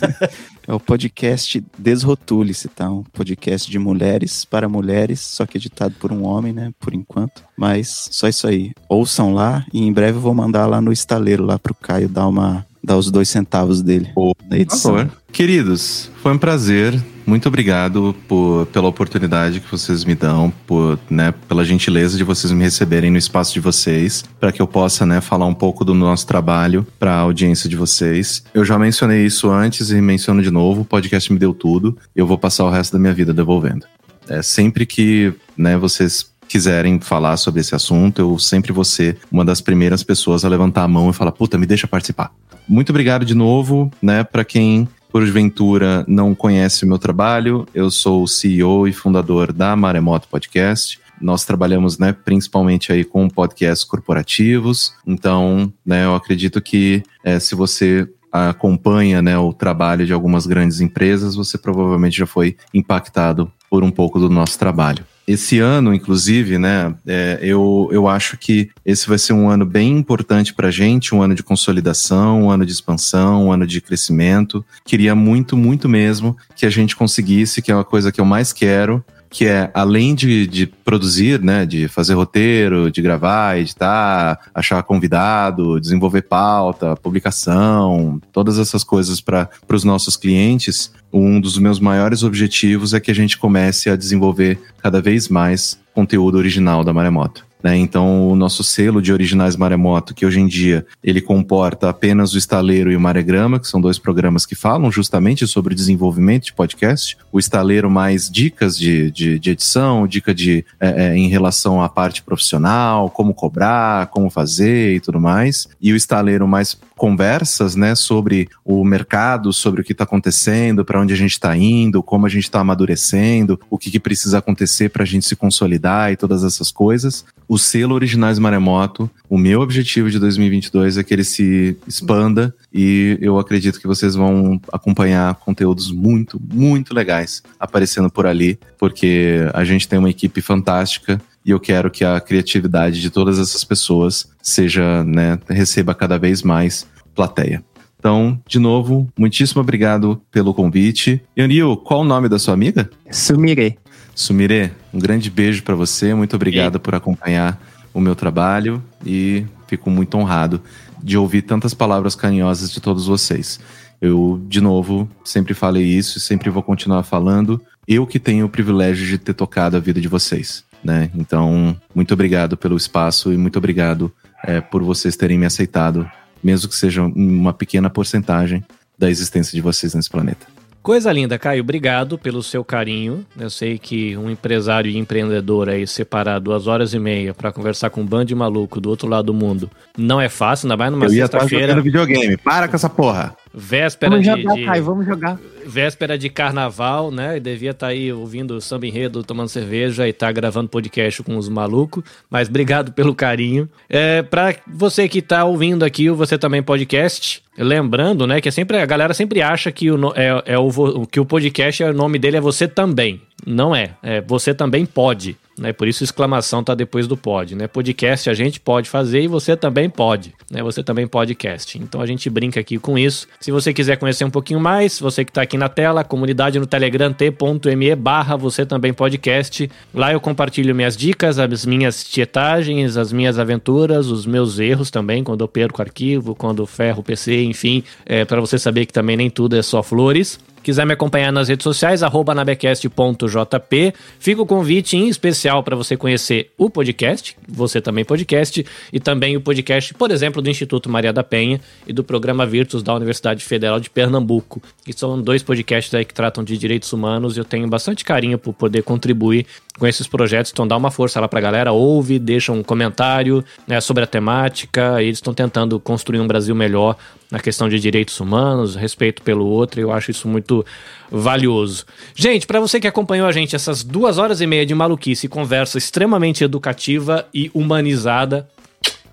É 0.68 0.74
o 0.74 0.80
podcast 0.80 1.64
Desrotule-se, 1.78 2.68
tá? 2.68 2.90
Um 2.90 3.04
podcast 3.04 3.70
de 3.70 3.78
mulheres 3.78 4.44
para 4.44 4.68
mulheres, 4.68 5.20
só 5.20 5.46
que 5.46 5.58
editado 5.58 5.94
por 6.00 6.10
um 6.10 6.24
homem, 6.24 6.52
né? 6.52 6.72
Por 6.80 6.92
enquanto. 6.92 7.44
Mas 7.56 8.08
só 8.10 8.26
isso 8.26 8.48
aí. 8.48 8.72
Ouçam 8.88 9.32
lá 9.32 9.64
e 9.72 9.80
em 9.80 9.92
breve 9.92 10.18
eu 10.18 10.22
vou 10.22 10.34
mandar 10.34 10.66
lá 10.66 10.80
no 10.80 10.92
estaleiro 10.92 11.44
lá 11.44 11.58
pro 11.58 11.74
Caio 11.74 12.08
dar 12.08 12.26
uma 12.26 12.66
dar 12.86 12.96
os 12.96 13.10
dois 13.10 13.28
centavos 13.28 13.82
dele 13.82 14.08
Por 14.14 14.36
na 14.48 14.56
edição. 14.56 14.96
favor. 14.96 15.10
Queridos, 15.32 16.08
foi 16.22 16.32
um 16.32 16.38
prazer. 16.38 16.98
Muito 17.26 17.48
obrigado 17.48 18.14
por, 18.28 18.66
pela 18.66 18.86
oportunidade 18.86 19.58
que 19.58 19.68
vocês 19.68 20.04
me 20.04 20.14
dão, 20.14 20.52
por, 20.64 20.96
né, 21.10 21.34
pela 21.48 21.64
gentileza 21.64 22.16
de 22.16 22.22
vocês 22.22 22.52
me 22.52 22.62
receberem 22.62 23.10
no 23.10 23.18
espaço 23.18 23.52
de 23.52 23.58
vocês, 23.58 24.24
para 24.38 24.52
que 24.52 24.62
eu 24.62 24.66
possa 24.68 25.04
né, 25.04 25.20
falar 25.20 25.46
um 25.46 25.52
pouco 25.52 25.84
do 25.84 25.92
nosso 25.92 26.24
trabalho 26.24 26.86
para 27.00 27.12
a 27.12 27.18
audiência 27.18 27.68
de 27.68 27.74
vocês. 27.74 28.44
Eu 28.54 28.64
já 28.64 28.78
mencionei 28.78 29.26
isso 29.26 29.50
antes 29.50 29.90
e 29.90 30.00
menciono 30.00 30.40
de 30.40 30.52
novo: 30.52 30.82
o 30.82 30.84
podcast 30.84 31.32
me 31.32 31.38
deu 31.38 31.52
tudo. 31.52 31.98
Eu 32.14 32.26
vou 32.26 32.38
passar 32.38 32.64
o 32.64 32.70
resto 32.70 32.92
da 32.92 32.98
minha 33.00 33.12
vida 33.12 33.34
devolvendo. 33.34 33.84
É, 34.28 34.40
sempre 34.42 34.86
que 34.86 35.32
né, 35.56 35.76
vocês 35.76 36.30
quiserem 36.48 37.00
falar 37.00 37.36
sobre 37.36 37.60
esse 37.60 37.74
assunto, 37.74 38.20
eu 38.20 38.38
sempre 38.38 38.72
vou 38.72 38.84
ser 38.84 39.18
uma 39.30 39.44
das 39.44 39.60
primeiras 39.60 40.02
pessoas 40.02 40.44
a 40.44 40.48
levantar 40.48 40.84
a 40.84 40.88
mão 40.88 41.10
e 41.10 41.12
falar: 41.12 41.32
puta, 41.32 41.58
me 41.58 41.66
deixa 41.66 41.86
participar. 41.86 42.32
Muito 42.68 42.90
obrigado 42.90 43.24
de 43.24 43.34
novo, 43.34 43.90
né, 44.02 44.24
para 44.24 44.44
quem 44.44 44.88
porventura 45.10 46.04
não 46.06 46.34
conhece 46.34 46.84
o 46.84 46.88
meu 46.88 46.98
trabalho, 46.98 47.66
eu 47.74 47.90
sou 47.90 48.22
o 48.22 48.28
CEO 48.28 48.86
e 48.86 48.92
fundador 48.92 49.52
da 49.52 49.74
Maremoto 49.74 50.28
Podcast. 50.28 51.00
Nós 51.20 51.44
trabalhamos, 51.44 51.98
né, 51.98 52.12
principalmente 52.12 52.92
aí 52.92 53.02
com 53.02 53.26
podcasts 53.28 53.82
corporativos. 53.82 54.92
Então, 55.06 55.72
né, 55.86 56.04
eu 56.04 56.14
acredito 56.14 56.60
que 56.60 57.02
eh, 57.24 57.40
se 57.40 57.54
você 57.54 58.06
acompanha, 58.30 59.22
né, 59.22 59.38
o 59.38 59.52
trabalho 59.52 60.04
de 60.04 60.12
algumas 60.12 60.46
grandes 60.46 60.80
empresas, 60.80 61.34
você 61.34 61.56
provavelmente 61.56 62.18
já 62.18 62.26
foi 62.26 62.56
impactado 62.74 63.50
por 63.70 63.82
um 63.82 63.90
pouco 63.90 64.18
do 64.18 64.28
nosso 64.28 64.58
trabalho. 64.58 65.04
Esse 65.26 65.58
ano, 65.58 65.92
inclusive, 65.92 66.56
né, 66.56 66.94
é, 67.04 67.40
eu, 67.42 67.88
eu 67.90 68.06
acho 68.06 68.36
que 68.36 68.70
esse 68.84 69.08
vai 69.08 69.18
ser 69.18 69.32
um 69.32 69.48
ano 69.48 69.66
bem 69.66 69.98
importante 69.98 70.54
para 70.54 70.68
a 70.68 70.70
gente, 70.70 71.14
um 71.14 71.20
ano 71.20 71.34
de 71.34 71.42
consolidação, 71.42 72.44
um 72.44 72.50
ano 72.50 72.64
de 72.64 72.72
expansão, 72.72 73.46
um 73.46 73.52
ano 73.52 73.66
de 73.66 73.80
crescimento. 73.80 74.64
Queria 74.84 75.16
muito, 75.16 75.56
muito 75.56 75.88
mesmo 75.88 76.36
que 76.54 76.64
a 76.64 76.70
gente 76.70 76.94
conseguisse, 76.94 77.60
que 77.60 77.72
é 77.72 77.74
uma 77.74 77.84
coisa 77.84 78.12
que 78.12 78.20
eu 78.20 78.24
mais 78.24 78.52
quero, 78.52 79.04
que 79.28 79.46
é 79.46 79.70
além 79.74 80.14
de, 80.14 80.46
de 80.46 80.66
produzir, 80.66 81.42
né, 81.42 81.66
de 81.66 81.88
fazer 81.88 82.14
roteiro, 82.14 82.90
de 82.90 83.02
gravar, 83.02 83.58
editar, 83.58 84.40
achar 84.54 84.82
convidado, 84.82 85.80
desenvolver 85.80 86.22
pauta, 86.22 86.96
publicação, 86.96 88.20
todas 88.32 88.58
essas 88.58 88.84
coisas 88.84 89.20
para 89.20 89.50
os 89.68 89.84
nossos 89.84 90.16
clientes, 90.16 90.92
um 91.18 91.40
dos 91.40 91.58
meus 91.58 91.80
maiores 91.80 92.22
objetivos 92.22 92.92
é 92.92 93.00
que 93.00 93.10
a 93.10 93.14
gente 93.14 93.38
comece 93.38 93.88
a 93.88 93.96
desenvolver 93.96 94.58
cada 94.82 95.00
vez 95.00 95.28
mais 95.28 95.78
conteúdo 95.94 96.36
original 96.36 96.84
da 96.84 96.92
Maremoto. 96.92 97.46
Né? 97.66 97.76
Então, 97.76 98.28
o 98.28 98.36
nosso 98.36 98.62
selo 98.62 99.02
de 99.02 99.12
originais 99.12 99.56
Maremoto, 99.56 100.14
que 100.14 100.24
hoje 100.24 100.38
em 100.38 100.46
dia 100.46 100.86
ele 101.02 101.20
comporta 101.20 101.90
apenas 101.90 102.32
o 102.32 102.38
Estaleiro 102.38 102.92
e 102.92 102.96
o 102.96 103.00
Maregrama, 103.00 103.58
que 103.58 103.66
são 103.66 103.80
dois 103.80 103.98
programas 103.98 104.46
que 104.46 104.54
falam 104.54 104.88
justamente 104.88 105.44
sobre 105.48 105.74
o 105.74 105.76
desenvolvimento 105.76 106.44
de 106.44 106.52
podcast. 106.52 107.18
O 107.32 107.40
Estaleiro 107.40 107.90
mais 107.90 108.30
dicas 108.30 108.78
de, 108.78 109.10
de, 109.10 109.40
de 109.40 109.50
edição, 109.50 110.06
dica 110.06 110.32
de 110.32 110.64
é, 110.78 111.06
é, 111.06 111.16
em 111.16 111.26
relação 111.26 111.82
à 111.82 111.88
parte 111.88 112.22
profissional, 112.22 113.10
como 113.10 113.34
cobrar, 113.34 114.06
como 114.12 114.30
fazer 114.30 114.94
e 114.94 115.00
tudo 115.00 115.20
mais. 115.20 115.66
E 115.82 115.92
o 115.92 115.96
Estaleiro 115.96 116.46
mais 116.46 116.78
conversas, 116.96 117.76
né, 117.76 117.94
sobre 117.94 118.48
o 118.64 118.82
mercado, 118.84 119.52
sobre 119.52 119.80
o 119.80 119.84
que 119.84 119.92
está 119.92 120.04
acontecendo, 120.04 120.84
para 120.84 121.00
onde 121.00 121.12
a 121.12 121.16
gente 121.16 121.32
está 121.32 121.54
indo, 121.56 122.02
como 122.02 122.26
a 122.26 122.28
gente 122.28 122.44
está 122.44 122.60
amadurecendo, 122.60 123.60
o 123.68 123.76
que, 123.76 123.90
que 123.90 124.00
precisa 124.00 124.38
acontecer 124.38 124.88
para 124.88 125.02
a 125.02 125.06
gente 125.06 125.26
se 125.26 125.36
consolidar 125.36 126.10
e 126.12 126.16
todas 126.16 126.42
essas 126.42 126.70
coisas. 126.70 127.24
O 127.48 127.55
selo 127.58 127.94
Originais 127.94 128.38
Maremoto, 128.38 129.10
o 129.28 129.38
meu 129.38 129.60
objetivo 129.60 130.10
de 130.10 130.18
2022 130.18 130.98
é 130.98 131.04
que 131.04 131.14
ele 131.14 131.24
se 131.24 131.76
expanda 131.86 132.54
e 132.72 133.18
eu 133.20 133.38
acredito 133.38 133.80
que 133.80 133.86
vocês 133.86 134.14
vão 134.14 134.60
acompanhar 134.72 135.34
conteúdos 135.36 135.90
muito, 135.90 136.40
muito 136.52 136.94
legais 136.94 137.42
aparecendo 137.58 138.10
por 138.10 138.26
ali, 138.26 138.58
porque 138.78 139.48
a 139.52 139.64
gente 139.64 139.88
tem 139.88 139.98
uma 139.98 140.10
equipe 140.10 140.40
fantástica 140.40 141.20
e 141.44 141.50
eu 141.50 141.60
quero 141.60 141.90
que 141.90 142.04
a 142.04 142.20
criatividade 142.20 143.00
de 143.00 143.10
todas 143.10 143.38
essas 143.38 143.62
pessoas 143.62 144.28
seja, 144.42 145.04
né, 145.04 145.38
receba 145.48 145.94
cada 145.94 146.18
vez 146.18 146.42
mais 146.42 146.86
plateia. 147.14 147.62
Então, 147.98 148.40
de 148.46 148.58
novo, 148.58 149.08
muitíssimo 149.18 149.60
obrigado 149.60 150.20
pelo 150.30 150.54
convite. 150.54 151.20
Yanil, 151.36 151.76
qual 151.76 152.02
o 152.02 152.04
nome 152.04 152.28
da 152.28 152.38
sua 152.38 152.54
amiga? 152.54 152.88
Sumire. 153.10 153.78
Sumire, 154.16 154.72
um 154.94 154.98
grande 154.98 155.30
beijo 155.30 155.62
para 155.62 155.74
você. 155.74 156.14
Muito 156.14 156.34
obrigado 156.34 156.80
por 156.80 156.94
acompanhar 156.94 157.60
o 157.92 158.00
meu 158.00 158.16
trabalho 158.16 158.82
e 159.04 159.44
fico 159.68 159.90
muito 159.90 160.16
honrado 160.16 160.62
de 161.02 161.18
ouvir 161.18 161.42
tantas 161.42 161.74
palavras 161.74 162.14
carinhosas 162.14 162.72
de 162.72 162.80
todos 162.80 163.06
vocês. 163.06 163.60
Eu, 164.00 164.42
de 164.48 164.58
novo, 164.58 165.06
sempre 165.22 165.52
falei 165.52 165.84
isso 165.84 166.16
e 166.16 166.20
sempre 166.20 166.48
vou 166.48 166.62
continuar 166.62 167.02
falando. 167.02 167.60
Eu 167.86 168.06
que 168.06 168.18
tenho 168.18 168.46
o 168.46 168.48
privilégio 168.48 169.06
de 169.06 169.18
ter 169.18 169.34
tocado 169.34 169.76
a 169.76 169.80
vida 169.80 170.00
de 170.00 170.08
vocês. 170.08 170.64
Né? 170.82 171.10
Então, 171.14 171.78
muito 171.94 172.14
obrigado 172.14 172.56
pelo 172.56 172.76
espaço 172.76 173.30
e 173.34 173.36
muito 173.36 173.58
obrigado 173.58 174.10
é, 174.42 174.62
por 174.62 174.82
vocês 174.82 175.14
terem 175.14 175.38
me 175.38 175.44
aceitado, 175.44 176.10
mesmo 176.42 176.70
que 176.70 176.74
seja 176.74 177.02
uma 177.02 177.52
pequena 177.52 177.90
porcentagem 177.90 178.64
da 178.98 179.10
existência 179.10 179.54
de 179.54 179.60
vocês 179.60 179.94
nesse 179.94 180.08
planeta. 180.08 180.55
Coisa 180.86 181.12
linda, 181.12 181.36
Caio. 181.36 181.64
Obrigado 181.64 182.16
pelo 182.16 182.44
seu 182.44 182.64
carinho. 182.64 183.26
Eu 183.36 183.50
sei 183.50 183.76
que 183.76 184.16
um 184.16 184.30
empresário 184.30 184.88
e 184.88 184.96
empreendedor 184.96 185.68
aí 185.68 185.84
separar 185.84 186.38
duas 186.38 186.68
horas 186.68 186.94
e 186.94 186.98
meia 187.00 187.34
para 187.34 187.50
conversar 187.50 187.90
com 187.90 188.02
um 188.02 188.06
bando 188.06 188.26
de 188.26 188.36
maluco 188.36 188.80
do 188.80 188.88
outro 188.88 189.08
lado 189.08 189.24
do 189.26 189.34
mundo 189.34 189.68
não 189.98 190.20
é 190.20 190.28
fácil, 190.28 190.66
ainda 190.66 190.76
mais 190.76 190.92
numa 190.92 191.06
Eu 191.06 191.12
ia 191.12 191.24
estar 191.24 191.40
sexta-feira. 191.40 191.72
jogando 191.72 191.82
videogame. 191.82 192.36
Para 192.36 192.68
com 192.68 192.76
essa 192.76 192.88
porra. 192.88 193.34
Véspera 193.58 194.10
Vamos 194.10 194.26
de, 194.26 194.42
jogar, 194.42 194.54
de- 194.54 194.64
Caio, 194.66 194.84
vamos 194.84 195.06
jogar. 195.06 195.40
véspera 195.66 196.18
de 196.18 196.28
carnaval, 196.28 197.10
né? 197.10 197.38
E 197.38 197.40
devia 197.40 197.70
estar 197.70 197.86
aí 197.88 198.12
ouvindo 198.12 198.54
o 198.54 198.60
samba 198.60 198.86
enredo, 198.86 199.24
tomando 199.24 199.48
cerveja 199.48 200.06
e 200.06 200.12
tá 200.12 200.30
gravando 200.30 200.68
podcast 200.68 201.22
com 201.22 201.36
os 201.38 201.48
malucos. 201.48 202.04
Mas 202.30 202.48
obrigado 202.48 202.92
pelo 202.92 203.14
carinho. 203.14 203.68
É, 203.88 204.20
pra 204.22 204.54
você 204.66 205.08
que 205.08 205.22
tá 205.22 205.44
ouvindo 205.44 205.84
aqui 205.84 206.10
o 206.10 206.14
Você 206.14 206.36
Também 206.36 206.62
Podcast, 206.62 207.42
lembrando, 207.56 208.26
né, 208.26 208.40
que 208.40 208.48
é 208.48 208.52
sempre, 208.52 208.76
a 208.78 208.84
galera 208.86 209.14
sempre 209.14 209.40
acha 209.40 209.72
que 209.72 209.90
o, 209.90 210.12
é, 210.14 210.42
é 210.54 210.58
o, 210.58 211.06
que 211.10 211.18
o 211.18 211.24
podcast, 211.24 211.82
é, 211.82 211.90
o 211.90 211.94
nome 211.94 212.18
dele 212.18 212.36
é 212.36 212.40
Você 212.40 212.68
Também. 212.68 213.22
Não 213.46 213.74
é. 213.74 213.90
É 214.02 214.20
Você 214.20 214.52
Também 214.52 214.84
Pode. 214.84 215.36
Né? 215.58 215.72
Por 215.72 215.88
isso 215.88 216.04
exclamação 216.04 216.62
tá 216.62 216.74
depois 216.74 217.06
do 217.06 217.16
pode, 217.16 217.54
né? 217.54 217.66
Podcast 217.66 218.28
a 218.28 218.34
gente 218.34 218.60
pode 218.60 218.90
fazer 218.90 219.22
e 219.22 219.28
você 219.28 219.56
também 219.56 219.88
pode, 219.88 220.34
né? 220.50 220.62
Você 220.62 220.82
também 220.82 221.06
podcast. 221.06 221.78
Então 221.78 222.00
a 222.00 222.06
gente 222.06 222.28
brinca 222.28 222.60
aqui 222.60 222.78
com 222.78 222.98
isso. 222.98 223.26
Se 223.40 223.50
você 223.50 223.72
quiser 223.72 223.96
conhecer 223.96 224.24
um 224.24 224.30
pouquinho 224.30 224.60
mais, 224.60 225.00
você 225.00 225.24
que 225.24 225.32
tá 225.32 225.42
aqui 225.42 225.56
na 225.56 225.68
tela, 225.68 226.04
comunidade 226.04 226.58
no 226.58 226.66
Telegram 226.66 227.12
t.me 227.12 227.94
barra 227.96 228.36
você 228.36 228.66
também 228.66 228.92
podcast. 228.92 229.70
Lá 229.94 230.12
eu 230.12 230.20
compartilho 230.20 230.74
minhas 230.74 230.96
dicas, 230.96 231.38
as 231.38 231.64
minhas 231.64 232.04
tietagens, 232.04 232.96
as 232.98 233.10
minhas 233.12 233.38
aventuras, 233.38 234.08
os 234.08 234.26
meus 234.26 234.58
erros 234.58 234.90
também, 234.90 235.24
quando 235.24 235.42
eu 235.42 235.48
perco 235.48 235.80
arquivo, 235.80 236.34
quando 236.34 236.66
ferro 236.66 237.00
o 237.00 237.02
PC, 237.02 237.42
enfim, 237.44 237.82
é, 238.04 238.24
para 238.24 238.40
você 238.40 238.58
saber 238.58 238.84
que 238.84 238.92
também 238.92 239.16
nem 239.16 239.30
tudo 239.30 239.56
é 239.56 239.62
só 239.62 239.82
flores. 239.82 240.38
Quiser 240.66 240.84
me 240.84 240.94
acompanhar 240.94 241.32
nas 241.32 241.48
redes 241.48 241.62
sociais, 241.62 242.00
nabecast.jp. 242.00 243.94
Fica 244.18 244.42
o 244.42 244.44
convite 244.44 244.96
em 244.96 245.08
especial 245.08 245.62
para 245.62 245.76
você 245.76 245.96
conhecer 245.96 246.50
o 246.58 246.68
podcast, 246.68 247.36
você 247.48 247.80
também 247.80 248.04
podcast, 248.04 248.66
e 248.92 248.98
também 248.98 249.36
o 249.36 249.40
podcast, 249.40 249.94
por 249.94 250.10
exemplo, 250.10 250.42
do 250.42 250.50
Instituto 250.50 250.90
Maria 250.90 251.12
da 251.12 251.22
Penha 251.22 251.60
e 251.86 251.92
do 251.92 252.02
programa 252.02 252.44
Virtus 252.44 252.82
da 252.82 252.92
Universidade 252.96 253.44
Federal 253.44 253.78
de 253.78 253.88
Pernambuco, 253.88 254.60
que 254.84 254.92
são 254.92 255.22
dois 255.22 255.40
podcasts 255.40 255.94
aí 255.94 256.04
que 256.04 256.12
tratam 256.12 256.42
de 256.42 256.58
direitos 256.58 256.92
humanos 256.92 257.36
e 257.36 257.40
eu 257.40 257.44
tenho 257.44 257.68
bastante 257.68 258.04
carinho 258.04 258.36
por 258.36 258.52
poder 258.52 258.82
contribuir 258.82 259.46
com 259.78 259.86
esses 259.86 260.06
projetos. 260.06 260.50
Então 260.52 260.66
dá 260.66 260.76
uma 260.76 260.90
força 260.90 261.20
lá 261.20 261.28
pra 261.28 261.40
galera, 261.40 261.72
ouve, 261.72 262.18
deixa 262.18 262.52
um 262.52 262.62
comentário 262.62 263.44
né, 263.66 263.80
sobre 263.80 264.04
a 264.04 264.06
temática. 264.06 265.02
Eles 265.02 265.18
estão 265.18 265.34
tentando 265.34 265.78
construir 265.78 266.20
um 266.20 266.26
Brasil 266.26 266.54
melhor 266.54 266.96
na 267.30 267.38
questão 267.38 267.68
de 267.68 267.78
direitos 267.78 268.18
humanos, 268.20 268.74
respeito 268.74 269.22
pelo 269.22 269.46
outro. 269.46 269.80
e 269.80 269.82
Eu 269.82 269.92
acho 269.92 270.10
isso 270.10 270.28
muito 270.28 270.64
valioso. 271.10 271.84
Gente, 272.14 272.46
pra 272.46 272.60
você 272.60 272.80
que 272.80 272.86
acompanhou 272.86 273.26
a 273.26 273.32
gente 273.32 273.54
essas 273.54 273.82
duas 273.82 274.18
horas 274.18 274.40
e 274.40 274.46
meia 274.46 274.64
de 274.64 274.74
maluquice 274.74 275.26
e 275.26 275.28
conversa 275.28 275.78
extremamente 275.78 276.42
educativa 276.42 277.26
e 277.32 277.50
humanizada. 277.54 278.48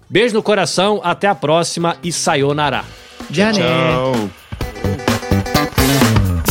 Beijo 0.09 0.35
no 0.35 0.43
coração, 0.43 1.01
até 1.03 1.27
a 1.27 1.35
próxima 1.35 1.97
e 2.03 2.11
sayonara. 2.11 2.83
Jané. 3.31 3.63